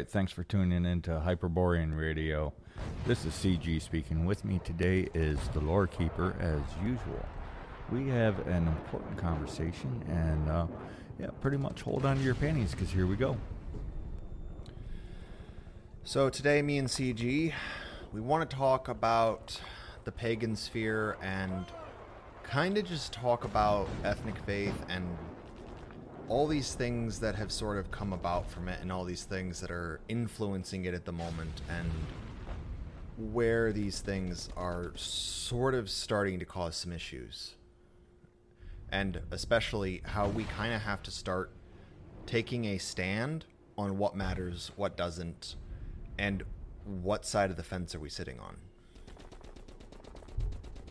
Right, 0.00 0.08
thanks 0.08 0.32
for 0.32 0.44
tuning 0.44 0.86
in 0.86 1.02
to 1.02 1.20
Hyperborean 1.20 1.92
Radio. 1.92 2.54
This 3.06 3.26
is 3.26 3.34
CG 3.34 3.82
speaking. 3.82 4.24
With 4.24 4.46
me 4.46 4.58
today 4.64 5.10
is 5.12 5.38
the 5.48 5.60
lore 5.60 5.86
keeper, 5.86 6.34
as 6.40 6.62
usual. 6.82 7.28
We 7.92 8.08
have 8.08 8.38
an 8.48 8.66
important 8.66 9.18
conversation, 9.18 10.02
and 10.08 10.48
uh, 10.48 10.66
yeah, 11.18 11.26
pretty 11.42 11.58
much 11.58 11.82
hold 11.82 12.06
on 12.06 12.16
to 12.16 12.22
your 12.22 12.34
panties 12.34 12.70
because 12.70 12.88
here 12.88 13.06
we 13.06 13.14
go. 13.14 13.36
So 16.02 16.30
today, 16.30 16.62
me 16.62 16.78
and 16.78 16.88
CG, 16.88 17.52
we 18.10 18.20
want 18.22 18.48
to 18.48 18.56
talk 18.56 18.88
about 18.88 19.60
the 20.04 20.12
pagan 20.12 20.56
sphere 20.56 21.18
and 21.20 21.66
kind 22.42 22.78
of 22.78 22.86
just 22.86 23.12
talk 23.12 23.44
about 23.44 23.86
ethnic 24.02 24.38
faith 24.46 24.82
and 24.88 25.06
all 26.30 26.46
these 26.46 26.74
things 26.74 27.18
that 27.18 27.34
have 27.34 27.50
sort 27.50 27.76
of 27.76 27.90
come 27.90 28.12
about 28.12 28.48
from 28.48 28.68
it 28.68 28.80
and 28.80 28.92
all 28.92 29.04
these 29.04 29.24
things 29.24 29.60
that 29.60 29.70
are 29.70 29.98
influencing 30.08 30.84
it 30.84 30.94
at 30.94 31.04
the 31.04 31.10
moment 31.10 31.60
and 31.68 31.90
where 33.32 33.72
these 33.72 34.00
things 34.00 34.48
are 34.56 34.92
sort 34.94 35.74
of 35.74 35.90
starting 35.90 36.38
to 36.38 36.44
cause 36.44 36.76
some 36.76 36.92
issues. 36.92 37.56
And 38.92 39.20
especially 39.32 40.02
how 40.04 40.28
we 40.28 40.44
kind 40.44 40.72
of 40.72 40.82
have 40.82 41.02
to 41.02 41.10
start 41.10 41.50
taking 42.26 42.64
a 42.66 42.78
stand 42.78 43.44
on 43.76 43.98
what 43.98 44.14
matters, 44.14 44.70
what 44.76 44.96
doesn't, 44.96 45.56
and 46.16 46.44
what 46.84 47.26
side 47.26 47.50
of 47.50 47.56
the 47.56 47.64
fence 47.64 47.92
are 47.96 48.00
we 48.00 48.08
sitting 48.08 48.38
on. 48.38 48.56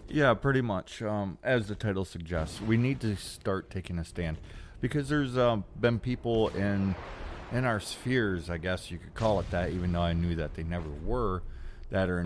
Yeah, 0.09 0.33
pretty 0.33 0.61
much. 0.61 1.01
Um, 1.01 1.37
as 1.43 1.69
the 1.69 1.75
title 1.75 2.03
suggests, 2.03 2.59
we 2.59 2.75
need 2.75 2.99
to 3.01 3.15
start 3.15 3.69
taking 3.69 3.97
a 3.99 4.03
stand 4.03 4.37
because 4.81 5.09
there's 5.09 5.37
um, 5.37 5.63
been 5.79 5.99
people 5.99 6.49
in 6.49 6.95
in 7.51 7.65
our 7.65 7.79
spheres, 7.79 8.49
I 8.49 8.57
guess 8.57 8.91
you 8.91 8.99
could 8.99 9.15
call 9.15 9.39
it 9.39 9.49
that, 9.51 9.71
even 9.71 9.91
though 9.91 10.01
I 10.01 10.13
knew 10.13 10.35
that 10.35 10.53
they 10.53 10.61
never 10.63 10.89
were, 11.03 11.41
that 11.89 12.07
are 12.09 12.23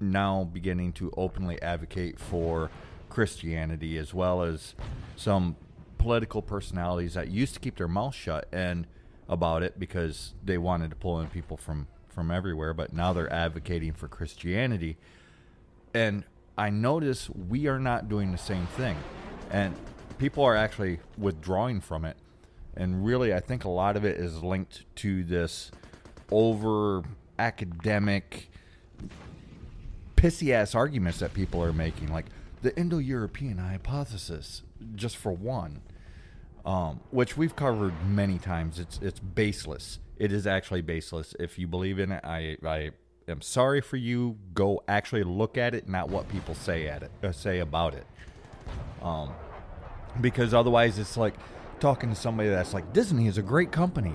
now 0.00 0.48
beginning 0.50 0.92
to 0.94 1.12
openly 1.16 1.60
advocate 1.60 2.18
for 2.18 2.70
Christianity, 3.10 3.98
as 3.98 4.14
well 4.14 4.42
as 4.42 4.74
some 5.14 5.56
political 5.98 6.40
personalities 6.40 7.14
that 7.14 7.28
used 7.28 7.54
to 7.54 7.60
keep 7.60 7.76
their 7.76 7.88
mouth 7.88 8.14
shut 8.14 8.48
and 8.50 8.86
about 9.28 9.62
it 9.62 9.78
because 9.78 10.32
they 10.42 10.58
wanted 10.58 10.90
to 10.90 10.96
pull 10.96 11.20
in 11.20 11.28
people 11.28 11.56
from 11.56 11.86
from 12.08 12.30
everywhere, 12.30 12.74
but 12.74 12.92
now 12.92 13.12
they're 13.14 13.32
advocating 13.32 13.92
for 13.92 14.06
Christianity. 14.06 14.98
And 15.94 16.24
I 16.58 16.68
notice 16.68 17.30
we 17.30 17.66
are 17.68 17.78
not 17.78 18.10
doing 18.10 18.32
the 18.32 18.38
same 18.38 18.66
thing. 18.66 18.98
And 19.50 19.74
people 20.22 20.44
are 20.44 20.54
actually 20.54 21.00
withdrawing 21.18 21.80
from 21.80 22.04
it. 22.04 22.16
And 22.76 23.04
really, 23.04 23.34
I 23.34 23.40
think 23.40 23.64
a 23.64 23.68
lot 23.68 23.96
of 23.96 24.04
it 24.04 24.18
is 24.18 24.40
linked 24.40 24.84
to 24.96 25.24
this 25.24 25.72
over 26.30 27.02
academic, 27.40 28.48
pissy 30.14 30.52
ass 30.52 30.76
arguments 30.76 31.18
that 31.18 31.34
people 31.34 31.60
are 31.60 31.72
making, 31.72 32.12
like 32.12 32.26
the 32.62 32.74
Indo 32.78 32.98
European 32.98 33.58
hypothesis, 33.58 34.62
just 34.94 35.16
for 35.16 35.32
one, 35.32 35.82
um, 36.64 37.00
which 37.10 37.36
we've 37.36 37.56
covered 37.56 37.92
many 38.06 38.38
times. 38.38 38.78
It's, 38.78 39.00
it's 39.02 39.18
baseless. 39.18 39.98
It 40.18 40.30
is 40.30 40.46
actually 40.46 40.82
baseless. 40.82 41.34
If 41.40 41.58
you 41.58 41.66
believe 41.66 41.98
in 41.98 42.12
it, 42.12 42.24
I, 42.24 42.56
I 42.64 42.90
am 43.26 43.42
sorry 43.42 43.80
for 43.80 43.96
you. 43.96 44.38
Go 44.54 44.84
actually 44.86 45.24
look 45.24 45.58
at 45.58 45.74
it, 45.74 45.88
not 45.88 46.10
what 46.10 46.28
people 46.28 46.54
say 46.54 46.86
at 46.86 47.02
it, 47.02 47.10
uh, 47.24 47.32
say 47.32 47.58
about 47.58 47.94
it. 47.94 48.06
Um, 49.02 49.32
because 50.20 50.52
otherwise 50.52 50.98
it's 50.98 51.16
like 51.16 51.34
talking 51.80 52.10
to 52.10 52.14
somebody 52.14 52.48
that's 52.48 52.74
like 52.74 52.92
Disney 52.92 53.26
is 53.26 53.38
a 53.38 53.42
great 53.42 53.72
company 53.72 54.14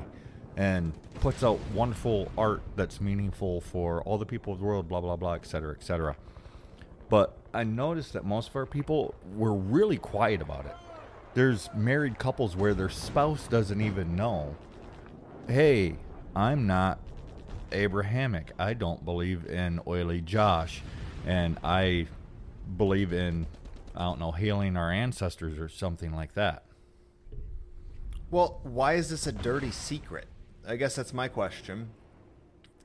and 0.55 0.93
puts 1.15 1.43
out 1.43 1.59
wonderful 1.73 2.31
art 2.37 2.61
that's 2.75 3.01
meaningful 3.01 3.61
for 3.61 4.01
all 4.03 4.17
the 4.17 4.25
people 4.25 4.53
of 4.53 4.59
the 4.59 4.65
world, 4.65 4.87
blah 4.87 5.01
blah 5.01 5.15
blah, 5.15 5.33
et 5.33 5.45
cetera, 5.45 5.75
et 5.77 5.83
cetera. 5.83 6.15
But 7.09 7.37
I 7.53 7.63
noticed 7.63 8.13
that 8.13 8.25
most 8.25 8.49
of 8.49 8.55
our 8.55 8.65
people 8.65 9.15
were 9.35 9.53
really 9.53 9.97
quiet 9.97 10.41
about 10.41 10.65
it. 10.65 10.75
There's 11.33 11.69
married 11.75 12.19
couples 12.19 12.55
where 12.55 12.73
their 12.73 12.89
spouse 12.89 13.47
doesn't 13.47 13.79
even 13.81 14.15
know. 14.15 14.55
Hey, 15.47 15.95
I'm 16.35 16.67
not 16.67 16.99
Abrahamic. 17.71 18.51
I 18.59 18.73
don't 18.73 19.03
believe 19.05 19.45
in 19.45 19.79
oily 19.87 20.21
Josh, 20.21 20.81
and 21.25 21.57
I 21.63 22.07
believe 22.77 23.13
in 23.13 23.47
I 23.97 24.03
don't 24.03 24.19
know, 24.19 24.31
hailing 24.31 24.77
our 24.77 24.91
ancestors 24.91 25.57
or 25.57 25.67
something 25.67 26.13
like 26.13 26.35
that. 26.35 26.65
Well, 28.29 28.59
why 28.63 28.93
is 28.93 29.09
this 29.09 29.25
a 29.25 29.31
dirty 29.31 29.71
secret? 29.71 30.27
I 30.67 30.75
guess 30.75 30.95
that's 30.95 31.13
my 31.13 31.27
question. 31.27 31.89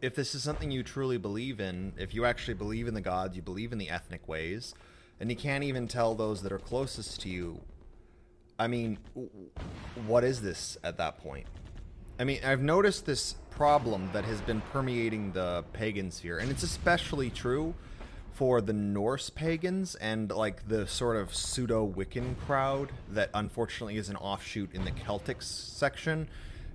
If 0.00 0.14
this 0.14 0.34
is 0.34 0.42
something 0.42 0.70
you 0.70 0.82
truly 0.82 1.18
believe 1.18 1.60
in, 1.60 1.92
if 1.98 2.14
you 2.14 2.24
actually 2.24 2.54
believe 2.54 2.88
in 2.88 2.94
the 2.94 3.02
gods, 3.02 3.36
you 3.36 3.42
believe 3.42 3.72
in 3.72 3.78
the 3.78 3.90
ethnic 3.90 4.26
ways, 4.26 4.74
and 5.20 5.28
you 5.28 5.36
can't 5.36 5.64
even 5.64 5.86
tell 5.86 6.14
those 6.14 6.42
that 6.42 6.50
are 6.50 6.58
closest 6.58 7.20
to 7.20 7.28
you, 7.28 7.60
I 8.58 8.66
mean, 8.66 8.98
what 10.06 10.24
is 10.24 10.40
this 10.40 10.78
at 10.82 10.96
that 10.96 11.18
point? 11.18 11.46
I 12.18 12.24
mean, 12.24 12.40
I've 12.42 12.62
noticed 12.62 13.04
this 13.04 13.34
problem 13.50 14.08
that 14.14 14.24
has 14.24 14.40
been 14.40 14.62
permeating 14.72 15.32
the 15.32 15.64
pagan 15.74 16.10
sphere, 16.10 16.38
and 16.38 16.50
it's 16.50 16.62
especially 16.62 17.28
true 17.28 17.74
for 18.34 18.60
the 18.60 18.72
Norse 18.72 19.30
pagans 19.30 19.94
and 19.96 20.30
like 20.30 20.68
the 20.68 20.86
sort 20.86 21.16
of 21.16 21.34
pseudo 21.34 21.86
Wiccan 21.86 22.36
crowd 22.46 22.92
that 23.10 23.30
unfortunately 23.34 23.96
is 23.96 24.08
an 24.08 24.16
offshoot 24.16 24.74
in 24.74 24.84
the 24.84 24.90
Celtic 24.90 25.42
section, 25.42 26.28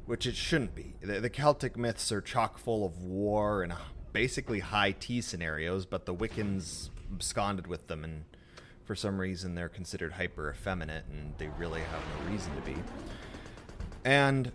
which 0.06 0.26
it 0.26 0.36
shouldn't 0.36 0.76
be. 0.76 0.94
The, 1.02 1.20
the 1.20 1.30
Celtic 1.30 1.76
myths 1.76 2.12
are 2.12 2.22
chock 2.22 2.58
full 2.58 2.86
of 2.86 3.02
war 3.02 3.64
and 3.64 3.72
uh, 3.72 3.78
basically 4.14 4.60
high 4.60 4.92
tea 4.92 5.22
scenarios, 5.22 5.86
but 5.86 6.06
the 6.06 6.14
Wiccans 6.14 6.90
absconded 7.14 7.68
with 7.68 7.88
them, 7.88 8.04
and 8.04 8.26
for 8.86 8.96
some 8.96 9.20
reason 9.20 9.56
they're 9.56 9.70
considered 9.70 10.14
hyper 10.14 10.52
effeminate, 10.52 11.06
and 11.12 11.34
they 11.38 11.50
really 11.58 11.82
have 11.82 12.02
no 12.20 12.32
reason 12.32 12.56
to 12.56 12.62
be. 12.62 12.76
And 14.06 14.52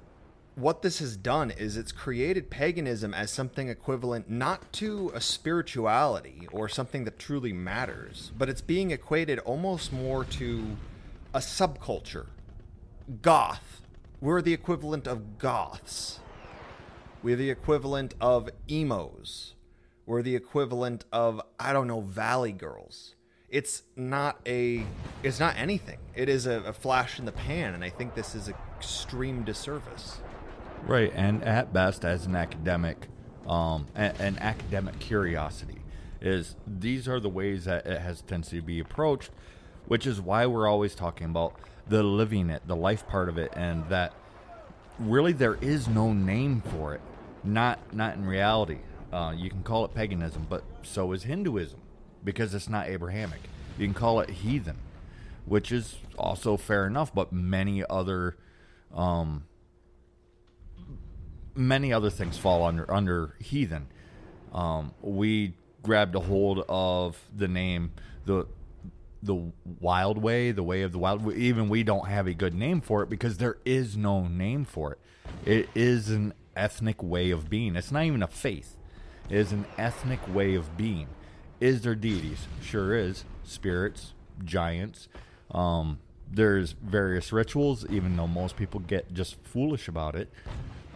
what 0.54 0.82
this 0.82 0.98
has 0.98 1.16
done 1.16 1.50
is 1.50 1.76
it's 1.76 1.92
created 1.92 2.50
paganism 2.50 3.14
as 3.14 3.30
something 3.30 3.68
equivalent 3.68 4.28
not 4.28 4.72
to 4.74 5.10
a 5.14 5.20
spirituality 5.20 6.46
or 6.52 6.68
something 6.68 7.04
that 7.04 7.18
truly 7.18 7.52
matters, 7.52 8.32
but 8.36 8.48
it's 8.48 8.60
being 8.60 8.90
equated 8.90 9.38
almost 9.40 9.92
more 9.92 10.24
to 10.24 10.76
a 11.32 11.38
subculture. 11.38 12.26
Goth. 13.22 13.80
We're 14.20 14.42
the 14.42 14.52
equivalent 14.52 15.08
of 15.08 15.38
goths. 15.38 16.20
We're 17.22 17.36
the 17.36 17.50
equivalent 17.50 18.14
of 18.20 18.50
emos. 18.68 19.54
We're 20.06 20.22
the 20.22 20.36
equivalent 20.36 21.04
of, 21.12 21.40
I 21.58 21.72
don't 21.72 21.86
know, 21.86 22.00
valley 22.00 22.52
girls. 22.52 23.14
It's 23.48 23.82
not 23.96 24.38
a 24.46 24.84
it's 25.22 25.38
not 25.38 25.56
anything. 25.58 25.98
It 26.14 26.28
is 26.28 26.46
a, 26.46 26.62
a 26.62 26.72
flash 26.72 27.18
in 27.18 27.26
the 27.26 27.32
pan, 27.32 27.74
and 27.74 27.84
I 27.84 27.90
think 27.90 28.14
this 28.14 28.34
is 28.34 28.48
extreme 28.48 29.44
disservice. 29.44 30.18
Right, 30.86 31.12
and 31.14 31.42
at 31.44 31.72
best, 31.72 32.04
as 32.04 32.26
an 32.26 32.34
academic, 32.34 33.08
um, 33.46 33.86
an, 33.94 34.14
an 34.18 34.38
academic 34.38 34.98
curiosity 34.98 35.78
is 36.20 36.56
these 36.66 37.08
are 37.08 37.20
the 37.20 37.28
ways 37.28 37.64
that 37.64 37.86
it 37.86 38.00
has 38.00 38.22
tends 38.22 38.48
to 38.50 38.62
be 38.62 38.80
approached, 38.80 39.30
which 39.86 40.06
is 40.06 40.20
why 40.20 40.46
we're 40.46 40.68
always 40.68 40.94
talking 40.94 41.26
about 41.26 41.54
the 41.88 42.02
living 42.02 42.50
it, 42.50 42.66
the 42.66 42.76
life 42.76 43.06
part 43.08 43.28
of 43.28 43.38
it, 43.38 43.52
and 43.56 43.88
that 43.88 44.12
really 44.98 45.32
there 45.32 45.54
is 45.60 45.88
no 45.88 46.12
name 46.12 46.62
for 46.62 46.94
it. 46.94 47.00
Not 47.44 47.94
not 47.94 48.14
in 48.14 48.24
reality. 48.24 48.78
Uh, 49.12 49.34
you 49.36 49.50
can 49.50 49.62
call 49.62 49.84
it 49.84 49.94
paganism, 49.94 50.46
but 50.48 50.62
so 50.82 51.12
is 51.12 51.24
Hinduism 51.24 51.80
because 52.24 52.54
it's 52.54 52.68
not 52.68 52.88
Abrahamic. 52.88 53.40
You 53.78 53.86
can 53.86 53.94
call 53.94 54.20
it 54.20 54.30
heathen, 54.30 54.78
which 55.44 55.72
is 55.72 55.96
also 56.16 56.56
fair 56.56 56.86
enough, 56.86 57.14
but 57.14 57.32
many 57.32 57.84
other 57.90 58.36
um, 58.94 59.44
many 61.54 61.92
other 61.92 62.10
things 62.10 62.38
fall 62.38 62.64
under 62.64 62.90
under 62.92 63.34
heathen. 63.38 63.86
Um, 64.52 64.92
we 65.00 65.54
grabbed 65.82 66.14
a 66.14 66.20
hold 66.20 66.64
of 66.68 67.18
the 67.34 67.48
name 67.48 67.92
the 68.24 68.46
the 69.22 69.52
wild 69.80 70.18
way, 70.18 70.50
the 70.50 70.62
way 70.62 70.82
of 70.82 70.92
the 70.92 70.98
wild. 70.98 71.32
Even 71.34 71.68
we 71.68 71.82
don't 71.82 72.08
have 72.08 72.26
a 72.26 72.34
good 72.34 72.54
name 72.54 72.80
for 72.80 73.02
it 73.02 73.08
because 73.08 73.38
there 73.38 73.58
is 73.64 73.96
no 73.96 74.26
name 74.26 74.64
for 74.64 74.92
it. 74.92 74.98
It 75.44 75.68
is 75.74 76.10
an 76.10 76.34
ethnic 76.56 77.02
way 77.02 77.30
of 77.30 77.48
being. 77.48 77.76
It's 77.76 77.92
not 77.92 78.04
even 78.04 78.22
a 78.22 78.26
faith. 78.26 78.76
It 79.30 79.36
is 79.36 79.52
an 79.52 79.64
ethnic 79.78 80.20
way 80.34 80.54
of 80.54 80.76
being. 80.76 81.06
Is 81.60 81.82
there 81.82 81.94
deities? 81.94 82.48
Sure 82.60 82.96
is. 82.96 83.24
Spirits, 83.44 84.14
giants. 84.44 85.06
Um, 85.52 86.00
there's 86.28 86.72
various 86.72 87.32
rituals, 87.32 87.86
even 87.90 88.16
though 88.16 88.26
most 88.26 88.56
people 88.56 88.80
get 88.80 89.12
just 89.14 89.36
foolish 89.44 89.86
about 89.86 90.16
it 90.16 90.32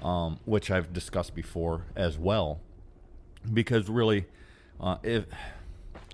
um, 0.06 0.38
which 0.44 0.70
I've 0.70 0.92
discussed 0.92 1.34
before 1.34 1.82
as 1.96 2.16
well. 2.16 2.60
Because 3.52 3.88
really, 3.88 4.26
uh, 4.80 4.98
if 5.02 5.24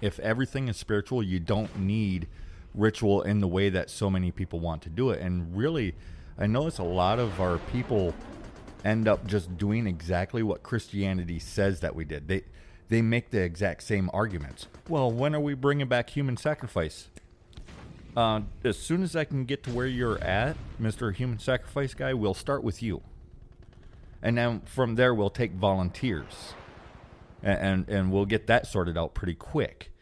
if 0.01 0.19
everything 0.21 0.69
is 0.69 0.77
spiritual, 0.77 1.23
you 1.23 1.39
don't 1.39 1.79
need 1.79 2.27
ritual 2.75 3.23
in 3.23 3.41
the 3.41 3.49
way 3.49 3.69
that 3.71 3.91
so 3.91 4.11
many 4.11 4.31
people 4.31 4.59
want 4.59 4.83
to 4.83 4.89
do 4.89 5.11
it. 5.11 5.21
And 5.21 5.57
really, 5.57 5.95
I 6.39 6.47
notice 6.47 6.79
a 6.79 6.85
lot 7.03 7.19
of 7.19 7.41
our 7.41 7.59
people 7.59 8.15
end 8.85 9.07
up 9.07 9.27
just 9.27 9.57
doing 9.59 9.87
exactly 9.87 10.43
what 10.43 10.63
Christianity 10.63 11.39
says 11.39 11.81
that 11.81 11.95
we 11.95 12.05
did. 12.05 12.29
They 12.29 12.43
they 12.89 13.03
make 13.03 13.31
the 13.31 13.43
exact 13.43 13.83
same 13.83 14.11
arguments. 14.13 14.69
Well, 14.89 15.11
when 15.13 15.35
are 15.35 15.41
we 15.41 15.55
bringing 15.55 15.89
back 15.89 16.11
human 16.11 16.37
sacrifice? 16.37 17.09
Uh, 18.15 18.43
as 18.65 18.77
soon 18.77 19.03
as 19.03 19.17
I 19.17 19.25
can 19.25 19.45
get 19.47 19.63
to 19.65 19.71
where 19.71 19.87
you're 19.87 20.19
at, 20.19 20.57
Mister 20.79 21.13
Human 21.13 21.39
Sacrifice 21.39 21.95
guy, 21.95 22.13
we'll 22.13 22.35
start 22.35 22.63
with 22.63 22.83
you, 22.83 23.01
and 24.23 24.39
then 24.39 24.61
from 24.61 24.95
there 24.95 25.15
we'll 25.15 25.31
take 25.31 25.53
volunteers, 25.53 26.55
and 27.43 27.59
and, 27.59 27.89
and 27.89 28.13
we'll 28.13 28.27
get 28.27 28.47
that 28.47 28.67
sorted 28.67 28.97
out 28.97 29.15
pretty 29.15 29.35
quick. 29.35 29.93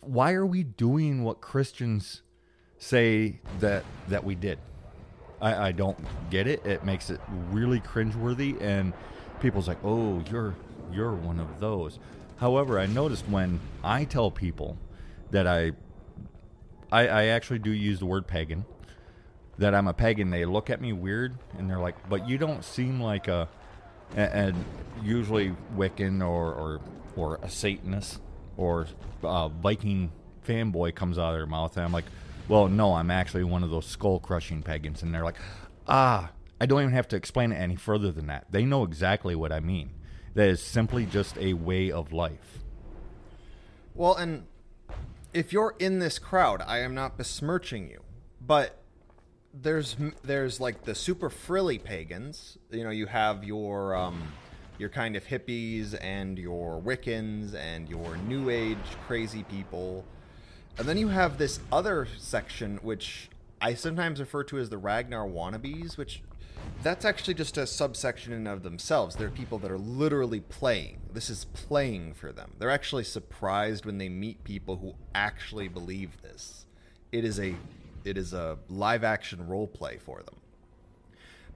Why 0.00 0.32
are 0.32 0.46
we 0.46 0.62
doing 0.62 1.24
what 1.24 1.40
Christians 1.40 2.22
say 2.78 3.40
that 3.60 3.84
that 4.08 4.24
we 4.24 4.34
did? 4.34 4.58
I, 5.40 5.68
I 5.68 5.72
don't 5.72 5.98
get 6.30 6.46
it. 6.46 6.64
It 6.64 6.84
makes 6.84 7.10
it 7.10 7.20
really 7.50 7.80
cringeworthy, 7.80 8.60
and 8.60 8.92
people's 9.40 9.66
like, 9.66 9.78
"Oh, 9.84 10.22
you're 10.30 10.54
you're 10.92 11.14
one 11.14 11.40
of 11.40 11.60
those." 11.60 11.98
However, 12.36 12.78
I 12.78 12.86
noticed 12.86 13.28
when 13.28 13.60
I 13.84 14.04
tell 14.04 14.30
people 14.30 14.76
that 15.30 15.46
I, 15.46 15.72
I, 16.90 17.06
I 17.06 17.24
actually 17.26 17.60
do 17.60 17.70
use 17.70 18.00
the 18.00 18.06
word 18.06 18.26
pagan, 18.26 18.64
that 19.62 19.74
I'm 19.74 19.88
a 19.88 19.94
pagan, 19.94 20.30
they 20.30 20.44
look 20.44 20.70
at 20.70 20.80
me 20.80 20.92
weird, 20.92 21.36
and 21.58 21.68
they're 21.68 21.80
like, 21.80 22.08
"But 22.08 22.28
you 22.28 22.38
don't 22.38 22.64
seem 22.64 23.00
like 23.00 23.28
a," 23.28 23.48
and 24.14 24.64
usually 25.02 25.54
Wiccan 25.76 26.20
or 26.20 26.52
or 26.52 26.80
or 27.16 27.38
a 27.42 27.48
Satanist 27.48 28.20
or 28.56 28.86
a 29.24 29.48
Viking 29.48 30.12
fanboy 30.46 30.94
comes 30.94 31.18
out 31.18 31.30
of 31.30 31.34
their 31.34 31.46
mouth, 31.46 31.76
and 31.76 31.84
I'm 31.84 31.92
like 31.92 32.04
well, 32.48 32.68
no, 32.68 32.94
I'm 32.94 33.10
actually 33.10 33.44
one 33.44 33.62
of 33.62 33.70
those 33.70 33.86
skull 33.86 34.20
crushing 34.20 34.62
pagans. 34.62 35.02
And 35.02 35.14
they're 35.14 35.24
like, 35.24 35.38
ah, 35.86 36.30
I 36.60 36.66
don't 36.66 36.82
even 36.82 36.92
have 36.92 37.08
to 37.08 37.16
explain 37.16 37.52
it 37.52 37.56
any 37.56 37.76
further 37.76 38.12
than 38.12 38.26
that. 38.26 38.46
They 38.50 38.64
know 38.64 38.84
exactly 38.84 39.34
what 39.34 39.52
I 39.52 39.60
mean. 39.60 39.90
That 40.34 40.48
is 40.48 40.62
simply 40.62 41.06
just 41.06 41.36
a 41.38 41.54
way 41.54 41.90
of 41.90 42.12
life. 42.12 42.58
Well, 43.94 44.14
and 44.14 44.46
if 45.32 45.52
you're 45.52 45.74
in 45.78 45.98
this 45.98 46.18
crowd, 46.18 46.62
I 46.66 46.80
am 46.80 46.94
not 46.94 47.18
besmirching 47.18 47.88
you, 47.88 48.00
but 48.40 48.81
there's 49.54 49.96
there's 50.22 50.60
like 50.60 50.84
the 50.84 50.94
super 50.94 51.30
frilly 51.30 51.78
pagans. 51.78 52.58
You 52.70 52.84
know, 52.84 52.90
you 52.90 53.06
have 53.06 53.44
your 53.44 53.94
um, 53.94 54.22
your 54.78 54.88
kind 54.88 55.16
of 55.16 55.24
hippies 55.24 55.96
and 56.00 56.38
your 56.38 56.80
Wiccans 56.80 57.54
and 57.54 57.88
your 57.88 58.16
New 58.16 58.50
Age 58.50 58.78
crazy 59.06 59.42
people 59.44 60.04
and 60.78 60.88
then 60.88 60.96
you 60.96 61.08
have 61.08 61.38
this 61.38 61.60
other 61.70 62.08
section, 62.18 62.78
which 62.82 63.28
I 63.60 63.74
sometimes 63.74 64.20
refer 64.20 64.42
to 64.44 64.58
as 64.58 64.70
the 64.70 64.78
Ragnar 64.78 65.26
wannabes, 65.26 65.96
which 65.98 66.22
that's 66.82 67.04
actually 67.04 67.34
just 67.34 67.58
a 67.58 67.66
subsection 67.66 68.32
in 68.32 68.46
of 68.46 68.62
themselves. 68.62 69.16
They're 69.16 69.30
people 69.30 69.58
that 69.58 69.70
are 69.70 69.78
literally 69.78 70.40
playing. 70.40 71.00
This 71.12 71.28
is 71.28 71.44
playing 71.46 72.14
for 72.14 72.32
them. 72.32 72.52
They're 72.58 72.70
actually 72.70 73.04
surprised 73.04 73.84
when 73.84 73.98
they 73.98 74.08
meet 74.08 74.44
people 74.44 74.76
who 74.76 74.94
actually 75.14 75.68
believe 75.68 76.22
this. 76.22 76.64
It 77.10 77.24
is 77.24 77.38
a 77.38 77.54
it 78.04 78.16
is 78.16 78.32
a 78.32 78.58
live 78.68 79.04
action 79.04 79.46
role 79.48 79.66
play 79.66 79.98
for 79.98 80.22
them. 80.22 80.36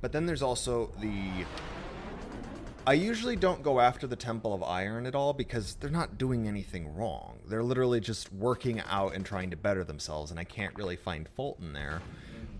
But 0.00 0.12
then 0.12 0.26
there's 0.26 0.42
also 0.42 0.92
the 1.00 1.44
I 2.88 2.92
usually 2.92 3.34
don't 3.34 3.64
go 3.64 3.80
after 3.80 4.06
the 4.06 4.14
Temple 4.14 4.54
of 4.54 4.62
Iron 4.62 5.06
at 5.06 5.16
all 5.16 5.32
because 5.32 5.74
they're 5.74 5.90
not 5.90 6.18
doing 6.18 6.46
anything 6.46 6.94
wrong. 6.94 7.40
They're 7.48 7.64
literally 7.64 7.98
just 7.98 8.32
working 8.32 8.80
out 8.88 9.12
and 9.12 9.26
trying 9.26 9.50
to 9.50 9.56
better 9.56 9.82
themselves, 9.82 10.30
and 10.30 10.38
I 10.38 10.44
can't 10.44 10.72
really 10.76 10.94
find 10.94 11.28
fault 11.28 11.58
in 11.60 11.72
there. 11.72 12.00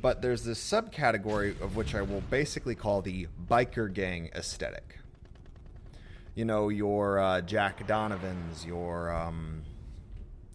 But 0.03 0.23
there's 0.23 0.43
this 0.43 0.61
subcategory 0.61 1.61
of 1.61 1.77
which 1.77 1.95
I 1.95 2.03
will 2.03 2.23
basically 2.23 2.75
call 2.75 3.03
the 3.03 3.29
biker 3.49 3.93
gang 3.93 4.31
aesthetic. 4.35 4.99
You 6.35 6.45
know, 6.45 6.71
your 6.71 7.21
uh, 7.21 7.41
Jack 7.43 7.87
Donovans, 7.87 8.67
your 8.67 9.15
um, 9.15 9.63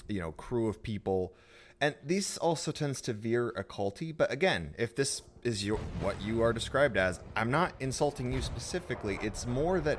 you 0.09 0.19
know 0.19 0.33
crew 0.33 0.67
of 0.67 0.83
people 0.83 1.33
and 1.81 1.95
these 2.05 2.37
also 2.37 2.71
tends 2.71 3.01
to 3.01 3.11
veer 3.11 3.51
occulty 3.57 4.15
but 4.15 4.31
again 4.31 4.73
if 4.77 4.95
this 4.95 5.23
is 5.43 5.65
your 5.65 5.79
what 5.99 6.21
you 6.21 6.41
are 6.41 6.53
described 6.53 6.95
as 6.95 7.19
i'm 7.35 7.51
not 7.51 7.73
insulting 7.79 8.31
you 8.31 8.41
specifically. 8.41 9.19
It's 9.21 9.45
more 9.47 9.79
that 9.81 9.97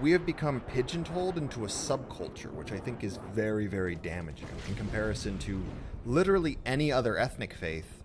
we 0.00 0.12
have 0.12 0.24
become 0.24 0.60
pigeonholed 0.60 1.36
into 1.36 1.64
a 1.64 1.68
subculture 1.68 2.52
which 2.52 2.72
i 2.72 2.78
think 2.78 3.04
is 3.04 3.18
very 3.32 3.66
very 3.66 3.94
damaging 3.96 4.48
in 4.66 4.74
comparison 4.74 5.38
to 5.38 5.62
literally 6.06 6.58
any 6.64 6.90
other 6.90 7.18
ethnic 7.18 7.52
faith 7.52 8.02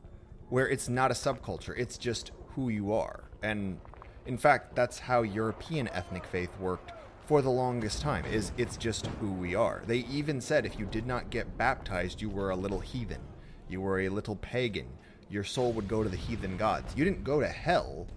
where 0.49 0.67
it's 0.67 0.87
not 0.87 1.09
a 1.09 1.15
subculture. 1.15 1.73
It's 1.75 1.97
just 1.97 2.31
who 2.49 2.69
you 2.69 2.93
are. 2.93 3.23
And 3.41 3.79
in 4.25 4.37
fact 4.37 4.75
that's 4.75 4.99
how 4.99 5.21
european 5.21 5.87
ethnic 5.89 6.25
faith 6.25 6.57
worked 6.59 6.92
for 7.25 7.41
the 7.41 7.49
longest 7.49 8.01
time 8.01 8.25
is 8.25 8.51
it's 8.57 8.75
just 8.75 9.07
who 9.19 9.31
we 9.31 9.55
are. 9.55 9.83
They 9.87 9.99
even 9.99 10.41
said 10.41 10.65
if 10.65 10.77
you 10.77 10.85
did 10.85 11.07
not 11.07 11.29
get 11.29 11.57
baptized, 11.57 12.21
you 12.21 12.29
were 12.29 12.49
a 12.49 12.55
little 12.55 12.79
heathen. 12.79 13.21
You 13.69 13.81
were 13.81 14.01
a 14.01 14.09
little 14.09 14.35
pagan. 14.35 14.87
Your 15.29 15.43
soul 15.43 15.71
would 15.73 15.87
go 15.87 16.03
to 16.03 16.09
the 16.09 16.17
heathen 16.17 16.57
gods. 16.57 16.95
You 16.95 17.05
didn't 17.05 17.23
go 17.23 17.39
to 17.39 17.47
hell 17.47 18.07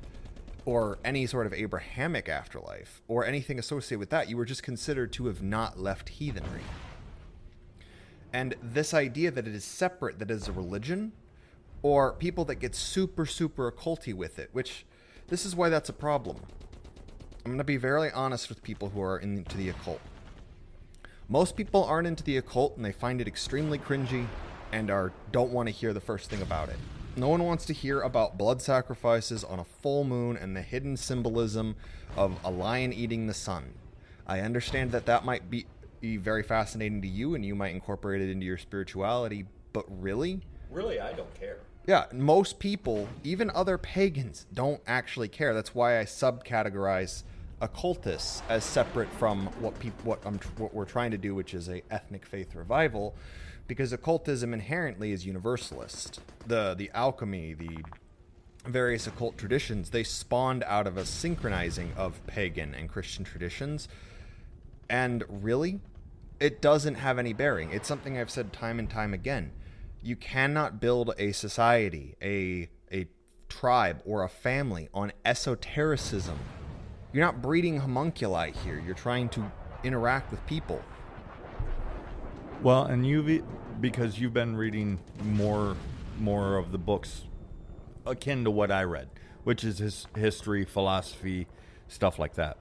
or 0.64 0.98
any 1.04 1.26
sort 1.26 1.46
of 1.46 1.54
Abrahamic 1.54 2.28
afterlife 2.28 3.00
or 3.06 3.24
anything 3.24 3.58
associated 3.58 4.00
with 4.00 4.10
that. 4.10 4.28
You 4.28 4.36
were 4.36 4.44
just 4.44 4.64
considered 4.64 5.12
to 5.14 5.26
have 5.26 5.42
not 5.42 5.78
left 5.78 6.08
heathenry. 6.08 6.62
And 8.32 8.56
this 8.60 8.92
idea 8.92 9.30
that 9.30 9.46
it 9.46 9.54
is 9.54 9.64
separate, 9.64 10.18
that 10.18 10.30
it 10.30 10.34
is 10.34 10.48
a 10.48 10.52
religion, 10.52 11.12
or 11.82 12.12
people 12.12 12.44
that 12.46 12.56
get 12.56 12.74
super, 12.74 13.24
super 13.24 13.70
occulty 13.70 14.12
with 14.12 14.40
it, 14.40 14.50
which 14.52 14.84
this 15.28 15.46
is 15.46 15.54
why 15.54 15.68
that's 15.68 15.88
a 15.88 15.92
problem. 15.92 16.38
I'm 17.46 17.50
going 17.50 17.58
to 17.58 17.64
be 17.64 17.76
very 17.76 18.10
honest 18.10 18.48
with 18.48 18.60
people 18.64 18.88
who 18.88 19.00
are 19.00 19.18
into 19.18 19.56
the 19.56 19.68
occult. 19.68 20.00
Most 21.28 21.56
people 21.56 21.84
aren't 21.84 22.08
into 22.08 22.24
the 22.24 22.38
occult 22.38 22.74
and 22.74 22.84
they 22.84 22.90
find 22.90 23.20
it 23.20 23.28
extremely 23.28 23.78
cringy 23.78 24.26
and 24.72 24.90
are 24.90 25.12
don't 25.30 25.52
want 25.52 25.68
to 25.68 25.72
hear 25.72 25.92
the 25.92 26.00
first 26.00 26.28
thing 26.28 26.42
about 26.42 26.70
it. 26.70 26.76
No 27.14 27.28
one 27.28 27.44
wants 27.44 27.64
to 27.66 27.72
hear 27.72 28.00
about 28.00 28.36
blood 28.36 28.60
sacrifices 28.60 29.44
on 29.44 29.60
a 29.60 29.64
full 29.64 30.02
moon 30.02 30.36
and 30.36 30.56
the 30.56 30.60
hidden 30.60 30.96
symbolism 30.96 31.76
of 32.16 32.36
a 32.44 32.50
lion 32.50 32.92
eating 32.92 33.28
the 33.28 33.32
sun. 33.32 33.74
I 34.26 34.40
understand 34.40 34.90
that 34.90 35.06
that 35.06 35.24
might 35.24 35.48
be, 35.48 35.66
be 36.00 36.16
very 36.16 36.42
fascinating 36.42 37.00
to 37.02 37.08
you 37.08 37.36
and 37.36 37.46
you 37.46 37.54
might 37.54 37.76
incorporate 37.76 38.22
it 38.22 38.28
into 38.28 38.44
your 38.44 38.58
spirituality, 38.58 39.44
but 39.72 39.84
really? 39.88 40.40
Really, 40.68 40.98
I 40.98 41.12
don't 41.12 41.32
care. 41.38 41.58
Yeah, 41.86 42.06
most 42.12 42.58
people, 42.58 43.08
even 43.22 43.52
other 43.54 43.78
pagans, 43.78 44.46
don't 44.52 44.80
actually 44.88 45.28
care. 45.28 45.54
That's 45.54 45.76
why 45.76 46.00
I 46.00 46.02
subcategorize 46.06 47.22
occultists 47.60 48.42
as 48.48 48.64
separate 48.64 49.08
from 49.14 49.46
what 49.60 49.78
people 49.78 50.04
what 50.04 50.20
I'm 50.24 50.38
what 50.58 50.74
we're 50.74 50.84
trying 50.84 51.10
to 51.12 51.18
do, 51.18 51.34
which 51.34 51.54
is 51.54 51.68
a 51.68 51.82
ethnic 51.90 52.26
faith 52.26 52.54
revival, 52.54 53.14
because 53.66 53.92
occultism 53.92 54.52
inherently 54.52 55.12
is 55.12 55.26
universalist. 55.26 56.20
The 56.46 56.74
the 56.76 56.90
alchemy, 56.94 57.54
the 57.54 57.78
various 58.66 59.06
occult 59.06 59.38
traditions, 59.38 59.90
they 59.90 60.02
spawned 60.02 60.64
out 60.64 60.86
of 60.86 60.96
a 60.96 61.06
synchronizing 61.06 61.92
of 61.96 62.24
pagan 62.26 62.74
and 62.74 62.88
Christian 62.88 63.24
traditions. 63.24 63.88
And 64.88 65.24
really, 65.28 65.80
it 66.40 66.60
doesn't 66.60 66.96
have 66.96 67.18
any 67.18 67.32
bearing. 67.32 67.70
It's 67.72 67.88
something 67.88 68.18
I've 68.18 68.30
said 68.30 68.52
time 68.52 68.78
and 68.78 68.90
time 68.90 69.14
again. 69.14 69.52
You 70.02 70.14
cannot 70.14 70.80
build 70.80 71.14
a 71.18 71.32
society, 71.32 72.16
a 72.22 72.68
a 72.92 73.08
tribe 73.48 74.02
or 74.04 74.22
a 74.22 74.28
family 74.28 74.88
on 74.92 75.12
esotericism 75.24 76.38
you're 77.16 77.24
not 77.24 77.40
breeding 77.40 77.78
homunculi 77.78 78.52
here. 78.62 78.78
You're 78.78 78.94
trying 78.94 79.30
to 79.30 79.50
interact 79.82 80.30
with 80.30 80.46
people. 80.46 80.82
Well, 82.62 82.84
and 82.84 83.06
you've 83.06 83.42
because 83.80 84.18
you've 84.18 84.34
been 84.34 84.54
reading 84.54 84.98
more 85.24 85.76
more 86.18 86.58
of 86.58 86.72
the 86.72 86.78
books 86.78 87.22
akin 88.04 88.44
to 88.44 88.50
what 88.50 88.70
I 88.70 88.82
read, 88.82 89.08
which 89.44 89.64
is 89.64 89.78
his 89.78 90.06
history, 90.14 90.66
philosophy, 90.66 91.46
stuff 91.88 92.18
like 92.18 92.34
that. 92.34 92.58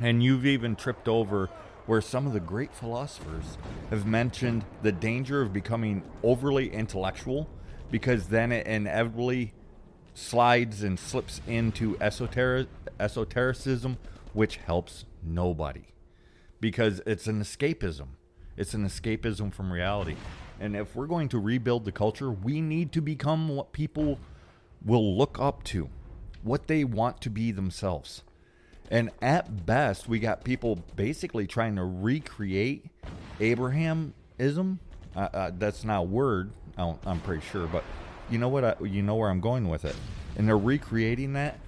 And 0.00 0.22
you've 0.22 0.46
even 0.46 0.76
tripped 0.76 1.08
over 1.08 1.50
where 1.86 2.00
some 2.00 2.28
of 2.28 2.32
the 2.32 2.38
great 2.38 2.72
philosophers 2.72 3.58
have 3.90 4.06
mentioned 4.06 4.64
the 4.82 4.92
danger 4.92 5.42
of 5.42 5.52
becoming 5.52 6.04
overly 6.22 6.72
intellectual 6.72 7.50
because 7.90 8.28
then 8.28 8.52
it 8.52 8.68
inevitably 8.68 9.52
slides 10.14 10.84
and 10.84 10.98
slips 10.98 11.40
into 11.46 11.96
esoteric, 12.00 12.68
esotericism, 12.98 13.98
which 14.32 14.56
helps 14.56 15.04
nobody 15.22 15.84
because 16.60 17.00
it's 17.06 17.26
an 17.26 17.40
escapism. 17.40 18.08
It's 18.56 18.74
an 18.74 18.86
escapism 18.86 19.52
from 19.52 19.72
reality. 19.72 20.16
And 20.60 20.76
if 20.76 20.94
we're 20.94 21.06
going 21.06 21.28
to 21.30 21.38
rebuild 21.38 21.84
the 21.84 21.92
culture, 21.92 22.30
we 22.30 22.60
need 22.60 22.92
to 22.92 23.00
become 23.00 23.48
what 23.48 23.72
people 23.72 24.18
will 24.84 25.16
look 25.16 25.38
up 25.40 25.64
to, 25.64 25.88
what 26.42 26.68
they 26.68 26.84
want 26.84 27.20
to 27.22 27.30
be 27.30 27.50
themselves. 27.50 28.22
And 28.90 29.10
at 29.20 29.66
best, 29.66 30.08
we 30.08 30.18
got 30.18 30.44
people 30.44 30.78
basically 30.94 31.46
trying 31.46 31.76
to 31.76 31.84
recreate 31.84 32.86
Abrahamism. 33.40 34.78
Uh, 35.16 35.18
uh, 35.18 35.50
that's 35.58 35.84
not 35.84 35.98
a 35.98 36.02
word, 36.02 36.50
I'm 36.76 37.20
pretty 37.20 37.42
sure, 37.50 37.66
but 37.66 37.84
you 38.30 38.38
know 38.38 38.48
what? 38.48 38.64
I, 38.64 38.74
you 38.82 39.02
know 39.02 39.14
where 39.14 39.30
I'm 39.30 39.40
going 39.40 39.68
with 39.68 39.84
it, 39.84 39.96
and 40.36 40.48
they're 40.48 40.58
recreating 40.58 41.34
that. 41.34 41.58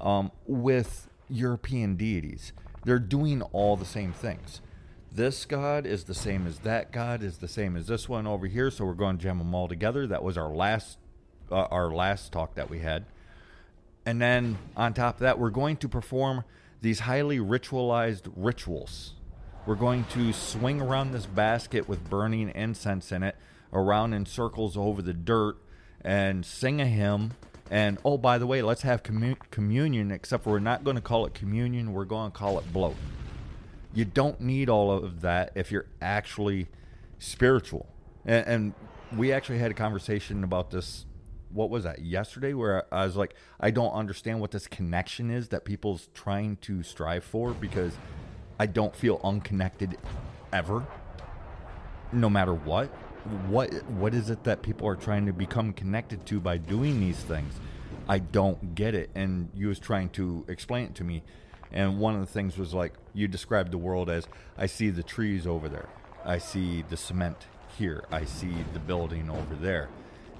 Um, 0.00 0.30
with 0.46 1.08
European 1.28 1.96
deities. 1.96 2.52
They're 2.84 2.98
doing 2.98 3.42
all 3.42 3.76
the 3.76 3.84
same 3.84 4.12
things. 4.12 4.60
This 5.10 5.44
god 5.44 5.86
is 5.86 6.04
the 6.04 6.14
same 6.14 6.46
as 6.46 6.58
that 6.60 6.92
god 6.92 7.22
is 7.22 7.38
the 7.38 7.48
same 7.48 7.74
as 7.74 7.86
this 7.86 8.08
one 8.08 8.26
over 8.26 8.46
here. 8.46 8.70
So 8.70 8.84
we're 8.84 8.94
going 8.94 9.16
to 9.16 9.22
jam 9.22 9.38
them 9.38 9.54
all 9.54 9.66
together. 9.66 10.06
That 10.06 10.22
was 10.22 10.36
our 10.36 10.50
last 10.50 10.98
uh, 11.50 11.62
our 11.70 11.90
last 11.90 12.32
talk 12.32 12.54
that 12.54 12.68
we 12.68 12.80
had. 12.80 13.06
And 14.04 14.20
then 14.20 14.58
on 14.76 14.94
top 14.94 15.16
of 15.16 15.20
that, 15.20 15.38
we're 15.38 15.50
going 15.50 15.78
to 15.78 15.88
perform 15.88 16.44
these 16.80 17.00
highly 17.00 17.38
ritualized 17.38 18.30
rituals. 18.36 19.14
We're 19.66 19.74
going 19.74 20.04
to 20.10 20.32
swing 20.32 20.80
around 20.80 21.10
this 21.10 21.26
basket 21.26 21.88
with 21.88 22.08
burning 22.08 22.50
incense 22.50 23.10
in 23.10 23.24
it, 23.24 23.34
around 23.72 24.12
in 24.12 24.24
circles 24.26 24.76
over 24.76 25.02
the 25.02 25.12
dirt, 25.12 25.56
and 26.02 26.46
sing 26.46 26.80
a 26.80 26.86
hymn. 26.86 27.32
And 27.70 27.98
oh, 28.04 28.16
by 28.16 28.38
the 28.38 28.46
way, 28.46 28.62
let's 28.62 28.82
have 28.82 29.02
commu- 29.02 29.38
communion, 29.50 30.10
except 30.10 30.46
we're 30.46 30.58
not 30.58 30.84
going 30.84 30.96
to 30.96 31.02
call 31.02 31.26
it 31.26 31.34
communion, 31.34 31.92
we're 31.92 32.04
going 32.04 32.30
to 32.30 32.36
call 32.36 32.58
it 32.58 32.72
blót. 32.72 32.94
You 33.92 34.04
don't 34.04 34.40
need 34.40 34.68
all 34.68 34.92
of 34.92 35.22
that 35.22 35.52
if 35.54 35.72
you're 35.72 35.86
actually 36.00 36.68
spiritual. 37.18 37.86
And, 38.24 38.46
and 38.46 38.74
we 39.16 39.32
actually 39.32 39.58
had 39.58 39.70
a 39.70 39.74
conversation 39.74 40.44
about 40.44 40.70
this 40.70 41.06
what 41.52 41.70
was 41.70 41.84
that 41.84 42.00
yesterday 42.00 42.52
where 42.52 42.92
I 42.92 43.04
was 43.04 43.16
like, 43.16 43.34
I 43.58 43.70
don't 43.70 43.92
understand 43.92 44.40
what 44.40 44.50
this 44.50 44.66
connection 44.66 45.30
is 45.30 45.48
that 45.48 45.64
people's 45.64 46.08
trying 46.12 46.56
to 46.62 46.82
strive 46.82 47.24
for 47.24 47.52
because 47.52 47.96
I 48.58 48.66
don't 48.66 48.94
feel 48.94 49.20
unconnected 49.24 49.96
ever, 50.52 50.84
no 52.12 52.28
matter 52.28 52.54
what. 52.54 52.90
What 53.48 53.72
what 53.90 54.14
is 54.14 54.30
it 54.30 54.44
that 54.44 54.62
people 54.62 54.86
are 54.86 54.96
trying 54.96 55.26
to 55.26 55.32
become 55.32 55.72
connected 55.72 56.24
to 56.26 56.40
by 56.40 56.58
doing 56.58 57.00
these 57.00 57.18
things? 57.18 57.54
I 58.08 58.18
don't 58.18 58.74
get 58.74 58.94
it. 58.94 59.10
And 59.14 59.50
you 59.54 59.68
was 59.68 59.78
trying 59.78 60.10
to 60.10 60.44
explain 60.48 60.86
it 60.86 60.94
to 60.96 61.04
me. 61.04 61.22
And 61.72 61.98
one 61.98 62.14
of 62.14 62.20
the 62.20 62.32
things 62.32 62.56
was 62.56 62.72
like 62.72 62.94
you 63.12 63.26
described 63.26 63.72
the 63.72 63.78
world 63.78 64.08
as 64.08 64.28
I 64.56 64.66
see 64.66 64.90
the 64.90 65.02
trees 65.02 65.46
over 65.46 65.68
there. 65.68 65.88
I 66.24 66.38
see 66.38 66.82
the 66.88 66.96
cement 66.96 67.46
here. 67.76 68.04
I 68.10 68.24
see 68.24 68.54
the 68.72 68.78
building 68.78 69.28
over 69.28 69.54
there. 69.54 69.88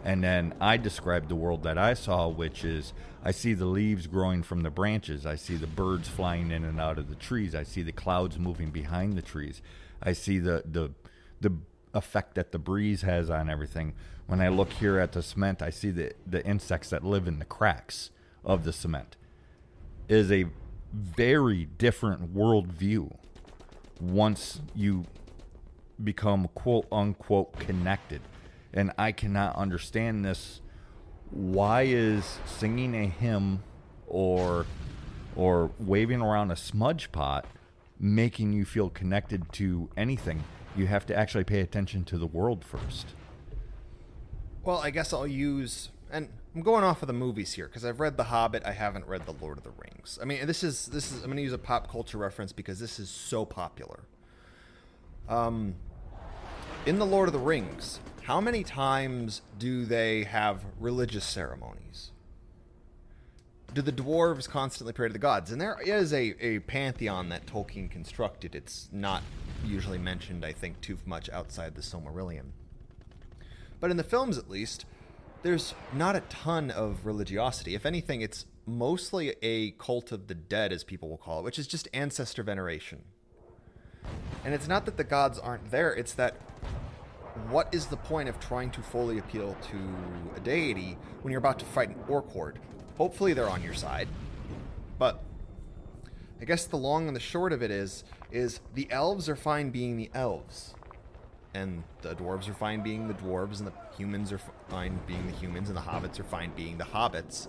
And 0.05 0.23
then 0.23 0.55
I 0.61 0.76
described 0.76 1.28
the 1.28 1.35
world 1.35 1.64
that 1.64 1.78
I 1.78 1.95
saw, 1.95 2.28
which 2.28 2.64
is 2.64 2.93
I 3.25 3.33
see 3.33 3.55
the 3.55 3.66
leaves 3.66 4.07
growing 4.07 4.45
from 4.45 4.62
the 4.62 4.71
branches. 4.71 5.26
I 5.26 5.35
see 5.35 5.57
the 5.57 5.66
birds 5.66 6.09
flying 6.09 6.52
in 6.52 6.64
and 6.64 6.81
out 6.81 6.99
of 6.99 7.09
the 7.09 7.16
trees. 7.16 7.55
I 7.55 7.64
see 7.64 7.83
the 7.83 7.93
clouds 7.93 8.38
moving 8.38 8.71
behind 8.71 9.19
the 9.19 9.23
trees. 9.23 9.62
I 10.00 10.12
see 10.12 10.38
the 10.38 10.62
the 10.64 10.93
the 11.40 11.52
effect 11.97 12.35
that 12.35 12.53
the 12.53 12.59
breeze 12.59 13.03
has 13.03 13.31
on 13.31 13.49
everything. 13.49 13.95
When 14.26 14.41
I 14.41 14.49
look 14.49 14.73
here 14.73 14.99
at 14.99 15.12
the 15.12 15.23
cement, 15.23 15.62
I 15.62 15.71
see 15.71 15.91
the 15.91 16.12
the 16.26 16.45
insects 16.45 16.91
that 16.91 17.05
live 17.05 17.26
in 17.26 17.38
the 17.38 17.45
cracks 17.45 18.11
of 18.45 18.65
the 18.65 18.73
cement. 18.73 19.17
It 20.09 20.17
is 20.17 20.31
a 20.31 20.47
very 20.93 21.65
different 21.65 22.35
worldview 22.35 23.12
once 24.00 24.61
you 24.75 25.05
become 26.03 26.49
quote 26.55 26.87
unquote 26.93 27.59
connected 27.59 28.21
and 28.76 28.93
I 28.99 29.11
cannot 29.12 29.57
understand 29.57 30.25
this. 30.25 30.61
Why 31.31 31.83
is 31.83 32.38
singing 32.45 32.95
a 32.95 33.07
hymn 33.07 33.62
or 34.07 34.67
or 35.35 35.71
waving 35.79 36.21
around 36.21 36.50
a 36.50 36.57
smudge 36.57 37.11
pot 37.11 37.47
making 37.99 38.53
you 38.53 38.65
feel 38.65 38.91
connected 38.91 39.53
to 39.55 39.88
anything? 39.97 40.45
You 40.76 40.87
have 40.87 41.06
to 41.06 41.16
actually 41.16 41.45
pay 41.45 41.61
attention 41.61 42.04
to 42.04 42.18
the 42.18 42.26
world 42.26 42.64
first. 42.64 43.09
Well, 44.64 44.78
I 44.78 44.90
guess 44.90 45.12
I'll 45.12 45.26
use 45.26 45.90
and 46.11 46.28
I'm 46.54 46.62
going 46.62 46.85
off 46.85 47.02
of 47.02 47.09
the 47.09 47.12
movies 47.12 47.52
here 47.52 47.66
because 47.66 47.85
I've 47.85 48.00
read 48.00 48.16
The 48.16 48.25
Hobbit. 48.25 48.64
I 48.64 48.73
haven't 48.73 49.06
read 49.06 49.26
The 49.26 49.33
Lord 49.33 49.59
of 49.59 49.64
the 49.64 49.71
Rings. 49.71 50.18
I 50.21 50.25
mean, 50.25 50.47
this 50.47 50.62
is 50.62 50.87
this 50.87 51.12
is 51.12 51.18
I'm 51.18 51.26
going 51.26 51.37
to 51.37 51.42
use 51.42 51.52
a 51.52 51.59
pop 51.59 51.90
culture 51.90 52.18
reference 52.18 52.52
because 52.52 52.78
this 52.78 52.99
is 52.99 53.11
so 53.11 53.45
popular. 53.45 54.00
Um, 55.28 55.75
in 56.87 56.99
The 56.99 57.06
Lord 57.06 57.28
of 57.28 57.33
the 57.33 57.40
Rings, 57.40 58.00
how 58.23 58.40
many 58.40 58.62
times 58.62 59.42
do 59.59 59.85
they 59.85 60.25
have 60.25 60.64
religious 60.78 61.25
ceremonies? 61.25 62.12
Do 63.76 63.83
the 63.83 63.92
dwarves 63.92 64.49
constantly 64.49 64.95
pray 64.95 65.06
to 65.06 65.12
the 65.12 65.18
gods? 65.18 65.52
And 65.52 65.61
there 65.61 65.76
is 65.85 66.14
a, 66.14 66.35
a 66.40 66.61
pantheon 66.61 67.28
that 67.28 67.45
Tolkien 67.45 67.90
constructed. 67.90 68.54
It's 68.54 68.88
not 68.90 69.23
usually 69.66 69.99
mentioned, 69.99 70.47
I 70.47 70.52
think, 70.52 70.80
too 70.80 70.97
much 71.04 71.28
outside 71.28 71.75
the 71.75 71.83
Silmarillion. 71.83 72.52
But 73.78 73.90
in 73.90 73.99
the 73.99 74.02
films, 74.02 74.38
at 74.38 74.49
least, 74.49 74.87
there's 75.42 75.75
not 75.92 76.16
a 76.16 76.21
ton 76.21 76.71
of 76.71 77.04
religiosity. 77.04 77.75
If 77.75 77.85
anything, 77.85 78.23
it's 78.23 78.47
mostly 78.64 79.37
a 79.42 79.73
cult 79.73 80.11
of 80.11 80.28
the 80.28 80.35
dead, 80.35 80.73
as 80.73 80.83
people 80.83 81.11
will 81.11 81.18
call 81.18 81.40
it, 81.40 81.45
which 81.45 81.59
is 81.59 81.66
just 81.66 81.87
ancestor 81.92 82.42
veneration. 82.42 83.04
And 84.42 84.54
it's 84.54 84.68
not 84.68 84.87
that 84.87 84.97
the 84.97 85.04
gods 85.04 85.38
aren't 85.38 85.71
there, 85.71 85.92
it's 85.92 86.14
that 86.14 86.37
what 87.50 87.68
is 87.75 87.85
the 87.85 87.99
point 87.99 88.30
of 88.30 88.40
trying 88.40 88.71
to 88.71 88.80
fully 88.80 89.18
appeal 89.18 89.54
to 89.71 89.76
a 90.35 90.40
deity 90.40 90.97
when 91.21 91.30
you're 91.30 91.40
about 91.40 91.59
to 91.59 91.66
fight 91.66 91.90
an 91.90 91.97
orc 92.09 92.30
horde? 92.30 92.59
Hopefully 92.99 93.33
they're 93.33 93.49
on 93.49 93.62
your 93.62 93.75
side. 93.75 94.09
But 94.99 95.23
I 96.41 96.45
guess 96.45 96.65
the 96.67 96.76
long 96.76 97.07
and 97.07 97.17
the 97.17 97.21
short 97.21 97.53
of 97.53 97.62
it 97.62 97.71
is 97.71 98.05
is 98.31 98.61
the 98.75 98.91
elves 98.91 99.29
are 99.29 99.37
fine 99.37 99.71
being 99.71 99.97
the 99.97 100.11
elves. 100.15 100.75
And 101.55 101.85
the 102.03 102.15
dwarves 102.15 102.49
are 102.49 102.55
fine 102.55 102.83
being 102.83 103.09
the 103.09 103.15
dwarves 103.15 103.59
and 103.59 103.67
the 103.67 103.73
humans 103.97 104.33
are 104.33 104.41
fine 104.69 105.00
being 105.07 105.26
the 105.26 105.33
humans 105.33 105.69
and 105.69 105.76
the 105.76 105.83
hobbits 105.83 106.21
are 106.21 106.25
fine 106.25 106.53
being 106.55 106.76
the 106.76 106.85
hobbits. 106.85 107.49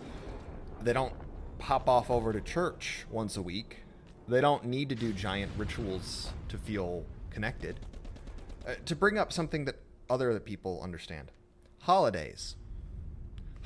They 0.81 0.93
don't 0.93 1.13
pop 1.57 1.89
off 1.89 2.09
over 2.09 2.31
to 2.31 2.39
church 2.39 3.05
once 3.09 3.35
a 3.35 3.41
week. 3.41 3.79
They 4.27 4.41
don't 4.41 4.65
need 4.65 4.89
to 4.89 4.95
do 4.95 5.11
giant 5.13 5.51
rituals 5.57 6.31
to 6.49 6.57
feel 6.57 7.05
connected. 7.31 7.79
Uh, 8.65 8.75
to 8.85 8.95
bring 8.95 9.17
up 9.17 9.31
something 9.33 9.65
that 9.65 9.75
other 10.09 10.39
people 10.39 10.81
understand 10.83 11.31
holidays. 11.81 12.55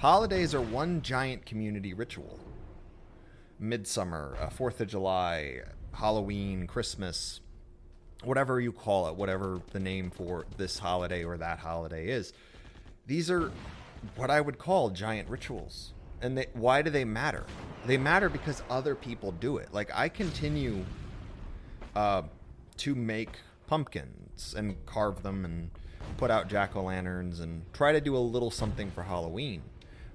Holidays 0.01 0.55
are 0.55 0.61
one 0.61 1.03
giant 1.03 1.45
community 1.45 1.93
ritual. 1.93 2.39
Midsummer, 3.59 4.35
uh, 4.41 4.49
Fourth 4.49 4.81
of 4.81 4.87
July, 4.87 5.59
Halloween, 5.93 6.65
Christmas, 6.65 7.39
whatever 8.23 8.59
you 8.59 8.71
call 8.71 9.09
it, 9.09 9.15
whatever 9.15 9.61
the 9.73 9.79
name 9.79 10.09
for 10.09 10.47
this 10.57 10.79
holiday 10.79 11.23
or 11.23 11.37
that 11.37 11.59
holiday 11.59 12.07
is. 12.07 12.33
These 13.05 13.29
are 13.29 13.51
what 14.15 14.31
I 14.31 14.41
would 14.41 14.57
call 14.57 14.89
giant 14.89 15.29
rituals. 15.29 15.93
And 16.19 16.35
they, 16.35 16.47
why 16.53 16.81
do 16.81 16.89
they 16.89 17.05
matter? 17.05 17.45
They 17.85 17.99
matter 17.99 18.27
because 18.27 18.63
other 18.71 18.95
people 18.95 19.33
do 19.33 19.57
it. 19.57 19.71
Like 19.71 19.91
I 19.93 20.09
continue 20.09 20.83
uh, 21.95 22.23
to 22.77 22.95
make 22.95 23.37
pumpkins 23.67 24.55
and 24.57 24.83
carve 24.87 25.21
them 25.21 25.45
and 25.45 25.69
put 26.17 26.31
out 26.31 26.49
jack 26.49 26.75
o' 26.75 26.81
lanterns 26.81 27.39
and 27.39 27.71
try 27.71 27.91
to 27.91 28.01
do 28.01 28.17
a 28.17 28.17
little 28.17 28.49
something 28.49 28.89
for 28.89 29.03
Halloween. 29.03 29.61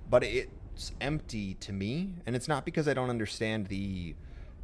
But 0.08 0.22
it's 0.22 0.92
empty 1.00 1.54
to 1.54 1.72
me, 1.72 2.14
and 2.26 2.36
it's 2.36 2.48
not 2.48 2.64
because 2.64 2.86
I 2.86 2.94
don't 2.94 3.10
understand 3.10 3.66
the 3.66 4.14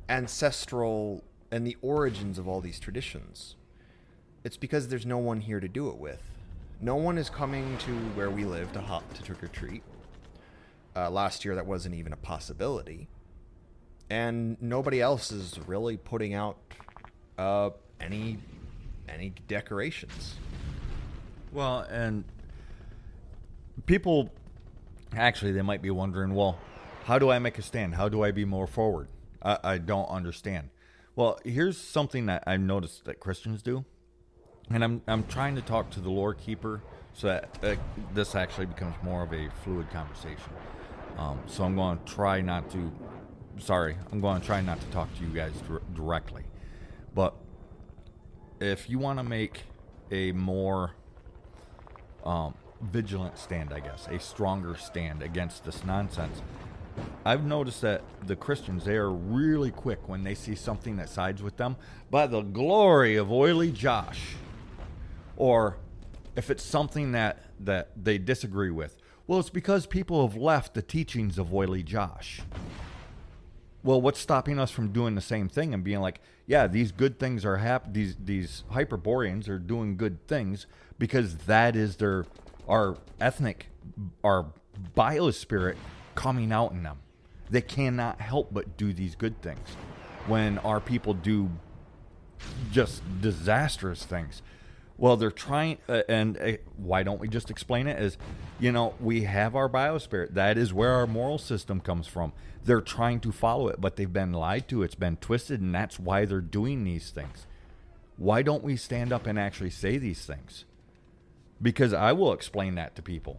ancestral 0.08 1.24
and 1.50 1.66
the 1.66 1.76
origins 1.82 2.38
of 2.38 2.46
all 2.48 2.60
these 2.60 2.78
traditions. 2.78 3.56
It's 4.44 4.56
because 4.56 4.88
there's 4.88 5.06
no 5.06 5.18
one 5.18 5.40
here 5.40 5.60
to 5.60 5.68
do 5.68 5.88
it 5.88 5.96
with. 5.96 6.22
No 6.80 6.96
one 6.96 7.18
is 7.18 7.30
coming 7.30 7.78
to 7.78 7.92
where 8.14 8.30
we 8.30 8.44
live 8.44 8.72
to 8.72 8.80
hop 8.80 9.12
to 9.14 9.22
trick 9.22 9.42
or 9.42 9.48
treat. 9.48 9.82
Uh, 10.94 11.10
last 11.10 11.44
year, 11.44 11.54
that 11.54 11.66
wasn't 11.66 11.94
even 11.94 12.12
a 12.12 12.16
possibility. 12.16 13.08
And 14.10 14.60
nobody 14.60 15.00
else 15.00 15.30
is 15.30 15.58
really 15.66 15.96
putting 15.96 16.34
out 16.34 16.58
uh, 17.38 17.70
any 18.00 18.38
any 19.08 19.32
decorations. 19.48 20.34
Well, 21.52 21.80
and 21.90 22.24
people 23.86 24.30
actually 25.14 25.52
they 25.52 25.62
might 25.62 25.82
be 25.82 25.90
wondering, 25.90 26.34
well, 26.34 26.58
how 27.04 27.18
do 27.18 27.30
I 27.30 27.38
make 27.38 27.58
a 27.58 27.62
stand? 27.62 27.94
How 27.94 28.08
do 28.08 28.22
I 28.22 28.30
be 28.30 28.44
more 28.44 28.66
forward? 28.66 29.08
I, 29.42 29.58
I 29.64 29.78
don't 29.78 30.06
understand. 30.06 30.70
Well, 31.14 31.38
here's 31.44 31.76
something 31.76 32.26
that 32.26 32.44
I've 32.46 32.60
noticed 32.60 33.04
that 33.04 33.20
Christians 33.20 33.62
do, 33.62 33.84
and 34.70 34.82
I'm 34.82 35.02
I'm 35.06 35.24
trying 35.26 35.56
to 35.56 35.62
talk 35.62 35.90
to 35.90 36.00
the 36.00 36.10
lore 36.10 36.34
keeper 36.34 36.82
so 37.12 37.26
that 37.26 37.58
uh, 37.62 37.74
this 38.14 38.34
actually 38.34 38.66
becomes 38.66 38.94
more 39.02 39.22
of 39.22 39.32
a 39.32 39.50
fluid 39.62 39.90
conversation. 39.90 40.52
Um, 41.18 41.40
so 41.46 41.64
I'm 41.64 41.76
going 41.76 41.98
to 41.98 42.04
try 42.04 42.40
not 42.40 42.70
to. 42.70 42.90
Sorry, 43.58 43.96
I'm 44.10 44.20
going 44.20 44.40
to 44.40 44.46
try 44.46 44.62
not 44.62 44.80
to 44.80 44.86
talk 44.86 45.14
to 45.18 45.24
you 45.24 45.28
guys 45.28 45.52
directly, 45.94 46.44
but 47.14 47.34
if 48.60 48.88
you 48.88 48.98
want 48.98 49.18
to 49.18 49.22
make 49.24 49.64
a 50.10 50.32
more 50.32 50.92
um, 52.24 52.54
vigilant 52.82 53.38
stand, 53.38 53.72
I 53.72 53.80
guess, 53.80 54.06
a 54.08 54.18
stronger 54.18 54.76
stand 54.76 55.22
against 55.22 55.64
this 55.64 55.84
nonsense, 55.84 56.42
I've 57.24 57.44
noticed 57.44 57.80
that 57.82 58.02
the 58.26 58.36
Christians 58.36 58.84
they 58.84 58.96
are 58.96 59.10
really 59.10 59.70
quick 59.70 60.08
when 60.08 60.24
they 60.24 60.34
see 60.34 60.54
something 60.54 60.96
that 60.96 61.08
sides 61.08 61.42
with 61.42 61.56
them. 61.56 61.76
By 62.10 62.26
the 62.26 62.42
glory 62.42 63.16
of 63.16 63.30
oily 63.30 63.70
Josh, 63.70 64.34
or 65.36 65.76
if 66.36 66.50
it's 66.50 66.64
something 66.64 67.12
that 67.12 67.44
that 67.60 67.90
they 67.96 68.18
disagree 68.18 68.70
with, 68.70 68.96
well, 69.26 69.38
it's 69.38 69.50
because 69.50 69.86
people 69.86 70.26
have 70.26 70.36
left 70.36 70.74
the 70.74 70.82
teachings 70.82 71.38
of 71.38 71.54
oily 71.54 71.82
Josh. 71.82 72.42
Well, 73.84 74.00
what's 74.00 74.20
stopping 74.20 74.58
us 74.58 74.70
from 74.70 74.92
doing 74.92 75.14
the 75.14 75.20
same 75.20 75.48
thing 75.48 75.74
and 75.74 75.82
being 75.82 76.00
like, 76.00 76.20
yeah, 76.46 76.66
these 76.66 76.92
good 76.92 77.18
things 77.18 77.44
are 77.44 77.56
hap- 77.56 77.92
these 77.92 78.16
these 78.22 78.64
Hyperboreans 78.70 79.48
are 79.48 79.58
doing 79.58 79.96
good 79.96 80.26
things 80.26 80.66
because 80.98 81.36
that 81.46 81.74
is 81.74 81.96
their 81.96 82.26
our 82.68 82.96
ethnic 83.20 83.68
our 84.22 84.46
biospirit 84.96 85.76
coming 86.14 86.52
out 86.52 86.72
in 86.72 86.82
them. 86.82 86.98
They 87.50 87.60
cannot 87.60 88.20
help 88.20 88.52
but 88.52 88.76
do 88.76 88.92
these 88.92 89.14
good 89.14 89.40
things. 89.42 89.68
When 90.26 90.58
our 90.58 90.80
people 90.80 91.14
do 91.14 91.50
just 92.70 93.02
disastrous 93.20 94.04
things. 94.04 94.42
Well, 94.98 95.16
they're 95.16 95.30
trying, 95.30 95.78
uh, 95.88 96.02
and 96.08 96.38
uh, 96.38 96.52
why 96.76 97.02
don't 97.02 97.18
we 97.18 97.28
just 97.28 97.50
explain 97.50 97.86
it 97.86 97.98
as, 97.98 98.18
you 98.60 98.70
know, 98.70 98.94
we 99.00 99.22
have 99.22 99.56
our 99.56 99.68
biospirit. 99.68 100.34
That 100.34 100.56
is 100.56 100.72
where 100.72 100.92
our 100.92 101.06
moral 101.06 101.38
system 101.38 101.80
comes 101.80 102.06
from. 102.06 102.32
They're 102.64 102.80
trying 102.80 103.20
to 103.20 103.32
follow 103.32 103.68
it, 103.68 103.80
but 103.80 103.96
they've 103.96 104.12
been 104.12 104.32
lied 104.32 104.68
to. 104.68 104.82
It's 104.82 104.94
been 104.94 105.16
twisted, 105.16 105.60
and 105.60 105.74
that's 105.74 105.98
why 105.98 106.24
they're 106.24 106.40
doing 106.40 106.84
these 106.84 107.10
things. 107.10 107.46
Why 108.16 108.42
don't 108.42 108.62
we 108.62 108.76
stand 108.76 109.12
up 109.12 109.26
and 109.26 109.38
actually 109.38 109.70
say 109.70 109.98
these 109.98 110.24
things? 110.24 110.66
Because 111.62 111.92
I 111.92 112.12
will 112.12 112.32
explain 112.32 112.74
that 112.74 112.96
to 112.96 113.02
people 113.02 113.38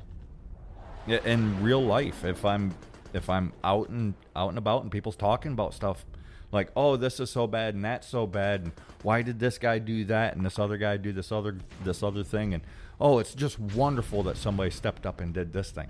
in 1.08 1.62
real 1.62 1.84
life. 1.84 2.24
If 2.24 2.46
I'm 2.46 2.74
if 3.14 3.30
I'm 3.30 3.54
out 3.64 3.90
and 3.90 4.16
out 4.36 4.50
and 4.50 4.58
about 4.58 4.84
and 4.84 4.92
people's 4.92 5.16
talking 5.16 5.52
about 5.52 5.74
stuff, 5.74 6.06
like, 6.52 6.72
oh, 6.76 6.96
this 6.96 7.20
is 7.20 7.30
so 7.30 7.48
bad 7.48 7.76
and 7.76 7.84
that's 7.84 8.08
so 8.08 8.26
bad, 8.26 8.62
and 8.62 8.72
why 9.02 9.22
did 9.22 9.40
this 9.40 9.58
guy 9.58 9.80
do 9.80 10.06
that 10.06 10.36
and 10.36 10.46
this 10.46 10.58
other 10.58 10.78
guy 10.78 10.98
do 10.98 11.12
this 11.12 11.32
other 11.32 11.58
this 11.84 12.02
other 12.02 12.24
thing, 12.24 12.54
and 12.54 12.64
oh, 13.00 13.20
it's 13.20 13.34
just 13.34 13.60
wonderful 13.60 14.24
that 14.24 14.38
somebody 14.38 14.70
stepped 14.70 15.06
up 15.06 15.20
and 15.20 15.34
did 15.34 15.52
this 15.52 15.72
thing. 15.72 15.90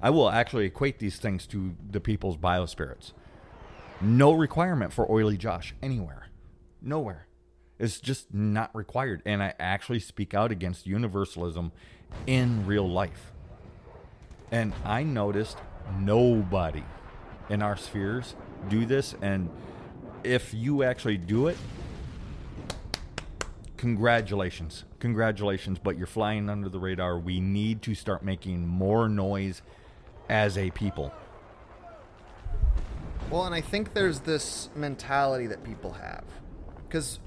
I 0.00 0.10
will 0.10 0.30
actually 0.30 0.66
equate 0.66 0.98
these 0.98 1.18
things 1.18 1.46
to 1.48 1.74
the 1.90 2.00
people's 2.00 2.36
biospirits. 2.36 3.12
No 4.00 4.32
requirement 4.32 4.92
for 4.92 5.10
oily 5.10 5.38
Josh 5.38 5.74
anywhere, 5.82 6.28
nowhere. 6.82 7.25
It's 7.78 8.00
just 8.00 8.32
not 8.32 8.74
required, 8.74 9.22
and 9.26 9.42
I 9.42 9.54
actually 9.58 10.00
speak 10.00 10.32
out 10.34 10.50
against 10.50 10.86
universalism 10.86 11.72
in 12.26 12.66
real 12.66 12.88
life. 12.88 13.32
And 14.50 14.72
I 14.84 15.02
noticed 15.02 15.58
nobody 15.98 16.84
in 17.50 17.62
our 17.62 17.76
spheres 17.76 18.34
do 18.68 18.86
this 18.86 19.14
and 19.20 19.50
if 20.26 20.52
you 20.52 20.82
actually 20.82 21.18
do 21.18 21.46
it, 21.46 21.56
congratulations. 23.76 24.84
Congratulations, 24.98 25.78
but 25.78 25.96
you're 25.96 26.06
flying 26.06 26.50
under 26.50 26.68
the 26.68 26.80
radar. 26.80 27.18
We 27.18 27.40
need 27.40 27.82
to 27.82 27.94
start 27.94 28.24
making 28.24 28.66
more 28.66 29.08
noise 29.08 29.62
as 30.28 30.58
a 30.58 30.70
people. 30.70 31.12
Well, 33.30 33.44
and 33.44 33.54
I 33.54 33.60
think 33.60 33.94
there's 33.94 34.20
this 34.20 34.68
mentality 34.74 35.46
that 35.46 35.62
people 35.62 35.92
have. 35.92 36.24
Because 36.88 37.20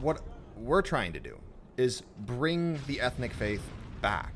what 0.00 0.20
we're 0.56 0.82
trying 0.82 1.12
to 1.12 1.20
do 1.20 1.38
is 1.76 2.02
bring 2.18 2.80
the 2.86 3.00
ethnic 3.00 3.32
faith 3.32 3.62
back. 4.00 4.34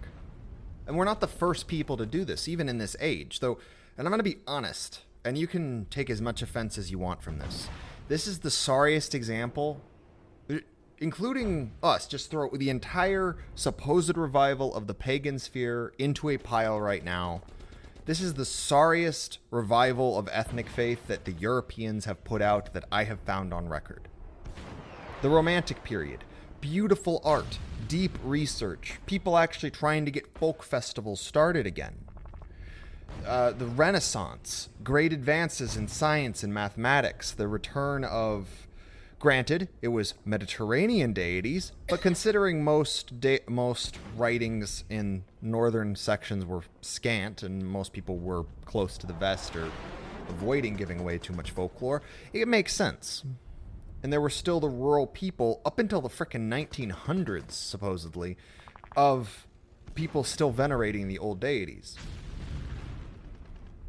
And 0.86 0.96
we're 0.96 1.04
not 1.04 1.20
the 1.20 1.28
first 1.28 1.68
people 1.68 1.96
to 1.96 2.06
do 2.06 2.24
this, 2.24 2.48
even 2.48 2.68
in 2.68 2.78
this 2.78 2.96
age. 3.00 3.40
Though, 3.40 3.58
and 3.96 4.06
I'm 4.06 4.10
going 4.10 4.18
to 4.18 4.24
be 4.24 4.38
honest, 4.46 5.02
and 5.24 5.38
you 5.38 5.46
can 5.46 5.86
take 5.90 6.10
as 6.10 6.20
much 6.20 6.42
offense 6.42 6.78
as 6.78 6.90
you 6.90 6.98
want 6.98 7.22
from 7.22 7.38
this. 7.38 7.68
This 8.08 8.26
is 8.26 8.40
the 8.40 8.50
sorriest 8.50 9.14
example, 9.14 9.80
uh, 10.50 10.56
including 10.98 11.72
us, 11.82 12.06
just 12.06 12.30
throw 12.30 12.50
the 12.50 12.70
entire 12.70 13.36
supposed 13.54 14.16
revival 14.16 14.74
of 14.74 14.86
the 14.86 14.94
pagan 14.94 15.38
sphere 15.38 15.92
into 15.98 16.28
a 16.28 16.38
pile 16.38 16.80
right 16.80 17.04
now. 17.04 17.42
This 18.04 18.20
is 18.20 18.34
the 18.34 18.44
sorriest 18.44 19.38
revival 19.52 20.18
of 20.18 20.28
ethnic 20.32 20.68
faith 20.68 21.06
that 21.06 21.24
the 21.24 21.32
Europeans 21.32 22.04
have 22.06 22.24
put 22.24 22.42
out 22.42 22.72
that 22.74 22.84
I 22.90 23.04
have 23.04 23.20
found 23.20 23.54
on 23.54 23.68
record. 23.68 24.08
The 25.22 25.30
Romantic 25.30 25.84
period, 25.84 26.24
beautiful 26.60 27.20
art, 27.22 27.58
deep 27.86 28.18
research, 28.24 28.98
people 29.06 29.38
actually 29.38 29.70
trying 29.70 30.04
to 30.04 30.10
get 30.10 30.36
folk 30.36 30.64
festivals 30.64 31.20
started 31.20 31.64
again. 31.64 31.94
Uh, 33.24 33.52
the 33.52 33.66
Renaissance, 33.66 34.68
great 34.82 35.12
advances 35.12 35.76
in 35.76 35.86
science 35.86 36.42
and 36.42 36.52
mathematics, 36.52 37.30
the 37.30 37.46
return 37.46 38.02
of, 38.02 38.66
granted, 39.20 39.68
it 39.80 39.88
was 39.88 40.14
Mediterranean 40.24 41.12
deities, 41.12 41.70
but 41.88 42.00
considering 42.00 42.64
most 42.64 43.20
de- 43.20 43.42
most 43.46 44.00
writings 44.16 44.82
in 44.90 45.22
northern 45.40 45.94
sections 45.94 46.44
were 46.44 46.64
scant 46.80 47.44
and 47.44 47.64
most 47.64 47.92
people 47.92 48.18
were 48.18 48.42
close 48.64 48.98
to 48.98 49.06
the 49.06 49.12
vest 49.12 49.54
or 49.54 49.70
avoiding 50.28 50.74
giving 50.74 50.98
away 50.98 51.16
too 51.16 51.32
much 51.32 51.52
folklore, 51.52 52.02
it 52.32 52.48
makes 52.48 52.74
sense. 52.74 53.22
And 54.02 54.12
there 54.12 54.20
were 54.20 54.30
still 54.30 54.60
the 54.60 54.68
rural 54.68 55.06
people 55.06 55.60
up 55.64 55.78
until 55.78 56.00
the 56.00 56.08
frickin' 56.08 56.48
1900s, 56.48 57.52
supposedly, 57.52 58.36
of 58.96 59.46
people 59.94 60.24
still 60.24 60.50
venerating 60.50 61.08
the 61.08 61.18
old 61.18 61.38
deities 61.38 61.96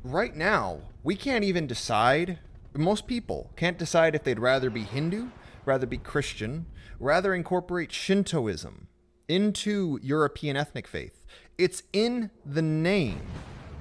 right 0.04 0.36
now, 0.36 0.80
we 1.04 1.16
can't 1.16 1.44
even 1.44 1.68
decide. 1.68 2.40
Most 2.74 3.08
people 3.08 3.52
can't 3.56 3.78
decide 3.78 4.16
if 4.16 4.24
they'd 4.24 4.40
rather 4.40 4.70
be 4.70 4.84
Hindu, 4.84 5.30
rather 5.66 5.86
be 5.86 5.98
Christian, 5.98 6.66
rather 7.00 7.34
incorporate 7.34 7.92
Shintoism 7.92 8.88
into 9.28 10.00
European 10.02 10.58
ethnic 10.58 10.88
faith. 10.88 11.26
It's 11.58 11.84
in 11.94 12.30
the 12.46 12.62
name 12.62 13.22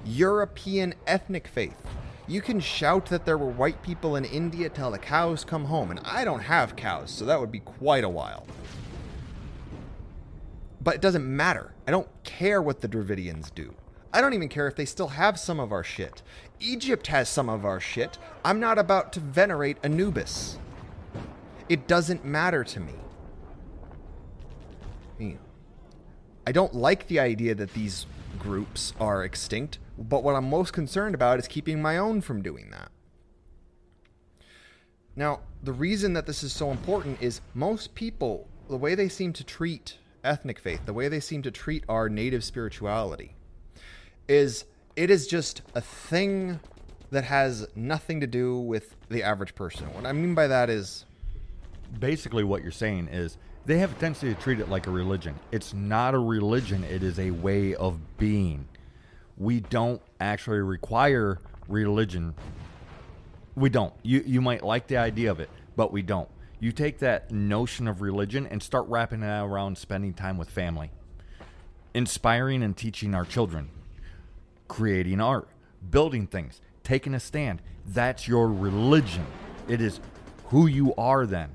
European 0.05 0.95
ethnic 1.07 1.49
faith. 1.49 1.87
You 2.29 2.41
can 2.41 2.61
shout 2.61 3.07
that 3.07 3.25
there 3.25 3.37
were 3.37 3.51
white 3.51 3.83
people 3.83 4.17
in 4.17 4.25
India 4.25 4.69
till 4.69 4.91
the 4.91 4.99
cows 4.99 5.45
come 5.45 5.65
home, 5.65 5.91
and 5.91 6.01
I 6.05 6.25
don't 6.25 6.41
have 6.41 6.77
cows, 6.77 7.11
so 7.11 7.25
that 7.25 7.41
would 7.41 7.53
be 7.53 7.61
quite 7.61 8.05
a 8.05 8.09
while. 8.09 8.47
But 10.81 10.95
it 10.95 11.01
doesn't 11.01 11.25
matter. 11.25 11.73
I 11.87 11.91
don't 11.91 12.09
care 12.25 12.63
what 12.63 12.81
the 12.81 12.89
Dravidians 12.89 13.53
do. 13.55 13.75
I 14.13 14.21
don't 14.21 14.35
even 14.35 14.49
care 14.49 14.69
if 14.69 14.77
they 14.77 14.85
still 14.85 15.09
have 15.09 15.39
some 15.39 15.59
of 15.59 15.73
our 15.73 15.85
shit. 15.85 16.23
Egypt 16.61 17.07
has 17.09 17.29
some 17.29 17.49
of 17.49 17.65
our 17.65 17.81
shit. 17.81 18.19
I'm 18.45 18.61
not 18.61 18.79
about 18.79 19.13
to 19.15 19.21
venerate 19.21 19.79
Anubis. 19.83 20.59
It 21.69 21.87
doesn't 21.87 22.25
matter 22.25 22.63
to 22.65 22.81
me. 22.81 22.95
I 26.45 26.51
don't 26.51 26.75
like 26.75 27.07
the 27.07 27.21
idea 27.21 27.55
that 27.55 27.73
these 27.73 28.07
groups 28.39 28.93
are 28.99 29.23
extinct, 29.23 29.79
but 29.99 30.23
what 30.23 30.35
I'm 30.35 30.49
most 30.49 30.73
concerned 30.73 31.15
about 31.15 31.39
is 31.39 31.49
keeping 31.49 31.81
my 31.81 31.99
own 31.99 32.21
from 32.21 32.43
doing 32.43 32.71
that. 32.71 32.91
Now, 35.15 35.41
the 35.63 35.73
reason 35.73 36.15
that 36.15 36.27
this 36.27 36.43
is 36.43 36.53
so 36.53 36.71
important 36.71 37.21
is 37.21 37.41
most 37.55 37.95
people, 37.95 38.49
the 38.69 38.77
way 38.77 38.95
they 38.95 39.09
seem 39.09 39.33
to 39.35 39.45
treat 39.45 39.99
ethnic 40.25 40.59
faith, 40.59 40.87
the 40.87 40.93
way 40.93 41.09
they 41.09 41.21
seem 41.21 41.43
to 41.43 41.51
treat 41.51 41.85
our 41.89 42.09
native 42.09 42.43
spirituality, 42.45 43.35
is 44.29 44.65
it 44.97 45.11
is 45.11 45.27
just 45.27 45.63
a 45.75 45.81
thing 45.81 46.61
that 47.11 47.25
has 47.25 47.67
nothing 47.75 48.21
to 48.21 48.27
do 48.27 48.59
with 48.59 48.97
the 49.11 49.23
average 49.23 49.55
person. 49.55 49.93
What 49.93 50.07
I 50.07 50.13
mean 50.13 50.35
by 50.35 50.47
that 50.47 50.71
is 50.71 51.05
basically 51.99 52.43
what 52.43 52.63
you're 52.63 52.73
saying 52.73 53.09
is 53.09 53.37
they 53.67 53.79
have 53.79 53.93
a 53.93 53.95
tendency 53.95 54.35
to 54.35 54.41
treat 54.41 54.61
it 54.61 54.71
like 54.71 54.87
a 54.87 54.91
religion. 54.91 55.35
It's 55.53 55.75
not 55.75 56.15
a 56.15 56.19
religion, 56.19 56.85
it 56.85 57.03
is 57.03 57.19
a 57.19 57.31
way 57.31 57.75
of 57.75 57.99
being. 58.17 58.67
We 59.43 59.61
don't 59.61 60.01
actually 60.21 60.61
require 60.61 61.39
religion. 61.69 62.35
We 63.55 63.69
don't. 63.69 63.93
You 64.03 64.23
you 64.25 64.41
might 64.41 64.63
like 64.63 64.87
the 64.87 64.97
idea 64.97 65.31
of 65.31 65.41
it, 65.41 65.51
but 65.77 65.93
we 65.93 66.03
don't. 66.03 66.29
You 66.61 66.73
take 66.73 66.99
that 67.01 67.31
notion 67.31 67.89
of 67.89 68.01
religion 68.01 68.47
and 68.47 68.63
start 68.63 68.87
wrapping 68.89 69.23
it 69.23 69.27
around 69.27 69.77
spending 69.79 70.15
time 70.15 70.39
with 70.39 70.49
family, 70.49 70.91
inspiring 71.93 72.63
and 72.63 72.77
teaching 72.77 73.15
our 73.15 73.25
children 73.25 73.71
creating 74.73 75.21
art, 75.21 75.49
building 75.91 76.27
things, 76.27 76.63
taking 76.83 77.13
a 77.13 77.21
stand. 77.21 77.61
That's 77.85 78.27
your 78.27 78.49
religion. 78.49 79.27
It 79.69 79.83
is 79.83 80.01
who 80.47 80.67
you 80.67 80.95
are 80.95 81.27
then. 81.27 81.55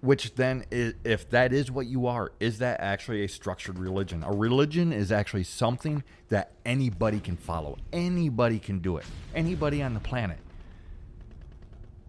Which 0.00 0.34
then, 0.36 0.64
is, 0.70 0.94
if 1.02 1.28
that 1.30 1.52
is 1.52 1.70
what 1.70 1.86
you 1.86 2.06
are, 2.06 2.32
is 2.38 2.58
that 2.58 2.80
actually 2.80 3.24
a 3.24 3.28
structured 3.28 3.78
religion? 3.78 4.22
A 4.24 4.32
religion 4.32 4.92
is 4.92 5.10
actually 5.10 5.44
something 5.44 6.04
that 6.28 6.52
anybody 6.64 7.18
can 7.18 7.36
follow. 7.36 7.78
Anybody 7.92 8.58
can 8.58 8.78
do 8.78 8.96
it. 8.96 9.04
Anybody 9.34 9.82
on 9.82 9.94
the 9.94 10.00
planet. 10.00 10.38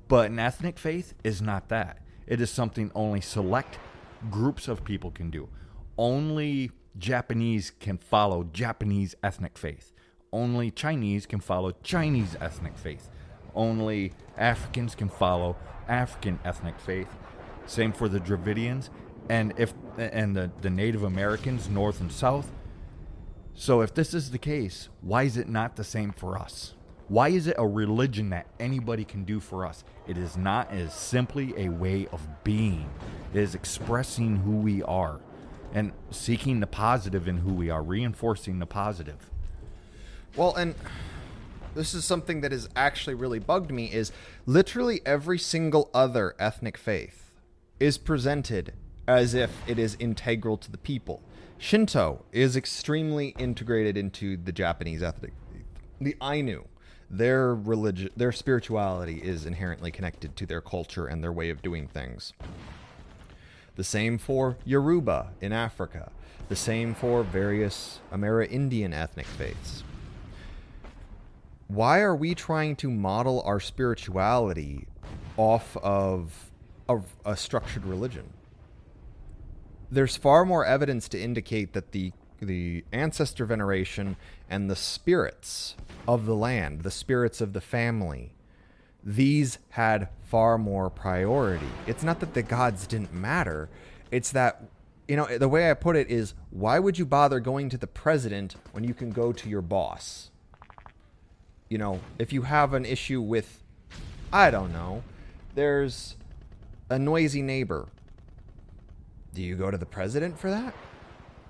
But 0.08 0.30
an 0.30 0.40
ethnic 0.40 0.78
faith 0.78 1.14
is 1.24 1.42
not 1.42 1.70
that. 1.70 2.02
It 2.28 2.42
is 2.42 2.52
something 2.52 2.92
only 2.94 3.22
select 3.22 3.80
groups 4.30 4.68
of 4.68 4.84
people 4.84 5.10
can 5.10 5.32
do. 5.32 5.50
Only 5.98 6.72
Japanese 6.98 7.72
can 7.72 7.98
follow 7.98 8.44
Japanese 8.54 9.16
ethnic 9.24 9.58
faith 9.58 9.94
only 10.32 10.72
Chinese 10.72 11.26
can 11.26 11.40
follow 11.40 11.72
Chinese 11.84 12.36
ethnic 12.40 12.78
faith. 12.78 13.10
Only 13.56 14.14
Africans 14.38 14.96
can 14.96 15.10
follow 15.10 15.56
African 15.88 16.40
ethnic 16.46 16.80
faith. 16.80 17.08
Same 17.70 17.94
for 17.94 18.10
the 18.10 18.20
Dravidians 18.20 18.90
and 19.30 19.54
if 19.56 19.74
and 19.96 20.36
the, 20.36 20.50
the 20.62 20.72
Native 20.72 21.04
Americans 21.04 21.70
north 21.70 22.02
and 22.02 22.12
south. 22.12 22.52
So 23.54 23.82
if 23.82 23.94
this 23.94 24.16
is 24.16 24.32
the 24.32 24.40
case, 24.40 24.90
why 25.02 25.24
is 25.24 25.38
it 25.38 25.48
not 25.48 25.76
the 25.76 25.84
same 25.84 26.12
for 26.12 26.38
us? 26.38 26.74
Why 27.10 27.30
is 27.30 27.46
it 27.46 27.56
a 27.60 27.68
religion 27.68 28.32
that 28.32 28.48
anybody 28.60 29.06
can 29.06 29.24
do 29.24 29.40
for 29.40 29.68
us? 29.68 29.84
It 30.08 30.18
is 30.18 30.36
not. 30.36 30.74
Is 30.74 30.94
simply 30.94 31.54
a 31.58 31.70
way 31.70 32.08
of 32.12 32.28
being. 32.44 32.90
It 33.36 33.40
is 33.40 33.54
expressing 33.54 34.38
who 34.38 34.56
we 34.56 34.82
are 34.82 35.20
and 35.72 35.92
seeking 36.10 36.62
the 36.62 36.68
positive 36.68 37.28
in 37.28 37.38
who 37.38 37.54
we 37.54 37.70
are, 37.70 37.84
reinforcing 37.84 38.58
the 38.58 38.66
positive. 38.66 39.30
Well, 40.36 40.56
and 40.56 40.74
this 41.76 41.94
is 41.94 42.04
something 42.04 42.42
that 42.42 42.52
has 42.52 42.68
actually 42.76 43.14
really 43.14 43.38
bugged 43.38 43.72
me 43.72 43.94
is 43.94 44.12
literally 44.48 45.02
every 45.06 45.38
single 45.38 45.92
other 45.94 46.36
ethnic 46.40 46.76
faith 46.76 47.29
is 47.80 47.98
presented 47.98 48.74
as 49.08 49.34
if 49.34 49.52
it 49.68 49.80
is 49.80 49.96
integral 50.00 50.58
to 50.58 50.72
the 50.72 50.78
people. 50.78 51.22
Shinto 51.58 52.26
is 52.32 52.56
extremely 52.56 53.30
integrated 53.40 53.98
into 53.98 54.38
the 54.38 54.52
Japanese 54.52 55.02
ethnic. 55.02 55.34
The 56.00 56.16
Ainu, 56.22 56.66
their 57.10 57.54
religion, 57.56 58.10
their 58.16 58.32
spirituality 58.32 59.20
is 59.24 59.46
inherently 59.46 59.92
connected 59.92 60.36
to 60.38 60.46
their 60.46 60.62
culture 60.62 61.08
and 61.08 61.24
their 61.24 61.34
way 61.34 61.50
of 61.50 61.62
doing 61.62 61.88
things. 61.88 62.34
The 63.76 63.84
same 63.84 64.18
for 64.18 64.58
Yoruba 64.66 65.32
in 65.42 65.52
Africa. 65.52 66.12
The 66.50 66.56
same 66.56 66.94
for 66.94 67.24
various 67.24 68.00
Amerindian 68.12 68.94
ethnic 68.94 69.26
faiths. 69.26 69.84
Why 71.68 72.00
are 72.00 72.16
we 72.16 72.36
trying 72.36 72.76
to 72.78 72.90
model 72.90 73.42
our 73.46 73.60
spirituality 73.60 74.88
off 75.38 75.78
of 75.78 76.49
a, 76.90 77.00
a 77.26 77.38
structured 77.38 77.86
religion? 77.86 78.34
there's 79.92 80.18
far 80.18 80.46
more 80.46 80.66
evidence 80.66 81.08
to 81.10 81.20
indicate 81.20 81.74
that 81.74 81.92
the 81.92 82.12
the 82.42 82.86
ancestor 82.94 83.44
veneration 83.44 84.16
and 84.50 84.70
the 84.70 84.76
spirits 84.76 85.76
of 86.08 86.26
the 86.26 86.36
land, 86.36 86.84
the 86.84 86.92
spirits 86.92 87.42
of 87.42 87.52
the 87.52 87.60
family, 87.60 88.32
these 89.04 89.58
had 89.72 90.08
far 90.24 90.58
more 90.58 90.90
priority. 90.90 91.68
It's 91.86 92.02
not 92.02 92.22
that 92.22 92.34
the 92.34 92.42
gods 92.42 92.88
didn't 92.88 93.14
matter, 93.14 93.68
it's 94.10 94.32
that 94.32 94.64
you 95.06 95.18
know, 95.18 95.38
the 95.38 95.50
way 95.50 95.70
I 95.70 95.74
put 95.74 95.96
it 95.96 96.10
is 96.10 96.34
why 96.52 96.80
would 96.80 96.98
you 96.98 97.06
bother 97.06 97.40
going 97.40 97.68
to 97.70 97.78
the 97.78 97.88
president 97.88 98.56
when 98.72 98.84
you 98.84 98.94
can 98.94 99.10
go 99.10 99.34
to 99.34 99.50
your 99.50 99.64
boss? 99.64 100.30
You 101.68 101.78
know, 101.80 102.00
if 102.20 102.32
you 102.32 102.44
have 102.44 102.74
an 102.74 102.86
issue 102.86 103.20
with 103.20 103.64
I 104.32 104.50
don't 104.50 104.72
know, 104.72 105.04
there's 105.56 106.16
a 106.90 106.98
noisy 106.98 107.42
neighbor 107.42 107.88
do 109.34 109.44
you 109.44 109.56
go 109.56 109.70
to 109.70 109.78
the 109.78 109.86
president 109.86 110.40
for 110.40 110.50
that? 110.50 110.74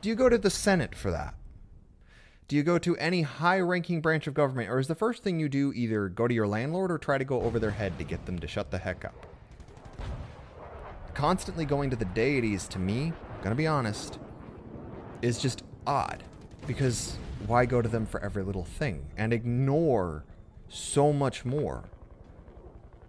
Do 0.02 0.10
you 0.10 0.16
go 0.16 0.30
to 0.30 0.38
the 0.38 0.50
Senate 0.50 0.96
for 0.96 1.12
that? 1.12 1.34
Do 2.48 2.56
you 2.56 2.64
go 2.64 2.78
to 2.80 2.98
any 2.98 3.22
high 3.22 3.60
ranking 3.60 4.02
branch 4.02 4.28
of 4.28 4.34
government? 4.34 4.70
Or 4.70 4.80
is 4.80 4.88
the 4.88 4.96
first 4.96 5.24
thing 5.24 5.40
you 5.40 5.50
do 5.50 5.72
either 5.74 6.10
go 6.10 6.28
to 6.28 6.34
your 6.34 6.48
landlord 6.48 6.92
or 6.92 6.98
try 6.98 7.18
to 7.18 7.24
go 7.24 7.42
over 7.42 7.60
their 7.60 7.72
head 7.72 7.98
to 7.98 8.04
get 8.04 8.26
them 8.26 8.40
to 8.40 8.48
shut 8.48 8.72
the 8.72 8.78
heck 8.78 9.06
up? 9.06 9.26
Constantly 11.14 11.66
going 11.66 11.90
to 11.90 11.96
the 11.96 12.06
deities, 12.06 12.68
to 12.70 12.80
me, 12.80 13.14
gonna 13.42 13.56
be 13.56 13.68
honest, 13.68 14.20
is 15.22 15.40
just 15.40 15.64
odd. 15.86 16.24
Because 16.66 17.18
why 17.46 17.66
go 17.66 17.82
to 17.82 17.90
them 17.90 18.06
for 18.06 18.22
every 18.22 18.44
little 18.44 18.66
thing 18.66 19.08
and 19.18 19.32
ignore 19.32 20.26
so 20.68 21.14
much 21.14 21.46
more? 21.46 21.86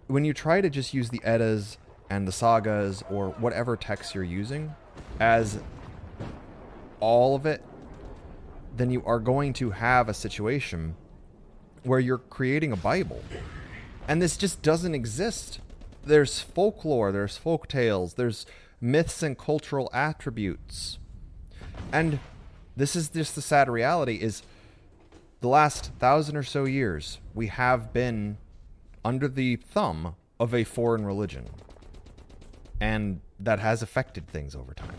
When 0.07 0.25
you 0.25 0.33
try 0.33 0.61
to 0.61 0.71
just 0.71 0.93
use 0.93 1.11
the 1.11 1.21
Eddas 1.25 1.79
and 2.11 2.27
the 2.27 2.33
sagas 2.33 3.03
or 3.09 3.31
whatever 3.39 3.77
text 3.77 4.15
you're 4.15 4.25
using 4.25 4.75
as 5.21 5.61
all 6.99 7.35
of 7.35 7.47
it, 7.47 7.63
then 8.77 8.91
you 8.91 9.03
are 9.07 9.21
going 9.21 9.53
to 9.55 9.71
have 9.71 10.09
a 10.09 10.15
situation 10.15 10.97
where 11.85 12.01
you're 12.01 12.19
creating 12.19 12.73
a 12.73 12.77
Bible. 12.77 13.23
And 14.09 14.21
this 14.21 14.37
just 14.37 14.61
doesn't 14.61 14.95
exist. 14.95 15.61
There's 16.05 16.41
folklore, 16.41 17.13
there's 17.13 17.37
folk 17.37 17.69
tales, 17.69 18.15
there's 18.15 18.45
myths 18.81 19.23
and 19.23 19.39
cultural 19.39 19.89
attributes. 19.93 20.99
And 21.93 22.19
this 22.77 22.97
is 22.97 23.09
just 23.09 23.35
the 23.35 23.43
sad 23.43 23.69
reality 23.69 24.17
is 24.17 24.43
the 25.41 25.49
last 25.49 25.93
thousand 25.99 26.37
or 26.37 26.43
so 26.43 26.65
years 26.65 27.19
we 27.35 27.47
have 27.47 27.93
been 27.93 28.37
under 29.05 29.29
the 29.29 29.57
thumb 29.57 30.15
of 30.39 30.55
a 30.55 30.65
foreign 30.65 31.05
religion 31.05 31.47
and 32.81 33.21
that 33.39 33.59
has 33.59 33.83
affected 33.83 34.27
things 34.29 34.55
over 34.57 34.75
time. 34.75 34.97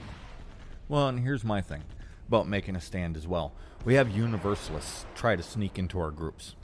Well, 0.88 1.08
and 1.08 1.20
here's 1.20 1.44
my 1.44 1.62
thing 1.62 1.84
about 2.28 2.48
making 2.48 2.76
a 2.76 2.82
stand 2.82 3.18
as 3.18 3.28
well. 3.28 3.54
We 3.84 3.96
have 3.96 4.10
universalists 4.10 5.06
try 5.16 5.36
to 5.36 5.44
sneak 5.44 5.80
into 5.80 6.00
our 6.00 6.12
groups. 6.12 6.56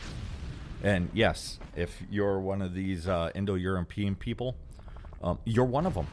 And 0.83 1.09
yes, 1.13 1.59
if 1.75 2.03
you're 2.09 2.39
one 2.39 2.61
of 2.61 2.73
these 2.73 3.07
uh, 3.07 3.31
Indo 3.33 3.55
European 3.55 4.15
people, 4.15 4.55
um, 5.23 5.39
you're 5.43 5.65
one 5.65 5.85
of 5.85 5.95
them. 5.95 6.07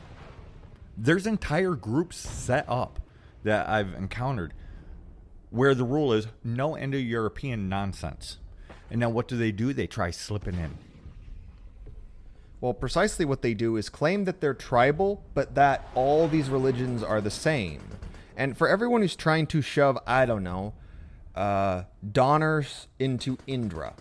There's 0.97 1.27
entire 1.27 1.75
groups 1.75 2.17
set 2.17 2.65
up 2.69 3.01
that 3.43 3.69
I've 3.69 3.93
encountered 3.95 4.55
where 5.51 5.75
the 5.75 5.85
rule 5.85 6.13
is 6.13 6.27
no 6.43 6.77
Indo 6.77 6.99
European 6.99 7.69
nonsense. 7.69 8.39
And 8.91 9.01
now 9.01 9.11
what 9.11 9.29
do 9.29 9.37
they 9.37 9.53
do? 9.53 9.73
They 9.73 9.87
try 9.87 10.11
slipping 10.11 10.55
in. 10.55 10.79
Well, 12.65 12.73
precisely 12.73 13.27
what 13.27 13.43
they 13.43 13.53
do 13.53 13.77
is 13.77 13.91
claim 13.91 14.25
that 14.25 14.41
they're 14.41 14.55
tribal, 14.55 15.23
but 15.35 15.55
that 15.55 15.87
all 15.95 16.27
these 16.27 16.49
religions 16.49 17.03
are 17.03 17.21
the 17.21 17.31
same. 17.31 17.83
And 18.39 18.57
for 18.57 18.71
everyone 18.71 19.03
who's 19.03 19.17
trying 19.17 19.49
to 19.49 19.61
shove, 19.61 19.99
I 20.07 20.25
don't 20.25 20.43
know, 20.43 20.73
uh, 21.35 21.83
Donners 22.11 22.89
into 22.99 23.37
Indra, 23.47 23.93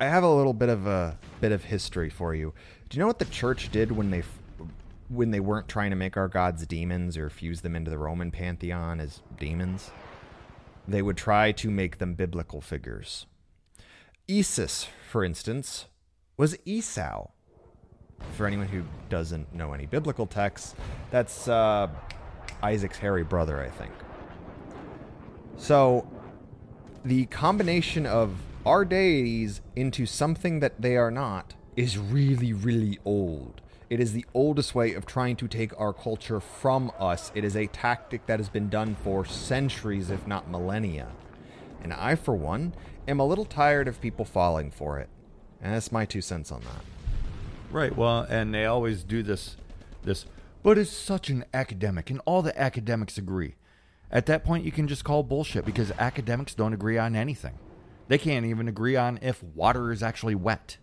I 0.00 0.06
have 0.06 0.24
a 0.24 0.28
little 0.28 0.52
bit 0.52 0.70
of 0.70 0.88
a 0.88 1.18
bit 1.40 1.52
of 1.52 1.62
history 1.62 2.10
for 2.10 2.34
you. 2.34 2.52
Do 2.88 2.96
you 2.96 3.00
know 3.00 3.06
what 3.06 3.20
the 3.20 3.26
church 3.26 3.70
did 3.70 3.92
when 3.92 4.10
they 4.10 4.24
when 5.08 5.30
they 5.30 5.38
weren't 5.38 5.68
trying 5.68 5.90
to 5.90 5.96
make 5.96 6.16
our 6.16 6.26
gods 6.26 6.66
demons 6.66 7.16
or 7.16 7.30
fuse 7.30 7.60
them 7.60 7.76
into 7.76 7.92
the 7.92 7.98
Roman 7.98 8.32
pantheon 8.32 8.98
as 8.98 9.20
demons? 9.38 9.92
They 10.88 11.00
would 11.00 11.16
try 11.16 11.52
to 11.52 11.70
make 11.70 11.98
them 11.98 12.14
biblical 12.14 12.60
figures. 12.60 13.26
Isis, 14.28 14.88
for 15.08 15.22
instance, 15.22 15.86
was 16.40 16.56
Esau. 16.64 17.28
For 18.32 18.46
anyone 18.46 18.66
who 18.66 18.82
doesn't 19.10 19.54
know 19.54 19.74
any 19.74 19.84
biblical 19.84 20.26
texts, 20.26 20.74
that's 21.10 21.46
uh, 21.46 21.86
Isaac's 22.62 22.96
hairy 22.96 23.24
brother, 23.24 23.60
I 23.60 23.68
think. 23.68 23.92
So, 25.58 26.08
the 27.04 27.26
combination 27.26 28.06
of 28.06 28.36
our 28.64 28.86
deities 28.86 29.60
into 29.76 30.06
something 30.06 30.60
that 30.60 30.80
they 30.80 30.96
are 30.96 31.10
not 31.10 31.56
is 31.76 31.98
really, 31.98 32.54
really 32.54 32.98
old. 33.04 33.60
It 33.90 34.00
is 34.00 34.14
the 34.14 34.24
oldest 34.32 34.74
way 34.74 34.94
of 34.94 35.04
trying 35.04 35.36
to 35.36 35.46
take 35.46 35.78
our 35.78 35.92
culture 35.92 36.40
from 36.40 36.90
us. 36.98 37.30
It 37.34 37.44
is 37.44 37.54
a 37.54 37.66
tactic 37.66 38.24
that 38.24 38.40
has 38.40 38.48
been 38.48 38.70
done 38.70 38.96
for 39.04 39.26
centuries, 39.26 40.08
if 40.08 40.26
not 40.26 40.50
millennia. 40.50 41.08
And 41.82 41.92
I, 41.92 42.14
for 42.14 42.34
one, 42.34 42.72
am 43.06 43.20
a 43.20 43.26
little 43.26 43.44
tired 43.44 43.88
of 43.88 44.00
people 44.00 44.24
falling 44.24 44.70
for 44.70 44.98
it. 44.98 45.10
And 45.62 45.74
that's 45.74 45.92
my 45.92 46.04
two 46.04 46.20
cents 46.20 46.50
on 46.50 46.60
that. 46.60 46.84
Right. 47.70 47.94
Well, 47.94 48.26
and 48.28 48.52
they 48.54 48.64
always 48.66 49.04
do 49.04 49.22
this, 49.22 49.56
this, 50.02 50.26
but 50.62 50.78
it's 50.78 50.90
such 50.90 51.30
an 51.30 51.44
academic, 51.54 52.10
and 52.10 52.20
all 52.24 52.42
the 52.42 52.58
academics 52.58 53.16
agree. 53.16 53.54
At 54.10 54.26
that 54.26 54.44
point, 54.44 54.64
you 54.64 54.72
can 54.72 54.88
just 54.88 55.04
call 55.04 55.22
bullshit 55.22 55.64
because 55.64 55.92
academics 55.92 56.54
don't 56.54 56.72
agree 56.72 56.98
on 56.98 57.14
anything. 57.14 57.58
They 58.08 58.18
can't 58.18 58.44
even 58.44 58.66
agree 58.66 58.96
on 58.96 59.20
if 59.22 59.42
water 59.42 59.92
is 59.92 60.02
actually 60.02 60.34
wet. 60.34 60.78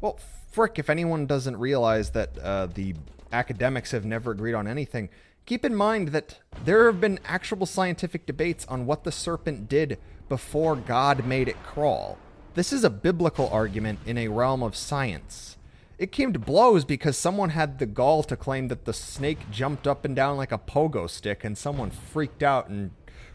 Well, 0.00 0.18
frick, 0.50 0.78
if 0.78 0.90
anyone 0.90 1.26
doesn't 1.26 1.56
realize 1.56 2.10
that 2.10 2.36
uh, 2.38 2.66
the 2.66 2.96
academics 3.32 3.92
have 3.92 4.04
never 4.04 4.32
agreed 4.32 4.54
on 4.54 4.66
anything, 4.66 5.08
keep 5.46 5.64
in 5.64 5.74
mind 5.74 6.08
that 6.08 6.40
there 6.64 6.86
have 6.86 7.00
been 7.00 7.20
actual 7.24 7.64
scientific 7.64 8.26
debates 8.26 8.66
on 8.66 8.86
what 8.86 9.04
the 9.04 9.12
serpent 9.12 9.68
did 9.68 9.98
before 10.28 10.74
God 10.74 11.24
made 11.24 11.48
it 11.48 11.62
crawl. 11.62 12.18
This 12.54 12.72
is 12.72 12.84
a 12.84 12.90
biblical 12.90 13.48
argument 13.48 13.98
in 14.06 14.16
a 14.16 14.28
realm 14.28 14.62
of 14.62 14.76
science. 14.76 15.56
It 15.98 16.12
came 16.12 16.32
to 16.32 16.38
blows 16.38 16.84
because 16.84 17.16
someone 17.16 17.50
had 17.50 17.80
the 17.80 17.86
gall 17.86 18.22
to 18.24 18.36
claim 18.36 18.68
that 18.68 18.84
the 18.84 18.92
snake 18.92 19.50
jumped 19.50 19.88
up 19.88 20.04
and 20.04 20.14
down 20.14 20.36
like 20.36 20.52
a 20.52 20.58
pogo 20.58 21.10
stick, 21.10 21.42
and 21.42 21.58
someone 21.58 21.90
freaked 21.90 22.44
out 22.44 22.68
and 22.68 22.92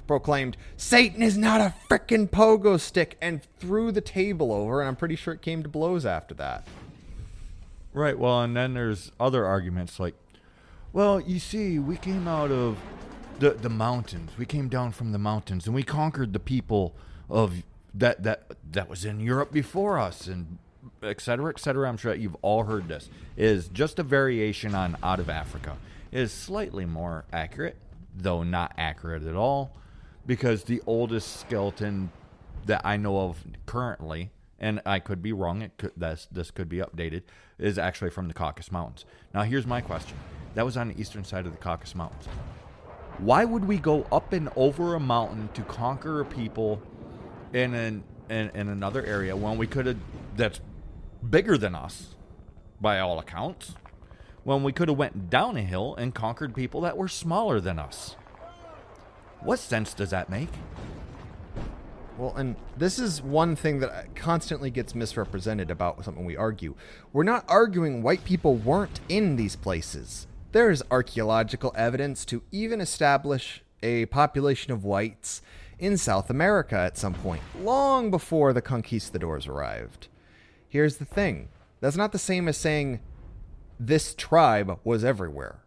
proclaimed, 0.08 0.55
Satan 0.77 1.21
is 1.21 1.38
not 1.38 1.60
a 1.60 1.73
frickin' 1.89 2.29
pogo 2.29 2.79
stick, 2.79 3.17
and 3.21 3.41
threw 3.60 3.91
the 3.91 4.01
table 4.01 4.53
over, 4.53 4.79
and 4.79 4.88
I'm 4.88 4.95
pretty 4.95 5.17
sure 5.17 5.34
it 5.34 5.41
came 5.41 5.63
to 5.63 5.69
blows 5.69 6.05
after 6.05 6.34
that. 6.36 6.65
Right, 7.93 8.17
well, 8.17 8.41
and 8.41 8.55
then 8.55 8.73
there's 8.73 9.12
other 9.19 9.45
arguments 9.45 9.99
like, 9.99 10.15
well, 10.93 11.19
you 11.19 11.39
see, 11.39 11.77
we 11.77 11.97
came 11.97 12.27
out 12.27 12.51
of 12.51 12.77
the, 13.39 13.51
the 13.51 13.69
mountains. 13.69 14.32
We 14.38 14.45
came 14.45 14.69
down 14.69 14.93
from 14.93 15.12
the 15.12 15.19
mountains, 15.19 15.65
and 15.65 15.75
we 15.75 15.84
conquered 15.84 16.32
the 16.32 16.39
people 16.39 16.95
of 17.29 17.63
that 17.93 18.23
that 18.23 18.52
that 18.71 18.89
was 18.89 19.06
in 19.06 19.19
Europe 19.19 19.52
before 19.52 19.99
us 19.99 20.28
and 20.28 20.58
et 21.04 21.21
cetera, 21.21 21.49
et 21.49 21.60
cetera. 21.60 21.88
I'm 21.88 21.97
sure 21.97 22.13
you've 22.13 22.38
all 22.41 22.63
heard 22.63 22.88
this. 22.88 23.10
Is 23.38 23.67
just 23.69 23.99
a 23.99 24.04
variation 24.04 24.75
on 24.75 24.97
out 25.04 25.19
of 25.19 25.30
Africa. 25.30 25.78
It 26.12 26.19
is 26.19 26.32
slightly 26.32 26.86
more 26.86 27.25
accurate, 27.32 27.78
though 28.15 28.43
not 28.43 28.73
accurate 28.78 29.23
at 29.23 29.36
all, 29.36 29.75
because 30.25 30.63
the 30.63 30.82
oldest 30.86 31.39
skeleton 31.39 32.12
that 32.65 32.82
I 32.84 32.97
know 32.97 33.19
of 33.21 33.43
currently, 33.65 34.32
and 34.60 34.82
I 34.86 34.99
could 34.99 35.21
be 35.21 35.34
wrong. 35.34 35.62
It 35.62 35.78
could 35.78 35.93
this 35.95 36.28
this 36.32 36.52
could 36.52 36.69
be 36.69 36.78
updated. 36.78 37.23
Is 37.58 37.78
actually 37.78 38.12
from 38.12 38.28
the 38.28 38.34
Caucasus 38.34 38.71
Mountains. 38.71 39.06
Now 39.34 39.43
here's 39.43 39.67
my 39.67 39.82
question. 39.82 40.17
That 40.56 40.65
was 40.65 40.78
on 40.78 40.88
the 40.88 40.99
eastern 40.99 41.23
side 41.23 41.45
of 41.45 41.52
the 41.52 41.58
Caucasus 41.58 41.93
Mountains. 41.93 42.25
Why 43.17 43.43
would 43.43 43.65
we 43.65 43.78
go 43.78 44.04
up 44.12 44.32
and 44.32 44.49
over 44.56 44.95
a 44.95 44.99
mountain 44.99 45.49
to 45.54 45.62
conquer 45.63 46.21
a 46.21 46.25
people 46.25 46.82
in 47.54 47.74
an 47.74 48.04
in, 48.30 48.50
in 48.52 48.70
another 48.70 49.04
area 49.06 49.36
when 49.36 49.58
we 49.58 49.68
could 49.68 49.86
have 49.88 49.98
that's 50.36 50.62
bigger 51.28 51.58
than 51.58 51.76
us 51.76 52.16
by 52.80 53.00
all 53.00 53.20
accounts? 53.20 53.76
When 54.44 54.64
we 54.64 54.72
could 54.72 54.88
have 54.88 54.98
went 54.98 55.30
down 55.30 55.58
a 55.58 55.62
hill 55.62 55.96
and 55.96 56.16
conquered 56.16 56.56
people 56.56 56.82
that 56.82 56.98
were 56.98 57.08
smaller 57.08 57.60
than 57.60 57.78
us. 57.78 58.16
What 59.42 59.60
sense 59.60 59.94
does 59.94 60.10
that 60.12 60.30
make? 60.30 60.50
Well, 62.18 62.36
and 62.36 62.58
this 62.76 63.00
is 63.00 63.22
one 63.22 63.56
thing 63.56 63.80
that 63.80 64.14
constantly 64.16 64.70
gets 64.70 64.94
misrepresented 64.94 65.72
about 65.72 66.04
something 66.04 66.26
we 66.26 66.36
argue. 66.36 66.76
We're 67.14 67.24
not 67.24 67.46
arguing 67.48 68.04
white 68.04 68.26
people 68.26 68.56
weren't 68.56 69.00
in 69.08 69.38
these 69.38 69.56
places. 69.56 70.28
There 70.52 70.70
is 70.70 70.84
archaeological 70.92 71.74
evidence 71.78 72.26
to 72.26 72.44
even 72.52 72.82
establish 72.82 73.64
a 73.82 74.08
population 74.08 74.74
of 74.74 74.84
whites 74.84 75.42
in 75.80 75.98
South 75.98 76.30
America 76.30 76.78
at 76.78 76.98
some 76.98 77.13
point, 77.13 77.42
long 77.60 78.12
before 78.12 78.54
the 78.54 78.62
conquistadors 78.62 79.48
arrived. 79.48 80.08
Here's 80.68 80.98
the 80.98 81.06
thing 81.06 81.50
that's 81.80 81.96
not 81.96 82.12
the 82.12 82.20
same 82.20 82.48
as 82.48 82.58
saying 82.58 83.00
this 83.80 84.13
tribe 84.13 84.80
was 84.84 85.04
everywhere. 85.04 85.60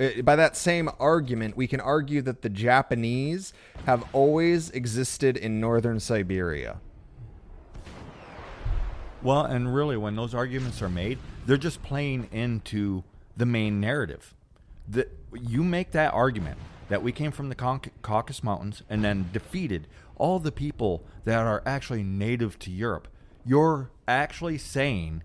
Uh, 0.00 0.22
by 0.22 0.36
that 0.36 0.56
same 0.56 0.90
argument, 0.98 1.56
we 1.56 1.66
can 1.66 1.80
argue 1.80 2.22
that 2.22 2.42
the 2.42 2.48
Japanese 2.48 3.52
have 3.86 4.04
always 4.12 4.70
existed 4.70 5.36
in 5.36 5.60
northern 5.60 6.00
Siberia. 6.00 6.80
Well, 9.22 9.44
and 9.44 9.74
really, 9.74 9.96
when 9.96 10.14
those 10.14 10.34
arguments 10.34 10.80
are 10.82 10.88
made, 10.88 11.18
they're 11.46 11.56
just 11.56 11.82
playing 11.82 12.28
into 12.30 13.02
the 13.36 13.46
main 13.46 13.80
narrative. 13.80 14.34
The, 14.88 15.08
you 15.32 15.64
make 15.64 15.90
that 15.92 16.14
argument 16.14 16.58
that 16.88 17.02
we 17.02 17.12
came 17.12 17.30
from 17.30 17.48
the 17.48 17.54
Caucasus 17.54 18.42
Mountains 18.42 18.82
and 18.88 19.04
then 19.04 19.30
defeated 19.32 19.86
all 20.16 20.38
the 20.38 20.52
people 20.52 21.04
that 21.24 21.38
are 21.38 21.62
actually 21.64 22.02
native 22.02 22.58
to 22.60 22.70
Europe. 22.70 23.08
You're 23.44 23.90
actually 24.06 24.58
saying 24.58 25.22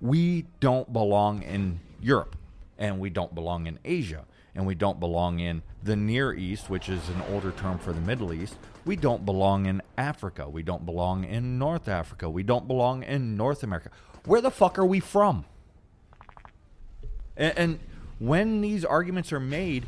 we 0.00 0.46
don't 0.60 0.92
belong 0.92 1.42
in 1.42 1.80
Europe 2.00 2.36
and 2.78 2.98
we 2.98 3.10
don't 3.10 3.34
belong 3.34 3.66
in 3.66 3.78
Asia, 3.84 4.24
and 4.54 4.66
we 4.66 4.74
don't 4.74 4.98
belong 4.98 5.38
in 5.38 5.62
the 5.84 5.94
Near 5.94 6.34
East, 6.34 6.68
which 6.68 6.88
is 6.88 7.08
an 7.08 7.22
older 7.30 7.52
term 7.52 7.78
for 7.78 7.92
the 7.92 8.00
Middle 8.00 8.32
East. 8.32 8.56
We 8.84 8.96
don't 8.96 9.24
belong 9.24 9.66
in 9.66 9.82
Africa. 9.96 10.48
We 10.48 10.64
don't 10.64 10.84
belong 10.84 11.24
in 11.24 11.58
North 11.58 11.86
Africa. 11.86 12.28
We 12.28 12.42
don't 12.42 12.66
belong 12.66 13.04
in 13.04 13.36
North 13.36 13.62
America. 13.62 13.90
Where 14.24 14.40
the 14.40 14.50
fuck 14.50 14.78
are 14.78 14.84
we 14.84 14.98
from? 14.98 15.44
And, 17.36 17.56
and 17.56 17.78
when 18.18 18.60
these 18.60 18.84
arguments 18.84 19.32
are 19.32 19.40
made, 19.40 19.86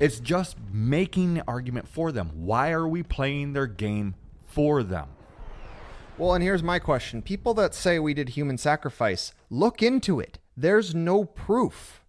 it's 0.00 0.18
just 0.18 0.56
making 0.72 1.34
the 1.34 1.44
argument 1.46 1.86
for 1.86 2.10
them. 2.10 2.30
Why 2.34 2.72
are 2.72 2.88
we 2.88 3.02
playing 3.02 3.52
their 3.52 3.66
game 3.66 4.14
for 4.48 4.82
them? 4.82 5.08
Well, 6.18 6.34
and 6.34 6.42
here's 6.42 6.62
my 6.62 6.78
question 6.78 7.22
People 7.22 7.54
that 7.54 7.74
say 7.74 7.98
we 7.98 8.14
did 8.14 8.30
human 8.30 8.58
sacrifice, 8.58 9.32
look 9.50 9.82
into 9.82 10.18
it. 10.18 10.38
There's 10.56 10.94
no 10.94 11.24
proof. 11.24 12.02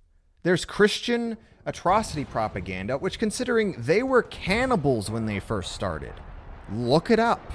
There's 0.43 0.65
Christian 0.65 1.38
atrocity 1.65 2.25
propaganda, 2.25 2.97
which, 2.97 3.19
considering 3.19 3.75
they 3.77 4.01
were 4.01 4.23
cannibals 4.23 5.12
when 5.12 5.25
they 5.25 5.39
first 5.39 5.73
started, 5.73 6.13
look 6.71 7.12
it 7.12 7.19
up. 7.19 7.51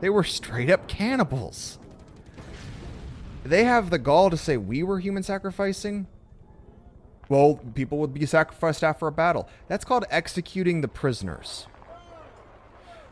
They 0.00 0.08
were 0.10 0.24
straight 0.24 0.70
up 0.70 0.88
cannibals. 0.88 1.78
They 3.44 3.64
have 3.64 3.90
the 3.90 3.98
gall 3.98 4.30
to 4.30 4.36
say 4.36 4.56
we 4.56 4.82
were 4.82 5.00
human 5.00 5.22
sacrificing. 5.22 6.06
Well, 7.28 7.60
people 7.74 7.98
would 7.98 8.14
be 8.14 8.24
sacrificed 8.26 8.82
after 8.82 9.06
a 9.06 9.12
battle. 9.12 9.48
That's 9.66 9.84
called 9.84 10.06
executing 10.10 10.80
the 10.80 10.88
prisoners. 10.88 11.66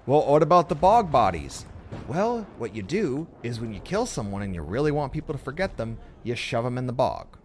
Well, 0.07 0.27
what 0.27 0.43
about 0.43 0.69
the 0.69 0.75
bog 0.75 1.11
bodies? 1.11 1.67
Well, 2.09 2.47
what 2.59 2.75
you 2.75 2.83
do 2.83 3.27
is 3.43 3.61
when 3.61 3.73
you 3.73 3.81
kill 3.81 4.07
someone 4.07 4.43
and 4.43 4.55
you 4.55 4.63
really 4.63 4.91
want 4.91 5.13
people 5.13 5.35
to 5.35 5.43
forget 5.43 5.77
them, 5.77 5.99
you 6.23 6.35
shove 6.35 6.65
them 6.65 6.79
in 6.79 6.87
the 6.87 6.93
bog. 6.93 7.37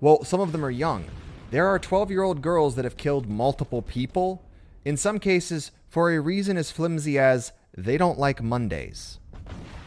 Well, 0.00 0.24
some 0.24 0.40
of 0.40 0.52
them 0.52 0.64
are 0.64 0.70
young. 0.70 1.04
There 1.50 1.66
are 1.66 1.78
12 1.78 2.10
year 2.10 2.22
old 2.22 2.42
girls 2.42 2.74
that 2.76 2.84
have 2.84 2.96
killed 2.96 3.28
multiple 3.28 3.82
people, 3.82 4.42
in 4.84 4.96
some 4.96 5.18
cases 5.18 5.70
for 5.88 6.10
a 6.10 6.20
reason 6.20 6.56
as 6.56 6.70
flimsy 6.70 7.18
as 7.18 7.52
they 7.76 7.96
don't 7.96 8.18
like 8.18 8.42
Mondays. 8.42 9.18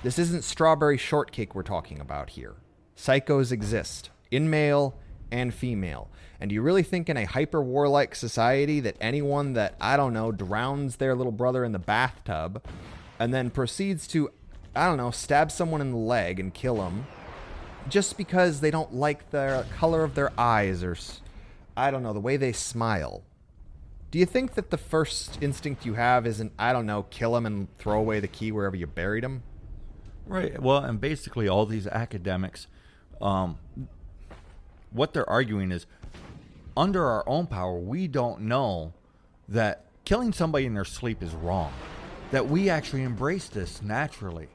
This 0.03 0.19
isn't 0.19 0.43
strawberry 0.43 0.97
shortcake 0.97 1.53
we're 1.53 1.63
talking 1.63 1.99
about 1.99 2.31
here. 2.31 2.55
Psychos 2.95 3.51
exist, 3.51 4.09
in 4.31 4.49
male 4.49 4.97
and 5.31 5.53
female. 5.53 6.09
And 6.39 6.49
do 6.49 6.53
you 6.53 6.61
really 6.61 6.83
think 6.83 7.09
in 7.09 7.17
a 7.17 7.25
hyper 7.25 7.61
warlike 7.61 8.15
society 8.15 8.79
that 8.81 8.95
anyone 9.01 9.53
that, 9.53 9.75
I 9.81 9.97
don't 9.97 10.13
know, 10.13 10.31
drowns 10.31 10.95
their 10.95 11.15
little 11.15 11.31
brother 11.31 11.63
in 11.63 11.71
the 11.71 11.79
bathtub 11.79 12.63
and 13.19 13.33
then 13.33 13.49
proceeds 13.49 14.07
to, 14.07 14.31
I 14.75 14.87
don't 14.87 14.97
know, 14.97 15.11
stab 15.11 15.51
someone 15.51 15.81
in 15.81 15.91
the 15.91 15.97
leg 15.97 16.39
and 16.39 16.53
kill 16.53 16.81
him 16.87 17.05
just 17.89 18.17
because 18.17 18.61
they 18.61 18.71
don't 18.71 18.93
like 18.93 19.31
the 19.31 19.65
color 19.77 20.03
of 20.03 20.15
their 20.15 20.31
eyes 20.37 20.83
or 20.83 20.95
I 21.75 21.91
don't 21.91 22.03
know, 22.03 22.13
the 22.13 22.19
way 22.19 22.37
they 22.37 22.51
smile. 22.51 23.23
Do 24.11 24.19
you 24.19 24.25
think 24.25 24.55
that 24.55 24.69
the 24.69 24.77
first 24.77 25.37
instinct 25.41 25.85
you 25.85 25.93
have 25.93 26.25
isn't, 26.25 26.51
I 26.57 26.73
don't 26.73 26.85
know, 26.85 27.03
kill 27.03 27.35
him 27.35 27.45
and 27.45 27.67
throw 27.77 27.99
away 27.99 28.19
the 28.19 28.27
key 28.27 28.51
wherever 28.51 28.75
you 28.75 28.87
buried 28.87 29.23
him? 29.23 29.43
Right. 30.25 30.59
Well, 30.61 30.83
and 30.83 30.99
basically, 30.99 31.47
all 31.47 31.65
these 31.65 31.87
academics, 31.87 32.67
um, 33.21 33.57
what 34.91 35.13
they're 35.13 35.29
arguing 35.29 35.71
is 35.71 35.85
under 36.75 37.05
our 37.05 37.27
own 37.27 37.47
power, 37.47 37.77
we 37.77 38.07
don't 38.07 38.41
know 38.41 38.93
that 39.47 39.85
killing 40.05 40.31
somebody 40.31 40.65
in 40.65 40.73
their 40.73 40.85
sleep 40.85 41.21
is 41.21 41.33
wrong. 41.33 41.73
That 42.31 42.47
we 42.47 42.69
actually 42.69 43.03
embrace 43.03 43.49
this 43.49 43.81
naturally. 43.81 44.47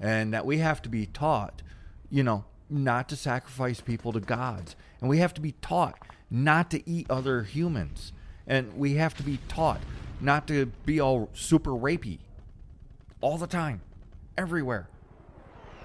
And 0.00 0.32
that 0.32 0.46
we 0.46 0.58
have 0.58 0.80
to 0.82 0.88
be 0.88 1.06
taught, 1.06 1.62
you 2.10 2.22
know, 2.22 2.44
not 2.70 3.08
to 3.08 3.16
sacrifice 3.16 3.80
people 3.80 4.12
to 4.12 4.20
gods. 4.20 4.76
And 5.00 5.08
we 5.08 5.18
have 5.18 5.34
to 5.34 5.40
be 5.40 5.52
taught 5.60 5.98
not 6.30 6.70
to 6.70 6.88
eat 6.88 7.10
other 7.10 7.42
humans. 7.42 8.12
And 8.46 8.76
we 8.76 8.94
have 8.94 9.14
to 9.16 9.22
be 9.22 9.38
taught 9.48 9.80
not 10.20 10.46
to 10.48 10.66
be 10.84 11.00
all 11.00 11.30
super 11.32 11.70
rapey 11.70 12.18
all 13.20 13.38
the 13.38 13.46
time, 13.46 13.80
everywhere. 14.36 14.88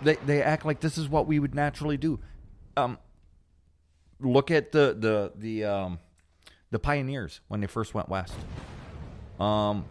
They, 0.01 0.15
they 0.15 0.41
act 0.41 0.65
like 0.65 0.79
this 0.79 0.97
is 0.97 1.07
what 1.09 1.27
we 1.27 1.39
would 1.39 1.55
naturally 1.55 1.97
do. 1.97 2.19
Um, 2.75 2.97
look 4.23 4.51
at 4.51 4.71
the 4.71 4.95
the 4.97 5.31
the 5.35 5.63
um, 5.65 5.99
the 6.71 6.79
pioneers 6.79 7.41
when 7.47 7.61
they 7.61 7.67
first 7.67 7.93
went 7.93 8.09
west. 8.09 8.33
Um, 9.39 9.85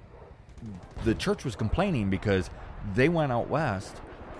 the 1.05 1.14
church 1.14 1.45
was 1.45 1.57
complaining 1.57 2.11
because 2.11 2.51
they 2.95 3.09
went 3.09 3.33
out 3.33 3.49
west 3.49 3.97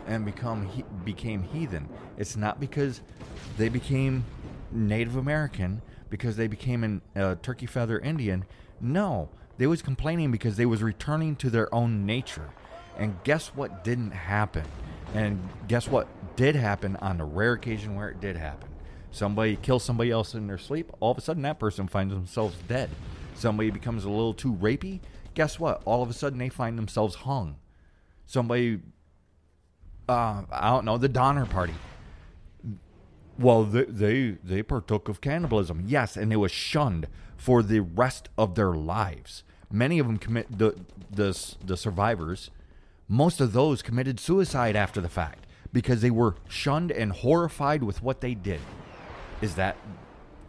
and 0.07 0.25
become 0.25 0.67
he, 0.67 0.85
became 1.05 1.43
heathen. 1.43 1.89
It's 2.17 2.37
not 2.37 2.61
because 2.61 3.01
they 3.57 3.69
became 3.69 4.25
Native 4.71 5.17
American 5.17 5.83
because 6.11 6.37
they 6.37 6.47
became 6.47 7.03
a 7.17 7.21
uh, 7.21 7.35
turkey 7.43 7.67
feather 7.67 7.99
Indian. 7.99 8.45
No, 8.81 9.29
they 9.59 9.67
was 9.67 9.83
complaining 9.83 10.31
because 10.31 10.57
they 10.57 10.67
was 10.67 10.83
returning 10.83 11.37
to 11.37 11.51
their 11.51 11.73
own 11.75 12.05
nature. 12.05 12.51
And 12.99 13.17
guess 13.25 13.49
what 13.49 13.85
didn't 13.85 14.11
happen? 14.11 14.65
And 15.15 15.49
guess 15.69 15.89
what 15.89 16.09
did 16.37 16.57
happen 16.57 16.97
on 16.97 17.19
the 17.19 17.25
rare 17.25 17.53
occasion 17.53 17.95
where 17.95 18.09
it 18.11 18.21
did 18.21 18.37
happen? 18.37 18.69
Somebody 19.13 19.57
kills 19.57 19.85
somebody 19.85 20.11
else 20.11 20.35
in 20.35 20.47
their 20.47 20.59
sleep. 20.59 20.91
All 21.01 21.13
of 21.13 21.19
a 21.19 21.21
sudden, 21.21 21.43
that 21.43 21.59
person 21.59 21.87
finds 21.87 22.13
themselves 22.13 22.57
dead. 22.67 22.91
Somebody 23.35 23.71
becomes 23.71 24.05
a 24.05 24.11
little 24.11 24.35
too 24.35 24.55
rapey. 24.55 25.01
Guess 25.35 25.61
what? 25.61 25.83
All 25.85 26.03
of 26.03 26.11
a 26.11 26.13
sudden, 26.13 26.39
they 26.39 26.49
find 26.49 26.77
themselves 26.77 27.15
hung. 27.15 27.57
Somebody 28.27 28.81
uh, 30.09 30.43
I 30.51 30.71
don't 30.71 30.85
know, 30.85 30.99
the 30.99 31.09
Donner 31.09 31.47
Party. 31.47 31.75
Well, 33.39 33.65
they, 33.65 33.85
they 33.85 34.31
they 34.45 34.63
partook 34.63 35.09
of 35.09 35.21
cannibalism, 35.21 35.85
yes, 35.87 36.17
and 36.17 36.31
they 36.31 36.37
was 36.37 36.53
shunned 36.53 37.09
for 37.37 37.63
the 37.63 37.81
rest 37.81 38.29
of 38.37 38.55
their 38.55 38.73
lives. 38.73 39.43
Many 39.71 39.99
of 39.99 40.07
them 40.07 40.19
commit 40.19 40.59
the 40.59 40.77
the 41.11 41.57
the 41.65 41.77
survivors. 41.77 42.51
Most 43.09 43.41
of 43.41 43.53
those 43.53 43.83
committed 43.83 44.21
suicide 44.21 44.77
after 44.77 45.01
the 45.01 45.09
fact 45.09 45.47
because 45.73 46.03
they 46.03 46.11
were 46.11 46.37
shunned 46.49 46.93
and 46.93 47.13
horrified 47.13 47.83
with 47.83 48.03
what 48.03 48.21
they 48.21 48.35
did. 48.35 48.61
Is 49.43 49.57
that 49.57 49.77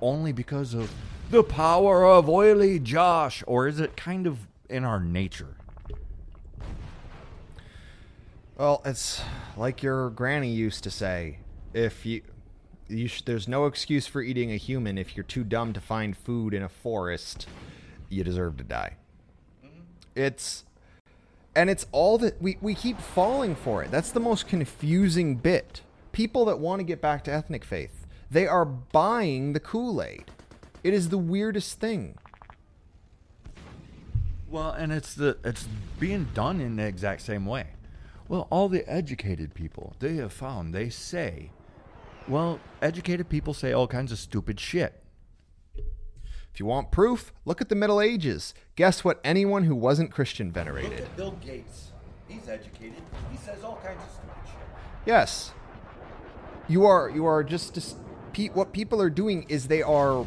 only 0.01 0.31
because 0.31 0.73
of 0.73 0.91
the 1.31 1.43
power 1.43 2.05
of 2.05 2.29
oily 2.29 2.79
Josh, 2.79 3.43
or 3.47 3.67
is 3.67 3.79
it 3.79 3.97
kind 3.97 4.27
of 4.27 4.47
in 4.69 4.83
our 4.83 4.99
nature? 4.99 5.55
Well, 8.55 8.83
it's 8.85 9.21
like 9.57 9.81
your 9.81 10.11
granny 10.11 10.51
used 10.51 10.83
to 10.83 10.91
say: 10.91 11.39
if 11.73 12.05
you, 12.05 12.21
you 12.87 13.07
sh- 13.07 13.23
there's 13.23 13.47
no 13.47 13.65
excuse 13.65 14.05
for 14.05 14.21
eating 14.21 14.51
a 14.51 14.57
human 14.57 14.99
if 14.99 15.17
you're 15.17 15.23
too 15.23 15.43
dumb 15.43 15.73
to 15.73 15.81
find 15.81 16.15
food 16.15 16.53
in 16.53 16.61
a 16.61 16.69
forest, 16.69 17.47
you 18.09 18.23
deserve 18.23 18.57
to 18.57 18.63
die. 18.63 18.97
Mm-hmm. 19.65 19.81
It's 20.15 20.65
And 21.55 21.69
it's 21.69 21.87
all 21.91 22.19
that 22.19 22.39
we, 22.39 22.57
we 22.61 22.75
keep 22.75 22.99
falling 22.99 23.55
for 23.55 23.83
it. 23.83 23.89
That's 23.89 24.11
the 24.11 24.19
most 24.19 24.47
confusing 24.47 25.35
bit. 25.37 25.81
People 26.11 26.45
that 26.45 26.59
want 26.59 26.79
to 26.79 26.83
get 26.83 27.01
back 27.01 27.23
to 27.23 27.33
ethnic 27.33 27.65
faith, 27.65 28.02
they 28.33 28.47
are 28.47 28.65
buying 28.65 29.53
the 29.53 29.59
Kool 29.59 30.01
Aid. 30.01 30.25
It 30.83 30.93
is 30.93 31.09
the 31.09 31.17
weirdest 31.17 31.79
thing. 31.79 32.17
Well, 34.49 34.71
and 34.71 34.91
it's 34.91 35.13
the 35.13 35.37
it's 35.43 35.67
being 35.99 36.27
done 36.33 36.59
in 36.59 36.75
the 36.75 36.83
exact 36.83 37.21
same 37.21 37.45
way. 37.45 37.67
Well, 38.27 38.47
all 38.49 38.69
the 38.69 38.87
educated 38.89 39.53
people 39.53 39.95
they 39.99 40.15
have 40.15 40.33
found 40.33 40.73
they 40.73 40.89
say, 40.89 41.51
well, 42.27 42.59
educated 42.81 43.29
people 43.29 43.53
say 43.53 43.71
all 43.71 43.87
kinds 43.87 44.11
of 44.11 44.17
stupid 44.17 44.59
shit. 44.59 45.01
If 45.75 46.59
you 46.59 46.65
want 46.65 46.91
proof, 46.91 47.33
look 47.45 47.61
at 47.61 47.69
the 47.69 47.75
Middle 47.75 48.01
Ages. 48.01 48.53
Guess 48.75 49.03
what? 49.03 49.19
Anyone 49.23 49.63
who 49.63 49.75
wasn't 49.75 50.11
Christian 50.11 50.51
venerated. 50.51 50.91
Look 50.91 50.99
at 50.99 51.17
Bill 51.17 51.37
Gates. 51.43 51.91
He's 52.27 52.47
educated. 52.47 53.01
He 53.31 53.37
says 53.37 53.63
all 53.63 53.79
kinds 53.83 54.03
of 54.03 54.09
stupid 54.09 54.45
shit. 54.45 54.85
Yes. 55.05 55.51
You 56.67 56.85
are 56.85 57.09
you 57.09 57.25
are 57.25 57.43
just, 57.43 57.73
just 57.73 57.97
pe- 58.33 58.49
what 58.49 58.73
people 58.73 59.01
are 59.01 59.09
doing 59.09 59.45
is 59.49 59.67
they 59.67 59.81
are 59.81 60.25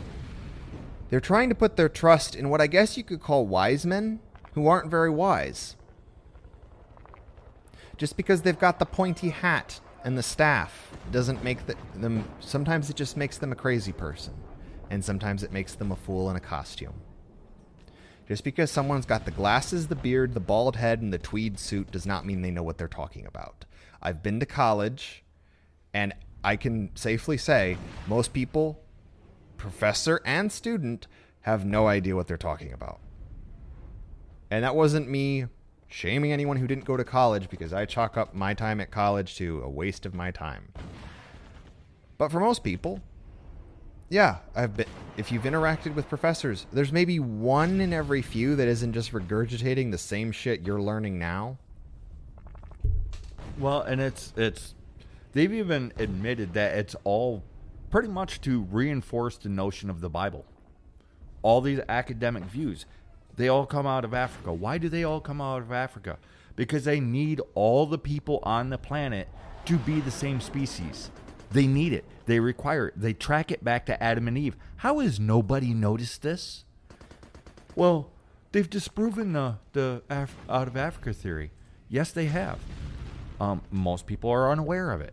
they're 1.09 1.21
trying 1.21 1.49
to 1.49 1.55
put 1.55 1.77
their 1.77 1.88
trust 1.88 2.35
in 2.35 2.49
what 2.49 2.61
I 2.61 2.66
guess 2.66 2.97
you 2.97 3.05
could 3.05 3.21
call 3.21 3.47
wise 3.47 3.87
men 3.87 4.21
who 4.55 4.66
aren't 4.66 4.90
very 4.90 5.11
wise. 5.11 5.77
Just 7.97 8.16
because 8.16 8.42
they've 8.42 8.59
got 8.59 8.79
the 8.79 8.87
pointy 8.87 9.31
hat 9.31 9.81
and 10.05 10.19
the 10.19 10.23
staff 10.23 10.92
doesn't 11.11 11.45
make 11.45 11.66
the, 11.66 11.77
them 11.95 12.29
sometimes 12.40 12.90
it 12.90 12.97
just 12.97 13.16
makes 13.16 13.38
them 13.38 13.53
a 13.53 13.57
crazy 13.57 13.92
person 13.92 14.35
and 14.90 15.05
sometimes 15.05 15.42
it 15.42 15.53
makes 15.53 15.75
them 15.75 15.92
a 15.92 15.97
fool 15.97 16.31
in 16.31 16.37
a 16.37 16.40
costume. 16.40 16.95
Just 18.29 18.42
because 18.42 18.71
someone's 18.71 19.07
got 19.07 19.25
the 19.25 19.31
glasses, 19.31 19.87
the 19.87 19.95
beard, 19.95 20.35
the 20.35 20.40
bald 20.40 20.77
head, 20.77 21.01
and 21.01 21.12
the 21.12 21.19
tweed 21.19 21.59
suit 21.61 21.92
does 21.92 22.07
not 22.07 22.27
mean 22.27 22.42
they 22.42 22.51
know 22.51 22.62
what 22.62 22.77
they're 22.77 22.88
talking 22.88 23.25
about. 23.25 23.64
I've 24.03 24.23
been 24.23 24.40
to 24.40 24.47
college, 24.47 25.25
and 25.95 26.12
I 26.44 26.57
can 26.57 26.90
safely 26.94 27.37
say 27.37 27.77
most 28.07 28.33
people, 28.33 28.81
professor 29.57 30.20
and 30.25 30.51
student, 30.51 31.07
have 31.42 31.64
no 31.64 31.87
idea 31.87 32.16
what 32.16 32.27
they're 32.27 32.37
talking 32.37 32.72
about. 32.72 33.01
And 34.51 34.64
that 34.64 34.77
wasn't 34.77 35.09
me 35.09 35.46
shaming 35.88 36.33
anyone 36.33 36.57
who 36.57 36.66
didn't 36.66 36.85
go 36.85 36.96
to 36.96 37.05
college 37.05 37.49
because 37.49 37.72
I 37.72 37.85
chalk 37.85 38.16
up 38.16 38.35
my 38.35 38.55
time 38.55 38.81
at 38.81 38.90
college 38.90 39.37
to 39.37 39.62
a 39.62 39.68
waste 39.68 40.07
of 40.07 40.14
my 40.14 40.31
time. 40.31 40.72
But 42.18 42.31
for 42.31 42.40
most 42.40 42.64
people, 42.64 43.03
yeah, 44.09 44.38
I've 44.55 44.77
been. 44.77 44.87
If 45.16 45.33
you've 45.33 45.42
interacted 45.42 45.94
with 45.94 46.09
professors, 46.09 46.66
there's 46.72 46.92
maybe 46.92 47.18
one 47.18 47.81
in 47.81 47.92
every 47.92 48.22
few 48.22 48.55
that 48.57 48.68
isn't 48.68 48.92
just 48.92 49.12
regurgitating 49.12 49.90
the 49.90 49.99
same 49.99 50.31
shit 50.31 50.66
you're 50.66 50.81
learning 50.81 51.18
now. 51.18 51.59
Well, 53.59 53.83
and 53.83 54.01
it's 54.01 54.33
it's 54.37 54.75
they've 55.37 55.53
even 55.53 55.92
admitted 55.99 56.55
that 56.55 56.79
it's 56.79 56.96
all 57.05 57.44
pretty 57.90 58.09
much 58.09 58.40
to 58.40 58.62
reinforce 58.70 59.37
the 59.37 59.51
notion 59.51 59.90
of 59.90 60.01
the 60.01 60.09
Bible. 60.09 60.46
All 61.42 61.61
these 61.61 61.81
academic 61.90 62.44
views, 62.44 62.87
they 63.37 63.46
all 63.49 63.66
come 63.66 63.87
out 63.87 64.05
of 64.05 64.14
Africa. 64.14 64.51
Why 64.53 64.79
do 64.79 64.88
they 64.88 65.05
all 65.05 65.20
come 65.20 65.42
out 65.42 65.61
of 65.61 65.70
Africa? 65.70 66.18
Because 66.57 66.85
they 66.85 67.01
need 67.01 67.42
all 67.55 67.85
the 67.85 67.99
people 67.99 68.40
on 68.44 68.70
the 68.70 68.79
planet 68.79 69.29
to 69.66 69.77
be 69.77 70.01
the 70.01 70.11
same 70.11 70.40
species. 70.40 71.11
They 71.51 71.66
need 71.66 71.92
it. 71.92 72.07
They 72.25 72.40
require 72.40 72.88
it. 72.88 72.94
They 72.96 73.12
track 73.12 73.51
it 73.51 73.62
back 73.62 73.85
to 73.87 74.03
Adam 74.03 74.29
and 74.29 74.38
Eve. 74.38 74.57
How 74.77 75.01
has 75.01 75.20
nobody 75.20 75.75
noticed 75.75 76.22
this? 76.22 76.64
Well, 77.75 78.11
they've 78.53 78.68
disproven 78.68 79.35
the 79.35 79.59
the 79.75 80.03
Af- 80.09 80.35
out 80.49 80.66
of 80.66 80.79
Africa 80.79 81.12
theory. 81.12 81.51
Yes, 81.90 82.11
they 82.11 82.27
have. 82.27 82.59
Um, 83.38 83.61
most 83.70 84.07
people 84.07 84.31
are 84.31 84.51
unaware 84.51 84.90
of 84.90 85.03
it, 85.03 85.12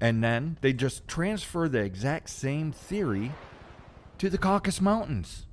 and 0.00 0.24
then 0.24 0.56
they 0.60 0.72
just 0.72 1.06
transfer 1.06 1.68
the 1.68 1.80
exact 1.80 2.30
same 2.30 2.72
theory 2.72 3.32
to 4.18 4.30
the 4.30 4.38
Caucasus 4.38 4.80
Mountains. 4.80 5.46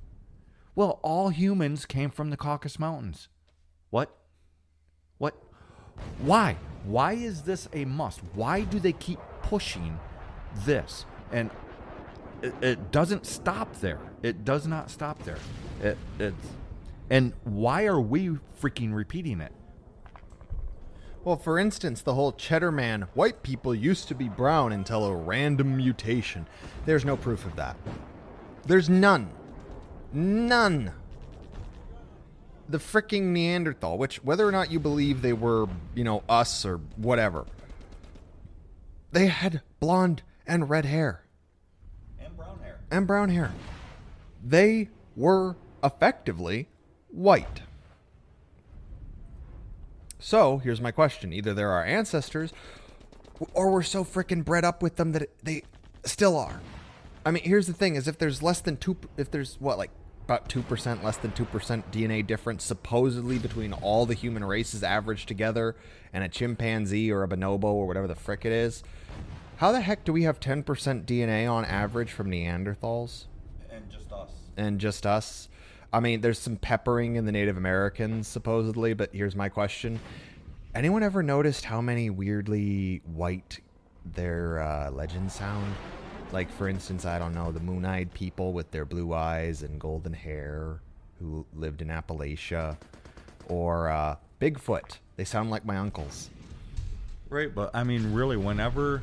Well, 0.74 1.00
all 1.02 1.30
humans 1.30 1.86
came 1.86 2.10
from 2.10 2.30
the 2.30 2.36
Caucasus 2.36 2.78
Mountains. 2.78 3.28
What? 3.90 4.16
What? 5.18 5.34
Why? 6.20 6.56
Why 6.84 7.12
is 7.14 7.42
this 7.42 7.68
a 7.72 7.84
must? 7.84 8.20
Why 8.34 8.62
do 8.62 8.78
they 8.78 8.92
keep 8.92 9.18
pushing 9.42 9.98
this? 10.64 11.04
And 11.32 11.50
it, 12.42 12.54
it 12.62 12.90
doesn't 12.92 13.26
stop 13.26 13.74
there. 13.80 13.98
It 14.22 14.44
does 14.44 14.66
not 14.66 14.90
stop 14.90 15.22
there. 15.24 15.38
It, 15.82 15.98
it's, 16.18 16.46
and 17.10 17.32
why 17.44 17.86
are 17.86 18.00
we 18.00 18.38
freaking 18.60 18.94
repeating 18.94 19.40
it? 19.40 19.52
Well, 21.28 21.36
for 21.36 21.58
instance, 21.58 22.00
the 22.00 22.14
whole 22.14 22.32
cheddar 22.32 22.72
man, 22.72 23.02
white 23.12 23.42
people 23.42 23.74
used 23.74 24.08
to 24.08 24.14
be 24.14 24.30
brown 24.30 24.72
until 24.72 25.04
a 25.04 25.14
random 25.14 25.76
mutation. 25.76 26.46
There's 26.86 27.04
no 27.04 27.18
proof 27.18 27.44
of 27.44 27.54
that. 27.56 27.76
There's 28.64 28.88
none. 28.88 29.28
None. 30.10 30.90
The 32.70 32.78
freaking 32.78 33.24
Neanderthal, 33.24 33.98
which, 33.98 34.24
whether 34.24 34.48
or 34.48 34.50
not 34.50 34.72
you 34.72 34.80
believe 34.80 35.20
they 35.20 35.34
were, 35.34 35.66
you 35.94 36.02
know, 36.02 36.22
us 36.30 36.64
or 36.64 36.78
whatever, 36.96 37.44
they 39.12 39.26
had 39.26 39.60
blonde 39.80 40.22
and 40.46 40.70
red 40.70 40.86
hair. 40.86 41.26
And 42.18 42.34
brown 42.38 42.58
hair. 42.60 42.78
And 42.90 43.06
brown 43.06 43.28
hair. 43.28 43.52
They 44.42 44.88
were 45.14 45.56
effectively 45.84 46.68
white. 47.08 47.60
So 50.18 50.58
here's 50.58 50.80
my 50.80 50.90
question: 50.90 51.32
Either 51.32 51.54
they're 51.54 51.70
our 51.70 51.84
ancestors, 51.84 52.52
or 53.54 53.70
we're 53.70 53.82
so 53.82 54.04
freaking 54.04 54.44
bred 54.44 54.64
up 54.64 54.82
with 54.82 54.96
them 54.96 55.12
that 55.12 55.30
they 55.42 55.62
still 56.04 56.36
are. 56.36 56.60
I 57.24 57.30
mean, 57.30 57.44
here's 57.44 57.66
the 57.66 57.72
thing: 57.72 57.94
is 57.94 58.08
if 58.08 58.18
there's 58.18 58.42
less 58.42 58.60
than 58.60 58.76
two, 58.76 58.96
if 59.16 59.30
there's 59.30 59.56
what 59.60 59.78
like 59.78 59.90
about 60.24 60.48
two 60.48 60.62
percent, 60.62 61.04
less 61.04 61.16
than 61.16 61.32
two 61.32 61.44
percent 61.44 61.90
DNA 61.90 62.26
difference 62.26 62.64
supposedly 62.64 63.38
between 63.38 63.72
all 63.72 64.06
the 64.06 64.14
human 64.14 64.44
races 64.44 64.82
averaged 64.82 65.28
together, 65.28 65.76
and 66.12 66.24
a 66.24 66.28
chimpanzee 66.28 67.10
or 67.10 67.22
a 67.22 67.28
bonobo 67.28 67.64
or 67.64 67.86
whatever 67.86 68.08
the 68.08 68.14
frick 68.14 68.44
it 68.44 68.52
is, 68.52 68.82
how 69.56 69.72
the 69.72 69.80
heck 69.80 70.04
do 70.04 70.12
we 70.12 70.24
have 70.24 70.40
ten 70.40 70.62
percent 70.62 71.06
DNA 71.06 71.50
on 71.50 71.64
average 71.64 72.12
from 72.12 72.30
Neanderthals? 72.30 73.26
And 73.70 73.90
just 73.90 74.12
us. 74.12 74.30
and 74.56 74.80
just 74.80 75.06
us. 75.06 75.48
I 75.92 76.00
mean, 76.00 76.20
there's 76.20 76.38
some 76.38 76.56
peppering 76.56 77.16
in 77.16 77.24
the 77.24 77.32
Native 77.32 77.56
Americans 77.56 78.28
supposedly, 78.28 78.94
but 78.94 79.10
here's 79.12 79.34
my 79.34 79.48
question: 79.48 79.98
Anyone 80.74 81.02
ever 81.02 81.22
noticed 81.22 81.64
how 81.64 81.80
many 81.80 82.10
weirdly 82.10 83.00
white 83.04 83.60
their 84.14 84.60
uh, 84.60 84.90
legends 84.90 85.34
sound? 85.34 85.74
Like, 86.30 86.50
for 86.52 86.68
instance, 86.68 87.06
I 87.06 87.18
don't 87.18 87.34
know, 87.34 87.52
the 87.52 87.60
moon-eyed 87.60 88.12
people 88.12 88.52
with 88.52 88.70
their 88.70 88.84
blue 88.84 89.14
eyes 89.14 89.62
and 89.62 89.80
golden 89.80 90.12
hair 90.12 90.80
who 91.18 91.46
lived 91.54 91.80
in 91.80 91.88
Appalachia, 91.88 92.76
or 93.48 93.88
uh, 93.88 94.16
Bigfoot. 94.40 94.98
They 95.16 95.24
sound 95.24 95.50
like 95.50 95.64
my 95.64 95.78
uncles. 95.78 96.30
Right, 97.30 97.52
but 97.52 97.70
I 97.74 97.82
mean, 97.82 98.12
really, 98.12 98.36
whenever, 98.36 99.02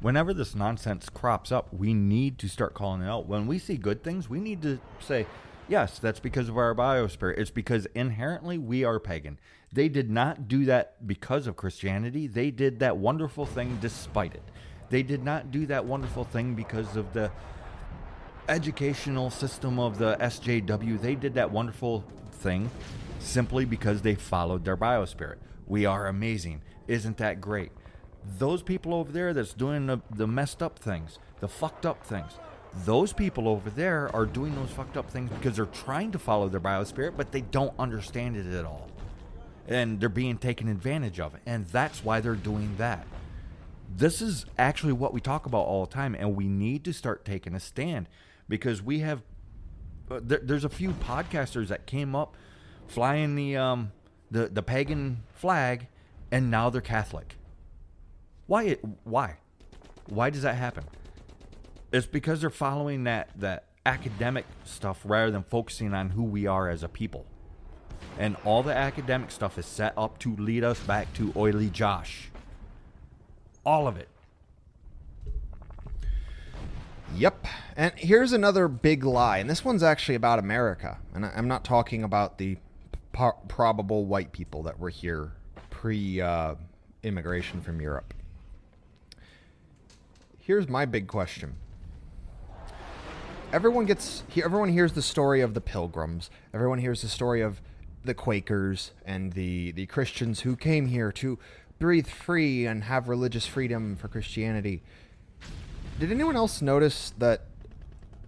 whenever 0.00 0.34
this 0.34 0.54
nonsense 0.54 1.08
crops 1.08 1.52
up, 1.52 1.72
we 1.72 1.94
need 1.94 2.38
to 2.40 2.48
start 2.48 2.74
calling 2.74 3.02
it 3.02 3.08
out. 3.08 3.26
When 3.26 3.46
we 3.46 3.58
see 3.58 3.76
good 3.76 4.02
things, 4.02 4.28
we 4.28 4.40
need 4.40 4.62
to 4.62 4.78
say, 5.00 5.26
"Yes, 5.68 5.98
that's 5.98 6.20
because 6.20 6.48
of 6.48 6.58
our 6.58 6.74
biospirit. 6.74 7.38
It's 7.38 7.50
because 7.50 7.86
inherently 7.94 8.58
we 8.58 8.84
are 8.84 9.00
pagan." 9.00 9.38
They 9.72 9.88
did 9.88 10.08
not 10.08 10.46
do 10.46 10.64
that 10.66 11.04
because 11.04 11.48
of 11.48 11.56
Christianity. 11.56 12.28
They 12.28 12.52
did 12.52 12.78
that 12.78 12.96
wonderful 12.96 13.44
thing 13.44 13.78
despite 13.80 14.34
it. 14.34 14.42
They 14.90 15.02
did 15.02 15.24
not 15.24 15.50
do 15.50 15.66
that 15.66 15.84
wonderful 15.84 16.22
thing 16.22 16.54
because 16.54 16.94
of 16.94 17.12
the 17.12 17.32
educational 18.48 19.30
system 19.30 19.80
of 19.80 19.98
the 19.98 20.16
SJW. 20.20 21.00
They 21.00 21.16
did 21.16 21.34
that 21.34 21.50
wonderful 21.50 22.04
thing 22.30 22.70
simply 23.18 23.64
because 23.64 24.02
they 24.02 24.14
followed 24.14 24.64
their 24.64 24.76
biospirit. 24.76 25.38
We 25.66 25.86
are 25.86 26.06
amazing. 26.06 26.62
Isn't 26.86 27.16
that 27.16 27.40
great? 27.40 27.72
Those 28.38 28.62
people 28.62 28.94
over 28.94 29.10
there 29.10 29.34
that's 29.34 29.54
doing 29.54 29.86
the, 29.86 30.00
the 30.14 30.26
messed 30.26 30.62
up 30.62 30.78
things, 30.78 31.18
the 31.40 31.48
fucked 31.48 31.84
up 31.84 32.04
things, 32.04 32.32
those 32.84 33.12
people 33.12 33.48
over 33.48 33.70
there 33.70 34.10
are 34.14 34.26
doing 34.26 34.54
those 34.54 34.70
fucked 34.70 34.96
up 34.96 35.10
things 35.10 35.30
because 35.30 35.56
they're 35.56 35.66
trying 35.66 36.12
to 36.12 36.18
follow 36.18 36.48
their 36.48 36.60
biospirit, 36.60 37.16
but 37.16 37.32
they 37.32 37.40
don't 37.42 37.74
understand 37.78 38.36
it 38.36 38.46
at 38.46 38.64
all. 38.64 38.88
And 39.66 40.00
they're 40.00 40.08
being 40.08 40.38
taken 40.38 40.68
advantage 40.68 41.20
of. 41.20 41.36
And 41.46 41.66
that's 41.66 42.04
why 42.04 42.20
they're 42.20 42.34
doing 42.34 42.74
that 42.78 43.06
this 43.96 44.20
is 44.20 44.46
actually 44.58 44.92
what 44.92 45.12
we 45.12 45.20
talk 45.20 45.46
about 45.46 45.66
all 45.66 45.86
the 45.86 45.92
time, 45.92 46.14
and 46.18 46.34
we 46.34 46.48
need 46.48 46.84
to 46.84 46.92
start 46.92 47.24
taking 47.24 47.54
a 47.54 47.60
stand 47.60 48.08
because 48.48 48.82
we 48.82 49.00
have. 49.00 49.22
Uh, 50.10 50.20
there, 50.22 50.40
there's 50.42 50.64
a 50.64 50.68
few 50.68 50.90
podcasters 50.90 51.68
that 51.68 51.86
came 51.86 52.14
up 52.14 52.36
flying 52.86 53.34
the 53.36 53.56
um, 53.56 53.92
the 54.30 54.48
the 54.48 54.62
pagan 54.62 55.22
flag, 55.32 55.88
and 56.30 56.50
now 56.50 56.70
they're 56.70 56.80
Catholic. 56.80 57.36
Why? 58.46 58.76
Why? 59.04 59.38
Why 60.06 60.30
does 60.30 60.42
that 60.42 60.56
happen? 60.56 60.84
It's 61.94 62.08
because 62.08 62.40
they're 62.40 62.50
following 62.50 63.04
that 63.04 63.30
that 63.36 63.66
academic 63.86 64.46
stuff 64.64 65.00
rather 65.04 65.30
than 65.30 65.44
focusing 65.44 65.94
on 65.94 66.10
who 66.10 66.24
we 66.24 66.44
are 66.44 66.68
as 66.68 66.82
a 66.82 66.88
people. 66.88 67.24
And 68.18 68.36
all 68.44 68.64
the 68.64 68.74
academic 68.74 69.30
stuff 69.30 69.58
is 69.58 69.66
set 69.66 69.94
up 69.96 70.18
to 70.18 70.34
lead 70.34 70.64
us 70.64 70.80
back 70.80 71.14
to 71.14 71.32
Oily 71.36 71.70
Josh. 71.70 72.30
All 73.64 73.86
of 73.86 73.96
it. 73.96 74.08
Yep. 77.14 77.46
And 77.76 77.92
here's 77.96 78.32
another 78.32 78.66
big 78.66 79.04
lie, 79.04 79.38
and 79.38 79.48
this 79.48 79.64
one's 79.64 79.84
actually 79.84 80.16
about 80.16 80.40
America. 80.40 80.98
And 81.14 81.24
I'm 81.24 81.46
not 81.46 81.64
talking 81.64 82.02
about 82.02 82.38
the 82.38 82.56
po- 83.12 83.38
probable 83.46 84.04
white 84.04 84.32
people 84.32 84.64
that 84.64 84.80
were 84.80 84.90
here 84.90 85.30
pre 85.70 86.20
uh, 86.20 86.56
immigration 87.04 87.60
from 87.60 87.80
Europe. 87.80 88.14
Here's 90.40 90.68
my 90.68 90.86
big 90.86 91.06
question. 91.06 91.54
Everyone 93.54 93.86
gets 93.86 94.24
everyone 94.36 94.70
hears 94.70 94.94
the 94.94 95.00
story 95.00 95.40
of 95.40 95.54
the 95.54 95.60
pilgrims. 95.60 96.28
Everyone 96.52 96.80
hears 96.80 97.02
the 97.02 97.08
story 97.08 97.40
of 97.40 97.62
the 98.04 98.12
Quakers 98.12 98.90
and 99.06 99.32
the 99.34 99.70
the 99.70 99.86
Christians 99.86 100.40
who 100.40 100.56
came 100.56 100.86
here 100.86 101.12
to 101.12 101.38
breathe 101.78 102.08
free 102.08 102.66
and 102.66 102.82
have 102.82 103.08
religious 103.08 103.46
freedom 103.46 103.94
for 103.94 104.08
Christianity. 104.08 104.82
Did 106.00 106.10
anyone 106.10 106.34
else 106.34 106.62
notice 106.62 107.14
that 107.18 107.42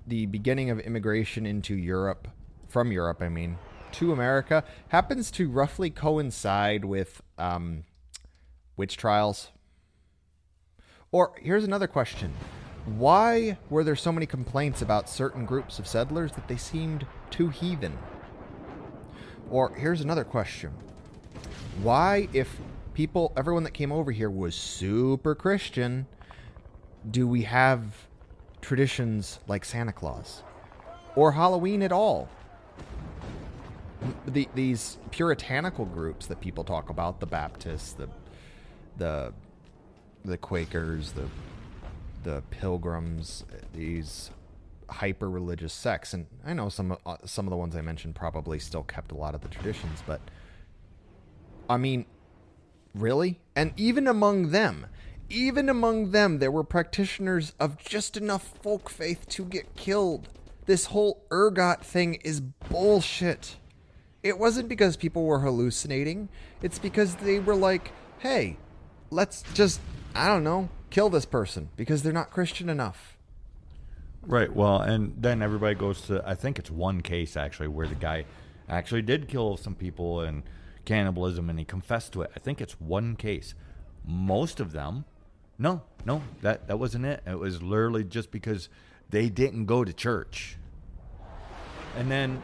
the 0.07 0.27
beginning 0.27 0.71
of 0.71 0.79
immigration 0.79 1.45
into 1.45 1.75
Europe, 1.75 2.29
from 2.69 2.93
Europe, 2.93 3.21
I 3.21 3.29
mean, 3.29 3.59
to 3.95 4.13
America, 4.13 4.63
happens 4.91 5.33
to 5.33 5.49
roughly 5.51 5.91
coincide 5.91 6.85
with 6.85 7.21
um, 7.37 7.83
witch 8.77 8.97
trials? 8.97 9.49
Or 11.11 11.33
here's 11.43 11.65
another 11.65 11.89
question 11.89 12.33
Why 12.87 13.59
were 13.69 13.83
there 13.83 13.97
so 13.97 14.13
many 14.13 14.27
complaints 14.27 14.81
about 14.81 15.09
certain 15.09 15.45
groups 15.45 15.81
of 15.81 15.89
settlers 15.89 16.33
that 16.33 16.47
they 16.47 16.57
seemed 16.57 17.05
too 17.31 17.49
heathen? 17.49 17.99
Or 19.51 19.75
here's 19.75 20.01
another 20.01 20.23
question 20.23 20.71
Why, 21.83 22.29
if 22.33 22.61
people, 22.95 23.33
everyone 23.37 23.65
that 23.65 23.75
came 23.75 23.91
over 23.91 24.13
here 24.13 24.31
was 24.31 24.55
super 24.55 25.35
Christian, 25.35 26.07
do 27.11 27.27
we 27.27 27.43
have 27.43 28.07
traditions 28.61 29.41
like 29.49 29.65
Santa 29.65 29.93
Claus 29.93 30.45
or 31.17 31.33
Halloween 31.33 31.83
at 31.83 31.91
all? 31.91 32.29
The, 34.27 34.49
these 34.55 34.99
puritanical 35.11 35.87
groups 35.87 36.27
that 36.27 36.41
people 36.41 36.63
talk 36.63 36.89
about, 36.89 37.19
the 37.19 37.27
Baptists, 37.27 37.95
the 37.95 38.09
the 38.97 39.33
the 40.25 40.39
Quakers, 40.39 41.13
the 41.13 41.29
the 42.27 42.43
Pilgrims, 42.51 43.45
these 43.73 44.33
hyper 44.91 45.31
religious 45.31 45.73
sects, 45.73 46.13
and 46.13 46.27
I 46.45 46.55
know 46.55 46.69
some 46.69 46.97
uh, 47.07 47.17
some 47.25 47.47
of 47.47 47.51
the 47.51 47.57
ones 47.57 47.77
I 47.77 47.83
mentioned 47.83 48.17
probably 48.17 48.59
still 48.59 48.83
kept 48.83 49.13
a 49.13 49.15
lot 49.15 49.37
of 49.37 49.43
the 49.43 49.49
traditions, 49.49 50.03
but 50.05 50.21
I 51.71 51.77
mean, 51.77 52.05
really? 52.95 53.39
And 53.55 53.73
even 53.77 54.09
among 54.09 54.51
them, 54.51 54.87
even 55.29 55.69
among 55.69 56.11
them, 56.11 56.41
there 56.41 56.51
were 56.51 56.65
practitioners 56.65 57.53
of 57.61 57.79
just 57.79 58.17
enough 58.17 58.59
folk 58.61 58.91
faith 58.91 59.29
to 59.29 59.45
get 59.45 59.77
killed. 59.77 60.29
This 60.67 60.87
whole 60.87 61.25
ergot 61.31 61.85
thing 61.85 62.15
is 62.25 62.41
bullshit. 62.41 63.57
It 64.25 64.37
wasn't 64.37 64.69
because 64.69 64.97
people 64.97 65.25
were 65.25 65.39
hallucinating. 65.39 66.29
It's 66.61 66.81
because 66.81 67.15
they 67.17 67.39
were 67.39 67.55
like, 67.55 67.93
hey, 68.19 68.57
let's 69.11 69.45
just, 69.55 69.81
I 70.13 70.27
don't 70.27 70.43
know, 70.43 70.69
kill 70.97 71.11
this 71.11 71.27
person 71.27 71.69
because 71.77 72.03
they're 72.03 72.11
not 72.11 72.31
Christian 72.31 72.71
enough. 72.71 73.19
Right. 74.23 74.51
Well, 74.51 74.81
and 74.81 75.13
then 75.19 75.43
everybody 75.43 75.75
goes 75.75 76.01
to, 76.07 76.23
I 76.27 76.35
think 76.35 76.59
it's 76.59 76.71
one 76.71 77.03
case 77.03 77.37
actually 77.37 77.69
where 77.69 77.87
the 77.87 77.95
guy 77.95 78.25
actually 78.67 79.03
did 79.03 79.29
kill 79.29 79.59
some 79.59 79.75
people 79.75 80.23
and 80.23 80.43
cannibalism 80.87 81.51
and 81.51 81.59
he 81.59 81.67
confessed 81.67 82.15
to 82.15 82.23
it. 82.23 82.31
I 82.35 82.39
think 82.39 82.63
it's 82.63 82.81
one 82.81 83.15
case. 83.15 83.53
Most 84.07 84.59
of 84.59 84.73
them, 84.73 85.05
no, 85.59 85.83
no, 86.07 86.23
that, 86.41 86.67
that 86.69 86.79
wasn't 86.79 87.05
it. 87.05 87.23
It 87.27 87.39
was 87.39 87.63
literally 87.63 88.03
just 88.03 88.31
because 88.31 88.71
they 89.11 89.29
didn't 89.29 89.67
go 89.67 89.85
to 89.85 89.93
church. 89.93 90.57
And 91.99 92.11
then 92.11 92.41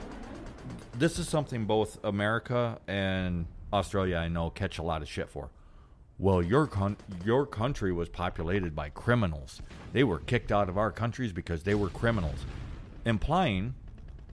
this 0.98 1.18
is 1.18 1.26
something 1.26 1.64
both 1.64 2.04
America 2.04 2.78
and 2.86 3.46
Australia 3.72 4.18
I 4.18 4.28
know 4.28 4.50
catch 4.50 4.76
a 4.76 4.82
lot 4.82 5.00
of 5.00 5.08
shit 5.08 5.30
for. 5.30 5.48
Well, 6.18 6.42
your 6.42 6.66
con- 6.66 6.96
your 7.24 7.46
country 7.46 7.92
was 7.92 8.08
populated 8.08 8.76
by 8.76 8.90
criminals. 8.90 9.60
They 9.92 10.04
were 10.04 10.18
kicked 10.18 10.52
out 10.52 10.68
of 10.68 10.78
our 10.78 10.92
countries 10.92 11.32
because 11.32 11.64
they 11.64 11.74
were 11.74 11.88
criminals, 11.88 12.46
implying 13.04 13.74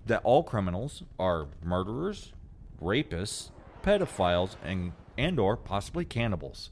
that 0.05 0.21
all 0.23 0.43
criminals 0.43 1.03
are 1.17 1.47
murderers, 1.63 2.34
rapists, 2.82 3.49
pedophiles, 3.84 4.55
and 4.63 4.91
and 5.17 5.39
or 5.39 5.57
possibly 5.57 6.05
cannibals. 6.05 6.69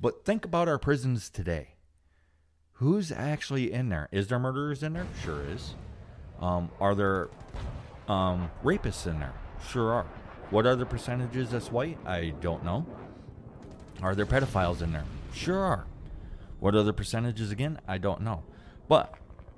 But 0.00 0.24
think 0.24 0.44
about 0.44 0.68
our 0.68 0.78
prisons 0.78 1.30
today. 1.30 1.74
Who's 2.74 3.12
actually 3.12 3.72
in 3.72 3.90
there? 3.90 4.08
Is 4.10 4.28
there 4.28 4.38
murderers 4.38 4.82
in 4.82 4.94
there? 4.94 5.06
Sure 5.22 5.42
is. 5.46 5.74
Um, 6.40 6.70
are 6.80 6.94
there 6.94 7.28
um, 8.08 8.50
rapists 8.64 9.06
in 9.06 9.20
there? 9.20 9.34
Sure 9.68 9.92
are. 9.92 10.06
What 10.50 10.66
are 10.66 10.74
the 10.74 10.86
percentages 10.86 11.50
that's 11.50 11.70
white? 11.70 11.98
I 12.06 12.32
don't 12.40 12.64
know. 12.64 12.86
Are 14.02 14.14
there 14.14 14.26
pedophiles 14.26 14.82
in 14.82 14.92
there? 14.92 15.04
Sure 15.32 15.58
are. 15.58 15.86
What 16.58 16.72
the 16.72 16.92
percentages 16.92 17.50
again? 17.50 17.78
I 17.86 17.98
don't 17.98 18.22
know. 18.22 18.42
But 18.88 19.14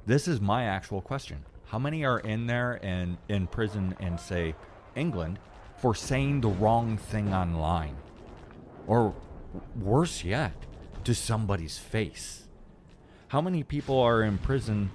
this 0.06 0.26
is 0.28 0.40
my 0.40 0.64
actual 0.64 1.00
question. 1.00 1.44
How 1.66 1.78
many 1.78 2.04
are 2.04 2.18
in 2.18 2.46
there 2.46 2.78
and 2.82 3.18
in 3.28 3.46
prison 3.46 3.96
in, 4.00 4.18
say, 4.18 4.54
England 4.94 5.38
for 5.78 5.94
saying 5.94 6.40
the 6.40 6.48
wrong 6.48 6.96
thing 6.96 7.32
online? 7.32 7.96
Or 8.86 9.14
worse 9.76 10.24
yet, 10.24 10.54
to 11.04 11.14
somebody's 11.14 11.78
face? 11.78 12.48
How 13.28 13.40
many 13.40 13.62
people 13.62 13.98
are 13.98 14.22
in 14.22 14.38
prison 14.38 14.90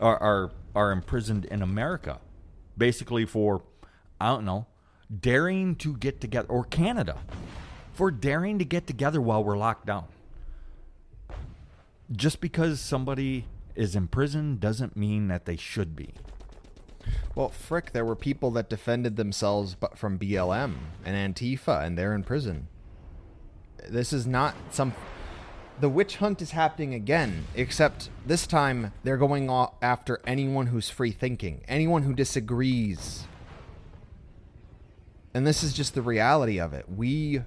are, 0.00 0.18
are, 0.18 0.50
are 0.74 0.92
imprisoned 0.92 1.46
in 1.46 1.62
America 1.62 2.20
basically 2.76 3.24
for, 3.24 3.62
I 4.20 4.28
don't 4.28 4.44
know, 4.44 4.66
daring 5.20 5.76
to 5.76 5.96
get 5.96 6.20
together, 6.20 6.48
or 6.48 6.64
Canada, 6.64 7.18
for 8.00 8.10
daring 8.10 8.58
to 8.58 8.64
get 8.64 8.86
together 8.86 9.20
while 9.20 9.44
we're 9.44 9.58
locked 9.58 9.84
down. 9.84 10.06
Just 12.10 12.40
because 12.40 12.80
somebody 12.80 13.44
is 13.74 13.94
in 13.94 14.08
prison 14.08 14.56
doesn't 14.56 14.96
mean 14.96 15.28
that 15.28 15.44
they 15.44 15.56
should 15.56 15.94
be. 15.94 16.14
Well, 17.34 17.50
frick, 17.50 17.92
there 17.92 18.06
were 18.06 18.16
people 18.16 18.50
that 18.52 18.70
defended 18.70 19.16
themselves 19.16 19.74
bu- 19.74 19.94
from 19.94 20.18
BLM 20.18 20.76
and 21.04 21.36
Antifa, 21.36 21.84
and 21.84 21.98
they're 21.98 22.14
in 22.14 22.24
prison. 22.24 22.68
This 23.86 24.14
is 24.14 24.26
not 24.26 24.54
some. 24.70 24.94
The 25.78 25.90
witch 25.90 26.16
hunt 26.16 26.40
is 26.40 26.52
happening 26.52 26.94
again, 26.94 27.48
except 27.54 28.08
this 28.24 28.46
time 28.46 28.94
they're 29.04 29.18
going 29.18 29.50
after 29.82 30.22
anyone 30.26 30.68
who's 30.68 30.88
free 30.88 31.12
thinking, 31.12 31.60
anyone 31.68 32.04
who 32.04 32.14
disagrees. 32.14 33.26
And 35.34 35.46
this 35.46 35.62
is 35.62 35.74
just 35.74 35.92
the 35.92 36.00
reality 36.00 36.58
of 36.58 36.72
it. 36.72 36.86
We 36.88 37.42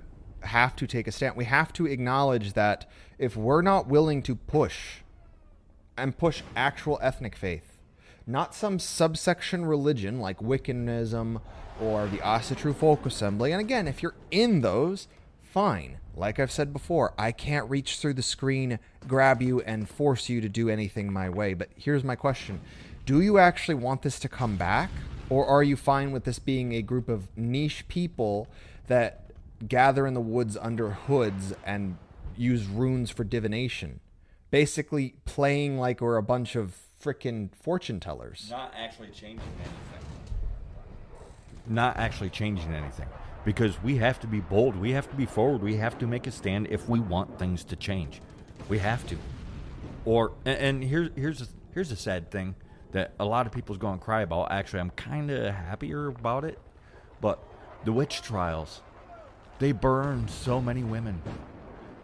have 0.45 0.75
to 0.77 0.87
take 0.87 1.07
a 1.07 1.11
stand. 1.11 1.35
We 1.35 1.45
have 1.45 1.73
to 1.73 1.85
acknowledge 1.85 2.53
that 2.53 2.89
if 3.17 3.35
we're 3.35 3.61
not 3.61 3.87
willing 3.87 4.21
to 4.23 4.35
push 4.35 4.99
and 5.97 6.17
push 6.17 6.41
actual 6.55 6.99
ethnic 7.01 7.35
faith, 7.35 7.79
not 8.25 8.55
some 8.55 8.79
subsection 8.79 9.65
religion 9.65 10.19
like 10.19 10.39
Wiccanism 10.39 11.41
or 11.81 12.07
the 12.07 12.17
Asatru 12.17 12.75
Folk 12.75 13.05
Assembly. 13.05 13.51
And 13.51 13.59
again, 13.59 13.87
if 13.87 14.01
you're 14.01 14.15
in 14.31 14.61
those, 14.61 15.07
fine. 15.41 15.97
Like 16.15 16.39
I've 16.39 16.51
said 16.51 16.71
before, 16.71 17.13
I 17.17 17.31
can't 17.31 17.69
reach 17.69 17.97
through 17.97 18.13
the 18.13 18.21
screen, 18.21 18.79
grab 19.07 19.41
you, 19.41 19.61
and 19.61 19.89
force 19.89 20.29
you 20.29 20.41
to 20.41 20.49
do 20.49 20.69
anything 20.69 21.11
my 21.11 21.29
way. 21.29 21.53
But 21.53 21.69
here's 21.75 22.03
my 22.03 22.15
question 22.15 22.61
Do 23.05 23.19
you 23.21 23.37
actually 23.39 23.75
want 23.75 24.03
this 24.03 24.19
to 24.19 24.29
come 24.29 24.55
back? 24.55 24.89
Or 25.29 25.45
are 25.45 25.63
you 25.63 25.75
fine 25.75 26.11
with 26.11 26.25
this 26.25 26.37
being 26.37 26.73
a 26.73 26.81
group 26.81 27.09
of 27.09 27.35
niche 27.35 27.87
people 27.87 28.47
that 28.87 29.22
gather 29.67 30.05
in 30.07 30.13
the 30.13 30.21
woods 30.21 30.57
under 30.59 30.91
hoods 30.91 31.53
and 31.65 31.97
use 32.35 32.65
runes 32.65 33.09
for 33.09 33.23
divination? 33.23 33.99
Basically, 34.51 35.15
playing 35.25 35.77
like 35.79 36.01
we're 36.01 36.17
a 36.17 36.23
bunch 36.23 36.55
of 36.55 36.77
frickin' 37.03 37.49
fortune 37.55 37.99
tellers. 37.99 38.47
Not 38.49 38.73
actually 38.75 39.09
changing 39.09 39.47
anything. 39.59 40.07
Not 41.67 41.97
actually 41.97 42.29
changing 42.29 42.73
anything. 42.73 43.07
Because 43.45 43.81
we 43.83 43.97
have 43.97 44.19
to 44.21 44.27
be 44.27 44.39
bold. 44.39 44.75
We 44.75 44.91
have 44.91 45.09
to 45.09 45.15
be 45.15 45.25
forward. 45.25 45.61
We 45.61 45.75
have 45.77 45.97
to 45.99 46.07
make 46.07 46.27
a 46.27 46.31
stand 46.31 46.67
if 46.69 46.87
we 46.87 46.99
want 46.99 47.37
things 47.37 47.63
to 47.65 47.75
change. 47.75 48.21
We 48.69 48.79
have 48.79 49.05
to. 49.07 49.17
Or 50.05 50.31
and, 50.45 50.57
and 50.57 50.83
here's 50.83 51.09
here's 51.15 51.41
a, 51.41 51.47
here's 51.73 51.91
a 51.91 51.95
sad 51.95 52.31
thing 52.31 52.55
that 52.91 53.13
a 53.19 53.25
lot 53.25 53.45
of 53.45 53.51
people's 53.51 53.77
going 53.77 53.99
to 53.99 54.03
cry 54.03 54.21
about. 54.21 54.51
Actually, 54.51 54.79
I'm 54.79 54.91
kind 54.91 55.29
of 55.29 55.53
happier 55.53 56.07
about 56.07 56.45
it. 56.45 56.59
But 57.19 57.43
the 57.83 57.91
witch 57.91 58.21
trials, 58.21 58.81
they 59.63 59.71
burned 59.71 60.29
so 60.29 60.59
many 60.61 60.83
women. 60.83 61.21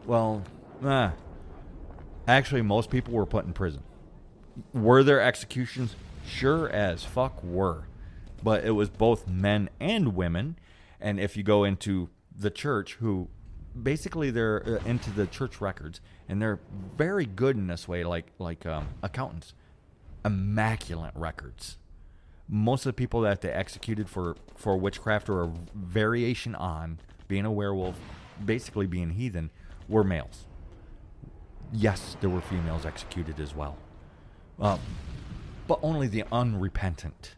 Well, 0.05 0.43
nah. 0.80 1.12
Actually, 2.26 2.62
most 2.62 2.89
people 2.89 3.14
were 3.14 3.26
put 3.26 3.43
in 3.43 3.51
prison. 3.51 3.84
Were 4.74 5.03
there 5.03 5.20
executions? 5.20 5.93
Sure 6.26 6.70
as 6.70 7.03
fuck 7.03 7.43
were. 7.43 7.84
But 8.41 8.64
it 8.64 8.72
was 8.72 8.89
both 8.89 9.28
men 9.28 9.70
and 9.78 10.16
women. 10.16 10.57
And 11.01 11.20
if 11.20 11.36
you 11.36 11.43
go 11.43 11.66
into 11.66 12.10
the 12.34 12.49
church, 12.49 12.93
who 12.93 13.28
basically 13.84 14.32
they're 14.32 14.80
uh, 14.82 14.89
into 14.89 15.12
the 15.12 15.28
church 15.28 15.60
records, 15.60 15.99
and 16.30 16.41
they're 16.41 16.60
very 16.95 17.26
good 17.26 17.57
in 17.57 17.68
this 17.68 17.89
way, 17.89 18.05
like 18.05 18.28
like 18.39 18.66
um, 18.66 18.88
accountants, 19.03 19.53
immaculate 20.24 21.12
records. 21.14 21.78
Most 22.47 22.86
of 22.86 22.89
the 22.89 22.93
people 22.93 23.20
that 23.22 23.41
they 23.41 23.51
executed 23.51 24.10
for 24.10 24.38
for 24.55 24.78
witchcraft 24.78 25.28
or 25.28 25.43
a 25.43 25.51
variation 25.76 26.55
on 26.55 26.99
being 27.30 27.45
a 27.45 27.51
werewolf, 27.51 27.95
basically 28.43 28.88
being 28.88 29.11
heathen, 29.11 29.51
were 29.88 30.03
males. 30.03 30.45
Yes, 31.71 32.17
there 32.19 32.30
were 32.30 32.41
females 32.41 32.86
executed 32.86 33.39
as 33.39 33.55
well, 33.55 33.77
uh, 34.59 34.77
but 35.67 35.80
only 35.82 36.07
the 36.07 36.25
unrepentant. 36.32 37.36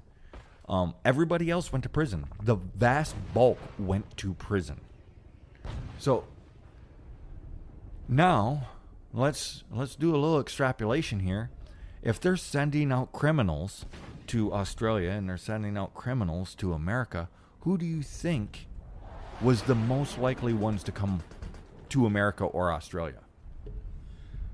Um, 0.68 0.96
everybody 1.04 1.52
else 1.52 1.72
went 1.72 1.84
to 1.84 1.90
prison. 1.90 2.26
The 2.42 2.56
vast 2.56 3.16
bulk 3.34 3.60
went 3.78 4.16
to 4.18 4.34
prison. 4.34 4.80
So 6.00 6.24
now 8.08 8.70
let's 9.14 9.66
let's 9.70 9.96
do 9.96 10.12
a 10.12 10.18
little 10.18 10.40
extrapolation 10.40 11.20
here. 11.20 11.52
If 12.02 12.22
they're 12.22 12.38
sending 12.38 12.92
out 12.94 13.12
criminals 13.12 13.86
to 14.28 14.54
Australia 14.54 15.10
and 15.10 15.28
they're 15.28 15.38
sending 15.38 15.78
out 15.78 15.94
criminals 15.94 16.56
to 16.56 16.72
America, 16.72 17.28
who 17.60 17.78
do 17.78 17.86
you 17.86 18.02
think 18.02 18.68
was 19.42 19.64
the 19.64 19.76
most 19.76 20.18
likely 20.18 20.54
ones 20.54 20.84
to 20.84 20.92
come 20.92 21.22
to 21.90 22.06
America 22.06 22.44
or 22.44 22.72
Australia? 22.72 23.20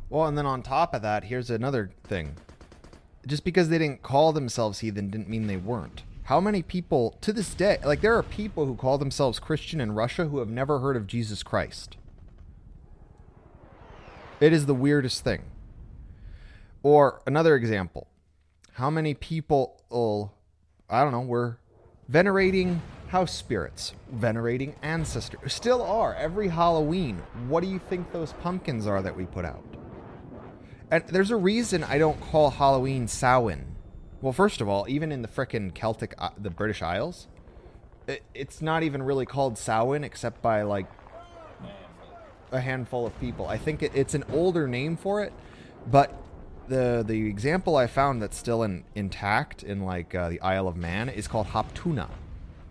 Well, 0.10 0.26
and 0.26 0.38
then 0.38 0.46
on 0.46 0.64
top 0.64 0.94
of 0.94 1.02
that, 1.02 1.26
here's 1.26 1.50
another 1.50 1.92
thing. 2.04 2.36
Just 3.26 3.44
because 3.44 3.68
they 3.68 3.78
didn't 3.78 4.02
call 4.02 4.32
themselves 4.32 4.80
heathen 4.80 5.10
didn't 5.10 5.28
mean 5.28 5.48
they 5.48 5.58
weren't. 5.58 6.04
How 6.24 6.40
many 6.40 6.62
people 6.62 7.18
to 7.22 7.34
this 7.34 7.54
day, 7.54 7.78
like 7.84 8.02
there 8.02 8.18
are 8.18 8.24
people 8.24 8.66
who 8.66 8.76
call 8.76 8.98
themselves 8.98 9.40
Christian 9.40 9.82
in 9.82 9.92
Russia 9.94 10.28
who 10.28 10.40
have 10.40 10.50
never 10.50 10.80
heard 10.80 10.96
of 10.96 11.08
Jesus 11.08 11.44
Christ? 11.44 11.98
It 14.40 14.54
is 14.54 14.66
the 14.66 14.74
weirdest 14.74 15.24
thing. 15.24 15.44
Or 16.84 17.22
another 17.28 17.56
example. 17.56 18.08
How 18.74 18.90
many 18.90 19.14
people, 19.14 19.82
I 20.90 21.04
don't 21.04 21.12
know, 21.12 21.22
were 21.22 21.60
venerating 22.08 22.82
house 23.08 23.34
spirits, 23.34 23.94
venerating 24.12 24.76
ancestors, 24.82 25.54
still 25.54 25.82
are 25.82 26.14
every 26.16 26.50
Halloween. 26.50 27.22
What 27.48 27.64
do 27.64 27.70
you 27.70 27.80
think 27.80 28.12
those 28.12 28.34
pumpkins 28.34 28.86
are 28.86 29.02
that 29.02 29.16
we 29.16 29.26
put 29.26 29.46
out? 29.46 29.64
And 30.92 31.04
there's 31.08 31.32
a 31.32 31.38
reason 31.38 31.84
I 31.84 31.98
don't 31.98 32.20
call 32.20 32.52
Halloween 32.52 33.08
Samhain. 33.08 33.76
Well, 34.22 34.34
first 34.34 34.62
of 34.62 34.70
all, 34.70 34.86
even 34.90 35.12
in 35.12 35.22
the 35.22 35.28
frickin' 35.28 35.74
Celtic, 35.74 36.16
uh, 36.18 36.30
the 36.38 36.50
British 36.50 36.82
Isles, 36.82 37.28
it, 38.08 38.24
it's 38.34 38.62
not 38.62 38.84
even 38.84 39.04
really 39.04 39.26
called 39.26 39.58
Samhain 39.58 40.04
except 40.04 40.42
by 40.42 40.62
like 40.64 40.88
a 42.52 42.62
handful 42.62 43.06
of 43.06 43.20
people. 43.20 43.48
I 43.48 43.58
think 43.58 43.84
it, 43.84 43.92
it's 43.94 44.14
an 44.14 44.24
older 44.32 44.68
name 44.68 44.96
for 44.96 45.22
it, 45.22 45.34
but 45.86 46.14
the 46.68 47.04
the 47.06 47.28
example 47.28 47.76
I 47.76 47.88
found 47.88 48.22
that's 48.22 48.38
still 48.38 48.64
in, 48.64 48.84
intact 48.96 49.64
in 49.64 49.82
like 49.82 50.16
uh, 50.16 50.30
the 50.30 50.42
Isle 50.42 50.68
of 50.68 50.76
Man 50.76 51.10
is 51.10 51.28
called 51.28 51.48
Hop-tu-Naa. 51.48 52.08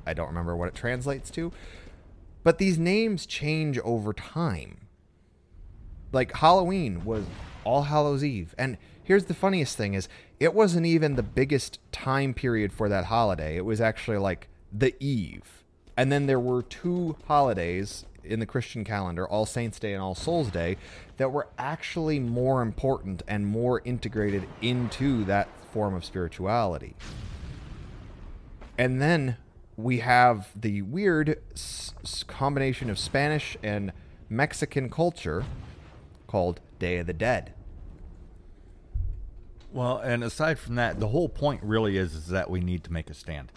I 0.07 0.15
don't 0.15 0.29
remember 0.29 0.57
what 0.57 0.69
it 0.69 0.75
translates 0.75 1.31
to, 1.33 1.53
but 2.43 2.59
these 2.59 2.79
names 2.79 3.27
change 3.27 3.79
over 3.81 4.13
time. 4.13 4.87
Like 6.13 6.33
Halloween 6.37 7.05
was 7.05 7.25
All 7.65 7.83
Hallows 7.83 8.23
Eve, 8.23 8.55
and 8.57 8.79
here's 9.03 9.25
the 9.25 9.35
funniest 9.35 9.77
thing: 9.77 9.95
is 9.95 10.09
it 10.39 10.55
wasn't 10.55 10.87
even 10.87 11.17
the 11.17 11.23
biggest 11.23 11.79
time 11.91 12.33
period 12.33 12.73
for 12.73 12.89
that 12.89 13.07
holiday. 13.07 13.57
It 13.57 13.65
was 13.65 13.81
actually 13.81 14.19
like 14.19 14.49
the 14.73 14.95
eve, 15.05 15.65
and 15.97 16.13
then 16.13 16.27
there 16.27 16.41
were 16.41 16.63
two 16.63 17.17
holidays 17.27 18.07
in 18.23 18.41
the 18.41 18.47
Christian 18.47 18.85
calendar, 18.85 19.27
All 19.27 19.47
Saints 19.47 19.79
Day 19.79 19.93
and 19.93 20.03
All 20.03 20.15
Souls 20.15 20.51
Day, 20.51 20.77
that 21.17 21.33
were 21.33 21.49
actually 21.59 22.19
more 22.19 22.61
important 22.63 23.23
and 23.29 23.47
more 23.47 23.83
integrated 23.85 24.47
into 24.61 25.25
that 25.25 25.49
form 25.73 25.95
of 25.95 26.05
spirituality. 26.05 26.95
And 28.79 29.01
then 29.01 29.37
we 29.77 29.99
have 29.99 30.49
the 30.55 30.83
weird 30.83 31.41
s- 31.53 31.93
combination 32.27 32.89
of 32.91 32.99
Spanish 32.99 33.57
and 33.63 33.93
Mexican 34.29 34.89
culture 34.89 35.45
called 36.27 36.61
Day 36.79 36.99
of 36.99 37.07
the 37.07 37.13
Dead. 37.13 37.53
Well, 39.73 39.99
and 39.99 40.25
aside 40.25 40.59
from 40.59 40.77
that, 40.77 41.01
the 41.01 41.09
whole 41.09 41.29
point 41.29 41.63
really 41.63 41.97
is, 41.97 42.15
is 42.15 42.29
that 42.29 42.49
we 42.49 42.61
need 42.61 42.83
to 42.85 42.93
make 42.93 43.11
a 43.11 43.15
stand. 43.15 43.53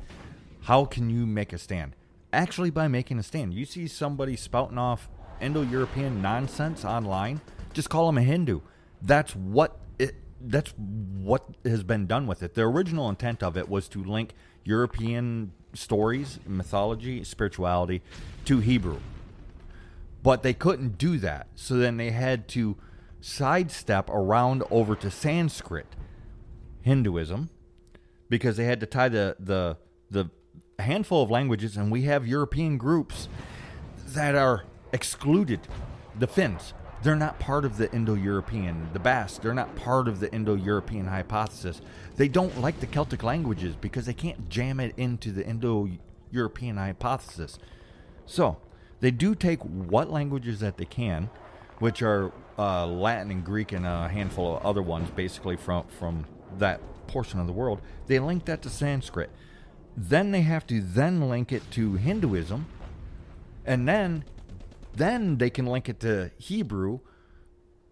How 0.63 0.85
can 0.85 1.09
you 1.09 1.25
make 1.25 1.53
a 1.53 1.57
stand? 1.57 1.95
Actually, 2.33 2.69
by 2.69 2.87
making 2.87 3.17
a 3.17 3.23
stand. 3.23 3.53
You 3.53 3.65
see 3.65 3.87
somebody 3.87 4.35
spouting 4.35 4.77
off 4.77 5.09
Indo 5.39 5.61
European 5.61 6.21
nonsense 6.21 6.83
online, 6.83 7.41
just 7.73 7.89
call 7.89 8.07
them 8.07 8.17
a 8.17 8.23
Hindu. 8.23 8.61
That's 9.01 9.35
what. 9.35 9.79
That's 10.41 10.71
what 10.77 11.43
has 11.65 11.83
been 11.83 12.07
done 12.07 12.25
with 12.25 12.41
it. 12.43 12.53
The 12.53 12.61
original 12.61 13.09
intent 13.09 13.43
of 13.43 13.57
it 13.57 13.67
was 13.67 13.89
to 13.89 14.01
link 14.01 14.33
European 14.63 15.51
stories, 15.73 16.39
mythology, 16.45 17.23
spirituality 17.23 18.01
to 18.45 18.59
Hebrew. 18.59 18.99
But 20.21 20.43
they 20.43 20.53
couldn't 20.53 20.97
do 20.97 21.17
that. 21.19 21.47
So 21.55 21.75
then 21.75 21.97
they 21.97 22.11
had 22.11 22.47
to 22.49 22.77
sidestep 23.21 24.09
around 24.09 24.63
over 24.69 24.95
to 24.95 25.11
Sanskrit 25.11 25.87
Hinduism 26.81 27.49
because 28.29 28.57
they 28.57 28.65
had 28.65 28.79
to 28.79 28.85
tie 28.85 29.09
the 29.09 29.35
the 29.39 29.77
the 30.09 30.29
handful 30.81 31.21
of 31.21 31.29
languages 31.29 31.75
and 31.75 31.91
we 31.91 32.03
have 32.03 32.25
European 32.25 32.77
groups 32.77 33.27
that 34.07 34.35
are 34.35 34.63
excluded. 34.93 35.59
The 36.17 36.27
Finns, 36.27 36.73
they're 37.01 37.15
not 37.15 37.39
part 37.39 37.65
of 37.65 37.77
the 37.77 37.91
Indo-European. 37.93 38.89
The 38.93 38.99
Basque, 38.99 39.41
they're 39.41 39.53
not 39.53 39.75
part 39.75 40.07
of 40.07 40.19
the 40.19 40.31
Indo-European 40.33 41.07
hypothesis. 41.07 41.81
They 42.17 42.27
don't 42.27 42.59
like 42.59 42.79
the 42.79 42.87
Celtic 42.87 43.23
languages 43.23 43.75
because 43.75 44.05
they 44.05 44.13
can't 44.13 44.49
jam 44.49 44.79
it 44.79 44.93
into 44.97 45.31
the 45.31 45.45
Indo-European 45.45 46.77
hypothesis. 46.77 47.57
So, 48.25 48.57
they 48.99 49.11
do 49.11 49.33
take 49.33 49.61
what 49.61 50.11
languages 50.11 50.59
that 50.59 50.77
they 50.77 50.85
can, 50.85 51.29
which 51.79 52.01
are 52.01 52.31
uh, 52.57 52.85
Latin 52.85 53.31
and 53.31 53.45
Greek 53.45 53.71
and 53.71 53.85
a 53.85 54.09
handful 54.09 54.57
of 54.57 54.65
other 54.65 54.81
ones, 54.81 55.09
basically 55.11 55.55
from 55.55 55.85
from 55.87 56.25
that 56.57 56.81
portion 57.07 57.39
of 57.39 57.47
the 57.47 57.53
world. 57.53 57.81
They 58.07 58.19
link 58.19 58.45
that 58.45 58.61
to 58.63 58.69
Sanskrit. 58.69 59.29
Then 59.95 60.31
they 60.31 60.41
have 60.41 60.67
to 60.67 60.81
then 60.81 61.29
link 61.29 61.51
it 61.51 61.69
to 61.71 61.93
Hinduism, 61.93 62.65
and 63.65 63.87
then 63.87 64.25
then 64.99 65.37
they 65.37 65.49
can 65.49 65.65
link 65.65 65.89
it 65.89 65.99
to 66.01 66.31
Hebrew, 66.37 66.99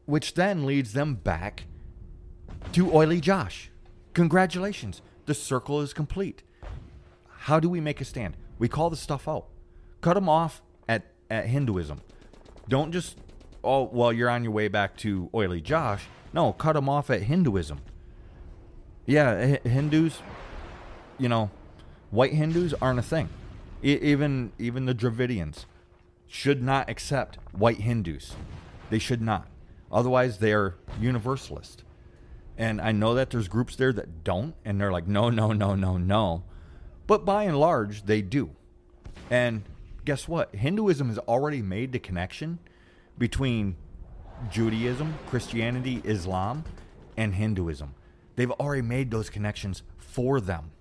which 0.05 0.35
then 0.35 0.65
leads 0.65 0.93
them 0.93 1.15
back 1.15 1.65
to 2.73 2.93
Oily 2.93 3.19
Josh. 3.19 3.71
Congratulations, 4.13 5.01
the 5.25 5.33
circle 5.33 5.81
is 5.81 5.93
complete. 5.93 6.43
How 7.27 7.59
do 7.59 7.69
we 7.69 7.79
make 7.79 8.01
a 8.01 8.05
stand? 8.05 8.35
We 8.59 8.67
call 8.67 8.89
the 8.89 8.95
stuff 8.95 9.27
out. 9.27 9.47
Cut 10.01 10.15
them 10.15 10.27
off 10.27 10.61
at, 10.87 11.05
at 11.29 11.45
Hinduism. 11.45 12.01
Don't 12.67 12.91
just, 12.91 13.17
oh, 13.63 13.83
well, 13.83 14.11
you're 14.11 14.29
on 14.29 14.43
your 14.43 14.51
way 14.51 14.67
back 14.67 14.97
to 14.97 15.29
Oily 15.33 15.61
Josh. 15.61 16.05
No, 16.33 16.51
cut 16.53 16.73
them 16.73 16.89
off 16.89 17.09
at 17.09 17.23
Hinduism. 17.23 17.79
Yeah, 19.05 19.57
Hindus, 19.63 20.21
you 21.17 21.29
know, 21.29 21.49
white 22.11 22.33
Hindus 22.33 22.73
aren't 22.81 22.99
a 22.99 23.03
thing. 23.03 23.29
E- 23.81 23.99
even 24.01 24.51
even 24.59 24.85
the 24.85 24.93
Dravidians 24.93 25.65
should 26.27 26.61
not 26.61 26.89
accept 26.89 27.37
white 27.51 27.77
Hindus. 27.77 28.35
They 28.89 28.99
should 28.99 29.21
not. 29.21 29.47
Otherwise, 29.91 30.39
they 30.39 30.53
are 30.53 30.75
universalist. 30.99 31.83
And 32.57 32.81
I 32.81 32.91
know 32.91 33.13
that 33.13 33.29
there's 33.29 33.47
groups 33.47 33.75
there 33.75 33.93
that 33.93 34.23
don't, 34.23 34.55
and 34.65 34.81
they're 34.81 34.91
like, 34.91 35.07
no, 35.07 35.29
no, 35.29 35.53
no, 35.53 35.75
no, 35.75 35.97
no. 35.97 36.43
But 37.05 37.23
by 37.23 37.43
and 37.43 37.59
large, 37.59 38.05
they 38.05 38.21
do. 38.21 38.51
And 39.29 39.63
guess 40.05 40.27
what? 40.27 40.55
Hinduism 40.55 41.07
has 41.09 41.19
already 41.19 41.61
made 41.61 41.91
the 41.91 41.99
connection 41.99 42.59
between 43.17 43.75
Judaism, 44.51 45.15
Christianity, 45.27 46.01
Islam, 46.03 46.63
and 47.15 47.35
Hinduism. 47.35 47.93
They've 48.35 48.51
already 48.51 48.81
made 48.81 49.11
those 49.11 49.29
connections 49.29 49.83
for 49.97 50.39
them. 50.41 50.71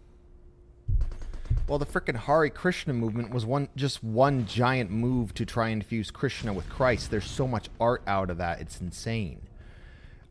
Well, 1.69 1.81
the 1.81 1.87
frickin' 1.87 2.15
Hare 2.15 2.49
Krishna 2.49 2.93
movement 2.93 3.31
was 3.31 3.45
one 3.45 3.69
just 3.75 4.05
one 4.05 4.47
giant 4.47 4.93
move 4.93 5.35
to 5.35 5.45
try 5.45 5.71
and 5.71 5.85
fuse 5.85 6.13
Krishna 6.13 6.53
with 6.53 6.69
Christ. 6.69 7.11
There's 7.11 7.29
so 7.29 7.49
much 7.49 7.69
art 7.81 8.03
out 8.07 8.31
of 8.31 8.39
that; 8.39 8.61
it's 8.61 8.81
insane. 8.81 9.41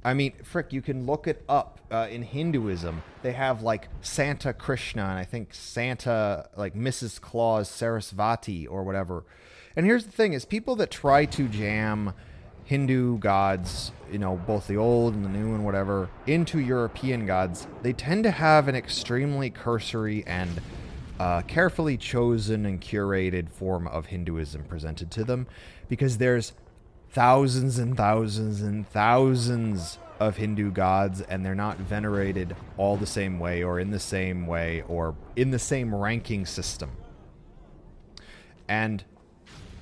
I 0.01 0.13
mean, 0.13 0.31
frick, 0.43 0.71
you 0.71 0.81
can 0.81 1.05
look 1.05 1.27
it 1.27 1.43
up 1.49 1.81
uh, 1.91 2.07
in 2.09 2.21
Hinduism. 2.21 3.03
They 3.21 3.33
have 3.33 3.63
like 3.63 3.89
Santa 3.99 4.53
Krishna, 4.53 5.01
and 5.01 5.19
I 5.19 5.25
think 5.25 5.53
Santa 5.53 6.47
like 6.55 6.73
Mrs. 6.73 7.19
Claus 7.19 7.69
Sarasvati 7.69 8.65
or 8.69 8.83
whatever. 8.83 9.25
And 9.75 9.85
here's 9.85 10.05
the 10.05 10.13
thing: 10.13 10.31
is 10.31 10.45
people 10.45 10.77
that 10.77 10.89
try 10.89 11.25
to 11.25 11.49
jam 11.49 12.13
Hindu 12.63 13.19
gods, 13.19 13.91
you 14.11 14.19
know, 14.19 14.37
both 14.47 14.67
the 14.67 14.77
old 14.77 15.13
and 15.13 15.25
the 15.25 15.29
new 15.29 15.53
and 15.53 15.65
whatever, 15.65 16.09
into 16.25 16.59
European 16.59 17.25
gods, 17.25 17.67
they 17.81 17.91
tend 17.91 18.23
to 18.23 18.31
have 18.31 18.67
an 18.69 18.75
extremely 18.75 19.49
cursory 19.49 20.23
and 20.25 20.61
uh, 21.19 21.41
carefully 21.43 21.97
chosen 21.97 22.65
and 22.65 22.81
curated 22.81 23.49
form 23.49 23.87
of 23.87 24.07
Hinduism 24.07 24.63
presented 24.65 25.11
to 25.11 25.23
them 25.23 25.47
because 25.87 26.17
there's 26.17 26.53
thousands 27.09 27.79
and 27.79 27.95
thousands 27.95 28.61
and 28.61 28.87
thousands 28.89 29.97
of 30.19 30.37
Hindu 30.37 30.71
gods 30.71 31.21
and 31.21 31.45
they're 31.45 31.55
not 31.55 31.77
venerated 31.77 32.55
all 32.77 32.97
the 32.97 33.05
same 33.05 33.39
way 33.39 33.63
or 33.63 33.79
in 33.79 33.91
the 33.91 33.99
same 33.99 34.47
way 34.47 34.83
or 34.87 35.15
in 35.35 35.51
the 35.51 35.59
same 35.59 35.93
ranking 35.93 36.45
system. 36.45 36.91
And 38.67 39.03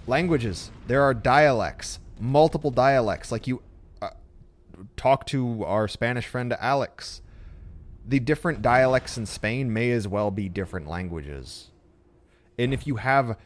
languages, 0.07 0.71
there 0.87 1.01
are 1.01 1.13
dialects, 1.13 1.99
multiple 2.19 2.71
dialects. 2.71 3.31
Like 3.31 3.47
you 3.47 3.61
uh, 4.01 4.09
talk 4.95 5.25
to 5.27 5.63
our 5.63 5.87
Spanish 5.87 6.27
friend 6.27 6.53
Alex 6.59 7.21
the 8.05 8.19
different 8.19 8.61
dialects 8.61 9.17
in 9.17 9.25
Spain 9.25 9.71
may 9.71 9.91
as 9.91 10.07
well 10.07 10.31
be 10.31 10.49
different 10.49 10.87
languages. 10.87 11.69
And 12.57 12.73
if 12.73 12.85
you 12.85 12.97
have 12.97 13.37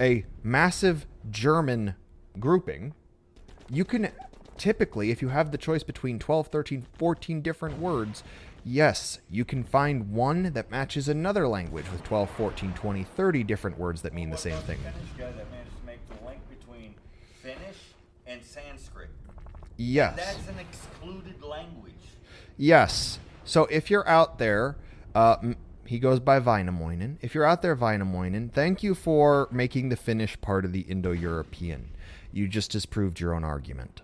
a 0.00 0.24
massive 0.42 1.06
German 1.30 1.94
grouping, 2.38 2.94
you 3.68 3.84
can 3.84 4.10
typically, 4.56 5.10
if 5.10 5.22
you 5.22 5.28
have 5.28 5.50
the 5.50 5.58
choice 5.58 5.82
between 5.82 6.18
12, 6.18 6.48
13, 6.48 6.86
14 6.96 7.42
different 7.42 7.78
words, 7.78 8.22
yes, 8.64 9.18
you 9.30 9.44
can 9.44 9.64
find 9.64 10.12
one 10.12 10.52
that 10.52 10.70
matches 10.70 11.08
another 11.08 11.48
language 11.48 11.90
with 11.90 12.02
12, 12.04 12.30
14, 12.30 12.72
20, 12.74 13.04
30 13.04 13.44
different 13.44 13.78
words 13.78 14.02
that 14.02 14.12
mean 14.14 14.30
the 14.30 14.36
same 14.36 14.58
thing. 14.58 14.78
Finnish 14.78 14.94
guy 15.16 15.32
that 15.32 15.50
managed 15.50 15.76
to 15.80 15.86
make 15.86 16.08
the 16.08 16.26
link 16.26 16.40
between 16.48 16.94
Finnish 17.42 17.78
and 18.26 18.44
Sanskrit. 18.44 19.10
Yes. 19.76 20.16
That's 20.16 20.48
an 20.48 20.58
excluded 20.58 21.42
language. 21.42 21.94
Yes. 22.56 23.18
So 23.48 23.64
if 23.70 23.90
you're 23.90 24.06
out 24.06 24.38
there, 24.38 24.76
uh, 25.14 25.36
he 25.86 25.98
goes 25.98 26.20
by 26.20 26.38
Vainamoinen. 26.38 27.16
If 27.22 27.34
you're 27.34 27.46
out 27.46 27.62
there, 27.62 27.74
Vainamoinen, 27.74 28.52
thank 28.52 28.82
you 28.82 28.94
for 28.94 29.48
making 29.50 29.88
the 29.88 29.96
Finnish 29.96 30.38
part 30.42 30.66
of 30.66 30.72
the 30.72 30.80
Indo 30.82 31.12
European. 31.12 31.88
You 32.30 32.46
just 32.46 32.70
disproved 32.70 33.20
your 33.20 33.32
own 33.32 33.44
argument. 33.44 34.02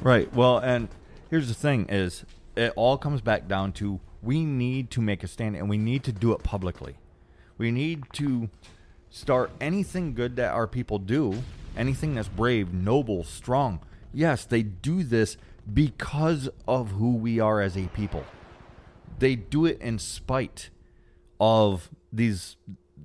Right. 0.00 0.34
Well, 0.34 0.58
and 0.58 0.88
here's 1.30 1.46
the 1.46 1.54
thing 1.54 1.86
is 1.88 2.24
it 2.56 2.72
all 2.74 2.98
comes 2.98 3.20
back 3.20 3.46
down 3.46 3.70
to 3.74 4.00
we 4.20 4.44
need 4.44 4.90
to 4.90 5.00
make 5.00 5.22
a 5.22 5.28
stand 5.28 5.54
and 5.54 5.70
we 5.70 5.78
need 5.78 6.02
to 6.02 6.12
do 6.12 6.32
it 6.32 6.42
publicly. 6.42 6.96
We 7.56 7.70
need 7.70 8.02
to 8.14 8.50
start 9.10 9.52
anything 9.60 10.14
good 10.14 10.34
that 10.36 10.54
our 10.54 10.66
people 10.66 10.98
do, 10.98 11.40
anything 11.76 12.16
that's 12.16 12.26
brave, 12.26 12.74
noble, 12.74 13.22
strong. 13.22 13.78
Yes, 14.12 14.44
they 14.44 14.64
do 14.64 15.04
this 15.04 15.36
because 15.70 16.48
of 16.66 16.92
who 16.92 17.14
we 17.14 17.40
are 17.40 17.60
as 17.60 17.76
a 17.76 17.86
people. 17.88 18.24
They 19.18 19.36
do 19.36 19.66
it 19.66 19.80
in 19.80 19.98
spite 19.98 20.70
of 21.40 21.90
these 22.12 22.56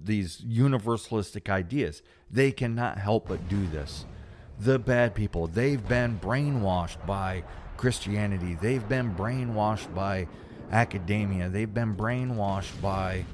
these 0.03 0.41
universalistic 0.41 1.49
ideas. 1.49 2.01
They 2.29 2.51
cannot 2.51 2.97
help 2.97 3.27
but 3.27 3.49
do 3.49 3.67
this. 3.67 4.05
The 4.59 4.79
bad 4.79 5.13
people, 5.13 5.47
they've 5.47 5.85
been 5.87 6.19
brainwashed 6.19 7.05
by 7.05 7.43
Christianity. 7.77 8.57
They've 8.59 8.87
been 8.87 9.15
brainwashed 9.15 9.93
by 9.93 10.27
academia. 10.71 11.49
They've 11.49 11.73
been 11.73 11.95
brainwashed 11.95 12.81
by 12.81 13.25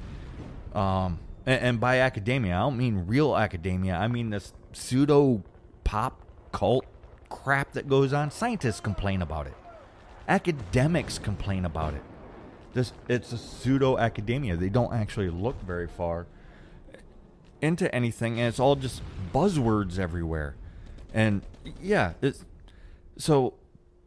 um 0.74 1.18
and, 1.46 1.62
and 1.62 1.80
by 1.80 2.00
academia, 2.00 2.54
I 2.54 2.60
don't 2.60 2.76
mean 2.76 3.06
real 3.06 3.36
academia. 3.36 3.96
I 3.96 4.08
mean 4.08 4.30
this 4.30 4.52
pseudo 4.72 5.42
pop 5.84 6.22
cult 6.52 6.86
crap 7.34 7.72
that 7.72 7.88
goes 7.88 8.12
on. 8.12 8.30
Scientists 8.30 8.80
complain 8.80 9.20
about 9.20 9.46
it. 9.48 9.54
Academics 10.28 11.18
complain 11.18 11.64
about 11.64 11.94
it. 11.94 12.02
This 12.72 12.92
it's 13.08 13.32
a 13.32 13.38
pseudo 13.38 13.98
academia. 13.98 14.56
They 14.56 14.68
don't 14.68 14.94
actually 14.94 15.30
look 15.30 15.60
very 15.62 15.88
far 15.88 16.26
into 17.60 17.92
anything, 17.94 18.38
and 18.38 18.48
it's 18.48 18.60
all 18.60 18.76
just 18.76 19.02
buzzwords 19.32 19.98
everywhere. 19.98 20.54
And 21.12 21.42
yeah, 21.80 22.12
so 23.18 23.54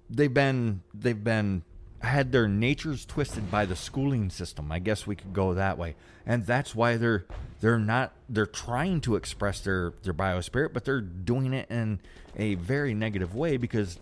they've 0.10 0.34
been 0.34 0.82
they've 0.94 1.24
been 1.24 1.64
had 2.02 2.32
their 2.32 2.48
natures 2.48 3.06
twisted 3.06 3.50
by 3.50 3.66
the 3.66 3.76
schooling 3.76 4.30
system. 4.30 4.72
I 4.72 4.80
guess 4.80 5.08
we 5.08 5.16
could 5.16 5.34
go 5.34 5.54
that 5.54 5.78
way. 5.78 5.96
And 6.26 6.46
that's 6.46 6.76
why 6.76 6.98
they're 6.98 7.26
they're 7.60 7.80
not 7.80 8.14
they're 8.30 8.46
trying 8.46 9.02
to 9.02 9.16
express 9.16 9.62
their 9.62 9.94
their 10.04 10.14
biospirit, 10.14 10.74
but 10.74 10.86
they're 10.86 11.02
doing 11.02 11.54
it 11.54 11.70
in 11.72 12.00
a 12.36 12.56
very 12.56 12.94
negative 12.94 13.34
way 13.36 13.58
because 13.58 14.00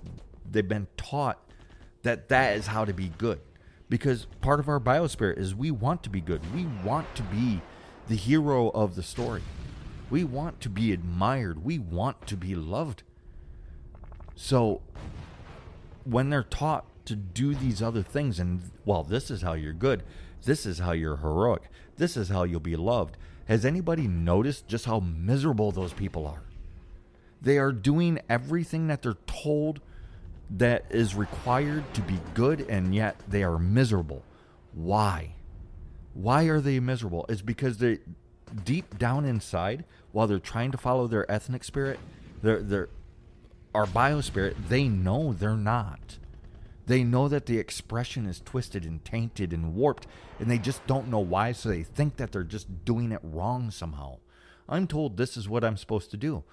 they've 0.49 0.67
been 0.67 0.87
taught 0.97 1.39
that 2.03 2.29
that 2.29 2.57
is 2.57 2.67
how 2.67 2.85
to 2.85 2.93
be 2.93 3.11
good. 3.17 3.39
Because 3.87 4.25
part 4.41 4.59
of 4.59 4.67
our 4.67 4.79
biospirit 4.79 5.37
is 5.37 5.55
we 5.55 5.71
want 5.71 6.03
to 6.03 6.09
be 6.09 6.19
good. 6.19 6.41
We 6.53 6.65
want 6.83 7.13
to 7.15 7.23
be 7.23 7.61
the 8.07 8.15
hero 8.15 8.69
of 8.69 8.95
the 8.95 9.03
story. 9.03 9.41
We 10.09 10.23
want 10.23 10.59
to 10.61 10.69
be 10.69 10.91
admired. 10.91 11.63
We 11.63 11.79
want 11.79 12.27
to 12.27 12.35
be 12.35 12.55
loved. 12.55 13.03
So 14.35 14.81
when 16.03 16.29
they're 16.29 16.43
taught 16.43 16.85
to 17.05 17.15
do 17.15 17.55
these 17.55 17.81
other 17.81 18.01
things. 18.01 18.39
And 18.39 18.71
well 18.85 19.03
this 19.03 19.29
is 19.31 19.41
how 19.41 19.53
you're 19.53 19.73
good. 19.73 20.03
This 20.43 20.65
is 20.65 20.79
how 20.79 20.91
you're 20.91 21.17
heroic. 21.17 21.63
This 21.97 22.17
is 22.17 22.29
how 22.29 22.43
you'll 22.43 22.59
be 22.59 22.75
loved. 22.75 23.17
Has 23.45 23.65
anybody 23.65 24.07
noticed 24.07 24.67
just 24.67 24.85
how 24.85 24.99
miserable 24.99 25.71
those 25.71 25.93
people 25.93 26.25
are? 26.27 26.41
They 27.41 27.57
are 27.57 27.71
doing 27.71 28.19
everything 28.29 28.87
that 28.87 29.01
they're 29.01 29.17
told 29.27 29.81
that 30.49 30.85
is 30.89 31.15
required 31.15 31.91
to 31.93 32.01
be 32.01 32.19
good 32.33 32.61
and 32.61 32.93
yet 32.93 33.19
they 33.27 33.43
are 33.43 33.59
miserable. 33.59 34.23
Why? 34.73 35.35
Why 36.13 36.43
are 36.45 36.61
they 36.61 36.79
miserable? 36.79 37.25
It's 37.29 37.41
because 37.41 37.77
they 37.77 37.99
deep 38.63 38.97
down 38.97 39.25
inside 39.25 39.85
while 40.11 40.27
they're 40.27 40.39
trying 40.39 40.71
to 40.71 40.77
follow 40.77 41.07
their 41.07 41.29
ethnic 41.31 41.63
spirit 41.63 41.99
their 42.41 42.61
their 42.61 42.89
our 43.73 43.85
biospirit 43.85 44.55
they 44.69 44.87
know 44.87 45.33
they're 45.33 45.57
not 45.57 46.17
they 46.85 47.03
know 47.03 47.27
that 47.27 47.45
the 47.45 47.57
expression 47.57 48.25
is 48.25 48.41
twisted 48.43 48.85
and 48.85 49.03
tainted 49.03 49.53
and 49.53 49.73
warped, 49.73 50.07
and 50.39 50.49
they 50.49 50.57
just 50.57 50.85
don't 50.87 51.09
know 51.09 51.19
why, 51.19 51.51
so 51.51 51.69
they 51.69 51.83
think 51.83 52.17
that 52.17 52.31
they're 52.31 52.43
just 52.43 52.85
doing 52.85 53.11
it 53.11 53.21
wrong 53.23 53.71
somehow. 53.71 54.17
I'm 54.67 54.87
told 54.87 55.17
this 55.17 55.37
is 55.37 55.49
what 55.49 55.63
I'm 55.63 55.77
supposed 55.77 56.11
to 56.11 56.17
do. 56.17 56.43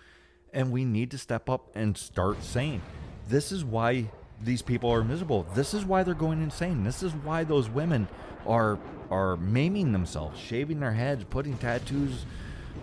And 0.53 0.71
we 0.71 0.85
need 0.85 1.11
to 1.13 1.19
step 1.19 1.49
up 1.49 1.71
and 1.75 1.97
start 1.97 2.43
saying, 2.43 2.83
this 3.29 3.53
is 3.53 3.65
why 3.65 4.11
these 4.43 4.63
people 4.63 4.91
are 4.91 5.05
miserable. 5.05 5.47
This 5.55 5.73
is 5.73 5.85
why 5.85 6.03
they're 6.03 6.15
going 6.15 6.43
insane. 6.43 6.85
This 6.85 7.03
is 7.03 7.13
why 7.13 7.45
those 7.45 7.69
women 7.69 8.09
are 8.47 8.79
are 9.11 9.37
maiming 9.37 9.93
themselves, 9.93 10.41
shaving 10.41 10.81
their 10.81 10.93
heads, 10.93 11.25
putting 11.29 11.59
tattoos 11.59 12.25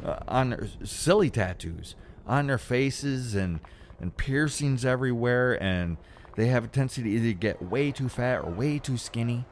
uh, 0.06 0.20
on 0.28 0.52
their 0.52 0.68
silly 0.84 1.30
tattoos 1.30 1.96
on 2.26 2.48
their 2.48 2.58
faces 2.58 3.36
and 3.36 3.60
and 4.00 4.16
piercings 4.16 4.86
everywhere 4.86 5.62
and 5.62 5.98
they 6.40 6.48
have 6.48 6.64
a 6.64 6.68
tendency 6.68 7.04
to 7.04 7.10
either 7.10 7.34
get 7.34 7.62
way 7.62 7.92
too 7.92 8.08
fat 8.08 8.38
or 8.38 8.50
way 8.50 8.80
too 8.80 8.96
skinny. 8.96 9.44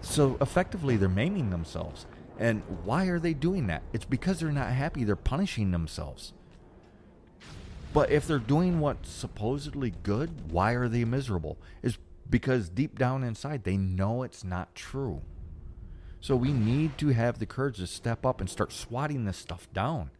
So 0.00 0.38
effectively, 0.40 0.96
they're 0.96 1.10
maiming 1.10 1.50
themselves. 1.50 2.06
And 2.38 2.62
why 2.84 3.08
are 3.08 3.18
they 3.18 3.34
doing 3.34 3.66
that? 3.66 3.82
It's 3.92 4.06
because 4.06 4.40
they're 4.40 4.50
not 4.50 4.72
happy. 4.72 5.04
They're 5.04 5.16
punishing 5.16 5.70
themselves. 5.70 6.32
But 7.92 8.10
if 8.10 8.26
they're 8.26 8.38
doing 8.38 8.80
what's 8.80 9.10
supposedly 9.10 9.92
good, 10.02 10.50
why 10.50 10.72
are 10.72 10.88
they 10.88 11.04
miserable? 11.04 11.58
Is 11.82 11.98
because 12.30 12.70
deep 12.70 12.98
down 12.98 13.22
inside 13.22 13.64
they 13.64 13.76
know 13.76 14.22
it's 14.22 14.42
not 14.42 14.74
true. 14.74 15.20
So 16.22 16.36
we 16.36 16.52
need 16.52 16.96
to 16.98 17.08
have 17.08 17.38
the 17.38 17.44
courage 17.44 17.76
to 17.76 17.86
step 17.86 18.24
up 18.24 18.40
and 18.40 18.48
start 18.48 18.72
swatting 18.72 19.26
this 19.26 19.36
stuff 19.36 19.70
down. 19.74 20.10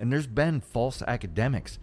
And 0.00 0.10
there's 0.10 0.26
been 0.26 0.62
false 0.62 1.02
academics 1.02 1.78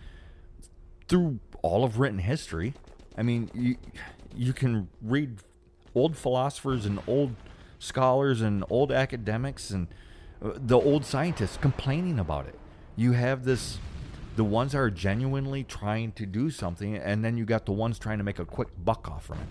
through 1.07 1.39
all 1.61 1.83
of 1.83 1.99
written 1.99 2.17
history 2.17 2.73
I 3.17 3.23
mean, 3.23 3.49
you 3.53 3.77
you 4.35 4.53
can 4.53 4.89
read 5.01 5.37
old 5.95 6.17
philosophers 6.17 6.85
and 6.85 6.99
old 7.07 7.35
scholars 7.79 8.41
and 8.41 8.63
old 8.69 8.91
academics 8.91 9.69
and 9.69 9.87
uh, 10.43 10.51
the 10.55 10.79
old 10.79 11.05
scientists 11.05 11.57
complaining 11.57 12.19
about 12.19 12.47
it. 12.47 12.57
You 12.95 13.11
have 13.11 13.43
this 13.43 13.77
the 14.35 14.43
ones 14.43 14.71
that 14.71 14.79
are 14.79 14.89
genuinely 14.89 15.63
trying 15.63 16.11
to 16.13 16.25
do 16.25 16.49
something 16.49 16.95
and 16.95 17.23
then 17.23 17.37
you 17.37 17.45
got 17.45 17.65
the 17.65 17.71
ones 17.71 17.99
trying 17.99 18.17
to 18.17 18.23
make 18.23 18.39
a 18.39 18.45
quick 18.45 18.69
buck 18.83 19.09
off 19.09 19.25
from 19.25 19.39
it. 19.39 19.47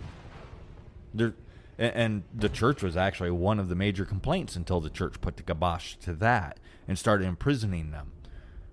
There 1.14 1.34
and 1.78 2.22
the 2.34 2.48
church 2.48 2.82
was 2.82 2.96
actually 2.96 3.30
one 3.30 3.58
of 3.58 3.68
the 3.68 3.74
major 3.74 4.04
complaints 4.04 4.56
until 4.56 4.80
the 4.80 4.90
church 4.90 5.20
put 5.20 5.36
the 5.36 5.42
kibosh 5.42 5.96
to 5.96 6.12
that 6.14 6.58
and 6.86 6.98
started 6.98 7.26
imprisoning 7.26 7.90
them. 7.90 8.12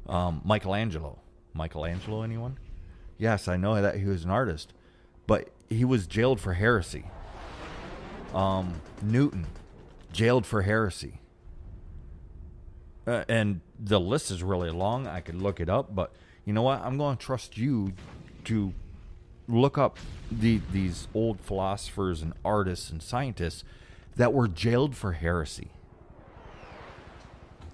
Um, 0.07 0.41
Michelangelo. 0.43 1.19
Michelangelo, 1.53 2.23
anyone? 2.23 2.57
Yes, 3.17 3.47
I 3.47 3.57
know 3.57 3.81
that 3.81 3.95
he 3.95 4.05
was 4.05 4.25
an 4.25 4.31
artist 4.31 4.73
but 5.29 5.47
he 5.69 5.85
was 5.85 6.07
jailed 6.07 6.39
for 6.39 6.55
heresy. 6.55 7.05
Um, 8.33 8.81
Newton, 9.03 9.45
jailed 10.11 10.43
for 10.43 10.63
heresy. 10.63 11.19
Uh, 13.05 13.25
and 13.29 13.61
the 13.79 13.99
list 13.99 14.31
is 14.31 14.41
really 14.41 14.71
long. 14.71 15.05
I 15.05 15.21
could 15.21 15.35
look 15.35 15.59
it 15.59 15.69
up, 15.69 15.93
but 15.93 16.13
you 16.45 16.53
know 16.53 16.63
what? 16.63 16.81
I'm 16.81 16.97
going 16.97 17.15
to 17.15 17.23
trust 17.23 17.59
you 17.59 17.93
to 18.45 18.73
look 19.47 19.77
up 19.77 19.99
the, 20.31 20.61
these 20.71 21.07
old 21.13 21.39
philosophers 21.41 22.23
and 22.23 22.33
artists 22.43 22.89
and 22.89 23.03
scientists 23.03 23.63
that 24.15 24.33
were 24.33 24.47
jailed 24.47 24.95
for 24.95 25.11
heresy. 25.11 25.69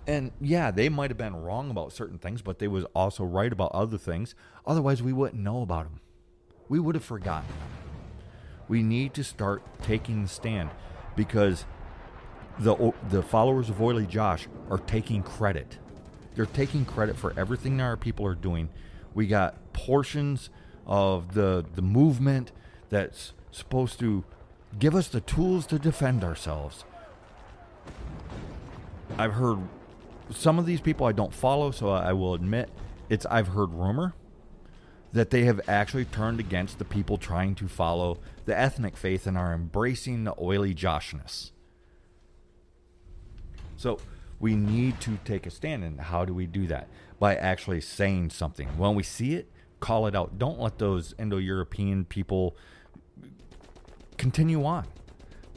And 0.05 0.33
yeah, 0.41 0.71
they 0.71 0.89
might 0.89 1.09
have 1.09 1.17
been 1.17 1.37
wrong 1.37 1.71
about 1.71 1.93
certain 1.93 2.17
things, 2.17 2.41
but 2.41 2.59
they 2.59 2.67
was 2.67 2.83
also 2.93 3.23
right 3.23 3.51
about 3.53 3.71
other 3.71 3.97
things. 3.97 4.35
Otherwise, 4.67 5.01
we 5.01 5.13
wouldn't 5.13 5.41
know 5.41 5.61
about 5.61 5.85
them. 5.85 6.01
We 6.67 6.79
would 6.79 6.95
have 6.95 7.03
forgotten. 7.03 7.49
We 8.67 8.81
need 8.81 9.13
to 9.15 9.23
start 9.23 9.61
taking 9.83 10.23
the 10.23 10.29
stand 10.29 10.69
because 11.15 11.65
the 12.57 12.93
the 13.09 13.21
followers 13.21 13.69
of 13.69 13.81
Oily 13.81 14.05
Josh 14.05 14.47
are 14.69 14.79
taking 14.79 15.21
credit. 15.21 15.77
They're 16.35 16.45
taking 16.45 16.85
credit 16.85 17.15
for 17.15 17.33
everything 17.37 17.77
that 17.77 17.83
our 17.83 17.97
people 17.97 18.25
are 18.25 18.35
doing. 18.35 18.69
We 19.13 19.27
got 19.27 19.73
portions 19.73 20.49
of 20.87 21.33
the 21.33 21.65
the 21.75 21.81
movement 21.81 22.51
that's 22.89 23.33
supposed 23.51 23.99
to 23.99 24.23
give 24.79 24.95
us 24.95 25.07
the 25.07 25.21
tools 25.21 25.65
to 25.67 25.79
defend 25.79 26.23
ourselves. 26.23 26.83
I've 29.17 29.33
heard 29.33 29.59
some 30.31 30.57
of 30.57 30.65
these 30.65 30.81
people 30.81 31.05
I 31.05 31.11
don't 31.11 31.33
follow, 31.33 31.71
so 31.71 31.89
I 31.89 32.13
will 32.13 32.33
admit 32.33 32.69
it's 33.09 33.25
I've 33.27 33.49
heard 33.49 33.71
rumor 33.71 34.13
that 35.15 35.29
they 35.29 35.45
have 35.45 35.61
actually 35.65 36.03
turned 36.03 36.41
against 36.41 36.77
the 36.77 36.83
people 36.83 37.17
trying 37.17 37.55
to 37.55 37.69
follow 37.69 38.19
the 38.43 38.57
ethnic 38.57 38.97
faith 38.97 39.25
and 39.25 39.37
are 39.37 39.53
embracing 39.53 40.25
the 40.25 40.35
oily 40.41 40.75
Joshness. 40.75 41.51
So 43.77 43.99
we 44.41 44.55
need 44.55 44.99
to 45.01 45.17
take 45.23 45.45
a 45.45 45.49
stand. 45.49 45.85
And 45.85 46.01
how 46.01 46.25
do 46.25 46.33
we 46.33 46.45
do 46.45 46.67
that? 46.67 46.89
By 47.17 47.35
actually 47.35 47.79
saying 47.79 48.31
something. 48.31 48.67
When 48.77 48.93
we 48.93 49.03
see 49.03 49.35
it, 49.35 49.49
call 49.79 50.05
it 50.05 50.15
out. 50.15 50.37
Don't 50.37 50.59
let 50.59 50.79
those 50.79 51.15
Indo 51.17 51.37
European 51.37 52.03
people 52.03 52.57
continue 54.17 54.65
on. 54.65 54.85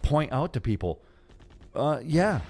Point 0.02 0.32
out 0.32 0.52
to 0.52 0.60
people, 0.60 1.02
uh, 1.74 1.98
yeah, 2.04 2.42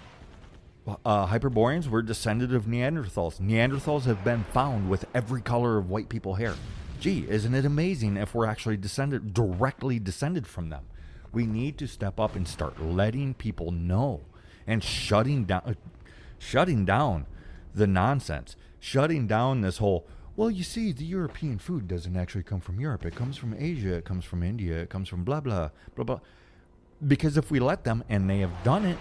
uh, 1.07 1.25
Hyperboreans 1.25 1.89
were 1.89 2.03
descended 2.03 2.53
of 2.53 2.67
Neanderthals. 2.67 3.41
Neanderthals 3.41 4.05
have 4.05 4.23
been 4.25 4.45
found 4.53 4.91
with 4.91 5.07
every 5.15 5.41
color 5.41 5.79
of 5.79 5.89
white 5.89 6.11
people 6.11 6.35
hair. 6.35 6.55
Gee, 7.01 7.27
isn't 7.29 7.55
it 7.55 7.65
amazing 7.65 8.17
if 8.17 8.35
we're 8.35 8.47
actually 8.47 8.77
descended 8.77 9.33
directly 9.33 9.99
descended 9.99 10.47
from 10.47 10.69
them? 10.69 10.85
We 11.33 11.47
need 11.47 11.79
to 11.79 11.87
step 11.87 12.19
up 12.19 12.35
and 12.35 12.49
start 12.49 12.83
letting 12.83 13.35
people 13.35 13.71
know 13.71 14.23
and 14.67 14.83
shutting 14.83 15.45
down 15.45 15.63
uh, 15.65 15.75
shutting 16.39 16.85
down 16.85 17.27
the 17.75 17.87
nonsense, 17.87 18.57
shutting 18.81 19.27
down 19.27 19.61
this 19.61 19.79
whole 19.79 20.07
well, 20.39 20.53
you 20.53 20.63
see, 20.63 20.93
the 20.93 21.05
European 21.05 21.59
food 21.59 21.89
doesn't 21.89 22.17
actually 22.17 22.45
come 22.45 22.61
from 22.61 22.79
Europe. 22.79 23.05
It 23.05 23.17
comes 23.17 23.37
from 23.37 23.57
Asia, 23.59 23.95
it 23.95 24.05
comes 24.05 24.25
from 24.25 24.45
India, 24.45 24.79
it 24.79 24.89
comes 24.89 25.09
from 25.09 25.25
blah 25.25 25.41
blah 25.41 25.71
blah 25.97 26.05
blah. 26.05 26.21
Because 27.05 27.37
if 27.37 27.51
we 27.51 27.59
let 27.59 27.85
them 27.85 28.05
and 28.09 28.31
they 28.31 28.39
have 28.39 28.63
done 28.63 28.85
it, 28.85 28.99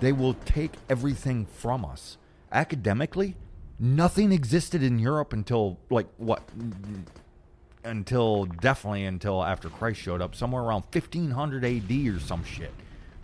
they 0.00 0.12
will 0.12 0.34
take 0.44 0.72
everything 0.88 1.44
from 1.44 1.84
us. 1.84 2.16
Academically, 2.52 3.36
nothing 3.78 4.32
existed 4.32 4.82
in 4.82 4.98
Europe 4.98 5.32
until 5.32 5.78
like 5.90 6.06
what 6.16 6.42
until 7.84 8.44
definitely 8.44 9.04
until 9.04 9.42
after 9.44 9.68
Christ 9.68 10.00
showed 10.00 10.20
up, 10.20 10.34
somewhere 10.34 10.62
around 10.62 10.82
1500 10.92 11.64
AD 11.64 11.90
or 12.14 12.20
some 12.20 12.44
shit. 12.44 12.72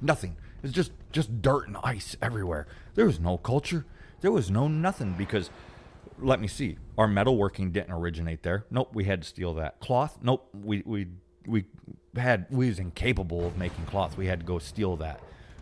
Nothing. 0.01 0.37
It's 0.63 0.73
just 0.73 0.93
just 1.13 1.43
dirt 1.43 1.69
and 1.69 1.77
ice 1.85 2.17
everywhere. 2.23 2.67
There 2.95 3.07
was 3.07 3.21
no 3.21 3.37
culture. 3.37 3.85
There 4.21 4.33
was 4.33 4.51
no 4.51 4.69
nothing 4.69 5.15
because 5.17 5.51
let 6.19 6.41
me 6.41 6.49
see. 6.49 6.79
Our 6.97 7.09
metalworking 7.09 7.73
didn't 7.73 7.93
originate 7.93 8.43
there. 8.43 8.65
Nope, 8.71 8.91
we 8.95 9.05
had 9.05 9.23
to 9.23 9.29
steal 9.29 9.55
that. 9.55 9.81
Cloth? 9.81 10.19
Nope, 10.23 10.49
we 10.53 10.83
we 10.87 11.09
we 11.47 11.65
had 12.17 12.47
we 12.51 12.69
was 12.69 12.79
incapable 12.79 13.47
of 13.47 13.59
making 13.59 13.85
cloth. 13.87 14.17
We 14.17 14.27
had 14.27 14.41
to 14.41 14.47
go 14.47 14.59
steal 14.59 14.97
that. 14.97 15.21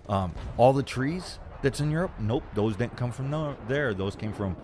Um, 0.09 0.35
all 0.57 0.73
the 0.73 0.83
trees 0.83 1.39
that's 1.63 1.81
in 1.81 1.91
Europe? 1.91 2.13
Nope, 2.19 2.45
those 2.55 2.77
didn't 2.77 2.97
come 2.97 3.13
from 3.13 3.57
there. 3.69 3.95
Those 3.95 4.17
came 4.17 4.33
from 4.33 4.57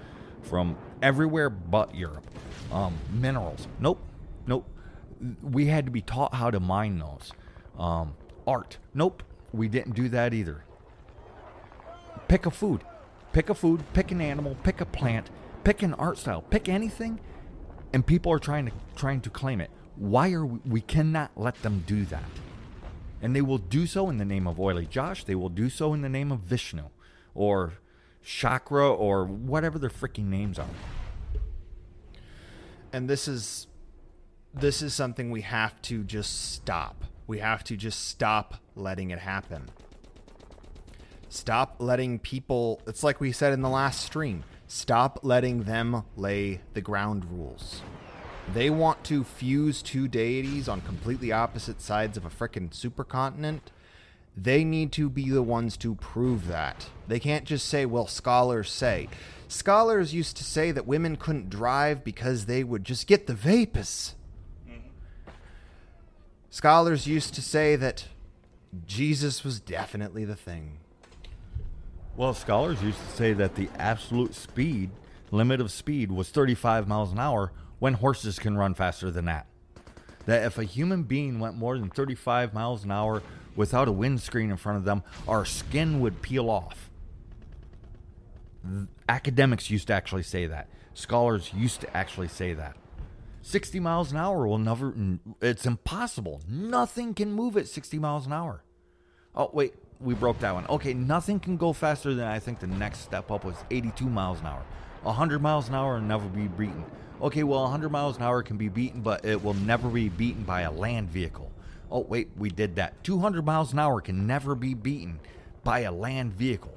from 0.42 0.76
everywhere 1.02 1.50
but 1.50 1.94
Europe. 1.94 2.24
Um, 2.72 2.94
minerals? 3.12 3.66
Nope. 3.80 4.00
We 5.42 5.66
had 5.66 5.84
to 5.86 5.90
be 5.90 6.02
taught 6.02 6.34
how 6.34 6.50
to 6.50 6.60
mine 6.60 6.98
those. 6.98 7.32
Um, 7.78 8.14
art? 8.46 8.78
Nope, 8.94 9.22
we 9.52 9.68
didn't 9.68 9.94
do 9.94 10.08
that 10.10 10.34
either. 10.34 10.64
Pick 12.28 12.46
a 12.46 12.50
food. 12.50 12.82
Pick 13.32 13.50
a 13.50 13.54
food, 13.54 13.84
pick 13.92 14.10
an 14.10 14.20
animal, 14.20 14.56
pick 14.62 14.80
a 14.80 14.86
plant, 14.86 15.30
pick 15.62 15.82
an 15.82 15.94
art 15.94 16.18
style, 16.18 16.42
pick 16.42 16.68
anything, 16.68 17.20
and 17.92 18.06
people 18.06 18.32
are 18.32 18.38
trying 18.38 18.66
to 18.66 18.72
trying 18.96 19.20
to 19.20 19.30
claim 19.30 19.60
it. 19.60 19.70
Why 19.96 20.32
are 20.32 20.46
we, 20.46 20.58
we 20.64 20.80
cannot 20.80 21.32
let 21.36 21.60
them 21.62 21.84
do 21.86 22.04
that? 22.06 22.24
And 23.20 23.36
they 23.36 23.42
will 23.42 23.58
do 23.58 23.86
so 23.86 24.08
in 24.08 24.16
the 24.16 24.24
name 24.24 24.46
of 24.46 24.58
Oily 24.58 24.86
Josh. 24.86 25.24
They 25.24 25.34
will 25.34 25.48
do 25.48 25.68
so 25.68 25.92
in 25.92 26.02
the 26.02 26.08
name 26.08 26.32
of 26.32 26.40
Vishnu 26.40 26.84
or 27.34 27.74
Chakra 28.22 28.90
or 28.90 29.24
whatever 29.24 29.78
their 29.78 29.90
freaking 29.90 30.26
names 30.26 30.58
are. 30.58 30.66
And 32.92 33.10
this 33.10 33.28
is 33.28 33.66
this 34.54 34.82
is 34.82 34.94
something 34.94 35.30
we 35.30 35.42
have 35.42 35.80
to 35.82 36.04
just 36.04 36.52
stop. 36.52 37.04
We 37.26 37.38
have 37.38 37.62
to 37.64 37.76
just 37.76 38.08
stop 38.08 38.54
letting 38.74 39.10
it 39.10 39.18
happen. 39.18 39.68
Stop 41.28 41.76
letting 41.78 42.18
people, 42.18 42.80
it's 42.86 43.04
like 43.04 43.20
we 43.20 43.32
said 43.32 43.52
in 43.52 43.60
the 43.60 43.68
last 43.68 44.02
stream, 44.02 44.44
stop 44.66 45.20
letting 45.22 45.64
them 45.64 46.04
lay 46.16 46.62
the 46.72 46.80
ground 46.80 47.26
rules. 47.30 47.82
They 48.54 48.70
want 48.70 49.04
to 49.04 49.24
fuse 49.24 49.82
two 49.82 50.08
deities 50.08 50.68
on 50.68 50.80
completely 50.80 51.30
opposite 51.32 51.82
sides 51.82 52.16
of 52.16 52.24
a 52.24 52.30
frickin' 52.30 52.70
supercontinent. 52.70 53.60
They 54.34 54.64
need 54.64 54.90
to 54.92 55.10
be 55.10 55.28
the 55.28 55.42
ones 55.42 55.76
to 55.78 55.96
prove 55.96 56.46
that. 56.46 56.88
They 57.06 57.20
can't 57.20 57.44
just 57.44 57.68
say, 57.68 57.84
well, 57.84 58.06
scholars 58.06 58.70
say. 58.70 59.08
Scholars 59.48 60.14
used 60.14 60.38
to 60.38 60.44
say 60.44 60.70
that 60.70 60.86
women 60.86 61.16
couldn't 61.16 61.50
drive 61.50 62.04
because 62.04 62.46
they 62.46 62.64
would 62.64 62.84
just 62.84 63.06
get 63.06 63.26
the 63.26 63.34
vapors. 63.34 64.14
Scholars 66.50 67.06
used 67.06 67.34
to 67.34 67.42
say 67.42 67.76
that 67.76 68.06
Jesus 68.86 69.44
was 69.44 69.60
definitely 69.60 70.24
the 70.24 70.36
thing. 70.36 70.78
Well, 72.16 72.34
scholars 72.34 72.82
used 72.82 72.98
to 72.98 73.16
say 73.16 73.32
that 73.34 73.54
the 73.54 73.68
absolute 73.78 74.34
speed 74.34 74.90
limit 75.30 75.60
of 75.60 75.70
speed 75.70 76.10
was 76.10 76.30
35 76.30 76.88
miles 76.88 77.12
an 77.12 77.18
hour 77.18 77.52
when 77.78 77.94
horses 77.94 78.38
can 78.38 78.56
run 78.56 78.74
faster 78.74 79.10
than 79.10 79.26
that. 79.26 79.46
That 80.24 80.44
if 80.44 80.58
a 80.58 80.64
human 80.64 81.04
being 81.04 81.38
went 81.38 81.56
more 81.56 81.78
than 81.78 81.90
35 81.90 82.54
miles 82.54 82.82
an 82.82 82.90
hour 82.90 83.22
without 83.54 83.86
a 83.86 83.92
windscreen 83.92 84.50
in 84.50 84.56
front 84.56 84.78
of 84.78 84.84
them, 84.84 85.02
our 85.26 85.44
skin 85.44 86.00
would 86.00 86.22
peel 86.22 86.50
off. 86.50 86.90
Academics 89.08 89.70
used 89.70 89.86
to 89.88 89.94
actually 89.94 90.22
say 90.22 90.46
that. 90.46 90.68
Scholars 90.94 91.52
used 91.54 91.82
to 91.82 91.96
actually 91.96 92.28
say 92.28 92.54
that. 92.54 92.76
60 93.42 93.80
miles 93.80 94.12
an 94.12 94.18
hour 94.18 94.46
will 94.46 94.58
never, 94.58 94.94
it's 95.40 95.66
impossible. 95.66 96.42
Nothing 96.48 97.14
can 97.14 97.32
move 97.32 97.56
at 97.56 97.68
60 97.68 97.98
miles 97.98 98.26
an 98.26 98.32
hour. 98.32 98.62
Oh, 99.34 99.50
wait, 99.52 99.74
we 100.00 100.14
broke 100.14 100.40
that 100.40 100.54
one. 100.54 100.66
Okay, 100.68 100.94
nothing 100.94 101.40
can 101.40 101.56
go 101.56 101.72
faster 101.72 102.14
than 102.14 102.26
I 102.26 102.38
think 102.38 102.60
the 102.60 102.66
next 102.66 103.00
step 103.00 103.30
up 103.30 103.44
was 103.44 103.56
82 103.70 104.04
miles 104.04 104.40
an 104.40 104.46
hour. 104.46 104.62
100 105.02 105.40
miles 105.40 105.68
an 105.68 105.74
hour 105.74 105.94
will 105.94 106.00
never 106.00 106.26
be 106.26 106.48
beaten. 106.48 106.84
Okay, 107.20 107.42
well, 107.42 107.62
100 107.62 107.90
miles 107.90 108.16
an 108.16 108.22
hour 108.22 108.42
can 108.42 108.56
be 108.56 108.68
beaten, 108.68 109.00
but 109.00 109.24
it 109.24 109.42
will 109.42 109.54
never 109.54 109.88
be 109.88 110.08
beaten 110.08 110.42
by 110.42 110.62
a 110.62 110.70
land 110.70 111.08
vehicle. 111.08 111.50
Oh, 111.90 112.00
wait, 112.00 112.30
we 112.36 112.50
did 112.50 112.76
that. 112.76 113.02
200 113.02 113.44
miles 113.44 113.72
an 113.72 113.78
hour 113.78 114.00
can 114.00 114.26
never 114.26 114.54
be 114.54 114.74
beaten 114.74 115.20
by 115.64 115.80
a 115.80 115.92
land 115.92 116.32
vehicle. 116.34 116.76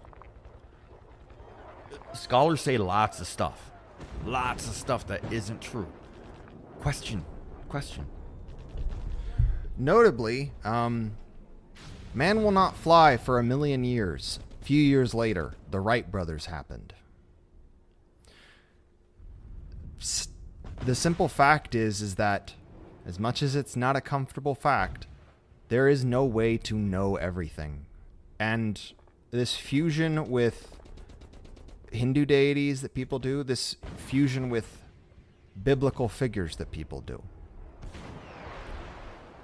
Scholars 2.14 2.62
say 2.62 2.78
lots 2.78 3.20
of 3.20 3.28
stuff. 3.28 3.72
Lots 4.26 4.68
of 4.68 4.74
stuff 4.74 5.07
that 5.07 5.22
isn't 5.32 5.62
true. 5.62 5.88
Question. 6.82 7.24
Question. 7.70 8.08
Notably, 9.78 10.52
um, 10.64 11.12
man 12.16 12.42
will 12.42 12.52
not 12.52 12.76
fly 12.76 13.18
for 13.18 13.38
a 13.38 13.44
million 13.44 13.84
years. 13.84 14.40
A 14.60 14.66
few 14.66 14.82
years 14.82 15.14
later, 15.14 15.54
the 15.70 15.80
Wright 15.80 16.10
brothers 16.10 16.48
happened. 16.48 16.96
The 20.84 20.96
simple 20.96 21.28
fact 21.28 21.76
is 21.76 22.02
is 22.02 22.16
that 22.16 22.56
as 23.06 23.20
much 23.20 23.44
as 23.44 23.56
it's 23.56 23.76
not 23.76 23.96
a 23.96 24.02
comfortable 24.02 24.56
fact, 24.56 25.06
there 25.70 25.88
is 25.88 26.04
no 26.04 26.26
way 26.26 26.58
to 26.58 26.76
know 26.76 27.16
everything. 27.16 27.86
And 28.40 28.82
this 29.30 29.56
fusion 29.56 30.32
with 30.32 30.80
Hindu 31.92 32.26
deities 32.26 32.82
that 32.82 32.96
people 32.96 33.20
do, 33.20 33.44
this 33.44 33.76
fusion 33.98 34.50
with 34.50 34.81
biblical 35.62 36.08
figures 36.10 36.56
that 36.58 36.72
people 36.72 37.02
do. 37.02 37.22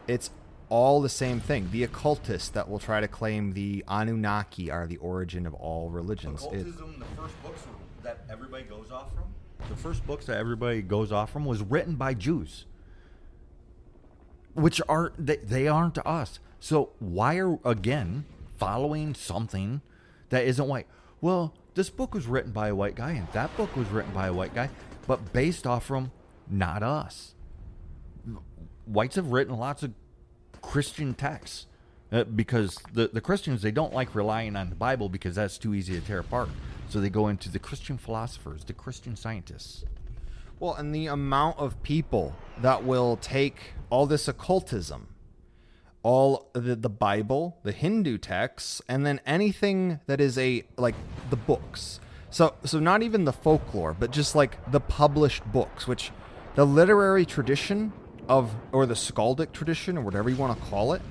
It's 0.08 0.32
all 0.70 1.02
the 1.02 1.10
same 1.10 1.40
thing. 1.40 1.70
The 1.72 1.84
occultists 1.84 2.50
that 2.50 2.70
will 2.70 2.80
try 2.80 3.02
to 3.02 3.08
claim 3.08 3.54
the 3.54 3.84
Anunnaki 3.88 4.70
are 4.72 4.88
the 4.88 4.98
origin 4.98 5.46
of 5.46 5.54
all 5.54 5.90
religions. 5.90 6.44
Occultism, 6.44 6.96
it, 6.96 7.00
the 7.00 7.22
first 7.22 7.44
books 7.44 7.62
that 8.04 8.20
everybody 8.30 8.64
goes 8.64 8.92
off 8.92 9.14
from? 9.14 9.24
The 9.70 9.76
first 9.76 10.06
books 10.06 10.26
that 10.26 10.38
everybody 10.38 10.82
goes 10.82 11.12
off 11.12 11.32
from 11.32 11.46
was 11.46 11.62
written 11.62 11.96
by 11.96 12.14
Jews. 12.14 12.66
Which 14.54 14.82
are 14.88 15.14
they, 15.18 15.38
they 15.38 15.68
aren't 15.68 15.96
to 15.96 16.08
us. 16.08 16.40
So 16.60 16.92
why 17.00 17.38
are 17.38 17.60
again 17.66 18.26
following 18.58 19.14
something 19.14 19.82
that 20.30 20.46
isn't 20.46 20.68
white. 20.68 20.88
Well, 21.22 21.54
this 21.76 21.90
book 21.90 22.14
was 22.14 22.26
written 22.26 22.52
by 22.52 22.70
a 22.70 22.76
white 22.76 22.96
guy, 22.96 23.12
and 23.12 23.28
that 23.34 23.56
book 23.56 23.76
was 23.76 23.88
written 23.90 24.12
by 24.14 24.28
a 24.28 24.34
white 24.34 24.54
guy, 24.54 24.70
but 25.08 25.34
based 25.34 25.66
off 25.66 25.86
from 25.86 26.12
not 26.50 26.84
us. 26.84 27.34
Whites 28.86 29.16
have 29.16 29.32
written 29.32 29.58
lots 29.58 29.84
of 29.84 29.94
Christian 30.62 31.14
texts 31.14 31.66
uh, 32.12 32.24
because 32.24 32.78
the, 32.94 33.08
the 33.08 33.22
Christians, 33.22 33.62
they 33.62 33.72
don't 33.72 33.94
like 33.94 34.16
relying 34.16 34.56
on 34.56 34.70
the 34.70 34.76
Bible 34.76 35.10
because 35.10 35.36
that's 35.36 35.58
too 35.58 35.74
easy 35.74 36.00
to 36.00 36.06
tear 36.06 36.20
apart. 36.20 36.50
So 36.90 37.02
they 37.02 37.10
go 37.10 37.28
into 37.28 37.50
the 37.50 37.60
Christian 37.60 37.98
philosophers, 37.98 38.64
the 38.64 38.74
Christian 38.74 39.16
scientists. 39.16 39.84
Well, 40.60 40.74
and 40.74 40.96
the 40.96 41.08
amount 41.08 41.60
of 41.60 41.82
people 41.84 42.36
that 42.62 42.84
will 42.84 43.18
take 43.18 43.74
all 43.90 44.06
this 44.06 44.28
occultism, 44.28 45.08
all 46.02 46.50
the, 46.54 46.76
the 46.76 46.90
Bible, 46.90 47.58
the 47.64 47.72
Hindu 47.72 48.18
texts, 48.18 48.82
and 48.88 49.06
then 49.06 49.20
anything 49.26 50.00
that 50.08 50.22
is 50.22 50.38
a 50.38 50.64
like 50.78 50.96
the 51.30 51.36
books. 51.36 52.00
So 52.30 52.56
so 52.64 52.80
not 52.80 53.04
even 53.04 53.26
the 53.26 53.34
folklore, 53.34 53.94
but 53.94 54.12
just 54.12 54.36
like 54.36 54.72
the 54.72 54.80
published 54.80 55.46
books, 55.52 55.88
which 55.88 56.12
the 56.56 56.66
literary 56.66 57.26
tradition 57.26 57.94
of 58.28 58.54
or 58.72 58.86
the 58.86 58.94
skaldic 58.94 59.52
tradition 59.52 59.98
or 59.98 60.02
whatever 60.02 60.30
you 60.30 60.36
want 60.36 60.58
to 60.58 60.66
call 60.66 60.94
it 60.94 61.02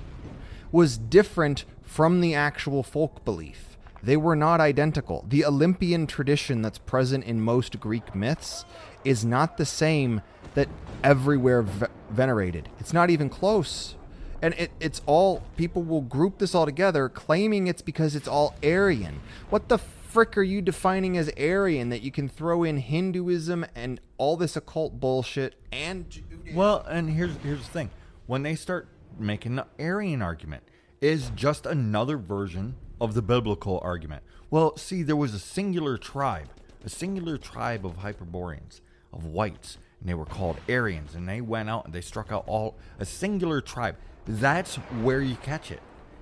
was 0.72 0.98
different 0.98 1.64
from 1.82 2.20
the 2.20 2.34
actual 2.34 2.82
folk 2.82 3.24
belief. 3.24 3.76
They 4.02 4.16
were 4.16 4.36
not 4.36 4.60
identical. 4.60 5.24
The 5.28 5.44
Olympian 5.44 6.06
tradition 6.06 6.62
that's 6.62 6.78
present 6.78 7.24
in 7.24 7.40
most 7.40 7.80
Greek 7.80 8.14
myths 8.14 8.64
is 9.04 9.24
not 9.24 9.56
the 9.56 9.64
same 9.64 10.20
that 10.54 10.68
everywhere 11.02 11.62
ve- 11.62 11.86
venerated. 12.10 12.68
It's 12.78 12.92
not 12.92 13.10
even 13.10 13.28
close. 13.28 13.94
And 14.42 14.54
it, 14.54 14.70
it's 14.80 15.00
all, 15.06 15.42
people 15.56 15.82
will 15.82 16.02
group 16.02 16.38
this 16.38 16.54
all 16.54 16.66
together 16.66 17.08
claiming 17.08 17.66
it's 17.66 17.82
because 17.82 18.14
it's 18.14 18.28
all 18.28 18.54
Aryan. 18.62 19.20
What 19.48 19.68
the 19.68 19.78
frick 20.06 20.36
are 20.38 20.42
you 20.42 20.62
defining 20.62 21.16
as 21.16 21.30
Aryan 21.38 21.88
that 21.90 22.02
you 22.02 22.10
can 22.10 22.28
throw 22.28 22.62
in 22.62 22.78
Hinduism 22.78 23.66
and 23.74 24.00
all 24.18 24.36
this 24.36 24.56
occult 24.56 24.98
bullshit 25.00 25.54
and 25.72 26.08
Judaism? 26.08 26.54
Well, 26.54 26.84
and 26.88 27.10
here's 27.10 27.36
here's 27.38 27.62
the 27.62 27.70
thing: 27.70 27.90
when 28.26 28.42
they 28.42 28.54
start 28.54 28.88
making 29.18 29.56
the 29.56 29.66
Aryan 29.78 30.22
argument, 30.22 30.62
is 31.00 31.30
just 31.34 31.66
another 31.66 32.16
version 32.16 32.76
of 33.00 33.14
the 33.14 33.22
biblical 33.22 33.80
argument. 33.82 34.22
Well, 34.50 34.76
see, 34.76 35.02
there 35.02 35.16
was 35.16 35.34
a 35.34 35.38
singular 35.38 35.98
tribe, 35.98 36.48
a 36.84 36.88
singular 36.88 37.36
tribe 37.36 37.84
of 37.84 37.98
Hyperboreans, 37.98 38.80
of 39.12 39.24
whites, 39.24 39.78
and 40.00 40.08
they 40.08 40.14
were 40.14 40.24
called 40.24 40.56
Aryans, 40.68 41.14
and 41.14 41.28
they 41.28 41.40
went 41.40 41.68
out 41.68 41.84
and 41.84 41.94
they 41.94 42.00
struck 42.00 42.32
out 42.32 42.44
all 42.46 42.76
a 42.98 43.04
singular 43.04 43.60
tribe. 43.60 43.96
That's 44.26 44.76
where 44.76 45.20
you 45.20 45.36
catch 45.36 45.70
it. 45.70 45.80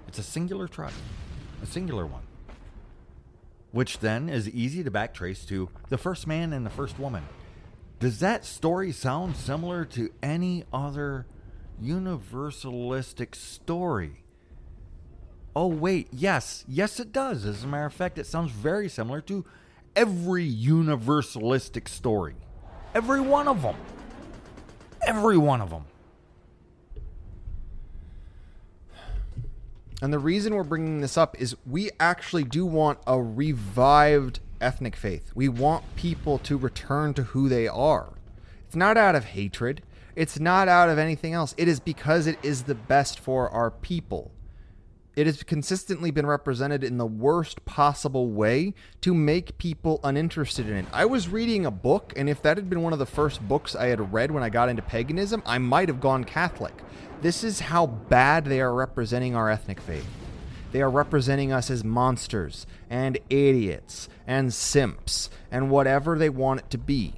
It's 0.09 0.19
a 0.19 0.23
singular 0.23 0.69
tribe, 0.69 0.93
a 1.63 1.67
singular 1.67 2.07
one, 2.07 2.23
which 3.75 3.99
then 3.99 4.29
is 4.29 4.49
easy 4.49 4.85
to 4.85 4.91
backtrace 4.91 5.45
to 5.49 5.69
the 5.89 5.99
first 5.99 6.29
man 6.29 6.53
and 6.53 6.65
the 6.65 6.71
first 6.71 6.97
woman. 6.97 7.25
Does 7.99 8.21
that 8.21 8.45
story 8.45 8.93
sound 8.93 9.37
similar 9.37 9.85
to 9.87 10.11
any 10.23 10.63
other 10.73 11.27
universalistic 11.83 13.35
story? 13.35 14.23
Oh, 15.57 15.67
wait, 15.67 16.07
yes, 16.13 16.65
yes, 16.69 17.01
it 17.01 17.13
does. 17.13 17.45
As 17.45 17.65
a 17.65 17.67
matter 17.67 17.87
of 17.87 17.93
fact, 17.93 18.17
it 18.17 18.27
sounds 18.27 18.53
very 18.53 18.89
similar 18.89 19.21
to 19.23 19.45
every 19.97 20.49
universalistic 20.49 21.89
story. 21.89 22.37
Every 22.95 23.21
one 23.21 23.49
of 23.49 23.63
them. 23.63 23.77
Every 25.05 25.37
one 25.37 25.61
of 25.61 25.71
them. 25.71 25.85
And 30.03 30.13
the 30.13 30.19
reason 30.19 30.55
we're 30.55 30.65
bringing 30.65 31.01
this 31.01 31.17
up 31.17 31.41
is 31.41 31.57
we 31.65 31.91
actually 31.99 32.45
do 32.45 32.67
want 32.67 32.99
a 33.07 33.21
revived 33.21 34.41
ethnic 34.61 34.97
faith. 34.97 35.31
We 35.35 35.49
want 35.49 35.97
people 35.97 36.39
to 36.41 36.57
return 36.57 37.15
to 37.15 37.23
who 37.23 37.49
they 37.49 37.69
are. 37.69 38.15
It's 38.67 38.77
not 38.77 38.97
out 38.97 39.15
of 39.15 39.25
hatred, 39.25 39.83
it's 40.17 40.39
not 40.39 40.69
out 40.69 40.89
of 40.89 40.99
anything 40.99 41.33
else. 41.33 41.55
It 41.57 41.69
is 41.69 41.81
because 41.81 42.27
it 42.27 42.39
is 42.43 42.65
the 42.65 42.75
best 42.75 43.19
for 43.19 43.49
our 43.51 43.71
people. 43.71 44.31
It 45.17 45.27
has 45.27 45.45
consistently 45.45 46.11
been 46.11 46.27
represented 46.27 46.83
in 46.83 46.99
the 46.99 47.07
worst 47.07 47.65
possible 47.65 48.31
way 48.31 48.75
to 49.03 49.15
make 49.15 49.59
people 49.59 50.01
uninterested 50.03 50.69
in 50.69 50.77
it. 50.77 50.87
I 50.93 51.05
was 51.05 51.29
reading 51.29 51.65
a 51.65 51.71
book, 51.71 52.13
and 52.17 52.29
if 52.29 52.43
that 52.43 52.57
had 52.57 52.69
been 52.69 52.83
one 52.83 52.93
of 52.93 52.99
the 52.99 53.07
first 53.07 53.41
books 53.47 53.77
I 53.77 53.87
had 53.87 54.13
read 54.13 54.33
when 54.33 54.43
I 54.43 54.49
got 54.49 54.69
into 54.69 54.83
paganism, 54.83 55.41
I 55.47 55.59
might 55.59 55.89
have 55.89 56.01
gone 56.01 56.25
Catholic. 56.25 56.75
This 57.23 57.45
is 57.45 57.61
how 57.61 57.87
bad 57.87 58.45
they 58.45 58.61
are 58.61 58.75
representing 58.75 59.37
our 59.37 59.49
ethnic 59.49 59.81
faith. 59.81 60.07
They 60.73 60.83
are 60.83 60.91
representing 60.91 61.53
us 61.53 61.71
as 61.71 61.85
monsters 61.85 62.67
and 62.91 63.17
idiots 63.31 64.09
and 64.27 64.53
simps 64.53 65.31
and 65.49 65.71
whatever 65.71 66.19
they 66.19 66.29
want 66.29 66.61
it 66.61 66.71
to 66.71 66.79
be. 66.79 67.15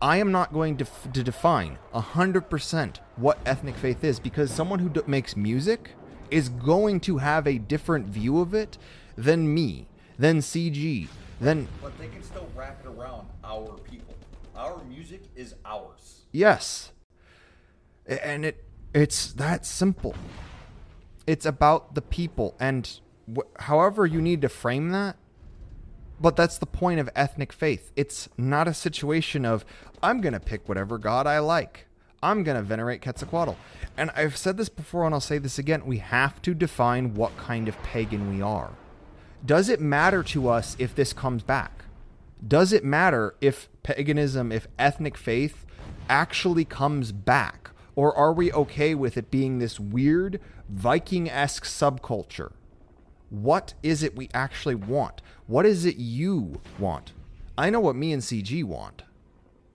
I 0.00 0.16
am 0.16 0.32
not 0.32 0.54
going 0.54 0.78
to, 0.78 0.86
f- 0.86 1.12
to 1.12 1.22
define 1.22 1.76
100% 1.92 2.96
what 3.16 3.38
ethnic 3.44 3.76
faith 3.76 4.02
is 4.02 4.18
because 4.18 4.50
someone 4.50 4.78
who 4.78 4.88
d- 4.88 5.02
makes 5.06 5.36
music 5.36 5.90
is 6.30 6.48
going 6.48 7.00
to 7.00 7.18
have 7.18 7.46
a 7.46 7.58
different 7.58 8.06
view 8.06 8.40
of 8.40 8.54
it 8.54 8.78
than 9.16 9.52
me, 9.52 9.86
than 10.18 10.38
CG, 10.38 11.08
than. 11.40 11.68
But 11.82 11.96
they 11.98 12.08
can 12.08 12.22
still 12.22 12.48
wrap 12.54 12.80
it 12.84 12.88
around 12.88 13.28
our 13.44 13.78
people. 13.78 14.14
Our 14.56 14.82
music 14.84 15.22
is 15.34 15.54
ours. 15.64 16.22
Yes. 16.32 16.92
And 18.06 18.44
it 18.44 18.64
it's 18.92 19.32
that 19.34 19.64
simple. 19.64 20.14
It's 21.26 21.46
about 21.46 21.94
the 21.94 22.02
people 22.02 22.56
and 22.58 23.00
wh- 23.36 23.62
however 23.62 24.04
you 24.04 24.20
need 24.20 24.42
to 24.42 24.48
frame 24.48 24.90
that. 24.90 25.16
But 26.20 26.36
that's 26.36 26.58
the 26.58 26.66
point 26.66 27.00
of 27.00 27.08
ethnic 27.14 27.52
faith. 27.52 27.92
It's 27.96 28.28
not 28.36 28.68
a 28.68 28.74
situation 28.74 29.46
of 29.46 29.64
I'm 30.02 30.20
going 30.20 30.32
to 30.34 30.40
pick 30.40 30.68
whatever 30.68 30.98
god 30.98 31.26
I 31.26 31.38
like. 31.38 31.86
I'm 32.22 32.42
going 32.42 32.56
to 32.56 32.62
venerate 32.62 33.02
Quetzalcoatl. 33.02 33.56
And 33.96 34.10
I've 34.14 34.36
said 34.36 34.56
this 34.56 34.68
before 34.68 35.04
and 35.04 35.14
I'll 35.14 35.20
say 35.20 35.38
this 35.38 35.58
again. 35.58 35.86
We 35.86 35.98
have 35.98 36.42
to 36.42 36.54
define 36.54 37.14
what 37.14 37.36
kind 37.36 37.68
of 37.68 37.82
pagan 37.82 38.34
we 38.34 38.42
are. 38.42 38.70
Does 39.44 39.68
it 39.68 39.80
matter 39.80 40.22
to 40.24 40.48
us 40.48 40.76
if 40.78 40.94
this 40.94 41.12
comes 41.12 41.42
back? 41.42 41.84
Does 42.46 42.72
it 42.72 42.84
matter 42.84 43.34
if 43.40 43.68
paganism, 43.82 44.52
if 44.52 44.68
ethnic 44.78 45.16
faith 45.16 45.64
actually 46.08 46.64
comes 46.64 47.12
back? 47.12 47.70
Or 47.96 48.16
are 48.16 48.32
we 48.32 48.52
okay 48.52 48.94
with 48.94 49.16
it 49.16 49.30
being 49.30 49.58
this 49.58 49.80
weird 49.80 50.40
Viking 50.68 51.28
esque 51.28 51.64
subculture? 51.64 52.52
What 53.30 53.74
is 53.82 54.02
it 54.02 54.16
we 54.16 54.28
actually 54.34 54.74
want? 54.74 55.22
What 55.46 55.66
is 55.66 55.84
it 55.84 55.96
you 55.96 56.60
want? 56.78 57.12
I 57.56 57.70
know 57.70 57.80
what 57.80 57.96
me 57.96 58.12
and 58.12 58.22
CG 58.22 58.64
want. 58.64 59.02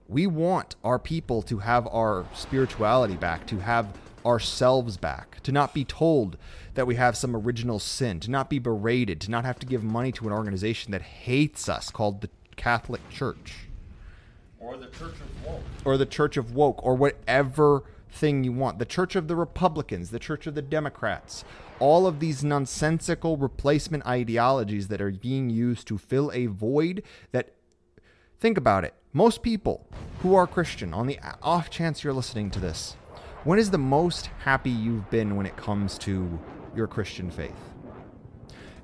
We 0.08 0.26
want 0.26 0.76
our 0.84 0.98
people 0.98 1.42
to 1.42 1.58
have 1.58 1.86
our 1.88 2.26
spirituality 2.32 3.16
back, 3.16 3.46
to 3.48 3.58
have 3.58 3.88
ourselves 4.24 4.96
back, 4.96 5.40
to 5.42 5.52
not 5.52 5.74
be 5.74 5.84
told 5.84 6.36
that 6.74 6.86
we 6.86 6.96
have 6.96 7.16
some 7.16 7.34
original 7.34 7.78
sin, 7.78 8.20
to 8.20 8.30
not 8.30 8.48
be 8.48 8.58
berated, 8.58 9.20
to 9.22 9.30
not 9.30 9.44
have 9.44 9.58
to 9.60 9.66
give 9.66 9.82
money 9.82 10.12
to 10.12 10.26
an 10.26 10.32
organization 10.32 10.92
that 10.92 11.02
hates 11.02 11.68
us 11.68 11.90
called 11.90 12.20
the 12.20 12.30
Catholic 12.56 13.08
Church 13.10 13.68
Or 14.58 14.76
the 14.76 14.86
Church 14.86 15.14
of 15.14 15.44
Woke. 15.44 15.62
or 15.84 15.96
the 15.96 16.06
Church 16.06 16.36
of 16.36 16.54
Woke 16.54 16.84
or 16.84 16.94
whatever 16.94 17.84
thing 18.10 18.44
you 18.44 18.52
want. 18.52 18.78
The 18.78 18.84
Church 18.84 19.16
of 19.16 19.28
the 19.28 19.36
Republicans, 19.36 20.10
the 20.10 20.18
Church 20.18 20.46
of 20.46 20.54
the 20.54 20.62
Democrats. 20.62 21.44
All 21.78 22.06
of 22.06 22.20
these 22.20 22.42
nonsensical 22.42 23.36
replacement 23.36 24.06
ideologies 24.06 24.88
that 24.88 25.00
are 25.00 25.10
being 25.10 25.50
used 25.50 25.86
to 25.88 25.98
fill 25.98 26.30
a 26.32 26.46
void 26.46 27.02
that 27.32 27.52
think 28.40 28.56
about 28.56 28.84
it. 28.84 28.94
Most 29.16 29.42
people 29.42 29.86
who 30.20 30.34
are 30.34 30.46
Christian, 30.46 30.92
on 30.92 31.06
the 31.06 31.18
off 31.42 31.70
chance 31.70 32.04
you're 32.04 32.12
listening 32.12 32.50
to 32.50 32.60
this, 32.60 32.98
when 33.44 33.58
is 33.58 33.70
the 33.70 33.78
most 33.78 34.26
happy 34.40 34.68
you've 34.68 35.08
been 35.08 35.36
when 35.36 35.46
it 35.46 35.56
comes 35.56 35.96
to 36.00 36.38
your 36.74 36.86
Christian 36.86 37.30
faith? 37.30 37.56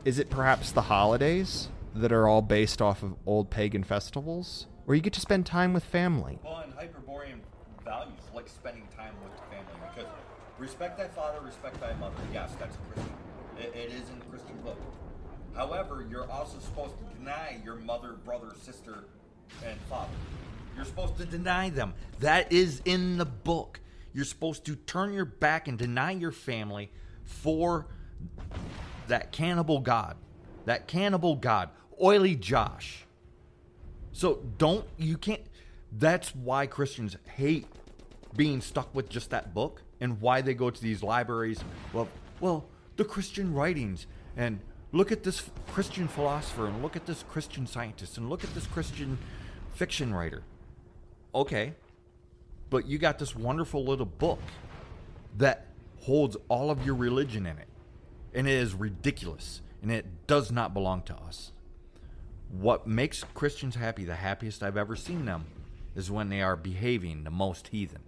Is 0.07 0.19
it 0.19 0.31
perhaps 0.31 0.73
the 0.73 0.81
holidays 0.81 1.69
that 1.95 2.13
are 2.13 2.27
all 2.27 2.41
based 2.41 2.81
off 2.81 3.03
of 3.03 3.15
old 3.27 3.51
pagan 3.51 3.85
festivals? 3.85 4.69
Where 4.87 4.95
you 4.95 5.03
get 5.03 5.13
to 5.13 5.21
spend 5.21 5.45
time 5.45 5.75
with 5.75 5.85
family? 5.85 6.39
Well, 6.43 6.61
and 6.61 6.73
Hyperborean 6.73 7.43
values 7.85 8.23
like 8.35 8.49
spending 8.49 8.89
time 8.97 9.13
with 9.23 9.39
family 9.51 9.87
because 9.95 10.11
respect 10.57 10.97
thy 10.97 11.09
father, 11.09 11.43
respect 11.43 11.79
thy 11.79 11.93
mother. 11.97 12.17
Yes, 12.33 12.53
that's 12.59 12.77
a 12.77 12.79
Christian. 12.91 13.15
It, 13.59 13.77
it 13.77 13.93
is 13.93 14.09
in 14.09 14.19
the 14.19 14.25
Christian 14.25 14.57
book. 14.65 14.81
However, 15.55 16.07
you're 16.09 16.31
also 16.31 16.59
supposed 16.59 16.95
to 17.01 17.19
deny 17.19 17.61
your 17.63 17.77
mother, 17.77 18.15
brother, 18.25 18.53
sister, 18.63 19.05
and 19.65 19.79
father. 19.83 20.11
You're 20.77 20.85
supposed 20.85 21.17
to 21.19 21.25
deny 21.25 21.71
them. 21.71 21.95
That 22.21 22.53
is 22.53 22.83
in 22.85 23.19
the 23.19 23.25
book. 23.25 23.81
You're 24.15 24.25
supposed 24.25 24.65
to 24.67 24.77
turn 24.77 25.13
your 25.13 25.25
back 25.25 25.69
and 25.69 25.79
deny 25.79 26.13
your 26.13 26.33
family 26.33 26.91
for 27.25 27.87
that 29.09 29.33
cannibal 29.33 29.81
god. 29.81 30.17
That 30.65 30.87
cannibal 30.87 31.37
god. 31.37 31.71
Oily 32.03 32.35
Josh. 32.35 33.07
So 34.13 34.43
don't 34.59 34.87
you 34.99 35.17
can't 35.17 35.43
that's 35.93 36.35
why 36.35 36.67
Christians 36.67 37.17
hate 37.35 37.67
being 38.35 38.61
stuck 38.61 38.95
with 38.95 39.09
just 39.09 39.31
that 39.31 39.53
book 39.53 39.83
and 40.01 40.21
why 40.21 40.41
they 40.41 40.55
go 40.55 40.71
to 40.71 40.83
these 40.83 41.03
libraries. 41.03 41.63
Well, 41.93 42.09
well, 42.41 42.65
the 42.97 43.05
Christian 43.05 43.53
writings 43.53 44.07
and 44.37 44.61
look 44.93 45.13
at 45.13 45.23
this 45.23 45.51
Christian 45.73 46.09
philosopher 46.09 46.67
and 46.67 46.83
look 46.83 46.97
at 46.97 47.07
this 47.07 47.25
Christian 47.31 47.67
scientist 47.67 48.17
and 48.17 48.29
look 48.29 48.43
at 48.43 48.55
this 48.55 48.67
Christian 48.67 49.19
fiction 49.73 50.15
writer. 50.15 50.43
Okay. 51.35 51.75
But 52.71 52.87
you 52.87 52.99
got 52.99 53.19
this 53.19 53.37
wonderful 53.37 53.85
little 53.85 54.07
book 54.07 54.41
that 55.37 55.67
holds 56.01 56.37
all 56.49 56.71
of 56.71 56.85
your 56.85 56.95
religion 56.95 57.47
in 57.47 57.59
it. 57.59 57.69
And 58.35 58.49
it 58.49 58.55
is 58.55 58.75
ridiculous. 58.75 59.61
And 59.83 59.91
it 59.91 60.27
does 60.27 60.51
not 60.51 60.73
belong 60.73 61.03
to 61.03 61.15
us. 61.15 61.53
What 62.51 62.87
makes 62.87 63.25
Christians 63.35 63.75
happy, 63.75 64.05
the 64.05 64.15
happiest 64.15 64.63
I've 64.63 64.77
ever 64.77 64.97
seen 64.97 65.25
them, 65.25 65.47
is 65.97 66.11
when 66.11 66.29
they 66.29 66.43
are 66.43 66.57
behaving 66.57 67.25
the 67.25 67.31
most 67.31 67.69
heathen. 67.69 68.03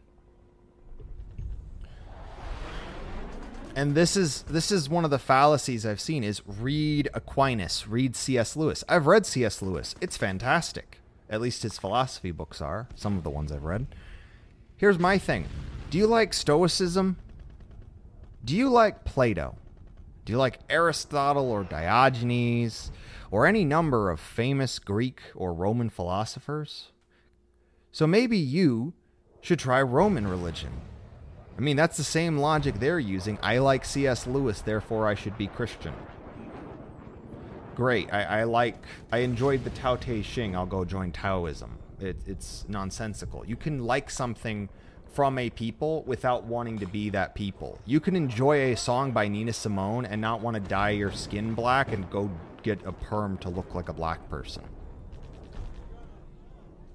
and 3.76 3.94
this 3.94 4.16
is 4.16 4.42
this 4.42 4.70
is 4.70 4.88
one 4.88 5.04
of 5.04 5.10
the 5.10 5.18
fallacies 5.18 5.84
I've 5.84 6.00
seen 6.00 6.22
is 6.22 6.42
read 6.46 7.08
Aquinas, 7.14 7.86
read 7.88 8.14
C.S. 8.16 8.56
Lewis. 8.56 8.84
I've 8.88 9.06
read 9.06 9.26
C.S. 9.26 9.62
Lewis. 9.62 9.94
It's 10.00 10.16
fantastic. 10.16 11.00
At 11.28 11.40
least 11.40 11.62
his 11.62 11.78
philosophy 11.78 12.30
books 12.30 12.60
are. 12.60 12.88
Some 12.94 13.16
of 13.16 13.24
the 13.24 13.30
ones 13.30 13.50
I've 13.50 13.64
read. 13.64 13.86
Here's 14.76 14.98
my 14.98 15.18
thing. 15.18 15.46
Do 15.90 15.98
you 15.98 16.06
like 16.06 16.34
Stoicism? 16.34 17.16
Do 18.44 18.54
you 18.54 18.68
like 18.68 19.04
Plato? 19.04 19.56
Do 20.24 20.32
you 20.32 20.38
like 20.38 20.58
Aristotle 20.68 21.50
or 21.50 21.64
Diogenes 21.64 22.90
or 23.30 23.46
any 23.46 23.64
number 23.64 24.10
of 24.10 24.20
famous 24.20 24.78
Greek 24.78 25.20
or 25.34 25.52
Roman 25.52 25.90
philosophers? 25.90 26.88
So 27.92 28.06
maybe 28.06 28.36
you 28.36 28.94
should 29.40 29.58
try 29.58 29.80
Roman 29.82 30.26
religion 30.26 30.80
I 31.56 31.60
mean, 31.60 31.76
that's 31.76 31.96
the 31.96 32.04
same 32.04 32.38
logic 32.38 32.80
they're 32.80 32.98
using. 32.98 33.38
I 33.42 33.58
like 33.58 33.84
C.S. 33.84 34.26
Lewis, 34.26 34.60
therefore 34.60 35.06
I 35.06 35.14
should 35.14 35.38
be 35.38 35.46
Christian. 35.46 35.94
Great. 37.74 38.12
I, 38.12 38.22
I 38.22 38.44
like, 38.44 38.76
I 39.10 39.18
enjoyed 39.18 39.64
the 39.64 39.70
Tao 39.70 39.96
Te 39.96 40.22
Ching. 40.22 40.54
I'll 40.54 40.66
go 40.66 40.84
join 40.84 41.12
Taoism. 41.12 41.78
It, 42.00 42.16
it's 42.26 42.64
nonsensical. 42.68 43.44
You 43.46 43.56
can 43.56 43.84
like 43.84 44.10
something 44.10 44.68
from 45.12 45.38
a 45.38 45.48
people 45.50 46.02
without 46.04 46.44
wanting 46.44 46.78
to 46.80 46.86
be 46.86 47.08
that 47.10 47.34
people. 47.34 47.80
You 47.86 48.00
can 48.00 48.16
enjoy 48.16 48.72
a 48.72 48.76
song 48.76 49.12
by 49.12 49.28
Nina 49.28 49.52
Simone 49.52 50.04
and 50.04 50.20
not 50.20 50.40
want 50.40 50.54
to 50.54 50.60
dye 50.60 50.90
your 50.90 51.12
skin 51.12 51.54
black 51.54 51.92
and 51.92 52.08
go 52.10 52.30
get 52.62 52.84
a 52.84 52.92
perm 52.92 53.38
to 53.38 53.48
look 53.48 53.74
like 53.74 53.88
a 53.88 53.92
black 53.92 54.28
person. 54.28 54.64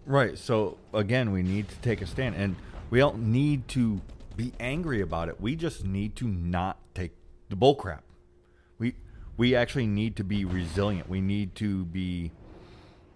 Right. 0.05 0.37
So 0.37 0.77
again, 0.93 1.31
we 1.31 1.43
need 1.43 1.69
to 1.69 1.75
take 1.77 2.01
a 2.01 2.07
stand, 2.07 2.35
and 2.35 2.55
we 2.89 2.99
don't 2.99 3.31
need 3.31 3.67
to 3.69 4.01
be 4.35 4.53
angry 4.59 5.01
about 5.01 5.29
it. 5.29 5.39
We 5.39 5.55
just 5.55 5.85
need 5.85 6.15
to 6.17 6.27
not 6.27 6.79
take 6.93 7.11
the 7.49 7.55
bull 7.55 7.75
crap. 7.75 8.03
We 8.79 8.95
we 9.39 9.55
actually 9.55 9.87
need 9.87 10.17
to 10.17 10.23
be 10.25 10.43
resilient. 10.43 11.09
We 11.09 11.21
need 11.21 11.55
to 11.55 11.85
be 11.85 12.33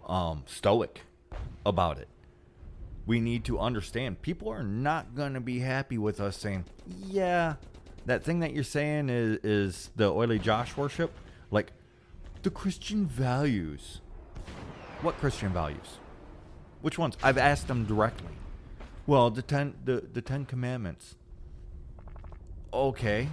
um, 0.07 0.43
stoic 0.47 1.01
about 1.65 1.97
it. 1.97 2.07
We 3.05 3.19
need 3.19 3.43
to 3.45 3.59
understand 3.59 4.21
people 4.21 4.47
are 4.47 4.63
not 4.63 5.15
going 5.15 5.33
to 5.33 5.41
be 5.41 5.59
happy 5.59 5.97
with 5.97 6.21
us 6.21 6.37
saying, 6.37 6.63
"Yeah, 6.87 7.55
that 8.05 8.23
thing 8.23 8.39
that 8.39 8.53
you're 8.53 8.63
saying 8.63 9.09
is 9.09 9.39
is 9.43 9.91
the 9.97 10.09
oily 10.09 10.39
Josh 10.39 10.77
worship." 10.77 11.11
Like 11.51 11.73
the 12.41 12.49
Christian 12.49 13.05
values. 13.05 13.99
What 15.01 15.17
Christian 15.17 15.51
values? 15.51 15.99
Which 16.81 16.97
ones? 16.97 17.17
I've 17.21 17.37
asked 17.37 17.67
them 17.67 17.83
directly. 17.83 18.31
Well, 19.05 19.29
the 19.29 19.41
ten 19.41 19.75
the, 19.83 20.05
the 20.13 20.21
Ten 20.21 20.45
Commandments. 20.45 21.17
Okay, 22.73 23.27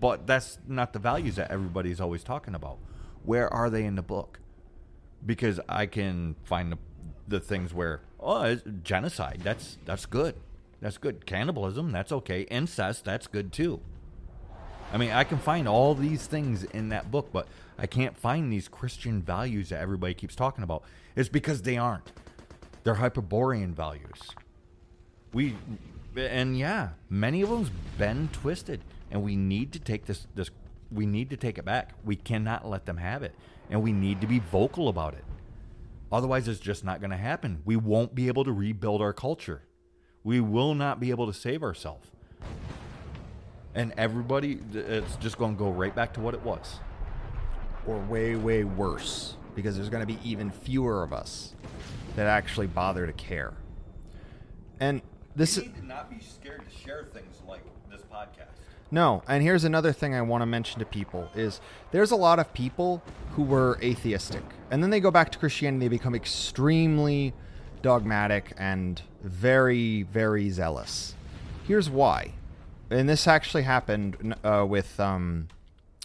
but 0.00 0.26
that's 0.26 0.58
not 0.66 0.92
the 0.92 0.98
values 0.98 1.36
that 1.36 1.50
everybody's 1.50 2.00
always 2.00 2.22
talking 2.22 2.54
about. 2.54 2.78
Where 3.24 3.52
are 3.52 3.70
they 3.70 3.84
in 3.84 3.94
the 3.96 4.02
book? 4.02 4.40
Because 5.24 5.60
I 5.68 5.86
can 5.86 6.36
find 6.44 6.72
the, 6.72 6.78
the 7.26 7.40
things 7.40 7.74
where 7.74 8.00
oh 8.20 8.56
genocide 8.82 9.40
that's 9.42 9.78
that's 9.84 10.06
good, 10.06 10.36
that's 10.80 10.98
good. 10.98 11.26
Cannibalism 11.26 11.92
that's 11.92 12.12
okay. 12.12 12.42
Incest 12.42 13.04
that's 13.04 13.26
good 13.26 13.52
too. 13.52 13.80
I 14.92 14.96
mean, 14.96 15.10
I 15.10 15.24
can 15.24 15.38
find 15.38 15.68
all 15.68 15.94
these 15.94 16.26
things 16.26 16.64
in 16.64 16.88
that 16.90 17.10
book, 17.10 17.28
but 17.32 17.46
I 17.78 17.86
can't 17.86 18.16
find 18.16 18.50
these 18.50 18.68
Christian 18.68 19.20
values 19.20 19.68
that 19.68 19.80
everybody 19.80 20.14
keeps 20.14 20.34
talking 20.34 20.64
about. 20.64 20.82
It's 21.14 21.28
because 21.28 21.62
they 21.62 21.76
aren't. 21.76 22.12
They're 22.84 22.94
Hyperborean 22.94 23.74
values 23.74 24.30
we 25.32 25.54
and 26.16 26.58
yeah, 26.58 26.90
many 27.08 27.42
of 27.42 27.50
them's 27.50 27.70
been 27.96 28.28
twisted, 28.32 28.80
and 29.10 29.22
we 29.22 29.36
need 29.36 29.72
to 29.72 29.78
take 29.78 30.06
this 30.06 30.26
this 30.34 30.50
we 30.90 31.06
need 31.06 31.30
to 31.30 31.36
take 31.36 31.58
it 31.58 31.64
back. 31.64 31.92
We 32.04 32.16
cannot 32.16 32.66
let 32.66 32.86
them 32.86 32.96
have 32.96 33.22
it, 33.22 33.34
and 33.70 33.82
we 33.82 33.92
need 33.92 34.20
to 34.20 34.26
be 34.26 34.38
vocal 34.38 34.88
about 34.88 35.14
it. 35.14 35.24
Otherwise, 36.10 36.48
it's 36.48 36.60
just 36.60 36.84
not 36.84 37.00
going 37.00 37.10
to 37.10 37.16
happen. 37.16 37.60
We 37.64 37.76
won't 37.76 38.14
be 38.14 38.28
able 38.28 38.44
to 38.44 38.52
rebuild 38.52 39.02
our 39.02 39.12
culture. 39.12 39.62
We 40.24 40.40
will 40.40 40.74
not 40.74 41.00
be 41.00 41.10
able 41.10 41.26
to 41.26 41.34
save 41.34 41.62
ourselves. 41.62 42.08
And 43.74 43.92
everybody, 43.98 44.60
it's 44.72 45.16
just 45.16 45.36
going 45.36 45.54
to 45.54 45.58
go 45.58 45.70
right 45.70 45.94
back 45.94 46.14
to 46.14 46.20
what 46.20 46.34
it 46.34 46.42
was. 46.42 46.80
Or 47.86 47.98
way, 47.98 48.36
way 48.36 48.64
worse, 48.64 49.36
because 49.54 49.76
there's 49.76 49.90
going 49.90 50.06
to 50.06 50.06
be 50.06 50.18
even 50.24 50.50
fewer 50.50 51.02
of 51.02 51.12
us 51.12 51.54
that 52.16 52.26
actually 52.26 52.66
bother 52.66 53.06
to 53.06 53.12
care. 53.12 53.54
And 54.80 55.02
this 55.36 55.56
you 55.56 55.64
need 55.64 55.76
to 55.76 55.86
not 55.86 56.10
be 56.10 56.24
scared 56.24 56.62
to 56.68 56.78
share 56.78 57.04
things 57.04 57.42
like 57.46 57.62
this 57.90 58.02
podcast. 58.02 58.58
No, 58.90 59.22
and 59.28 59.42
here's 59.42 59.64
another 59.64 59.92
thing 59.92 60.14
I 60.14 60.22
want 60.22 60.42
to 60.42 60.46
mention 60.46 60.78
to 60.78 60.86
people 60.86 61.28
is 61.34 61.60
there's 61.90 62.10
a 62.10 62.16
lot 62.16 62.38
of 62.38 62.52
people 62.54 63.02
who 63.32 63.42
were 63.42 63.78
atheistic 63.82 64.42
and 64.70 64.82
then 64.82 64.90
they 64.90 65.00
go 65.00 65.10
back 65.10 65.30
to 65.32 65.38
Christianity 65.38 65.86
they 65.86 65.88
become 65.88 66.14
extremely 66.14 67.34
dogmatic 67.82 68.52
and 68.56 69.02
very 69.22 70.02
very 70.04 70.50
zealous. 70.50 71.14
Here's 71.66 71.90
why. 71.90 72.32
And 72.90 73.08
this 73.08 73.26
actually 73.26 73.64
happened 73.64 74.34
uh, 74.42 74.64
with 74.66 74.98
um, 74.98 75.48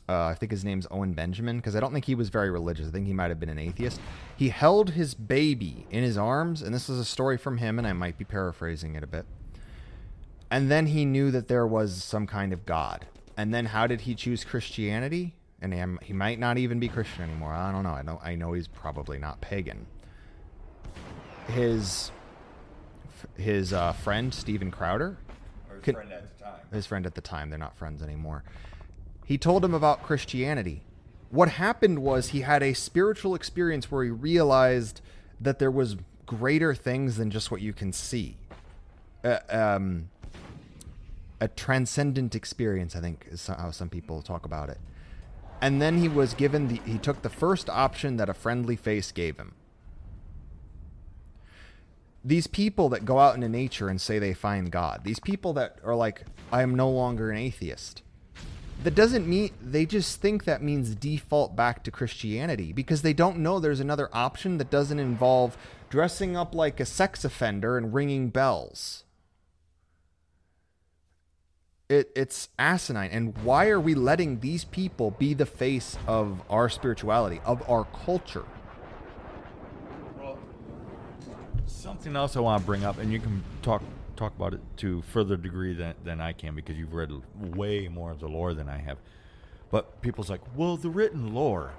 uh, 0.10 0.26
I 0.26 0.34
think 0.34 0.52
his 0.52 0.66
name's 0.66 0.86
Owen 0.92 1.14
Benjamin, 1.14 1.58
because 1.58 1.76
I 1.76 1.80
don't 1.80 1.94
think 1.94 2.06
he 2.06 2.16
was 2.16 2.30
very 2.30 2.50
religious. 2.50 2.88
I 2.88 2.92
think 2.92 3.08
he 3.08 3.14
might 3.14 3.30
have 3.30 3.40
been 3.40 3.50
an 3.50 3.60
atheist. 3.60 4.02
He 4.36 4.50
held 4.50 4.92
his 4.92 5.14
baby 5.14 5.88
in 5.90 6.04
his 6.04 6.18
arms, 6.18 6.62
and 6.62 6.76
this 6.76 6.90
is 6.90 7.00
a 7.00 7.06
story 7.06 7.38
from 7.38 7.60
him, 7.60 7.78
and 7.80 7.88
I 7.88 7.94
might 7.94 8.18
be 8.18 8.26
paraphrasing 8.26 8.96
it 8.96 9.04
a 9.04 9.08
bit. 9.08 9.26
And 10.54 10.70
then 10.70 10.88
he 10.88 11.04
knew 11.04 11.32
that 11.32 11.48
there 11.48 11.68
was 11.68 12.04
some 12.04 12.28
kind 12.28 12.54
of 12.54 12.66
God. 12.66 13.06
And 13.36 13.54
then 13.54 13.66
how 13.66 13.88
did 13.88 14.02
he 14.02 14.16
choose 14.16 14.44
Christianity? 14.44 15.36
And 15.62 15.74
he, 15.74 16.08
he 16.08 16.14
might 16.14 16.40
not 16.40 16.58
even 16.58 16.80
be 16.80 16.88
Christian 16.88 17.24
anymore. 17.24 17.54
I 17.54 17.72
don't 17.72 17.84
know. 17.84 17.90
I 17.90 18.02
know. 18.04 18.22
I 18.24 18.36
know 18.36 18.54
he's 18.54 18.68
probably 18.68 19.18
not 19.18 19.42
pagan. 19.42 19.88
His 21.48 22.12
his 23.36 23.74
uh, 23.74 23.94
friend 23.94 24.34
Steven 24.34 24.70
Crowder. 24.70 25.18
Or 25.70 25.82
his 25.82 25.96
friend 25.96 26.12
at 26.12 26.38
the 26.38 26.44
time. 26.44 26.60
His 26.72 26.86
friend 26.86 27.06
at 27.06 27.16
the 27.16 27.22
time. 27.22 27.50
They're 27.50 27.60
not 27.60 27.76
friends 27.76 28.04
anymore 28.04 28.44
he 29.26 29.38
told 29.38 29.64
him 29.64 29.74
about 29.74 30.04
Christianity. 30.04 30.84
What 31.30 31.50
happened 31.50 32.00
was 32.00 32.30
he 32.30 32.42
had 32.42 32.62
a 32.62 32.74
spiritual 32.74 33.36
experience 33.36 33.90
where 33.90 34.04
he 34.04 34.10
realized 34.10 35.02
that 35.40 35.60
there 35.60 35.72
was 35.72 35.98
greater 36.26 36.76
things 36.76 37.18
than 37.18 37.32
just 37.32 37.50
what 37.50 37.62
you 37.62 37.74
can 37.74 37.92
see. 37.92 38.38
Uh, 39.24 39.40
um, 39.50 40.10
a 41.40 41.48
transcendent 41.48 42.36
experience, 42.36 42.96
I 42.96 43.02
think, 43.02 43.28
is 43.30 43.48
how 43.48 43.72
some 43.72 43.90
people 43.90 44.22
talk 44.22 44.46
about 44.46 44.70
it. 44.70 44.80
And 45.62 45.82
then 45.82 45.98
he 45.98 46.08
was 46.08 46.34
given 46.34 46.68
the 46.68 46.82
he 46.86 46.98
took 46.98 47.22
the 47.22 47.30
first 47.30 47.70
option 47.70 48.18
that 48.18 48.30
a 48.30 48.34
friendly 48.34 48.76
face 48.76 49.12
gave 49.12 49.38
him. 49.38 49.56
These 52.26 52.48
people 52.48 52.90
that 52.90 53.06
go 53.06 53.20
out 53.20 53.36
into 53.36 53.50
nature 53.50 53.90
and 53.90 54.00
say 54.00 54.18
they 54.18 54.34
find 54.34 54.72
God, 54.72 55.04
these 55.04 55.20
people 55.20 55.54
that 55.54 55.78
are 55.84 55.96
like, 55.96 56.26
I 56.52 56.62
am 56.62 56.76
no 56.76 56.90
longer 56.90 57.32
an 57.32 57.38
atheist 57.38 58.02
that 58.84 58.96
doesn't 58.96 59.28
mean 59.28 59.52
they 59.62 59.86
just 59.86 60.20
think 60.20 60.44
that 60.44 60.62
means 60.62 60.96
default 60.96 61.56
back 61.56 61.84
to 61.84 61.92
Christianity 61.92 62.74
because 62.74 63.02
they 63.02 63.14
don't 63.14 63.38
know 63.38 63.60
there's 63.60 63.80
another 63.80 64.10
option 64.12 64.58
that 64.58 64.70
doesn't 64.70 65.00
involve 65.00 65.58
dressing 65.90 66.36
up 66.36 66.54
like 66.54 66.80
a 66.80 66.86
sex 66.86 67.24
offender 67.24 67.78
and 67.78 67.94
ringing 67.94 68.30
bells. 68.30 69.04
It, 71.90 72.12
it's 72.16 72.50
asinine. 72.58 73.12
And 73.12 73.38
why 73.40 73.70
are 73.70 73.80
we 73.80 73.94
letting 73.94 74.40
these 74.40 74.64
people 74.66 75.12
be 75.12 75.34
the 75.34 75.46
face 75.46 75.98
of 76.08 76.42
our 76.50 76.70
spirituality, 76.70 77.42
of 77.46 77.68
our 77.70 77.86
culture? 78.06 78.46
Well, 80.18 80.40
something 81.66 82.16
else 82.16 82.36
I 82.36 82.40
want 82.40 82.62
to 82.62 82.66
bring 82.66 82.84
up, 82.84 82.98
and 82.98 83.12
you 83.12 83.20
can 83.20 83.44
talk 83.62 83.84
talk 84.16 84.36
about 84.36 84.54
it 84.54 84.62
to 84.78 85.02
further 85.02 85.36
degree 85.36 85.74
than, 85.74 85.96
than 86.04 86.22
I 86.22 86.34
can 86.34 86.56
because 86.56 86.78
you've 86.78 86.94
read 86.94 87.12
way 87.36 87.88
more 87.88 88.12
of 88.12 88.20
the 88.20 88.28
lore 88.28 88.54
than 88.54 88.70
I 88.70 88.78
have. 88.78 89.00
But 89.72 90.02
people's 90.02 90.30
like, 90.30 90.42
well, 90.56 90.78
the 90.78 90.90
written 90.90 91.34
lore. 91.34 91.74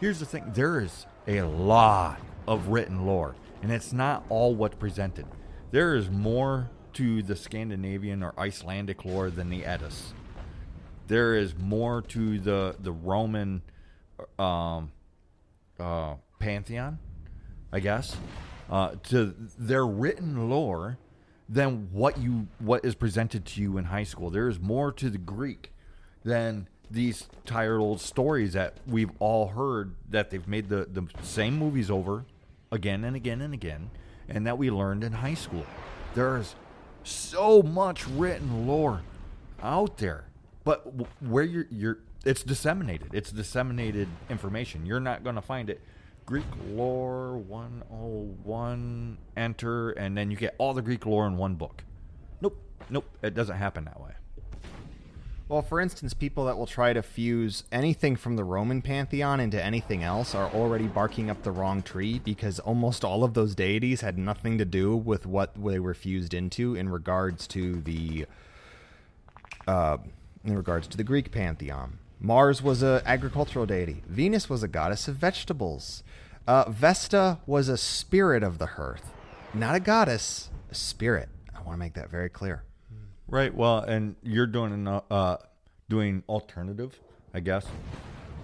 Here's 0.00 0.18
the 0.20 0.26
thing 0.26 0.52
there 0.54 0.80
is 0.80 1.06
a 1.26 1.42
lot 1.42 2.20
of 2.48 2.68
written 2.68 3.06
lore, 3.06 3.36
and 3.62 3.70
it's 3.70 3.92
not 3.92 4.24
all 4.28 4.54
what's 4.54 4.76
presented. 4.76 5.26
There 5.70 5.94
is 5.94 6.10
more 6.10 6.70
to 6.94 7.22
the 7.22 7.36
Scandinavian 7.36 8.22
or 8.22 8.32
Icelandic 8.38 9.04
lore 9.04 9.30
than 9.30 9.50
the 9.50 9.64
Eddas. 9.64 10.14
there 11.06 11.34
is 11.34 11.54
more 11.58 12.00
to 12.02 12.38
the 12.38 12.76
the 12.78 12.92
Roman 12.92 13.62
um, 14.38 14.90
uh, 15.78 16.14
pantheon, 16.38 16.98
I 17.72 17.80
guess, 17.80 18.16
uh, 18.70 18.94
to 19.04 19.34
their 19.58 19.86
written 19.86 20.48
lore 20.48 20.98
than 21.48 21.88
what 21.92 22.18
you 22.18 22.48
what 22.58 22.84
is 22.84 22.94
presented 22.94 23.44
to 23.44 23.60
you 23.60 23.76
in 23.76 23.84
high 23.84 24.04
school. 24.04 24.30
There 24.30 24.48
is 24.48 24.58
more 24.60 24.92
to 24.92 25.10
the 25.10 25.18
Greek 25.18 25.72
than 26.24 26.68
these 26.90 27.28
tired 27.44 27.80
old 27.80 28.00
stories 28.00 28.52
that 28.52 28.78
we've 28.86 29.10
all 29.18 29.48
heard 29.48 29.94
that 30.08 30.30
they've 30.30 30.46
made 30.46 30.68
the, 30.68 30.86
the 30.90 31.06
same 31.22 31.58
movies 31.58 31.90
over 31.90 32.24
again 32.70 33.04
and 33.04 33.16
again 33.16 33.40
and 33.40 33.52
again 33.52 33.90
and 34.28 34.46
that 34.46 34.56
we 34.58 34.70
learned 34.70 35.04
in 35.04 35.12
high 35.12 35.34
school. 35.34 35.66
There's 36.14 36.54
so 37.04 37.62
much 37.62 38.06
written 38.08 38.66
lore 38.66 39.02
out 39.62 39.98
there. 39.98 40.24
But 40.64 40.86
where 41.22 41.44
you're 41.44 41.66
you're 41.70 41.98
it's 42.24 42.42
disseminated. 42.42 43.10
It's 43.12 43.30
disseminated 43.30 44.08
information. 44.30 44.86
You're 44.86 45.00
not 45.00 45.22
going 45.22 45.36
to 45.36 45.42
find 45.42 45.68
it 45.68 45.80
Greek 46.26 46.46
lore 46.68 47.36
101 47.36 49.18
enter 49.36 49.90
and 49.90 50.16
then 50.16 50.30
you 50.30 50.36
get 50.36 50.54
all 50.58 50.72
the 50.72 50.82
Greek 50.82 51.04
lore 51.04 51.26
in 51.26 51.36
one 51.36 51.54
book. 51.54 51.84
Nope. 52.40 52.58
Nope, 52.88 53.06
it 53.22 53.34
doesn't 53.34 53.56
happen 53.56 53.84
that 53.84 54.00
way. 54.00 54.12
Well, 55.46 55.60
for 55.60 55.78
instance, 55.78 56.14
people 56.14 56.46
that 56.46 56.56
will 56.56 56.66
try 56.66 56.94
to 56.94 57.02
fuse 57.02 57.64
anything 57.70 58.16
from 58.16 58.36
the 58.36 58.44
Roman 58.44 58.80
pantheon 58.80 59.40
into 59.40 59.62
anything 59.62 60.02
else 60.02 60.34
are 60.34 60.50
already 60.50 60.86
barking 60.86 61.28
up 61.28 61.42
the 61.42 61.50
wrong 61.50 61.82
tree 61.82 62.18
because 62.18 62.58
almost 62.60 63.04
all 63.04 63.24
of 63.24 63.34
those 63.34 63.54
deities 63.54 64.00
had 64.00 64.16
nothing 64.16 64.56
to 64.56 64.64
do 64.64 64.96
with 64.96 65.26
what 65.26 65.54
they 65.62 65.78
were 65.78 65.92
fused 65.92 66.32
into 66.32 66.74
in 66.74 66.88
regards 66.88 67.46
to 67.48 67.82
the 67.82 68.24
uh, 69.66 69.98
in 70.44 70.56
regards 70.56 70.86
to 70.88 70.96
the 70.96 71.04
Greek 71.04 71.30
pantheon. 71.30 71.98
Mars 72.20 72.62
was 72.62 72.82
an 72.82 73.02
agricultural 73.04 73.66
deity. 73.66 74.02
Venus 74.08 74.48
was 74.48 74.62
a 74.62 74.68
goddess 74.68 75.08
of 75.08 75.16
vegetables. 75.16 76.02
Uh, 76.46 76.70
Vesta 76.70 77.38
was 77.44 77.68
a 77.68 77.76
spirit 77.76 78.42
of 78.42 78.58
the 78.58 78.66
hearth, 78.66 79.12
not 79.52 79.74
a 79.74 79.80
goddess, 79.80 80.48
a 80.70 80.74
spirit. 80.74 81.28
I 81.54 81.60
want 81.60 81.74
to 81.74 81.78
make 81.78 81.94
that 81.94 82.10
very 82.10 82.30
clear. 82.30 82.62
Right. 83.26 83.54
Well, 83.54 83.78
and 83.78 84.16
you're 84.22 84.46
doing 84.46 84.72
an, 84.72 84.86
uh, 84.88 85.38
doing 85.88 86.22
alternative, 86.28 86.98
I 87.32 87.40
guess, 87.40 87.66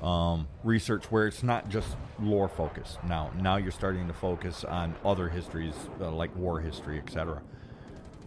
um, 0.02 0.48
research 0.64 1.04
where 1.10 1.26
it's 1.26 1.42
not 1.42 1.68
just 1.68 1.96
lore 2.18 2.48
focused. 2.48 3.02
Now, 3.04 3.30
now 3.38 3.56
you're 3.56 3.72
starting 3.72 4.06
to 4.08 4.14
focus 4.14 4.64
on 4.64 4.94
other 5.04 5.28
histories 5.28 5.74
uh, 6.00 6.10
like 6.10 6.34
war 6.34 6.60
history, 6.60 6.98
etc. 6.98 7.42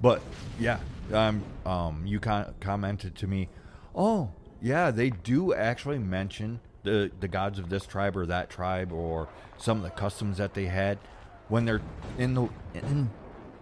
But 0.01 0.21
yeah, 0.59 0.79
um, 1.11 1.43
um, 1.65 2.03
you 2.05 2.19
con- 2.19 2.53
commented 2.59 3.15
to 3.15 3.27
me, 3.27 3.49
oh 3.95 4.31
yeah, 4.61 4.91
they 4.91 5.09
do 5.09 5.53
actually 5.53 5.97
mention 5.97 6.59
the 6.83 7.11
the 7.19 7.27
gods 7.27 7.57
of 7.57 7.69
this 7.69 7.85
tribe 7.85 8.15
or 8.15 8.25
that 8.27 8.49
tribe 8.49 8.91
or 8.91 9.27
some 9.57 9.77
of 9.77 9.83
the 9.83 9.89
customs 9.89 10.37
that 10.37 10.53
they 10.53 10.65
had 10.65 10.99
when 11.47 11.65
they're 11.65 11.81
in 12.17 12.33
the 12.35 12.49
in 12.73 13.09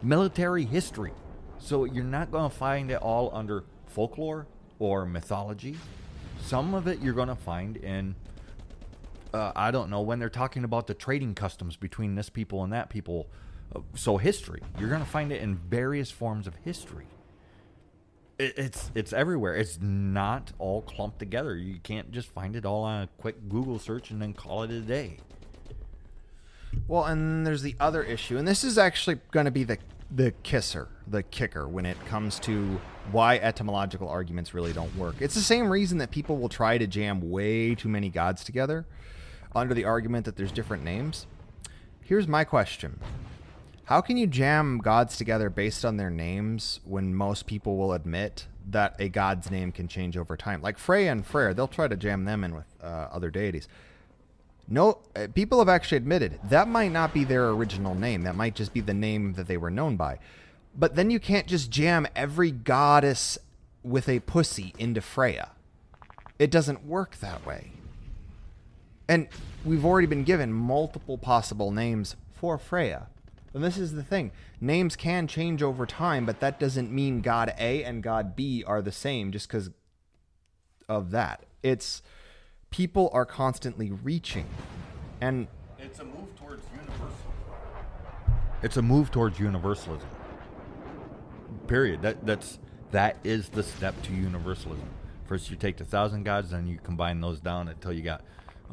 military 0.02 0.66
history. 0.66 1.14
So 1.62 1.86
you're 1.86 2.04
not 2.04 2.32
going 2.32 2.50
to 2.50 2.56
find 2.56 2.92
it 2.92 3.02
all 3.02 3.30
under 3.34 3.64
folklore 3.88 4.48
or 4.80 5.06
mythology. 5.06 5.78
Some 6.42 6.74
of 6.74 6.88
it 6.88 7.00
you're 7.00 7.14
going 7.14 7.28
to 7.28 7.36
find 7.36 7.78
in, 7.78 8.16
uh, 9.34 9.52
I 9.56 9.70
don't 9.70 9.90
know, 9.90 10.02
when 10.02 10.20
they're 10.20 10.30
talking 10.30 10.64
about 10.64 10.88
the 10.88 10.96
trading 10.96 11.36
customs 11.36 11.76
between 11.78 12.16
this 12.16 12.30
people 12.30 12.64
and 12.64 12.74
that 12.74 12.90
people. 12.90 13.28
Uh, 13.74 13.82
so 13.94 14.18
history, 14.18 14.62
you're 14.80 14.90
going 14.90 15.04
to 15.04 15.10
find 15.10 15.32
it 15.32 15.42
in 15.42 15.56
various 15.56 16.10
forms 16.10 16.48
of 16.48 16.56
history. 16.66 17.06
It, 18.40 18.58
it's 18.58 18.92
it's 18.96 19.14
everywhere. 19.14 19.56
It's 19.56 19.80
not 19.80 20.52
all 20.58 20.82
clumped 20.82 21.20
together. 21.20 21.56
You 21.56 21.80
can't 21.84 22.12
just 22.12 22.28
find 22.28 22.56
it 22.56 22.66
all 22.66 22.84
on 22.84 23.04
a 23.04 23.08
quick 23.20 23.50
Google 23.50 23.78
search 23.78 24.10
and 24.10 24.22
then 24.22 24.34
call 24.34 24.64
it 24.64 24.72
a 24.72 24.82
day. 24.82 25.20
Well, 26.88 27.06
and 27.06 27.46
there's 27.46 27.62
the 27.62 27.76
other 27.80 28.02
issue, 28.02 28.38
and 28.38 28.48
this 28.48 28.64
is 28.64 28.78
actually 28.78 29.20
going 29.32 29.46
to 29.46 29.52
be 29.52 29.64
the 29.64 29.78
the 30.14 30.32
kisser, 30.44 30.90
the 31.08 31.24
kicker 31.24 31.68
when 31.68 31.86
it 31.86 31.98
comes 32.06 32.40
to 32.42 32.80
why 33.12 33.38
etymological 33.38 34.10
arguments 34.10 34.54
really 34.54 34.74
don't 34.74 34.96
work. 34.96 35.16
It's 35.20 35.36
the 35.36 35.42
same 35.42 35.70
reason 35.70 35.98
that 36.00 36.12
people 36.12 36.38
will 36.38 36.50
try 36.50 36.78
to 36.78 36.86
jam 36.86 37.32
way 37.32 37.76
too 37.76 37.90
many 37.90 38.10
gods 38.10 38.44
together 38.44 38.86
under 39.56 39.74
the 39.74 39.86
argument 39.86 40.26
that 40.26 40.36
there's 40.36 40.52
different 40.52 40.84
names. 40.84 41.28
Here's 42.02 42.28
my 42.28 42.44
question. 42.44 43.00
How 43.86 44.02
can 44.02 44.18
you 44.18 44.28
jam 44.28 44.80
gods 44.80 45.18
together 45.18 45.50
based 45.50 45.84
on 45.84 45.98
their 45.98 46.10
names 46.10 46.82
when 46.86 47.16
most 47.16 47.46
people 47.46 47.78
will 47.78 47.94
admit 47.94 48.48
that 48.70 48.96
a 49.00 49.10
god's 49.10 49.50
name 49.50 49.72
can 49.72 49.88
change 49.88 50.18
over 50.18 50.38
time? 50.38 50.62
Like 50.62 50.78
Freya 50.78 51.12
and 51.12 51.26
Freyr, 51.26 51.54
they'll 51.54 51.68
try 51.68 51.88
to 51.88 51.98
jam 51.98 52.26
them 52.26 52.44
in 52.44 52.54
with 52.54 52.66
uh, 52.82 53.08
other 53.12 53.30
deities. 53.30 53.68
No, 54.72 55.00
uh, 55.18 55.28
people 55.36 55.60
have 55.60 55.68
actually 55.68 55.98
admitted 55.98 56.40
that 56.46 56.70
might 56.70 56.94
not 56.94 57.14
be 57.14 57.26
their 57.26 57.50
original 57.50 57.94
name. 57.94 58.24
That 58.24 58.38
might 58.38 58.56
just 58.56 58.74
be 58.74 58.80
the 58.80 58.94
name 58.94 59.34
that 59.34 59.48
they 59.48 59.58
were 59.58 59.70
known 59.70 59.98
by. 59.98 60.18
But 60.74 60.96
then 60.96 61.12
you 61.12 61.20
can't 61.20 61.46
just 61.46 61.70
jam 61.70 62.08
every 62.16 62.52
goddess 62.52 63.38
with 63.84 64.08
a 64.08 64.22
pussy 64.22 64.74
into 64.80 65.02
Freya. 65.02 65.52
It 66.40 66.50
doesn't 66.50 66.86
work 66.86 67.18
that 67.18 67.46
way. 67.46 67.74
And 69.10 69.28
we've 69.66 69.84
already 69.84 70.08
been 70.08 70.24
given 70.24 70.54
multiple 70.54 71.18
possible 71.18 71.72
names 71.72 72.16
for 72.32 72.58
Freya. 72.58 73.08
And 73.54 73.62
this 73.62 73.78
is 73.78 73.92
the 73.92 74.04
thing 74.04 74.32
names 74.62 74.96
can 74.96 75.28
change 75.28 75.62
over 75.62 75.86
time, 75.86 76.26
but 76.26 76.40
that 76.40 76.62
doesn't 76.62 76.94
mean 76.94 77.20
God 77.20 77.54
A 77.60 77.84
and 77.84 78.02
God 78.02 78.38
B 78.38 78.64
are 78.66 78.82
the 78.82 78.94
same 78.94 79.34
just 79.34 79.50
because 79.50 79.70
of 80.88 81.12
that. 81.12 81.44
It's 81.62 82.02
people 82.72 83.10
are 83.14 83.26
constantly 83.26 83.92
reaching. 83.92 84.48
And 85.20 85.48
it's 85.78 86.00
a 86.00 86.06
move 86.06 86.36
towards 86.38 86.66
universalism. 86.74 87.32
It's 88.64 88.78
a 88.78 88.82
move 88.82 89.12
towards 89.12 89.38
universalism. 89.38 90.08
Period. 91.68 92.02
That 92.02 92.26
that's 92.26 92.60
that 92.92 93.18
is 93.24 93.50
the 93.50 93.64
step 93.64 94.02
to 94.04 94.14
universalism. 94.14 94.90
First, 95.28 95.50
you 95.50 95.56
take 95.56 95.78
the 95.78 95.86
thousand 95.86 96.24
gods, 96.24 96.52
then 96.52 96.68
you 96.68 96.80
combine 96.84 97.22
those 97.22 97.40
down 97.40 97.68
until 97.68 97.94
you 97.94 98.02
got 98.02 98.24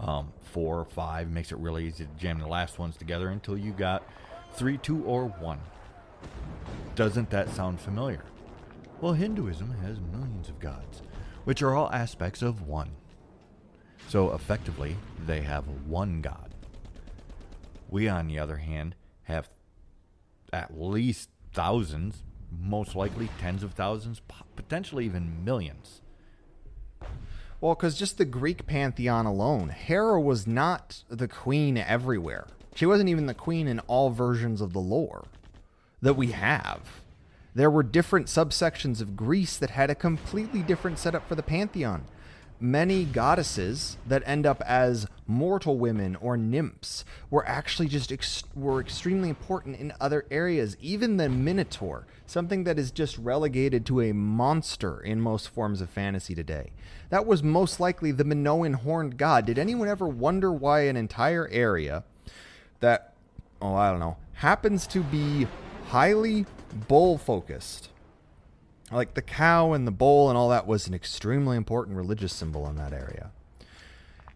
um, 0.00 0.32
four 0.40 0.78
or 0.80 0.84
five. 0.84 1.30
Makes 1.30 1.52
it 1.52 1.58
really 1.58 1.86
easy 1.86 2.04
to 2.04 2.10
jam 2.18 2.38
the 2.38 2.46
last 2.46 2.78
ones 2.78 2.96
together 2.96 3.28
until 3.28 3.58
you 3.58 3.72
got 3.72 4.02
three, 4.52 4.78
two, 4.78 5.04
or 5.04 5.26
one. 5.26 5.60
Doesn't 6.94 7.30
that 7.30 7.50
sound 7.50 7.80
familiar? 7.80 8.24
Well, 9.00 9.12
Hinduism 9.12 9.70
has 9.82 10.00
millions 10.00 10.48
of 10.48 10.58
gods, 10.58 11.02
which 11.44 11.62
are 11.62 11.74
all 11.76 11.92
aspects 11.92 12.42
of 12.42 12.66
one. 12.66 12.90
So 14.08 14.32
effectively, 14.32 14.96
they 15.26 15.42
have 15.42 15.64
one 15.86 16.22
God. 16.22 16.54
We, 17.90 18.08
on 18.08 18.26
the 18.26 18.38
other 18.38 18.56
hand, 18.56 18.94
have 19.24 19.50
at 20.50 20.80
least 20.80 21.28
thousands, 21.52 22.22
most 22.50 22.96
likely 22.96 23.28
tens 23.38 23.62
of 23.62 23.74
thousands, 23.74 24.22
potentially 24.56 25.04
even 25.04 25.44
millions. 25.44 26.00
Well, 27.60 27.74
because 27.74 27.98
just 27.98 28.16
the 28.16 28.24
Greek 28.24 28.66
pantheon 28.66 29.26
alone, 29.26 29.68
Hera 29.68 30.18
was 30.20 30.46
not 30.46 31.02
the 31.10 31.28
queen 31.28 31.76
everywhere. 31.76 32.46
She 32.74 32.86
wasn't 32.86 33.10
even 33.10 33.26
the 33.26 33.34
queen 33.34 33.68
in 33.68 33.80
all 33.80 34.08
versions 34.08 34.62
of 34.62 34.72
the 34.72 34.78
lore 34.78 35.26
that 36.00 36.14
we 36.14 36.28
have. 36.28 37.02
There 37.54 37.70
were 37.70 37.82
different 37.82 38.28
subsections 38.28 39.02
of 39.02 39.16
Greece 39.16 39.58
that 39.58 39.70
had 39.70 39.90
a 39.90 39.94
completely 39.94 40.62
different 40.62 40.98
setup 40.98 41.28
for 41.28 41.34
the 41.34 41.42
pantheon 41.42 42.06
many 42.60 43.04
goddesses 43.04 43.96
that 44.06 44.22
end 44.26 44.46
up 44.46 44.62
as 44.62 45.06
mortal 45.26 45.78
women 45.78 46.16
or 46.16 46.36
nymphs 46.36 47.04
were 47.30 47.46
actually 47.46 47.86
just 47.86 48.10
ex- 48.10 48.44
were 48.54 48.80
extremely 48.80 49.28
important 49.28 49.76
in 49.76 49.92
other 50.00 50.24
areas 50.30 50.76
even 50.80 51.16
the 51.18 51.28
minotaur 51.28 52.06
something 52.26 52.64
that 52.64 52.78
is 52.78 52.90
just 52.90 53.16
relegated 53.18 53.84
to 53.86 54.00
a 54.00 54.12
monster 54.12 55.00
in 55.00 55.20
most 55.20 55.48
forms 55.48 55.80
of 55.80 55.88
fantasy 55.88 56.34
today. 56.34 56.70
That 57.10 57.26
was 57.26 57.42
most 57.42 57.80
likely 57.80 58.12
the 58.12 58.24
minoan 58.24 58.74
horned 58.74 59.16
god. 59.16 59.46
Did 59.46 59.58
anyone 59.58 59.88
ever 59.88 60.06
wonder 60.06 60.52
why 60.52 60.82
an 60.82 60.96
entire 60.96 61.48
area 61.48 62.04
that 62.80 63.14
oh 63.60 63.74
i 63.74 63.90
don't 63.90 64.00
know 64.00 64.16
happens 64.34 64.86
to 64.86 65.02
be 65.02 65.46
highly 65.88 66.46
bull 66.86 67.18
focused 67.18 67.88
like 68.90 69.14
the 69.14 69.22
cow 69.22 69.72
and 69.72 69.86
the 69.86 69.92
bull 69.92 70.28
and 70.28 70.38
all 70.38 70.48
that 70.48 70.66
was 70.66 70.86
an 70.86 70.94
extremely 70.94 71.56
important 71.56 71.96
religious 71.96 72.32
symbol 72.32 72.68
in 72.68 72.76
that 72.76 72.92
area. 72.92 73.30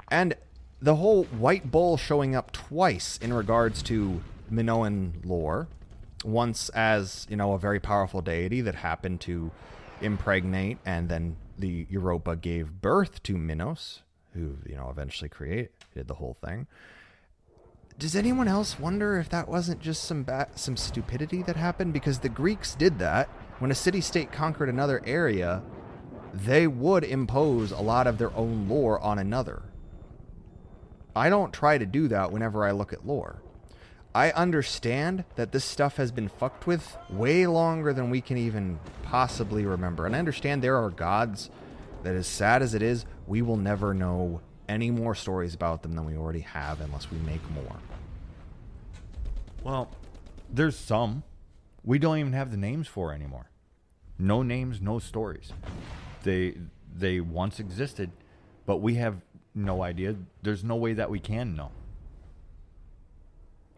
And 0.08 0.34
the 0.80 0.96
whole 0.96 1.24
white 1.24 1.70
bull 1.70 1.96
showing 1.96 2.34
up 2.34 2.52
twice 2.52 3.18
in 3.18 3.32
regards 3.32 3.82
to 3.84 4.20
Minoan 4.50 5.14
lore, 5.24 5.68
once 6.24 6.68
as, 6.70 7.26
you 7.30 7.36
know, 7.36 7.54
a 7.54 7.58
very 7.58 7.80
powerful 7.80 8.20
deity 8.20 8.60
that 8.60 8.74
happened 8.76 9.20
to 9.22 9.50
impregnate 10.00 10.78
and 10.84 11.08
then 11.08 11.36
the 11.58 11.86
Europa 11.88 12.36
gave 12.36 12.80
birth 12.80 13.22
to 13.22 13.36
Minos, 13.36 14.02
who, 14.34 14.56
you 14.66 14.74
know, 14.74 14.88
eventually 14.90 15.28
created 15.28 15.70
the 15.94 16.14
whole 16.14 16.34
thing. 16.34 16.66
Does 18.02 18.16
anyone 18.16 18.48
else 18.48 18.80
wonder 18.80 19.16
if 19.20 19.28
that 19.28 19.48
wasn't 19.48 19.78
just 19.78 20.02
some 20.02 20.24
ba- 20.24 20.48
some 20.56 20.76
stupidity 20.76 21.40
that 21.44 21.54
happened 21.54 21.92
because 21.92 22.18
the 22.18 22.28
Greeks 22.28 22.74
did 22.74 22.98
that 22.98 23.28
when 23.60 23.70
a 23.70 23.76
city 23.76 24.00
state 24.00 24.32
conquered 24.32 24.68
another 24.68 25.00
area, 25.06 25.62
they 26.34 26.66
would 26.66 27.04
impose 27.04 27.70
a 27.70 27.80
lot 27.80 28.08
of 28.08 28.18
their 28.18 28.34
own 28.34 28.68
lore 28.68 28.98
on 28.98 29.20
another. 29.20 29.62
I 31.14 31.30
don't 31.30 31.52
try 31.52 31.78
to 31.78 31.86
do 31.86 32.08
that 32.08 32.32
whenever 32.32 32.64
I 32.64 32.72
look 32.72 32.92
at 32.92 33.06
lore. 33.06 33.40
I 34.12 34.32
understand 34.32 35.22
that 35.36 35.52
this 35.52 35.64
stuff 35.64 35.94
has 35.94 36.10
been 36.10 36.28
fucked 36.28 36.66
with 36.66 36.96
way 37.08 37.46
longer 37.46 37.92
than 37.92 38.10
we 38.10 38.20
can 38.20 38.36
even 38.36 38.80
possibly 39.04 39.64
remember. 39.64 40.06
And 40.06 40.16
I 40.16 40.18
understand 40.18 40.60
there 40.60 40.82
are 40.82 40.90
gods 40.90 41.50
that, 42.02 42.16
as 42.16 42.26
sad 42.26 42.62
as 42.62 42.74
it 42.74 42.82
is, 42.82 43.06
we 43.28 43.42
will 43.42 43.56
never 43.56 43.94
know 43.94 44.40
any 44.68 44.90
more 44.90 45.14
stories 45.14 45.54
about 45.54 45.82
them 45.82 45.94
than 45.94 46.04
we 46.04 46.16
already 46.16 46.40
have 46.40 46.80
unless 46.80 47.10
we 47.10 47.18
make 47.18 47.48
more. 47.50 47.76
Well, 49.62 49.90
there's 50.50 50.76
some 50.76 51.22
we 51.84 51.98
don't 51.98 52.18
even 52.18 52.32
have 52.32 52.50
the 52.50 52.56
names 52.56 52.86
for 52.86 53.12
anymore. 53.12 53.50
No 54.18 54.42
names, 54.42 54.80
no 54.80 54.98
stories. 54.98 55.52
They 56.22 56.56
they 56.94 57.20
once 57.20 57.58
existed, 57.58 58.10
but 58.66 58.76
we 58.76 58.94
have 58.96 59.20
no 59.54 59.82
idea. 59.82 60.16
There's 60.42 60.62
no 60.62 60.76
way 60.76 60.92
that 60.92 61.10
we 61.10 61.18
can 61.18 61.56
know. 61.56 61.72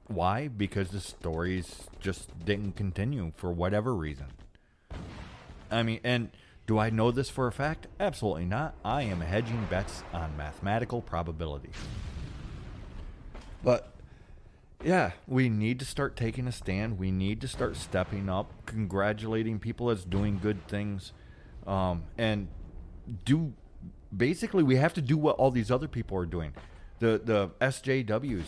Why? 0.06 0.48
Because 0.48 0.90
the 0.90 1.00
stories 1.00 1.88
just 1.98 2.44
didn't 2.44 2.76
continue 2.76 3.32
for 3.36 3.50
whatever 3.50 3.94
reason. 3.94 4.26
I 5.70 5.82
mean, 5.82 6.00
and 6.04 6.30
do 6.66 6.78
I 6.78 6.90
know 6.90 7.10
this 7.10 7.28
for 7.28 7.46
a 7.46 7.52
fact? 7.52 7.88
Absolutely 8.00 8.46
not. 8.46 8.74
I 8.84 9.02
am 9.02 9.20
hedging 9.20 9.66
bets 9.68 10.02
on 10.12 10.36
mathematical 10.36 11.02
probability. 11.02 11.70
But 13.62 13.92
yeah, 14.82 15.12
we 15.26 15.48
need 15.48 15.78
to 15.80 15.84
start 15.84 16.16
taking 16.16 16.46
a 16.46 16.52
stand. 16.52 16.98
We 16.98 17.10
need 17.10 17.40
to 17.42 17.48
start 17.48 17.76
stepping 17.76 18.28
up, 18.28 18.50
congratulating 18.66 19.58
people 19.58 19.90
as 19.90 20.04
doing 20.04 20.38
good 20.42 20.66
things, 20.68 21.12
um, 21.66 22.04
and 22.16 22.48
do. 23.24 23.52
Basically, 24.16 24.62
we 24.62 24.76
have 24.76 24.94
to 24.94 25.02
do 25.02 25.18
what 25.18 25.36
all 25.36 25.50
these 25.50 25.70
other 25.70 25.88
people 25.88 26.16
are 26.16 26.26
doing. 26.26 26.52
The 26.98 27.20
the 27.22 27.48
SJWs. 27.60 28.44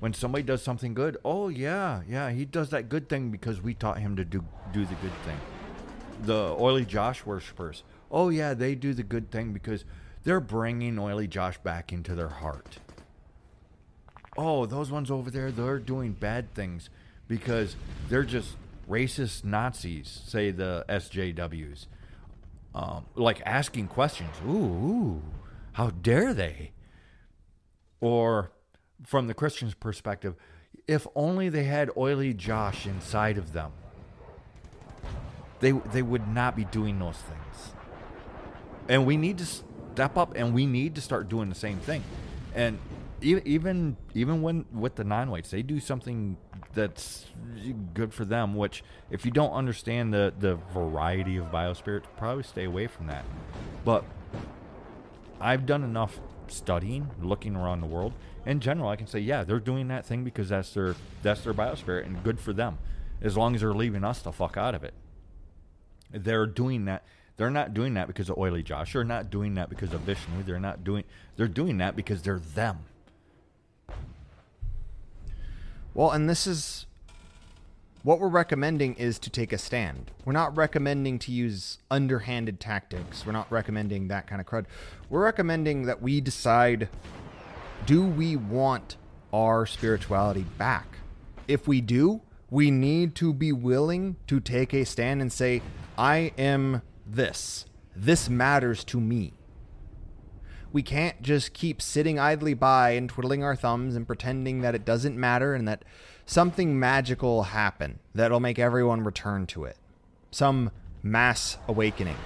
When 0.00 0.14
somebody 0.14 0.44
does 0.44 0.62
something 0.62 0.94
good, 0.94 1.16
oh 1.24 1.48
yeah, 1.48 2.02
yeah, 2.08 2.30
he 2.30 2.44
does 2.44 2.70
that 2.70 2.88
good 2.88 3.08
thing 3.08 3.30
because 3.30 3.60
we 3.60 3.74
taught 3.74 3.98
him 3.98 4.14
to 4.16 4.24
do 4.24 4.44
do 4.72 4.84
the 4.84 4.94
good 4.96 5.12
thing. 5.24 5.57
The 6.22 6.56
oily 6.58 6.84
Josh 6.84 7.24
worshippers, 7.24 7.84
oh 8.10 8.28
yeah, 8.28 8.54
they 8.54 8.74
do 8.74 8.92
the 8.92 9.02
good 9.02 9.30
thing 9.30 9.52
because 9.52 9.84
they're 10.24 10.40
bringing 10.40 10.98
oily 10.98 11.28
Josh 11.28 11.58
back 11.58 11.92
into 11.92 12.14
their 12.14 12.28
heart 12.28 12.78
oh, 14.38 14.64
those 14.64 14.90
ones 14.90 15.10
over 15.10 15.30
there, 15.30 15.50
they're 15.50 15.80
doing 15.80 16.12
bad 16.12 16.54
things 16.54 16.88
because 17.26 17.76
they're 18.08 18.22
just 18.22 18.56
racist 18.88 19.44
Nazis, 19.44 20.22
say 20.24 20.50
the 20.50 20.84
SJWs. 20.88 21.86
Um, 22.74 23.06
like 23.16 23.42
asking 23.44 23.88
questions. 23.88 24.30
Ooh, 24.46 24.50
ooh, 24.50 25.22
how 25.72 25.90
dare 25.90 26.32
they? 26.32 26.70
Or 28.00 28.52
from 29.04 29.26
the 29.26 29.34
Christian's 29.34 29.74
perspective, 29.74 30.36
if 30.86 31.06
only 31.16 31.48
they 31.48 31.64
had 31.64 31.90
oily 31.96 32.32
Josh 32.32 32.86
inside 32.86 33.36
of 33.36 33.52
them, 33.52 33.72
they 35.60 35.72
they 35.72 36.02
would 36.02 36.28
not 36.28 36.56
be 36.56 36.64
doing 36.64 36.98
those 36.98 37.16
things. 37.16 37.72
And 38.88 39.04
we 39.06 39.16
need 39.16 39.38
to 39.38 39.46
step 39.46 40.16
up 40.16 40.34
and 40.36 40.54
we 40.54 40.66
need 40.66 40.94
to 40.94 41.00
start 41.00 41.28
doing 41.28 41.48
the 41.48 41.54
same 41.54 41.78
thing. 41.78 42.02
And 42.54 42.78
even 43.20 43.96
even 44.14 44.42
when 44.42 44.64
with 44.72 44.94
the 44.94 45.04
non-whites, 45.04 45.50
they 45.50 45.62
do 45.62 45.80
something 45.80 46.36
that's 46.74 47.26
good 47.94 48.14
for 48.14 48.24
them. 48.24 48.54
Which, 48.54 48.84
if 49.10 49.24
you 49.24 49.30
don't 49.30 49.52
understand 49.52 50.14
the 50.14 50.32
the 50.38 50.56
variety 50.72 51.36
of 51.36 51.46
biospirits, 51.46 52.04
probably 52.16 52.44
stay 52.44 52.64
away 52.64 52.86
from 52.86 53.08
that. 53.08 53.24
But 53.84 54.04
I've 55.40 55.66
done 55.66 55.82
enough 55.84 56.20
studying, 56.48 57.10
looking 57.20 57.56
around 57.56 57.80
the 57.80 57.86
world. 57.86 58.14
In 58.46 58.60
general, 58.60 58.88
I 58.88 58.96
can 58.96 59.06
say, 59.06 59.18
yeah, 59.18 59.44
they're 59.44 59.60
doing 59.60 59.88
that 59.88 60.06
thing 60.06 60.24
because 60.24 60.48
that's 60.48 60.72
their 60.72 60.94
that's 61.22 61.42
their 61.42 61.54
biospirit 61.54 62.06
and 62.06 62.22
good 62.22 62.40
for 62.40 62.52
them, 62.52 62.78
as 63.20 63.36
long 63.36 63.54
as 63.54 63.60
they're 63.60 63.74
leaving 63.74 64.04
us 64.04 64.22
the 64.22 64.32
fuck 64.32 64.56
out 64.56 64.74
of 64.74 64.84
it. 64.84 64.94
They're 66.10 66.46
doing 66.46 66.86
that 66.86 67.04
they're 67.38 67.50
not 67.50 67.72
doing 67.72 67.94
that 67.94 68.08
because 68.08 68.28
of 68.28 68.36
oily 68.36 68.64
Josh. 68.64 68.92
They're 68.92 69.04
not 69.04 69.30
doing 69.30 69.54
that 69.54 69.70
because 69.70 69.94
of 69.94 70.00
Vishnu. 70.00 70.42
They're 70.42 70.58
not 70.58 70.82
doing. 70.82 71.04
They're 71.36 71.46
doing 71.46 71.78
that 71.78 71.94
because 71.94 72.20
they're 72.20 72.40
them. 72.40 72.80
Well, 75.94 76.10
and 76.10 76.28
this 76.28 76.48
is 76.48 76.86
what 78.02 78.18
we're 78.18 78.28
recommending 78.28 78.94
is 78.96 79.20
to 79.20 79.30
take 79.30 79.52
a 79.52 79.58
stand. 79.58 80.10
We're 80.24 80.32
not 80.32 80.56
recommending 80.56 81.20
to 81.20 81.32
use 81.32 81.78
underhanded 81.92 82.58
tactics. 82.58 83.24
We're 83.24 83.32
not 83.32 83.50
recommending 83.52 84.08
that 84.08 84.26
kind 84.26 84.40
of 84.40 84.46
crud. 84.46 84.66
We're 85.08 85.24
recommending 85.24 85.84
that 85.84 86.02
we 86.02 86.20
decide 86.20 86.88
do 87.86 88.04
we 88.04 88.34
want 88.34 88.96
our 89.32 89.64
spirituality 89.64 90.44
back? 90.58 90.98
If 91.46 91.68
we 91.68 91.80
do, 91.80 92.20
we 92.50 92.70
need 92.70 93.14
to 93.16 93.32
be 93.32 93.52
willing 93.52 94.16
to 94.26 94.40
take 94.40 94.72
a 94.72 94.84
stand 94.84 95.20
and 95.20 95.32
say, 95.32 95.62
I 95.96 96.32
am 96.38 96.82
this. 97.06 97.66
This 97.94 98.28
matters 98.28 98.84
to 98.84 99.00
me. 99.00 99.34
We 100.72 100.82
can't 100.82 101.20
just 101.22 101.54
keep 101.54 101.80
sitting 101.80 102.18
idly 102.18 102.54
by 102.54 102.90
and 102.90 103.08
twiddling 103.08 103.42
our 103.42 103.56
thumbs 103.56 103.96
and 103.96 104.06
pretending 104.06 104.60
that 104.60 104.74
it 104.74 104.84
doesn't 104.84 105.16
matter 105.16 105.54
and 105.54 105.66
that 105.66 105.84
something 106.26 106.78
magical 106.78 107.36
will 107.36 107.42
happen 107.44 107.98
that'll 108.14 108.40
make 108.40 108.58
everyone 108.58 109.02
return 109.02 109.46
to 109.48 109.64
it. 109.64 109.76
Some 110.30 110.70
mass 111.02 111.56
awakening. 111.66 112.16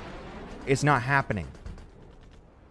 It's 0.67 0.83
not 0.83 1.03
happening. 1.03 1.49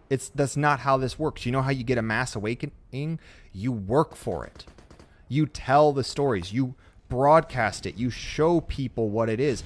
It's 0.10 0.30
that's 0.30 0.58
not 0.58 0.82
how 0.82 0.98
this 0.98 1.18
works. 1.18 1.46
You 1.46 1.54
know 1.54 1.62
how 1.62 1.72
you 1.72 1.86
get 1.86 1.98
a 1.98 2.02
mass 2.02 2.36
awakening? 2.36 3.20
You 3.54 3.72
work 3.72 4.16
for 4.16 4.46
it. 4.46 4.66
You 5.30 5.46
tell 5.46 5.94
the 5.94 6.04
stories. 6.04 6.52
You 6.52 6.76
broadcast 7.12 7.86
it. 7.86 7.98
You 7.98 8.10
show 8.10 8.62
people 8.62 9.10
what 9.10 9.30
it 9.30 9.40
is. 9.40 9.64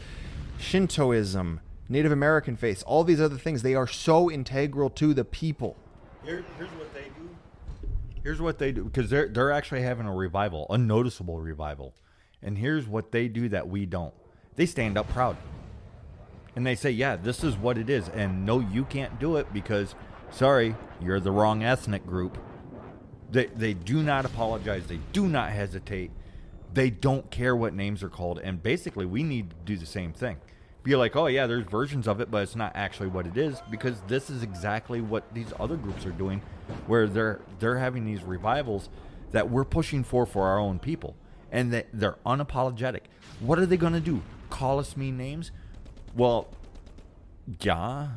Shintoism, 0.58 1.62
Native 1.88 2.12
American 2.12 2.56
faiths, 2.58 2.82
all 2.84 3.04
these 3.04 3.22
other 3.22 3.38
things, 3.38 3.62
they 3.62 3.76
are 3.76 3.88
so 3.88 4.32
integral 4.32 4.90
to 4.90 5.14
the 5.14 5.24
people. 5.24 5.78
Here, 6.24 6.44
here's 6.58 6.72
what 6.72 6.92
they 6.94 7.04
do. 7.04 7.30
Here's 8.24 8.42
what 8.42 8.58
they 8.58 8.72
do 8.72 8.84
because 8.84 9.12
they're 9.12 9.28
they're 9.28 9.52
actually 9.52 9.84
having 9.84 10.08
a 10.08 10.14
revival, 10.14 10.66
a 10.72 10.78
noticeable 10.80 11.40
revival, 11.40 11.94
and 12.42 12.58
here's 12.58 12.88
what 12.88 13.12
they 13.12 13.28
do 13.28 13.48
that 13.50 13.70
we 13.70 13.86
don't. 13.86 14.14
They 14.56 14.66
stand 14.66 14.98
up 14.98 15.08
proud, 15.10 15.38
and 16.56 16.66
they 16.66 16.74
say, 16.74 16.90
"Yeah, 16.90 17.16
this 17.16 17.44
is 17.44 17.56
what 17.56 17.78
it 17.78 17.92
is," 17.92 18.10
and 18.10 18.44
no, 18.44 18.60
you 18.60 18.86
can't 18.86 19.20
do 19.20 19.36
it 19.36 19.54
because, 19.54 19.94
sorry, 20.32 20.76
you're 21.00 21.20
the 21.20 21.32
wrong 21.32 21.64
ethnic 21.64 22.08
group. 22.08 22.40
They 23.30 23.46
they 23.46 23.76
do 23.76 24.02
not 24.02 24.26
apologize. 24.26 24.88
They 24.88 25.00
do 25.14 25.28
not 25.28 25.52
hesitate. 25.52 26.10
They 26.76 26.90
don't 26.90 27.32
care 27.32 27.56
what 27.56 27.74
names 27.74 28.04
are 28.04 28.10
called, 28.10 28.40
and 28.44 28.62
basically, 28.62 29.06
we 29.06 29.24
need 29.24 29.50
to 29.50 29.56
do 29.66 29.78
the 29.78 29.86
same 29.86 30.14
thing 30.14 30.38
be 30.86 30.96
like, 30.96 31.16
oh 31.16 31.26
yeah, 31.26 31.48
there's 31.48 31.66
versions 31.66 32.08
of 32.08 32.22
it, 32.22 32.30
but 32.30 32.44
it's 32.44 32.56
not 32.56 32.72
actually 32.76 33.10
what 33.10 33.26
it 33.26 33.36
is 33.36 33.60
because 33.72 34.00
this 34.08 34.30
is 34.30 34.44
exactly 34.44 35.02
what 35.02 35.34
these 35.34 35.52
other 35.60 35.76
groups 35.76 36.06
are 36.06 36.12
doing, 36.12 36.42
where 36.86 37.08
they're 37.08 37.42
they're 37.60 37.80
having 37.80 38.06
these 38.06 38.24
revivals 38.24 38.88
that 39.32 39.50
we're 39.50 39.66
pushing 39.66 40.04
for 40.04 40.26
for 40.26 40.48
our 40.48 40.60
own 40.60 40.78
people, 40.78 41.18
and 41.52 41.74
that 41.74 41.88
they're 41.92 42.18
unapologetic. 42.26 43.02
What 43.40 43.58
are 43.58 43.66
they 43.66 43.78
going 43.78 43.94
to 43.94 44.00
do? 44.00 44.22
Call 44.52 44.80
us 44.80 44.96
mean 44.96 45.18
names? 45.18 45.52
Well, 46.16 46.48
yeah, 47.60 48.10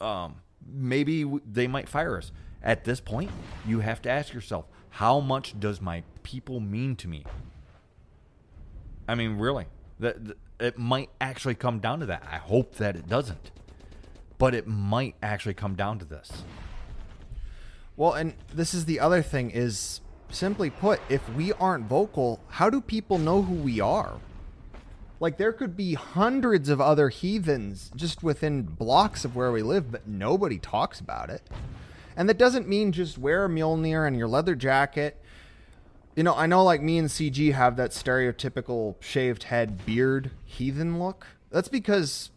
um, 0.00 0.42
maybe 0.68 1.24
they 1.50 1.68
might 1.68 1.88
fire 1.88 2.18
us. 2.18 2.32
At 2.62 2.84
this 2.84 3.00
point, 3.00 3.30
you 3.64 3.78
have 3.78 4.02
to 4.02 4.10
ask 4.10 4.34
yourself, 4.34 4.66
how 4.90 5.20
much 5.20 5.58
does 5.60 5.80
my 5.80 6.02
people 6.24 6.58
mean 6.58 6.96
to 6.96 7.06
me? 7.06 7.24
I 9.08 9.14
mean, 9.14 9.38
really, 9.38 9.66
that 10.00 10.16
it 10.58 10.78
might 10.78 11.10
actually 11.20 11.54
come 11.54 11.78
down 11.78 12.00
to 12.00 12.06
that. 12.06 12.24
I 12.30 12.36
hope 12.36 12.76
that 12.76 12.96
it 12.96 13.08
doesn't. 13.08 13.50
But 14.38 14.54
it 14.54 14.66
might 14.66 15.14
actually 15.22 15.54
come 15.54 15.74
down 15.74 15.98
to 16.00 16.04
this. 16.04 16.30
Well, 17.96 18.12
and 18.12 18.34
this 18.52 18.74
is 18.74 18.84
the 18.84 19.00
other 19.00 19.22
thing 19.22 19.50
is 19.50 20.00
simply 20.30 20.70
put, 20.70 21.00
if 21.08 21.26
we 21.30 21.52
aren't 21.54 21.86
vocal, 21.86 22.40
how 22.48 22.68
do 22.68 22.80
people 22.80 23.18
know 23.18 23.42
who 23.42 23.54
we 23.54 23.80
are? 23.80 24.14
Like 25.18 25.38
there 25.38 25.52
could 25.52 25.76
be 25.76 25.94
hundreds 25.94 26.68
of 26.68 26.80
other 26.80 27.08
heathens 27.08 27.90
just 27.96 28.22
within 28.22 28.62
blocks 28.62 29.24
of 29.24 29.34
where 29.34 29.50
we 29.50 29.62
live, 29.62 29.90
but 29.90 30.06
nobody 30.06 30.58
talks 30.58 31.00
about 31.00 31.30
it. 31.30 31.48
And 32.16 32.28
that 32.28 32.38
doesn't 32.38 32.68
mean 32.68 32.92
just 32.92 33.16
wear 33.16 33.46
a 33.46 33.48
Mjolnir 33.48 34.06
and 34.06 34.16
your 34.16 34.28
leather 34.28 34.54
jacket 34.54 35.22
you 36.16 36.22
know, 36.22 36.34
I 36.34 36.46
know 36.46 36.64
like 36.64 36.82
me 36.82 36.96
and 36.96 37.08
CG 37.08 37.52
have 37.52 37.76
that 37.76 37.90
stereotypical 37.90 38.96
shaved 39.00 39.44
head, 39.44 39.84
beard, 39.84 40.30
heathen 40.46 40.98
look. 40.98 41.26
That's 41.50 41.68
because 41.68 42.30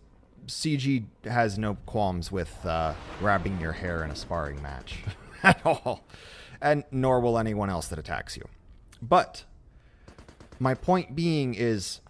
CG 0.47 1.06
has 1.23 1.57
no 1.57 1.77
qualms 1.85 2.30
with 2.30 2.65
uh, 2.65 2.93
grabbing 3.19 3.60
your 3.61 3.72
hair 3.72 4.03
in 4.03 4.11
a 4.11 4.15
sparring 4.15 4.61
match 4.61 4.99
at 5.43 5.65
all, 5.65 6.06
and 6.61 6.84
nor 6.91 7.22
will 7.22 7.39
anyone 7.39 7.69
else 7.69 7.88
that 7.88 7.97
attacks 7.97 8.35
you. 8.35 8.43
But 9.01 9.45
my 10.60 10.73
point 10.73 11.15
being 11.15 11.53
is, 11.53 12.01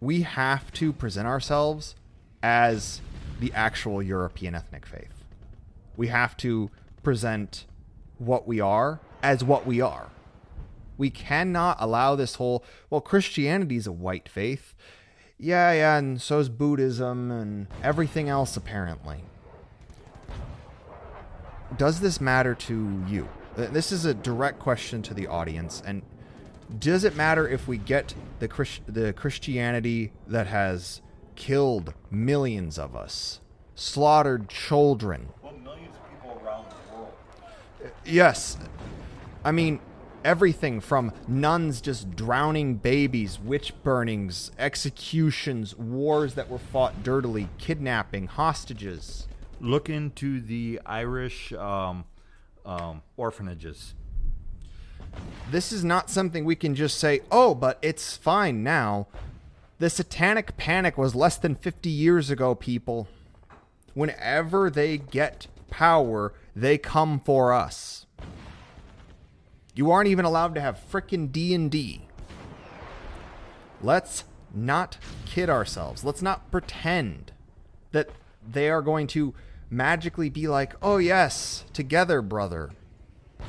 we 0.00 0.22
have 0.22 0.72
to 0.72 0.92
present 0.92 1.28
ourselves 1.28 1.94
as 2.42 3.00
the 3.38 3.52
actual 3.52 4.02
European 4.02 4.56
ethnic 4.56 4.84
faith. 4.84 5.24
We 5.96 6.08
have 6.08 6.36
to 6.38 6.70
present 7.04 7.64
what 8.18 8.48
we 8.48 8.60
are 8.60 8.98
as 9.22 9.44
what 9.44 9.66
we 9.66 9.80
are. 9.80 10.10
We 10.96 11.10
cannot 11.10 11.76
allow 11.80 12.16
this 12.16 12.36
whole, 12.36 12.64
well, 12.90 13.00
Christianity 13.00 13.76
is 13.76 13.86
a 13.86 13.92
white 13.92 14.28
faith. 14.28 14.74
Yeah, 15.38 15.72
yeah, 15.72 15.98
and 15.98 16.20
so 16.20 16.38
is 16.38 16.48
Buddhism 16.48 17.30
and 17.30 17.66
everything 17.82 18.28
else, 18.28 18.56
apparently. 18.56 19.24
Does 21.76 22.00
this 22.00 22.20
matter 22.20 22.54
to 22.54 23.04
you? 23.06 23.28
This 23.56 23.92
is 23.92 24.04
a 24.04 24.14
direct 24.14 24.58
question 24.58 25.02
to 25.02 25.14
the 25.14 25.26
audience. 25.26 25.82
And 25.84 26.02
does 26.78 27.04
it 27.04 27.16
matter 27.16 27.48
if 27.48 27.68
we 27.68 27.76
get 27.76 28.14
the, 28.38 28.48
Chris- 28.48 28.80
the 28.86 29.12
Christianity 29.12 30.12
that 30.26 30.46
has 30.46 31.02
killed 31.34 31.92
millions 32.10 32.78
of 32.78 32.96
us, 32.96 33.40
slaughtered 33.74 34.48
children, 34.48 35.28
Well, 35.42 35.52
millions 35.62 35.94
of 35.96 36.10
people 36.10 36.40
around 36.44 36.66
the 36.70 36.96
world. 36.96 37.12
Yes. 38.04 38.56
I 39.44 39.52
mean, 39.52 39.80
everything 40.26 40.80
from 40.80 41.12
nuns 41.28 41.80
just 41.80 42.16
drowning 42.16 42.74
babies, 42.74 43.38
witch 43.38 43.72
burnings, 43.84 44.50
executions, 44.58 45.76
wars 45.76 46.34
that 46.34 46.50
were 46.50 46.58
fought 46.58 47.04
dirtily, 47.04 47.48
kidnapping, 47.58 48.26
hostages. 48.26 49.28
Look 49.60 49.88
into 49.88 50.40
the 50.40 50.80
Irish 50.84 51.52
um, 51.52 52.06
um, 52.64 53.02
orphanages. 53.16 53.94
This 55.52 55.70
is 55.70 55.84
not 55.84 56.10
something 56.10 56.44
we 56.44 56.56
can 56.56 56.74
just 56.74 56.98
say, 56.98 57.20
oh, 57.30 57.54
but 57.54 57.78
it's 57.80 58.16
fine 58.16 58.64
now. 58.64 59.06
The 59.78 59.88
satanic 59.88 60.56
panic 60.56 60.98
was 60.98 61.14
less 61.14 61.36
than 61.36 61.54
50 61.54 61.88
years 61.88 62.30
ago, 62.30 62.56
people. 62.56 63.06
Whenever 63.94 64.70
they 64.70 64.98
get 64.98 65.46
power, 65.70 66.34
they 66.56 66.78
come 66.78 67.20
for 67.20 67.52
us. 67.52 68.05
You 69.76 69.90
aren't 69.90 70.08
even 70.08 70.24
allowed 70.24 70.54
to 70.54 70.60
have 70.60 70.80
frickin' 70.90 71.30
D&D. 71.30 72.08
Let's 73.82 74.24
not 74.54 74.96
kid 75.26 75.50
ourselves. 75.50 76.02
Let's 76.02 76.22
not 76.22 76.50
pretend 76.50 77.32
that 77.92 78.08
they 78.46 78.70
are 78.70 78.80
going 78.80 79.06
to 79.08 79.34
magically 79.68 80.30
be 80.30 80.48
like, 80.48 80.74
"Oh 80.80 80.96
yes, 80.96 81.66
together, 81.74 82.22
brother." 82.22 82.70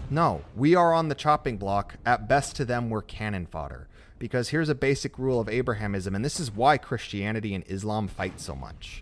No, 0.09 0.41
we 0.53 0.75
are 0.75 0.93
on 0.93 1.07
the 1.07 1.15
chopping 1.15 1.57
block. 1.57 1.95
At 2.05 2.27
best 2.27 2.57
to 2.57 2.65
them, 2.65 2.89
we're 2.89 3.01
cannon 3.01 3.45
fodder. 3.45 3.87
Because 4.19 4.49
here's 4.49 4.67
a 4.67 4.75
basic 4.75 5.17
rule 5.17 5.39
of 5.39 5.47
Abrahamism, 5.47 6.13
and 6.13 6.25
this 6.25 6.41
is 6.41 6.51
why 6.51 6.77
Christianity 6.77 7.55
and 7.55 7.63
Islam 7.67 8.09
fight 8.09 8.41
so 8.41 8.53
much. 8.53 9.01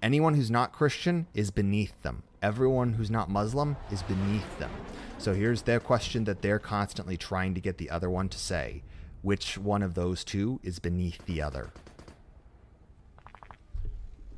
Anyone 0.00 0.34
who's 0.34 0.50
not 0.50 0.72
Christian 0.72 1.26
is 1.34 1.50
beneath 1.50 2.02
them. 2.02 2.22
Everyone 2.40 2.94
who's 2.94 3.10
not 3.10 3.30
Muslim 3.30 3.76
is 3.90 4.02
beneath 4.02 4.58
them. 4.58 4.70
So 5.22 5.34
here's 5.34 5.62
their 5.62 5.78
question 5.78 6.24
that 6.24 6.42
they're 6.42 6.58
constantly 6.58 7.16
trying 7.16 7.54
to 7.54 7.60
get 7.60 7.78
the 7.78 7.90
other 7.90 8.10
one 8.10 8.28
to 8.30 8.36
say. 8.36 8.82
Which 9.22 9.56
one 9.56 9.80
of 9.80 9.94
those 9.94 10.24
two 10.24 10.58
is 10.64 10.80
beneath 10.80 11.24
the 11.26 11.40
other? 11.40 11.70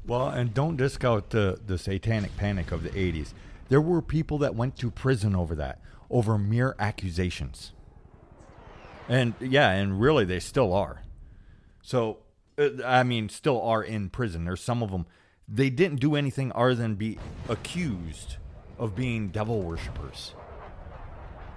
Well, 0.07 0.29
and 0.29 0.53
don't 0.53 0.77
discount 0.77 1.31
the, 1.31 1.59
the 1.67 1.79
satanic 1.79 2.37
panic 2.37 2.71
of 2.71 2.83
the 2.83 2.91
80s. 2.91 3.33
There 3.71 3.81
were 3.81 4.03
people 4.03 4.37
that 4.41 4.57
went 4.57 4.77
to 4.77 4.91
prison 4.91 5.35
over 5.35 5.55
that, 5.55 5.81
over 6.11 6.37
mere 6.37 6.77
accusations. 6.79 7.73
And 9.09 9.33
yeah, 9.41 9.71
and 9.71 9.99
really 9.99 10.27
they 10.27 10.39
still 10.39 10.75
are. 10.75 11.01
So, 11.81 12.19
uh, 12.59 12.85
I 12.85 13.05
mean, 13.05 13.31
still 13.31 13.63
are 13.63 13.83
in 13.83 14.11
prison. 14.11 14.45
There's 14.45 14.61
some 14.61 14.83
of 14.83 14.91
them, 14.91 15.07
they 15.49 15.71
didn't 15.71 16.01
do 16.01 16.15
anything 16.15 16.53
other 16.55 16.75
than 16.75 16.97
be 16.97 17.19
accused 17.49 18.37
of 18.79 18.95
being 18.95 19.29
devil 19.29 19.63
worshippers. 19.63 20.35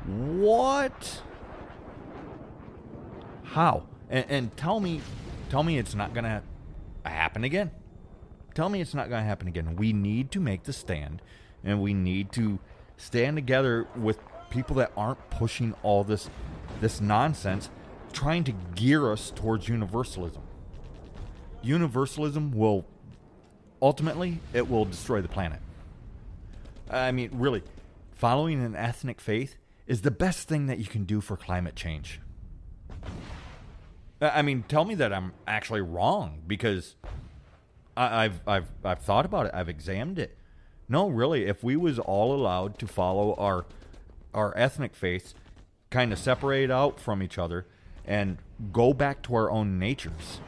What? 0.08 1.22
How? 3.44 3.84
And, 4.10 4.26
and 4.30 4.58
tell 4.58 4.80
me, 4.80 5.02
tell 5.50 5.64
me 5.64 5.78
it's 5.78 5.96
not 5.96 6.14
going 6.14 6.24
to 6.24 6.42
happen 7.06 7.44
again. 7.44 7.72
Tell 8.54 8.70
me 8.70 8.82
it's 8.82 8.94
not 8.94 9.10
going 9.10 9.22
to 9.22 9.28
happen 9.28 9.48
again. 9.48 9.76
We 9.76 9.94
need 9.94 10.32
to 10.32 10.40
make 10.40 10.64
the 10.64 10.74
stand, 10.74 11.22
and 11.64 11.82
we 11.82 11.94
need 11.94 12.32
to 12.34 12.60
stand 12.96 13.38
together 13.38 13.88
with 13.96 14.20
people 14.50 14.78
that 14.78 14.92
aren't 14.98 15.30
pushing 15.30 15.76
all 15.84 16.04
this 16.04 16.30
this 16.80 17.02
nonsense, 17.02 17.70
trying 18.14 18.44
to 18.46 18.54
gear 18.76 19.12
us 19.12 19.32
towards 19.36 19.68
universalism. 19.68 20.42
Universalism 21.62 22.52
will 22.52 22.86
ultimately 23.82 24.40
it 24.54 24.70
will 24.70 24.86
destroy 24.86 25.22
the 25.22 25.28
planet. 25.28 25.60
I 26.90 27.12
mean, 27.12 27.32
really, 27.34 27.64
following 28.12 28.64
an 28.64 28.76
ethnic 28.76 29.20
faith 29.20 29.58
is 29.88 30.02
the 30.02 30.12
best 30.12 30.48
thing 30.48 30.68
that 30.68 30.78
you 30.78 30.86
can 30.86 31.06
do 31.06 31.22
for 31.22 31.38
climate 31.38 31.76
change. 31.76 32.20
I 34.22 34.42
mean, 34.42 34.64
tell 34.68 34.84
me 34.84 34.96
that 34.96 35.14
I'm 35.14 35.34
actually 35.48 35.82
wrong 35.82 36.42
because 36.46 36.96
I, 37.96 38.26
I've 38.26 38.42
I've 38.48 38.68
I've 38.84 39.00
thought 39.00 39.26
about 39.26 39.46
it. 39.46 39.52
I've 39.54 39.70
examined 39.70 40.20
it. 40.20 40.38
No, 40.90 41.08
really, 41.08 41.46
if 41.46 41.64
we 41.64 41.76
was 41.76 42.00
all 42.00 42.34
allowed 42.34 42.80
to 42.80 42.88
follow 42.88 43.36
our 43.36 43.66
our 44.34 44.58
ethnic 44.58 44.96
faiths, 44.96 45.34
kind 45.90 46.12
of 46.12 46.20
separate 46.20 46.72
out 46.72 47.00
from 47.00 47.22
each 47.22 47.38
other, 47.38 47.68
and 48.06 48.38
go 48.72 48.94
back 48.94 49.22
to 49.24 49.36
our 49.36 49.52
own 49.52 49.78
natures, 49.78 50.42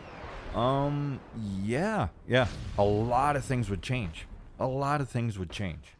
um, 0.56 1.20
yeah, 1.64 2.08
yeah, 2.28 2.48
a 2.78 2.84
lot 2.84 3.36
of 3.36 3.46
things 3.46 3.70
would 3.70 3.84
change. 3.84 4.26
A 4.60 4.68
lot 4.68 5.00
of 5.00 5.10
things 5.10 5.38
would 5.38 5.52
change. 5.52 5.94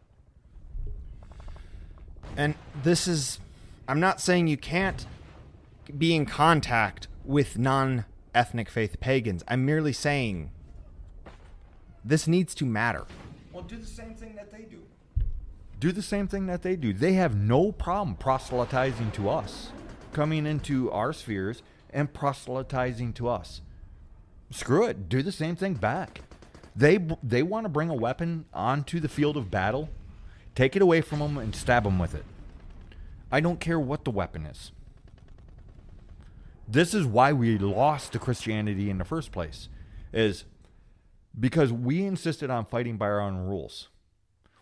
And 2.38 2.56
this 2.84 3.08
is, 3.08 3.40
I'm 3.88 4.00
not 4.00 4.22
saying 4.22 4.48
you 4.48 4.58
can't 4.58 5.06
be 5.98 6.16
in 6.16 6.26
contact 6.26 7.08
with 7.26 7.58
non 7.58 8.06
ethnic 8.34 8.70
faith 8.70 9.00
pagans. 9.00 9.44
I'm 9.48 9.66
merely 9.66 9.94
saying 9.94 10.52
this 12.04 12.28
needs 12.28 12.56
to 12.56 12.66
matter. 12.66 13.06
Well, 13.52 13.64
do 13.64 13.78
the 13.78 13.86
same 13.86 14.16
thing 14.16 14.36
that 14.36 14.52
they 14.52 14.64
do. 14.64 14.82
Do 15.80 15.92
the 15.92 16.02
same 16.02 16.28
thing 16.28 16.48
that 16.48 16.62
they 16.62 16.76
do. 16.76 16.94
They 16.94 17.14
have 17.14 17.36
no 17.36 17.72
problem 17.72 18.16
proselytizing 18.16 19.12
to 19.12 19.30
us, 19.30 19.72
coming 20.12 20.46
into 20.46 20.92
our 20.92 21.14
spheres 21.14 21.62
and 21.90 22.14
proselytizing 22.14 23.14
to 23.14 23.28
us. 23.28 23.62
Screw 24.52 24.86
it. 24.86 25.10
Do 25.10 25.22
the 25.22 25.32
same 25.32 25.56
thing 25.56 25.76
back. 25.76 26.22
They 26.76 27.00
they 27.24 27.44
want 27.44 27.66
to 27.66 27.70
bring 27.70 27.90
a 27.90 27.96
weapon 27.96 28.46
onto 28.54 29.00
the 29.00 29.10
field 29.10 29.38
of 29.38 29.52
battle, 29.52 29.90
take 30.60 30.76
it 30.76 30.82
away 30.82 31.00
from 31.00 31.20
them 31.20 31.38
and 31.38 31.56
stab 31.56 31.86
them 31.86 31.98
with 31.98 32.14
it. 32.14 32.26
I 33.32 33.40
don't 33.40 33.62
care 33.62 33.80
what 33.80 34.04
the 34.04 34.12
weapon 34.12 34.46
is. 34.46 34.74
This 36.68 36.94
is 36.94 37.06
why 37.06 37.32
we 37.32 37.58
lost 37.58 38.12
to 38.12 38.20
Christianity 38.20 38.90
in 38.90 38.98
the 38.98 39.06
first 39.06 39.32
place. 39.32 39.70
Is 40.12 40.44
because 41.40 41.72
we 41.72 42.04
insisted 42.04 42.50
on 42.50 42.66
fighting 42.66 42.98
by 42.98 43.06
our 43.06 43.22
own 43.22 43.38
rules. 43.38 43.88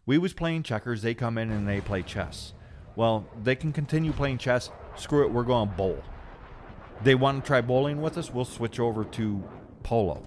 We 0.06 0.19
was 0.19 0.34
playing 0.34 0.61
checkers, 0.61 1.02
they 1.02 1.15
come 1.15 1.36
in 1.36 1.49
and 1.49 1.68
they 1.68 1.82
play 1.82 2.03
chess. 2.03 2.53
Well, 2.95 3.26
they 3.44 3.56
can 3.56 3.74
continue 3.74 4.11
playing 4.11 4.38
chess. 4.38 4.69
Screw 4.98 5.26
it, 5.26 5.32
we're 5.32 5.41
going 5.41 5.69
bowl. 5.69 6.03
They 7.02 7.15
want 7.15 7.44
to 7.44 7.48
try 7.48 7.61
bowling 7.61 8.03
with 8.03 8.19
us, 8.19 8.32
we'll 8.32 8.45
switch 8.45 8.80
over 8.80 9.03
to 9.03 9.44
polo. 9.82 10.22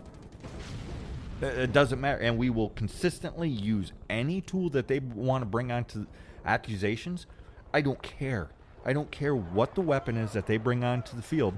It 1.40 1.72
doesn't 1.72 2.00
matter, 2.00 2.20
and 2.20 2.36
we 2.36 2.50
will 2.50 2.70
consistently 2.70 3.48
use 3.48 3.92
any 4.10 4.40
tool 4.40 4.68
that 4.70 4.88
they 4.88 4.98
want 4.98 5.42
to 5.42 5.46
bring 5.46 5.72
onto 5.72 6.06
accusations. 6.44 7.26
I 7.72 7.80
don't 7.80 8.02
care. 8.02 8.50
I 8.84 8.92
don't 8.92 9.10
care 9.10 9.34
what 9.34 9.74
the 9.74 9.80
weapon 9.80 10.16
is 10.16 10.32
that 10.32 10.46
they 10.46 10.58
bring 10.58 10.84
onto 10.84 11.16
the 11.16 11.22
field. 11.22 11.56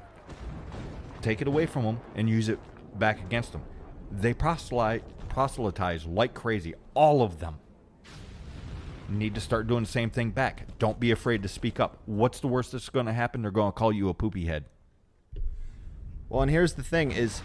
Take 1.20 1.40
it 1.40 1.48
away 1.48 1.66
from 1.66 1.84
them 1.84 2.00
and 2.14 2.28
use 2.28 2.48
it 2.48 2.58
back 2.98 3.20
against 3.20 3.52
them. 3.52 3.62
They 4.10 4.34
proselytize 4.34 6.04
like 6.06 6.34
crazy, 6.34 6.74
all 6.94 7.22
of 7.22 7.40
them. 7.40 7.56
Need 9.08 9.34
to 9.34 9.40
start 9.40 9.66
doing 9.66 9.82
the 9.82 9.90
same 9.90 10.10
thing 10.10 10.30
back. 10.30 10.66
Don't 10.78 10.98
be 10.98 11.10
afraid 11.10 11.42
to 11.42 11.48
speak 11.48 11.80
up. 11.80 11.98
What's 12.06 12.40
the 12.40 12.46
worst 12.46 12.72
that's 12.72 12.88
going 12.88 13.06
to 13.06 13.12
happen? 13.12 13.42
They're 13.42 13.50
going 13.50 13.72
to 13.72 13.76
call 13.76 13.92
you 13.92 14.08
a 14.08 14.14
poopy 14.14 14.46
head. 14.46 14.64
Well, 16.28 16.42
and 16.42 16.50
here's 16.50 16.74
the 16.74 16.82
thing 16.82 17.12
is 17.12 17.42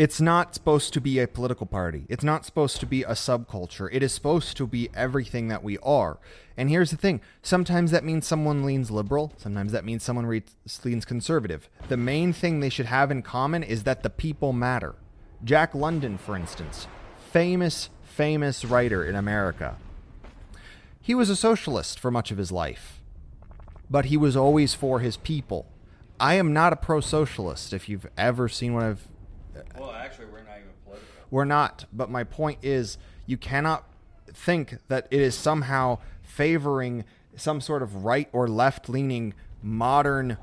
it's 0.00 0.18
not 0.18 0.54
supposed 0.54 0.94
to 0.94 1.00
be 1.00 1.18
a 1.18 1.28
political 1.28 1.66
party. 1.66 2.06
It's 2.08 2.24
not 2.24 2.46
supposed 2.46 2.80
to 2.80 2.86
be 2.86 3.02
a 3.02 3.10
subculture. 3.10 3.86
It 3.92 4.02
is 4.02 4.14
supposed 4.14 4.56
to 4.56 4.66
be 4.66 4.88
everything 4.94 5.48
that 5.48 5.62
we 5.62 5.76
are. 5.82 6.18
And 6.56 6.70
here's 6.70 6.90
the 6.90 6.96
thing 6.96 7.20
sometimes 7.42 7.90
that 7.90 8.02
means 8.02 8.26
someone 8.26 8.64
leans 8.64 8.90
liberal, 8.90 9.34
sometimes 9.36 9.72
that 9.72 9.84
means 9.84 10.02
someone 10.02 10.24
re- 10.24 10.42
leans 10.84 11.04
conservative. 11.04 11.68
The 11.88 11.98
main 11.98 12.32
thing 12.32 12.60
they 12.60 12.70
should 12.70 12.86
have 12.86 13.10
in 13.10 13.20
common 13.20 13.62
is 13.62 13.82
that 13.82 14.02
the 14.02 14.08
people 14.08 14.54
matter. 14.54 14.94
Jack 15.44 15.74
London, 15.74 16.16
for 16.16 16.34
instance, 16.34 16.86
famous, 17.30 17.90
famous 18.02 18.64
writer 18.64 19.04
in 19.04 19.14
America. 19.14 19.76
He 21.02 21.14
was 21.14 21.28
a 21.28 21.36
socialist 21.36 22.00
for 22.00 22.10
much 22.10 22.30
of 22.30 22.38
his 22.38 22.50
life, 22.50 23.02
but 23.90 24.06
he 24.06 24.16
was 24.16 24.34
always 24.34 24.72
for 24.72 25.00
his 25.00 25.18
people. 25.18 25.66
I 26.18 26.36
am 26.36 26.54
not 26.54 26.72
a 26.72 26.76
pro 26.76 27.02
socialist, 27.02 27.74
if 27.74 27.86
you've 27.86 28.08
ever 28.16 28.48
seen 28.48 28.72
one 28.72 28.84
of 28.84 29.06
Well, 29.80 29.92
actually, 29.92 30.26
we're 30.26 30.42
not 30.42 30.58
even 30.58 30.72
political. 30.84 31.08
we're 31.30 31.46
not. 31.46 31.86
But 31.90 32.10
my 32.10 32.22
point 32.22 32.58
is, 32.60 32.98
you 33.24 33.38
cannot 33.38 33.84
think 34.26 34.76
that 34.88 35.08
it 35.10 35.22
is 35.22 35.34
somehow 35.34 35.98
favoring 36.22 37.04
some 37.34 37.62
sort 37.62 37.82
of 37.82 38.04
right 38.04 38.28
or 38.32 38.46
left 38.46 38.90
leaning 38.90 39.32
modern 39.62 40.36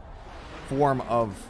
form 0.68 1.02
of 1.02 1.48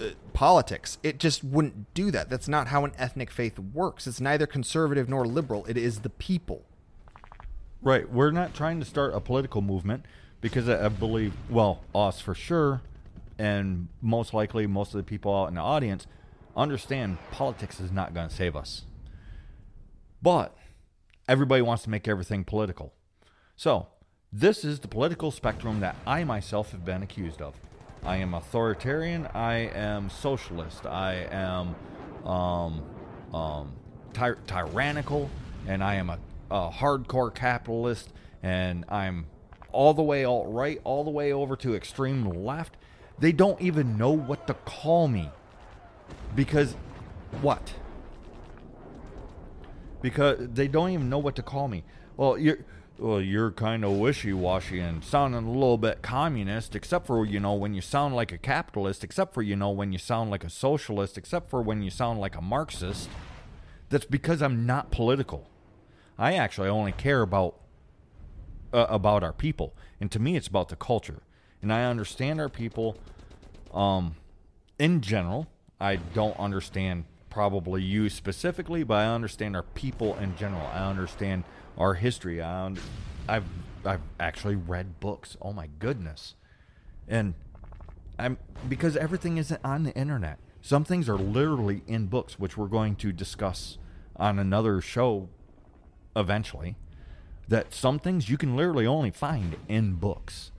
uh, 0.00 0.10
politics. 0.34 0.98
It 1.02 1.18
just 1.18 1.42
wouldn't 1.42 1.92
do 1.94 2.12
that. 2.12 2.30
That's 2.30 2.46
not 2.46 2.68
how 2.68 2.84
an 2.84 2.92
ethnic 2.96 3.32
faith 3.32 3.58
works. 3.58 4.06
It's 4.06 4.20
neither 4.20 4.46
conservative 4.46 5.08
nor 5.08 5.26
liberal. 5.26 5.66
It 5.66 5.76
is 5.76 6.00
the 6.00 6.10
people. 6.10 6.62
Right. 7.82 8.08
We're 8.08 8.30
not 8.30 8.54
trying 8.54 8.78
to 8.78 8.86
start 8.86 9.14
a 9.14 9.20
political 9.20 9.62
movement 9.62 10.06
because 10.40 10.68
I, 10.68 10.86
I 10.86 10.88
believe, 10.90 11.34
well, 11.50 11.82
us 11.92 12.20
for 12.20 12.36
sure, 12.36 12.82
and 13.36 13.88
most 14.00 14.32
likely 14.32 14.68
most 14.68 14.94
of 14.94 14.98
the 14.98 15.02
people 15.02 15.34
out 15.34 15.48
in 15.48 15.56
the 15.56 15.60
audience 15.60 16.06
understand 16.56 17.18
politics 17.30 17.80
is 17.80 17.90
not 17.90 18.14
going 18.14 18.28
to 18.28 18.34
save 18.34 18.56
us. 18.56 18.82
But 20.22 20.56
everybody 21.28 21.62
wants 21.62 21.82
to 21.84 21.90
make 21.90 22.08
everything 22.08 22.44
political. 22.44 22.92
So, 23.56 23.88
this 24.32 24.64
is 24.64 24.80
the 24.80 24.88
political 24.88 25.30
spectrum 25.30 25.80
that 25.80 25.96
I 26.06 26.24
myself 26.24 26.72
have 26.72 26.84
been 26.84 27.02
accused 27.02 27.40
of. 27.40 27.54
I 28.02 28.16
am 28.16 28.34
authoritarian. 28.34 29.28
I 29.32 29.54
am 29.74 30.10
socialist. 30.10 30.86
I 30.86 31.26
am 31.30 31.74
um, 32.28 32.82
um, 33.32 33.72
ty- 34.12 34.34
tyrannical, 34.46 35.30
and 35.66 35.82
I 35.82 35.94
am 35.94 36.10
a, 36.10 36.18
a 36.50 36.70
hardcore 36.70 37.34
capitalist, 37.34 38.12
and 38.42 38.84
I'm 38.88 39.26
all 39.72 39.94
the 39.94 40.02
way 40.02 40.24
alt 40.24 40.46
right, 40.48 40.80
all 40.84 41.04
the 41.04 41.10
way 41.10 41.32
over 41.32 41.56
to 41.56 41.74
extreme 41.74 42.24
left. 42.24 42.76
They 43.18 43.32
don't 43.32 43.60
even 43.60 43.96
know 43.96 44.10
what 44.10 44.46
to 44.48 44.54
call 44.54 45.08
me 45.08 45.30
because 46.34 46.76
what? 47.40 47.74
Because 50.02 50.48
they 50.52 50.68
don't 50.68 50.90
even 50.90 51.08
know 51.08 51.18
what 51.18 51.36
to 51.36 51.42
call 51.42 51.68
me. 51.68 51.84
Well, 52.16 52.38
you're 52.38 52.58
well, 52.98 53.20
you're 53.20 53.50
kind 53.50 53.84
of 53.84 53.92
wishy-washy 53.92 54.78
and 54.78 55.02
sounding 55.02 55.44
a 55.44 55.50
little 55.50 55.78
bit 55.78 56.00
communist, 56.00 56.76
except 56.76 57.06
for 57.06 57.24
you 57.24 57.40
know 57.40 57.54
when 57.54 57.74
you 57.74 57.80
sound 57.80 58.14
like 58.14 58.30
a 58.30 58.38
capitalist, 58.38 59.02
except 59.02 59.34
for 59.34 59.42
you 59.42 59.56
know 59.56 59.70
when 59.70 59.92
you 59.92 59.98
sound 59.98 60.30
like 60.30 60.44
a 60.44 60.50
socialist, 60.50 61.18
except 61.18 61.50
for 61.50 61.60
when 61.60 61.82
you 61.82 61.90
sound 61.90 62.20
like 62.20 62.36
a 62.36 62.40
Marxist. 62.40 63.08
That's 63.88 64.04
because 64.04 64.42
I'm 64.42 64.64
not 64.64 64.90
political. 64.90 65.48
I 66.18 66.34
actually 66.34 66.68
only 66.68 66.92
care 66.92 67.22
about 67.22 67.56
uh, 68.72 68.86
about 68.88 69.24
our 69.24 69.32
people, 69.32 69.74
and 70.00 70.10
to 70.12 70.18
me, 70.20 70.36
it's 70.36 70.48
about 70.48 70.68
the 70.68 70.76
culture. 70.76 71.22
And 71.62 71.72
I 71.72 71.84
understand 71.84 72.40
our 72.40 72.48
people, 72.50 72.96
um, 73.72 74.16
in 74.78 75.00
general. 75.00 75.48
I 75.80 75.96
don't 75.96 76.38
understand 76.38 77.04
probably 77.30 77.82
you 77.82 78.08
specifically, 78.08 78.84
but 78.84 78.94
I 78.94 79.06
understand 79.12 79.56
our 79.56 79.62
people 79.62 80.16
in 80.16 80.36
general. 80.36 80.66
I 80.72 80.88
understand 80.88 81.44
our 81.76 81.94
history. 81.94 82.40
I, 82.40 82.72
I've 83.28 83.44
I've 83.84 84.00
actually 84.18 84.56
read 84.56 85.00
books. 85.00 85.36
Oh 85.42 85.52
my 85.52 85.68
goodness, 85.78 86.34
and 87.08 87.34
I'm 88.18 88.38
because 88.68 88.96
everything 88.96 89.36
isn't 89.36 89.60
on 89.64 89.82
the 89.82 89.94
internet. 89.94 90.38
Some 90.62 90.84
things 90.84 91.08
are 91.08 91.18
literally 91.18 91.82
in 91.86 92.06
books, 92.06 92.38
which 92.38 92.56
we're 92.56 92.68
going 92.68 92.96
to 92.96 93.12
discuss 93.12 93.76
on 94.16 94.38
another 94.38 94.80
show 94.80 95.28
eventually. 96.16 96.76
That 97.48 97.74
some 97.74 97.98
things 97.98 98.30
you 98.30 98.38
can 98.38 98.56
literally 98.56 98.86
only 98.86 99.10
find 99.10 99.56
in 99.68 99.94
books. 99.94 100.50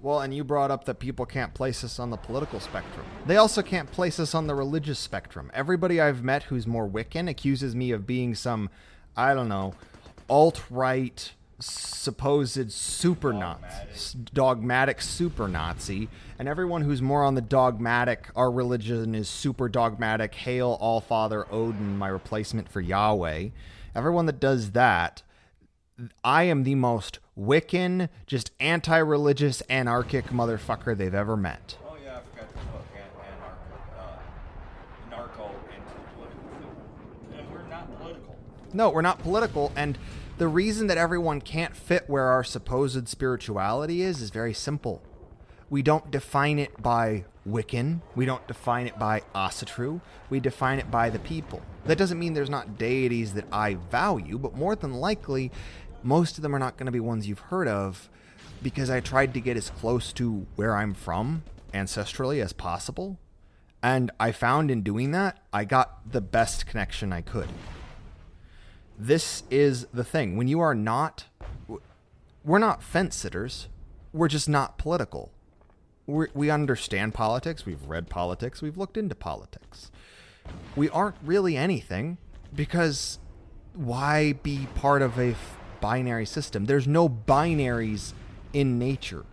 Well, 0.00 0.20
and 0.20 0.32
you 0.32 0.44
brought 0.44 0.70
up 0.70 0.84
that 0.84 1.00
people 1.00 1.26
can't 1.26 1.54
place 1.54 1.82
us 1.82 1.98
on 1.98 2.10
the 2.10 2.16
political 2.16 2.60
spectrum. 2.60 3.04
They 3.26 3.36
also 3.36 3.62
can't 3.62 3.90
place 3.90 4.20
us 4.20 4.32
on 4.32 4.46
the 4.46 4.54
religious 4.54 4.98
spectrum. 4.98 5.50
Everybody 5.52 6.00
I've 6.00 6.22
met 6.22 6.44
who's 6.44 6.68
more 6.68 6.88
Wiccan 6.88 7.28
accuses 7.28 7.74
me 7.74 7.90
of 7.90 8.06
being 8.06 8.36
some 8.36 8.70
I 9.16 9.34
don't 9.34 9.48
know, 9.48 9.74
alt 10.28 10.62
right, 10.70 11.32
supposed 11.58 12.70
super 12.70 13.32
Nazi, 13.32 14.18
dogmatic 14.32 15.00
super 15.00 15.48
Nazi, 15.48 16.08
and 16.38 16.46
everyone 16.46 16.82
who's 16.82 17.02
more 17.02 17.24
on 17.24 17.34
the 17.34 17.40
dogmatic, 17.40 18.28
our 18.36 18.48
religion 18.48 19.16
is 19.16 19.28
super 19.28 19.68
dogmatic, 19.68 20.36
hail 20.36 20.78
all 20.80 21.00
Father 21.00 21.52
Odin, 21.52 21.98
my 21.98 22.06
replacement 22.06 22.68
for 22.68 22.80
Yahweh. 22.80 23.48
Everyone 23.92 24.26
that 24.26 24.38
does 24.38 24.70
that, 24.70 25.24
I 26.22 26.44
am 26.44 26.62
the 26.62 26.76
most 26.76 27.18
Wiccan, 27.38 28.08
just 28.26 28.50
anti 28.58 28.98
religious, 28.98 29.62
anarchic 29.68 30.26
motherfucker 30.26 30.96
they've 30.96 31.14
ever 31.14 31.36
met. 31.36 31.76
Oh, 31.86 31.96
yeah, 32.02 32.18
I 32.18 32.20
forgot 32.34 32.48
to 32.50 32.58
put 32.58 32.82
uh, 33.96 35.10
narco 35.10 35.50
into 35.74 35.94
political. 36.16 37.38
And 37.38 37.50
we're 37.52 37.68
not 37.68 37.98
political. 37.98 38.36
No, 38.72 38.90
we're 38.90 39.02
not 39.02 39.20
political. 39.20 39.72
And 39.76 39.98
the 40.38 40.48
reason 40.48 40.88
that 40.88 40.98
everyone 40.98 41.40
can't 41.40 41.76
fit 41.76 42.04
where 42.08 42.26
our 42.26 42.42
supposed 42.44 43.08
spirituality 43.08 44.02
is 44.02 44.20
is 44.20 44.30
very 44.30 44.54
simple. 44.54 45.02
We 45.70 45.82
don't 45.82 46.10
define 46.10 46.58
it 46.58 46.82
by 46.82 47.24
Wiccan. 47.46 48.00
We 48.14 48.24
don't 48.24 48.46
define 48.46 48.86
it 48.86 48.98
by 48.98 49.22
Asatru. 49.34 50.00
We 50.30 50.40
define 50.40 50.78
it 50.78 50.90
by 50.90 51.10
the 51.10 51.18
people. 51.18 51.62
That 51.84 51.98
doesn't 51.98 52.18
mean 52.18 52.34
there's 52.34 52.50
not 52.50 52.78
deities 52.78 53.34
that 53.34 53.44
I 53.52 53.74
value, 53.74 54.38
but 54.38 54.54
more 54.54 54.76
than 54.76 54.94
likely, 54.94 55.50
most 56.08 56.38
of 56.38 56.42
them 56.42 56.54
are 56.54 56.58
not 56.58 56.76
going 56.76 56.86
to 56.86 56.92
be 56.92 57.00
ones 57.00 57.28
you've 57.28 57.38
heard 57.38 57.68
of 57.68 58.08
because 58.62 58.90
I 58.90 59.00
tried 59.00 59.34
to 59.34 59.40
get 59.40 59.56
as 59.56 59.70
close 59.70 60.12
to 60.14 60.46
where 60.56 60.74
I'm 60.74 60.94
from 60.94 61.44
ancestrally 61.72 62.42
as 62.42 62.52
possible. 62.52 63.18
And 63.82 64.10
I 64.18 64.32
found 64.32 64.70
in 64.70 64.82
doing 64.82 65.12
that, 65.12 65.38
I 65.52 65.64
got 65.64 66.10
the 66.10 66.20
best 66.20 66.66
connection 66.66 67.12
I 67.12 67.20
could 67.20 67.48
this 68.98 69.44
is 69.50 69.86
the 69.94 70.04
thing. 70.04 70.36
When 70.36 70.48
you 70.48 70.60
are 70.60 70.74
not, 70.74 71.26
we're 72.44 72.58
not 72.58 72.82
fence 72.82 73.14
sitters. 73.14 73.68
We're 74.12 74.28
just 74.28 74.48
not 74.48 74.76
political. 74.76 75.30
we 76.06 76.26
we 76.34 76.50
understand 76.50 77.14
politics. 77.14 77.64
We've 77.64 77.84
read 77.84 78.10
politics. 78.10 78.60
We've 78.60 78.76
looked 78.76 78.96
into 78.96 79.14
politics. 79.14 79.90
We 80.74 80.88
aren't 80.88 81.16
really 81.22 81.56
anything 81.56 82.18
because 82.54 83.18
why 83.74 84.32
be 84.32 84.66
part 84.74 85.02
of 85.02 85.18
a 85.18 85.36
binary 85.80 86.26
system? 86.26 86.66
There's 86.66 86.86
no 86.86 87.08
binaries 87.08 88.12
in 88.52 88.78
nature. 88.78 89.24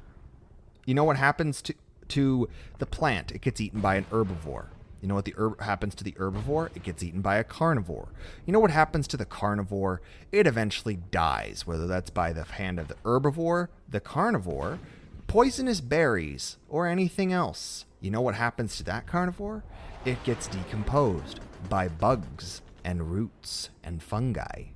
You 0.85 0.93
know 0.93 1.03
what 1.03 1.17
happens 1.17 1.61
to 1.63 1.73
to 2.09 2.47
the 2.77 2.85
plant? 2.85 3.31
It 3.31 3.41
gets 3.41 3.59
eaten 3.59 3.81
by 3.81 3.95
an 3.95 4.05
herbivore. 4.11 4.67
You 5.01 5.09
know 5.09 5.15
what 5.15 5.25
the 5.25 5.35
herb 5.37 5.61
happens 5.61 5.93
to 5.95 6.03
the 6.03 6.13
herbivore? 6.13 6.69
It 6.75 6.83
gets 6.83 7.03
eaten 7.03 7.21
by 7.21 7.37
a 7.37 7.43
carnivore. 7.43 8.09
You 8.45 8.53
know 8.53 8.59
what 8.59 8.71
happens 8.71 9.07
to 9.09 9.17
the 9.17 9.25
carnivore? 9.25 10.01
It 10.31 10.47
eventually 10.47 10.97
dies, 11.11 11.67
whether 11.67 11.85
that's 11.87 12.09
by 12.09 12.33
the 12.33 12.43
hand 12.43 12.79
of 12.79 12.87
the 12.87 12.95
herbivore, 13.03 13.67
the 13.89 13.99
carnivore, 13.99 14.79
poisonous 15.27 15.81
berries, 15.81 16.57
or 16.69 16.87
anything 16.87 17.31
else. 17.33 17.85
You 18.01 18.11
know 18.11 18.21
what 18.21 18.35
happens 18.35 18.77
to 18.77 18.83
that 18.83 19.05
carnivore? 19.05 19.63
It 20.05 20.23
gets 20.23 20.47
decomposed 20.47 21.39
by 21.69 21.87
bugs 21.87 22.61
and 22.83 23.11
roots 23.11 23.69
and 23.83 24.01
fungi. 24.01 24.74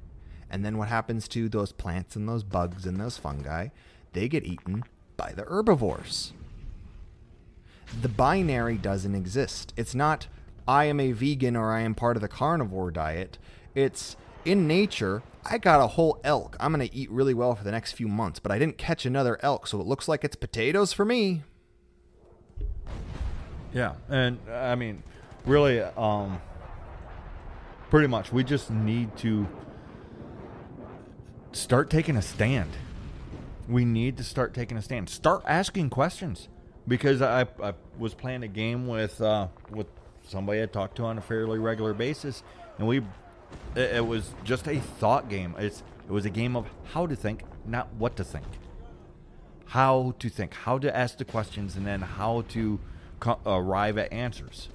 And 0.49 0.65
then 0.65 0.77
what 0.77 0.88
happens 0.88 1.27
to 1.30 1.49
those 1.49 1.71
plants 1.71 2.15
and 2.15 2.27
those 2.27 2.43
bugs 2.43 2.85
and 2.85 2.99
those 2.99 3.17
fungi? 3.17 3.69
They 4.13 4.27
get 4.27 4.43
eaten 4.43 4.84
by 5.17 5.34
the 5.34 5.43
herbivores 5.43 6.34
the 8.01 8.09
binary 8.09 8.77
doesn't 8.77 9.15
exist. 9.15 9.73
It's 9.76 9.95
not 9.95 10.27
I 10.67 10.85
am 10.85 10.99
a 10.99 11.11
vegan 11.11 11.55
or 11.55 11.73
I 11.73 11.81
am 11.81 11.95
part 11.95 12.15
of 12.15 12.21
the 12.21 12.27
carnivore 12.27 12.91
diet. 12.91 13.38
It's 13.73 14.15
in 14.45 14.67
nature, 14.67 15.23
I 15.45 15.57
got 15.57 15.81
a 15.81 15.88
whole 15.88 16.19
elk. 16.23 16.55
I'm 16.59 16.73
going 16.73 16.88
to 16.88 16.95
eat 16.95 17.09
really 17.09 17.34
well 17.34 17.55
for 17.55 17.63
the 17.63 17.71
next 17.71 17.93
few 17.93 18.07
months, 18.07 18.39
but 18.39 18.51
I 18.51 18.59
didn't 18.59 18.77
catch 18.77 19.05
another 19.05 19.39
elk, 19.41 19.67
so 19.67 19.80
it 19.81 19.88
looks 19.88 20.07
like 20.07 20.23
it's 20.23 20.35
potatoes 20.35 20.93
for 20.93 21.05
me. 21.05 21.43
Yeah, 23.73 23.95
and 24.09 24.39
I 24.49 24.76
mean, 24.76 25.03
really, 25.45 25.81
um, 25.81 26.41
pretty 27.89 28.07
much, 28.07 28.31
we 28.31 28.43
just 28.43 28.71
need 28.71 29.15
to 29.17 29.47
start 31.51 31.89
taking 31.89 32.15
a 32.15 32.21
stand. 32.21 32.71
We 33.67 33.85
need 33.85 34.17
to 34.17 34.23
start 34.23 34.53
taking 34.53 34.77
a 34.77 34.81
stand. 34.81 35.09
Start 35.09 35.43
asking 35.45 35.89
questions 35.89 36.49
because 36.88 37.21
I, 37.21 37.47
I 37.61 37.73
was 37.97 38.13
playing 38.13 38.43
a 38.43 38.47
game 38.47 38.88
with 38.88 39.21
uh, 39.21 39.47
with 39.69 39.88
somebody 40.27 40.61
I 40.61 40.65
talked 40.65 40.95
to 40.97 41.03
on 41.03 41.17
a 41.17 41.21
fairly 41.21 41.59
regular 41.59 41.93
basis, 41.93 42.43
and 42.77 42.88
we 42.88 42.97
it, 43.76 43.95
it, 43.95 44.05
was 44.05 44.34
just 44.43 44.67
a 44.67 44.80
thought 44.80 45.30
game. 45.30 45.55
It's 45.57 45.84
it 46.07 46.11
was 46.11 46.26
a 46.26 46.30
game 46.30 46.55
of 46.55 46.67
how 46.93 47.05
to 47.05 47.15
think, 47.15 47.43
not 47.65 47.93
what 47.93 48.15
to 48.17 48.23
think. 48.23 48.45
How 49.65 50.15
to 50.17 50.30
think, 50.30 50.53
how 50.53 50.80
to 50.80 50.95
ask 50.95 51.17
the 51.19 51.26
questions, 51.26 51.76
and 51.76 51.85
then 51.85 52.01
how 52.01 52.43
to 52.49 52.80
co- 53.19 53.39
arrive 53.45 53.99
at 53.99 54.11
answers. 54.11 54.69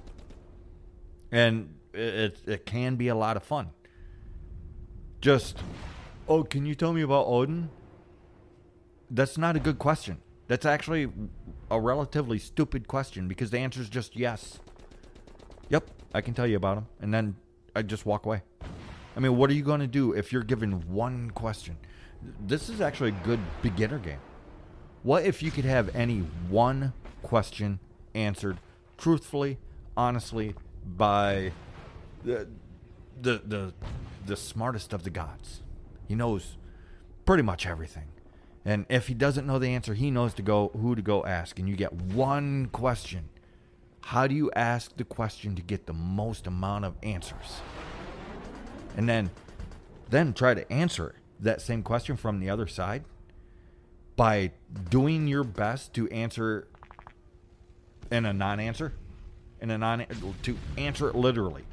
And 1.31 1.75
it, 1.93 2.39
it 2.45 2.65
can 2.65 2.95
be 2.95 3.09
a 3.09 3.15
lot 3.15 3.35
of 3.35 3.43
fun. 3.43 3.71
Just, 5.19 5.57
oh, 6.27 6.43
can 6.43 6.65
you 6.65 6.75
tell 6.75 6.93
me 6.93 7.01
about 7.01 7.27
Odin? 7.27 7.69
That's 9.09 9.37
not 9.37 9.55
a 9.55 9.59
good 9.59 9.79
question. 9.79 10.17
That's 10.47 10.65
actually 10.65 11.09
a 11.71 11.79
relatively 11.79 12.39
stupid 12.39 12.87
question 12.87 13.27
because 13.27 13.49
the 13.49 13.59
answer 13.59 13.81
is 13.81 13.89
just 13.89 14.15
yes. 14.15 14.59
Yep, 15.69 15.89
I 16.13 16.21
can 16.21 16.33
tell 16.33 16.47
you 16.47 16.57
about 16.57 16.77
him. 16.77 16.87
and 17.01 17.13
then 17.13 17.35
I 17.75 17.81
just 17.81 18.05
walk 18.05 18.25
away. 18.25 18.41
I 19.15 19.19
mean, 19.19 19.37
what 19.37 19.49
are 19.49 19.53
you 19.53 19.63
going 19.63 19.79
to 19.79 19.87
do 19.87 20.13
if 20.13 20.31
you're 20.31 20.43
given 20.43 20.73
one 20.91 21.31
question? 21.31 21.77
This 22.39 22.69
is 22.69 22.81
actually 22.81 23.09
a 23.09 23.25
good 23.25 23.39
beginner 23.61 23.99
game. 23.99 24.19
What 25.03 25.25
if 25.25 25.43
you 25.43 25.51
could 25.51 25.65
have 25.65 25.95
any 25.95 26.19
one 26.49 26.93
question 27.21 27.79
answered 28.13 28.59
truthfully, 28.97 29.57
honestly, 29.95 30.55
by 30.85 31.51
the 32.23 32.47
the 33.21 33.41
the, 33.45 33.73
the 34.25 34.35
smartest 34.35 34.93
of 34.93 35.03
the 35.03 35.09
gods? 35.09 35.61
He 36.07 36.15
knows 36.15 36.57
pretty 37.25 37.43
much 37.43 37.65
everything. 37.65 38.07
And 38.63 38.85
if 38.89 39.07
he 39.07 39.13
doesn't 39.13 39.45
know 39.45 39.59
the 39.59 39.69
answer, 39.69 39.93
he 39.93 40.09
knows 40.09 40.33
to 40.35 40.41
go 40.41 40.71
who 40.79 40.95
to 40.95 41.01
go 41.01 41.25
ask. 41.25 41.59
And 41.59 41.69
you 41.69 41.75
get 41.75 41.93
one 41.93 42.67
question. 42.67 43.29
How 44.01 44.27
do 44.27 44.35
you 44.35 44.51
ask 44.55 44.95
the 44.97 45.03
question 45.03 45.55
to 45.55 45.61
get 45.61 45.85
the 45.85 45.93
most 45.93 46.47
amount 46.47 46.85
of 46.85 46.95
answers? 47.03 47.61
And 48.97 49.07
then 49.09 49.31
then 50.09 50.33
try 50.33 50.53
to 50.53 50.71
answer 50.71 51.15
that 51.39 51.61
same 51.61 51.83
question 51.83 52.15
from 52.15 52.39
the 52.39 52.49
other 52.49 52.67
side 52.67 53.03
by 54.15 54.51
doing 54.89 55.27
your 55.27 55.43
best 55.43 55.93
to 55.95 56.07
answer 56.09 56.67
in 58.11 58.25
a 58.25 58.33
non-answer 58.33 58.93
in 59.61 59.71
a 59.71 59.77
non 59.77 60.05
to 60.43 60.57
answer 60.77 61.09
it 61.09 61.15
literally. 61.15 61.63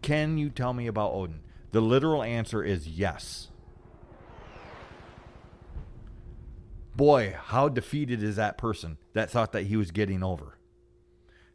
Can 0.00 0.38
you 0.38 0.50
tell 0.50 0.72
me 0.72 0.86
about 0.86 1.12
Odin? 1.12 1.40
The 1.72 1.80
literal 1.80 2.22
answer 2.22 2.62
is 2.62 2.88
yes. 2.88 3.48
Boy, 6.94 7.34
how 7.46 7.68
defeated 7.68 8.22
is 8.22 8.36
that 8.36 8.58
person 8.58 8.98
that 9.14 9.30
thought 9.30 9.52
that 9.52 9.62
he 9.62 9.76
was 9.76 9.90
getting 9.90 10.22
over? 10.22 10.58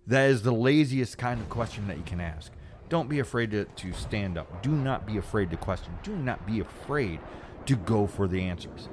That 0.07 0.29
is 0.29 0.41
the 0.41 0.51
laziest 0.51 1.17
kind 1.17 1.39
of 1.39 1.49
question 1.49 1.87
that 1.87 1.97
you 1.97 2.03
can 2.03 2.21
ask. 2.21 2.51
Don't 2.89 3.09
be 3.09 3.19
afraid 3.19 3.51
to, 3.51 3.65
to 3.65 3.93
stand 3.93 4.37
up. 4.37 4.63
Do 4.63 4.71
not 4.71 5.05
be 5.05 5.17
afraid 5.17 5.51
to 5.51 5.57
question. 5.57 5.93
Do 6.03 6.15
not 6.15 6.45
be 6.47 6.61
afraid 6.61 7.19
to 7.65 7.75
go 7.75 8.07
for 8.07 8.27
the 8.27 8.41
answers. 8.41 8.87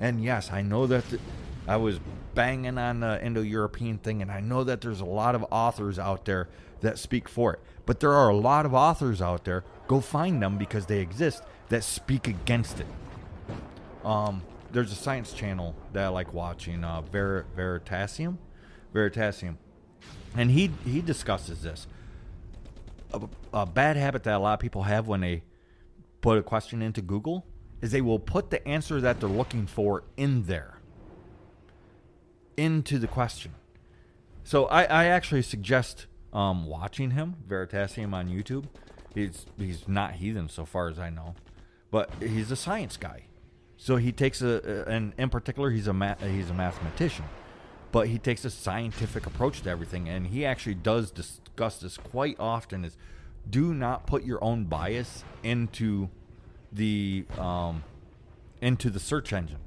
And 0.00 0.22
yes, 0.22 0.50
I 0.50 0.62
know 0.62 0.86
that 0.88 1.08
the, 1.08 1.20
I 1.66 1.76
was 1.76 2.00
banging 2.34 2.76
on 2.76 3.00
the 3.00 3.24
Indo 3.24 3.40
European 3.40 3.98
thing, 3.98 4.20
and 4.20 4.30
I 4.30 4.40
know 4.40 4.64
that 4.64 4.80
there's 4.80 5.00
a 5.00 5.04
lot 5.06 5.34
of 5.34 5.46
authors 5.50 5.98
out 5.98 6.24
there 6.24 6.48
that 6.80 6.98
speak 6.98 7.28
for 7.28 7.54
it. 7.54 7.60
But 7.86 8.00
there 8.00 8.12
are 8.12 8.28
a 8.28 8.36
lot 8.36 8.66
of 8.66 8.74
authors 8.74 9.22
out 9.22 9.44
there, 9.44 9.64
go 9.86 10.00
find 10.00 10.42
them 10.42 10.58
because 10.58 10.86
they 10.86 10.98
exist, 10.98 11.42
that 11.68 11.84
speak 11.84 12.26
against 12.26 12.80
it. 12.80 12.86
Um, 14.04 14.42
there's 14.74 14.90
a 14.90 14.96
science 14.96 15.32
channel 15.32 15.74
that 15.92 16.04
I 16.04 16.08
like 16.08 16.34
watching, 16.34 16.82
uh, 16.82 17.00
Ver- 17.00 17.46
Veritasium, 17.56 18.38
Veritasium, 18.92 19.56
and 20.36 20.50
he 20.50 20.70
he 20.84 21.00
discusses 21.00 21.62
this. 21.62 21.86
A, 23.14 23.20
a 23.52 23.64
bad 23.64 23.96
habit 23.96 24.24
that 24.24 24.34
a 24.34 24.38
lot 24.38 24.54
of 24.54 24.60
people 24.60 24.82
have 24.82 25.06
when 25.06 25.20
they 25.20 25.44
put 26.20 26.38
a 26.38 26.42
question 26.42 26.82
into 26.82 27.00
Google 27.00 27.46
is 27.80 27.92
they 27.92 28.00
will 28.00 28.18
put 28.18 28.50
the 28.50 28.66
answer 28.66 29.00
that 29.00 29.20
they're 29.20 29.28
looking 29.28 29.66
for 29.66 30.02
in 30.16 30.46
there, 30.46 30.80
into 32.56 32.98
the 32.98 33.06
question. 33.06 33.54
So 34.42 34.66
I, 34.66 34.82
I 34.82 35.04
actually 35.06 35.42
suggest 35.42 36.06
um, 36.32 36.66
watching 36.66 37.12
him, 37.12 37.36
Veritasium 37.48 38.12
on 38.12 38.28
YouTube. 38.28 38.64
He's 39.14 39.46
he's 39.56 39.86
not 39.86 40.14
heathen 40.14 40.48
so 40.48 40.64
far 40.64 40.88
as 40.88 40.98
I 40.98 41.10
know, 41.10 41.36
but 41.92 42.10
he's 42.20 42.50
a 42.50 42.56
science 42.56 42.96
guy. 42.96 43.26
So 43.76 43.96
he 43.96 44.12
takes 44.12 44.40
a, 44.42 44.84
and 44.88 45.12
in 45.18 45.30
particular, 45.30 45.70
he's 45.70 45.86
a 45.86 45.92
ma- 45.92 46.16
he's 46.16 46.50
a 46.50 46.54
mathematician, 46.54 47.24
but 47.92 48.08
he 48.08 48.18
takes 48.18 48.44
a 48.44 48.50
scientific 48.50 49.26
approach 49.26 49.62
to 49.62 49.70
everything, 49.70 50.08
and 50.08 50.28
he 50.28 50.44
actually 50.44 50.74
does 50.74 51.10
discuss 51.10 51.78
this 51.78 51.96
quite 51.96 52.36
often. 52.38 52.84
Is 52.84 52.96
do 53.48 53.74
not 53.74 54.06
put 54.06 54.24
your 54.24 54.42
own 54.42 54.64
bias 54.64 55.24
into 55.42 56.08
the 56.72 57.26
um, 57.38 57.84
into 58.60 58.90
the 58.90 59.00
search 59.00 59.32
engine 59.32 59.60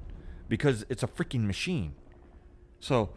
because 0.49 0.85
it's 0.89 1.03
a 1.03 1.07
freaking 1.07 1.45
machine. 1.45 1.93
So 2.79 3.09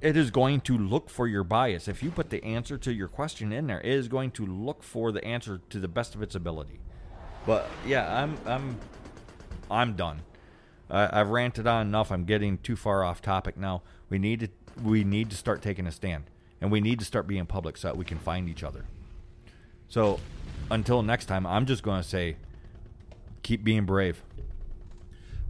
it 0.00 0.16
is 0.16 0.30
going 0.30 0.60
to 0.62 0.78
look 0.78 1.10
for 1.10 1.26
your 1.26 1.44
bias. 1.44 1.88
If 1.88 2.02
you 2.02 2.10
put 2.10 2.30
the 2.30 2.42
answer 2.44 2.78
to 2.78 2.92
your 2.92 3.08
question 3.08 3.52
in 3.52 3.66
there, 3.66 3.80
it 3.80 3.86
is 3.86 4.08
going 4.08 4.30
to 4.32 4.46
look 4.46 4.82
for 4.82 5.10
the 5.10 5.24
answer 5.24 5.60
to 5.70 5.80
the 5.80 5.88
best 5.88 6.14
of 6.14 6.22
its 6.22 6.34
ability. 6.34 6.80
But 7.46 7.68
yeah, 7.86 8.22
I'm 8.22 8.36
I'm 8.46 8.78
I'm 9.70 9.94
done. 9.94 10.22
I, 10.90 11.20
I've 11.20 11.28
ranted 11.28 11.66
on 11.66 11.86
enough. 11.86 12.10
I'm 12.10 12.24
getting 12.24 12.58
too 12.58 12.76
far 12.76 13.04
off 13.04 13.20
topic 13.22 13.56
now. 13.56 13.82
We 14.08 14.18
need 14.18 14.40
to 14.40 14.48
we 14.82 15.04
need 15.04 15.30
to 15.30 15.36
start 15.36 15.60
taking 15.60 15.86
a 15.86 15.92
stand, 15.92 16.24
and 16.60 16.70
we 16.70 16.80
need 16.80 16.98
to 17.00 17.04
start 17.04 17.26
being 17.26 17.46
public 17.46 17.76
so 17.76 17.88
that 17.88 17.96
we 17.96 18.04
can 18.04 18.18
find 18.18 18.48
each 18.48 18.62
other. 18.62 18.84
So, 19.88 20.20
until 20.70 21.02
next 21.02 21.26
time, 21.26 21.46
I'm 21.46 21.66
just 21.66 21.82
going 21.82 22.02
to 22.02 22.08
say, 22.08 22.36
keep 23.42 23.64
being 23.64 23.86
brave. 23.86 24.22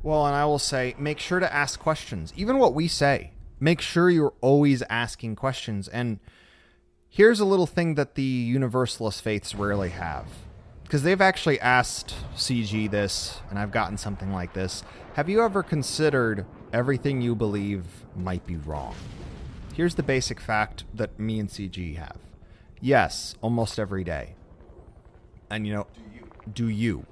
Well, 0.02 0.26
and 0.26 0.34
I 0.34 0.44
will 0.44 0.60
say, 0.60 0.94
make 0.98 1.18
sure 1.18 1.40
to 1.40 1.52
ask 1.52 1.78
questions. 1.78 2.32
Even 2.36 2.58
what 2.58 2.72
we 2.72 2.88
say, 2.88 3.32
make 3.58 3.80
sure 3.80 4.08
you're 4.08 4.34
always 4.40 4.82
asking 4.82 5.36
questions. 5.36 5.88
And 5.88 6.20
here's 7.08 7.40
a 7.40 7.44
little 7.44 7.66
thing 7.66 7.96
that 7.96 8.14
the 8.14 8.22
Universalist 8.22 9.20
faiths 9.20 9.54
rarely 9.54 9.90
have 9.90 10.26
because 10.88 11.02
they've 11.02 11.20
actually 11.20 11.60
asked 11.60 12.14
CG 12.34 12.90
this, 12.90 13.42
and 13.50 13.58
I've 13.58 13.70
gotten 13.70 13.98
something 13.98 14.32
like 14.32 14.54
this. 14.54 14.82
Have 15.16 15.28
you 15.28 15.42
ever 15.42 15.62
considered 15.62 16.46
everything 16.72 17.20
you 17.20 17.34
believe 17.34 17.84
might 18.16 18.46
be 18.46 18.56
wrong? 18.56 18.94
Here's 19.74 19.96
the 19.96 20.02
basic 20.02 20.40
fact 20.40 20.84
that 20.94 21.20
me 21.20 21.38
and 21.40 21.50
CG 21.50 21.96
have. 21.96 22.16
Yes, 22.80 23.34
almost 23.42 23.78
every 23.78 24.02
day. 24.02 24.34
And 25.50 25.66
you 25.66 25.74
know, 25.74 25.86
do 25.94 26.14
you? 26.14 26.30
Do 26.54 26.68
you? 26.68 27.06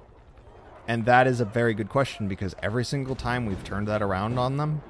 And 0.87 1.05
that 1.05 1.27
is 1.27 1.39
a 1.39 1.45
very 1.45 1.75
good 1.75 1.89
question 1.89 2.27
because 2.27 2.55
every 2.63 2.83
single 2.83 3.15
time 3.15 3.45
we've 3.45 3.63
turned 3.63 3.87
that 3.89 4.01
around 4.01 4.39
on 4.39 4.57
them, 4.57 4.81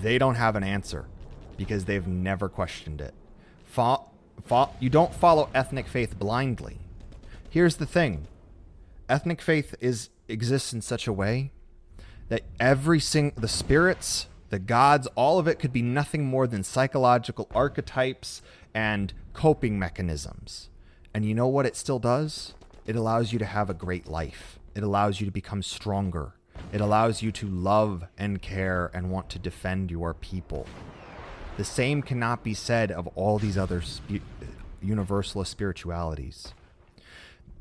they 0.00 0.16
don't 0.16 0.36
have 0.36 0.54
an 0.54 0.62
answer 0.62 1.06
because 1.56 1.86
they've 1.86 2.06
never 2.06 2.48
questioned 2.48 3.00
it. 3.00 3.14
Fo- 3.64 4.04
fo- 4.46 4.70
you 4.78 4.90
don't 4.90 5.12
follow 5.12 5.50
ethnic 5.52 5.88
faith 5.88 6.16
blindly. 6.16 6.78
Here's 7.52 7.76
the 7.76 7.84
thing. 7.84 8.28
Ethnic 9.10 9.42
faith 9.42 9.74
is 9.78 10.08
exists 10.26 10.72
in 10.72 10.80
such 10.80 11.06
a 11.06 11.12
way 11.12 11.52
that 12.30 12.44
every 12.58 12.98
sing 12.98 13.34
the 13.36 13.46
spirits, 13.46 14.26
the 14.48 14.58
gods, 14.58 15.06
all 15.16 15.38
of 15.38 15.46
it 15.46 15.58
could 15.58 15.70
be 15.70 15.82
nothing 15.82 16.24
more 16.24 16.46
than 16.46 16.64
psychological 16.64 17.50
archetypes 17.54 18.40
and 18.72 19.12
coping 19.34 19.78
mechanisms. 19.78 20.70
And 21.12 21.26
you 21.26 21.34
know 21.34 21.46
what 21.46 21.66
it 21.66 21.76
still 21.76 21.98
does? 21.98 22.54
It 22.86 22.96
allows 22.96 23.34
you 23.34 23.38
to 23.40 23.44
have 23.44 23.68
a 23.68 23.74
great 23.74 24.08
life. 24.08 24.58
It 24.74 24.82
allows 24.82 25.20
you 25.20 25.26
to 25.26 25.30
become 25.30 25.62
stronger. 25.62 26.32
It 26.72 26.80
allows 26.80 27.20
you 27.20 27.32
to 27.32 27.46
love 27.46 28.04
and 28.16 28.40
care 28.40 28.90
and 28.94 29.10
want 29.10 29.28
to 29.28 29.38
defend 29.38 29.90
your 29.90 30.14
people. 30.14 30.66
The 31.58 31.64
same 31.64 32.00
cannot 32.00 32.42
be 32.42 32.54
said 32.54 32.90
of 32.90 33.08
all 33.08 33.38
these 33.38 33.58
other 33.58 33.82
spe- 33.82 34.22
universalist 34.80 35.50
spiritualities 35.50 36.54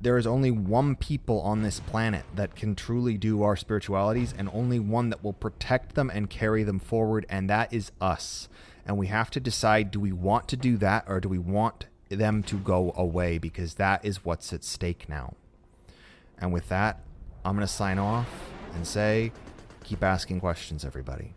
there 0.02 0.18
is 0.18 0.28
only 0.28 0.52
one 0.52 0.96
people 0.96 1.42
on 1.42 1.62
this 1.62 1.80
planet 1.80 2.26
that 2.36 2.56
can 2.56 2.76
truly 2.76 3.18
do 3.18 3.44
our 3.44 3.56
spiritualities 3.56 4.34
and 4.38 4.50
only 4.54 4.80
one 4.80 5.10
that 5.10 5.24
will 5.24 5.34
protect 5.34 5.96
them 5.96 6.10
and 6.10 6.30
carry 6.30 6.64
them 6.64 6.80
forward 6.80 7.26
and 7.30 7.50
that 7.50 7.72
is 7.72 7.92
us. 8.02 8.50
And 8.86 8.98
we 8.98 9.08
have 9.08 9.30
to 9.32 9.40
decide 9.40 9.92
do 9.92 10.00
we 10.00 10.12
want 10.12 10.48
to 10.50 10.58
do 10.58 10.78
that 10.78 11.06
or 11.08 11.20
do 11.20 11.30
we 11.30 11.38
want 11.38 11.86
them 12.10 12.44
to 12.44 12.58
go 12.58 12.94
away? 12.98 13.38
Because 13.38 13.76
that 13.76 14.04
is 14.04 14.26
what's 14.26 14.52
at 14.52 14.64
stake 14.64 15.08
now. 15.08 15.36
And 16.40 16.52
with 16.52 16.68
that 16.70 17.02
i'm 17.44 17.56
going 17.56 17.68
to 17.68 17.74
sign 17.74 17.98
off 17.98 18.30
and 18.76 18.86
say 18.86 19.32
keep 19.84 20.04
asking 20.04 20.40
questions 20.40 20.86
everybody 20.86 21.34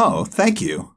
Oh, 0.00 0.24
thank 0.24 0.60
you. 0.60 0.94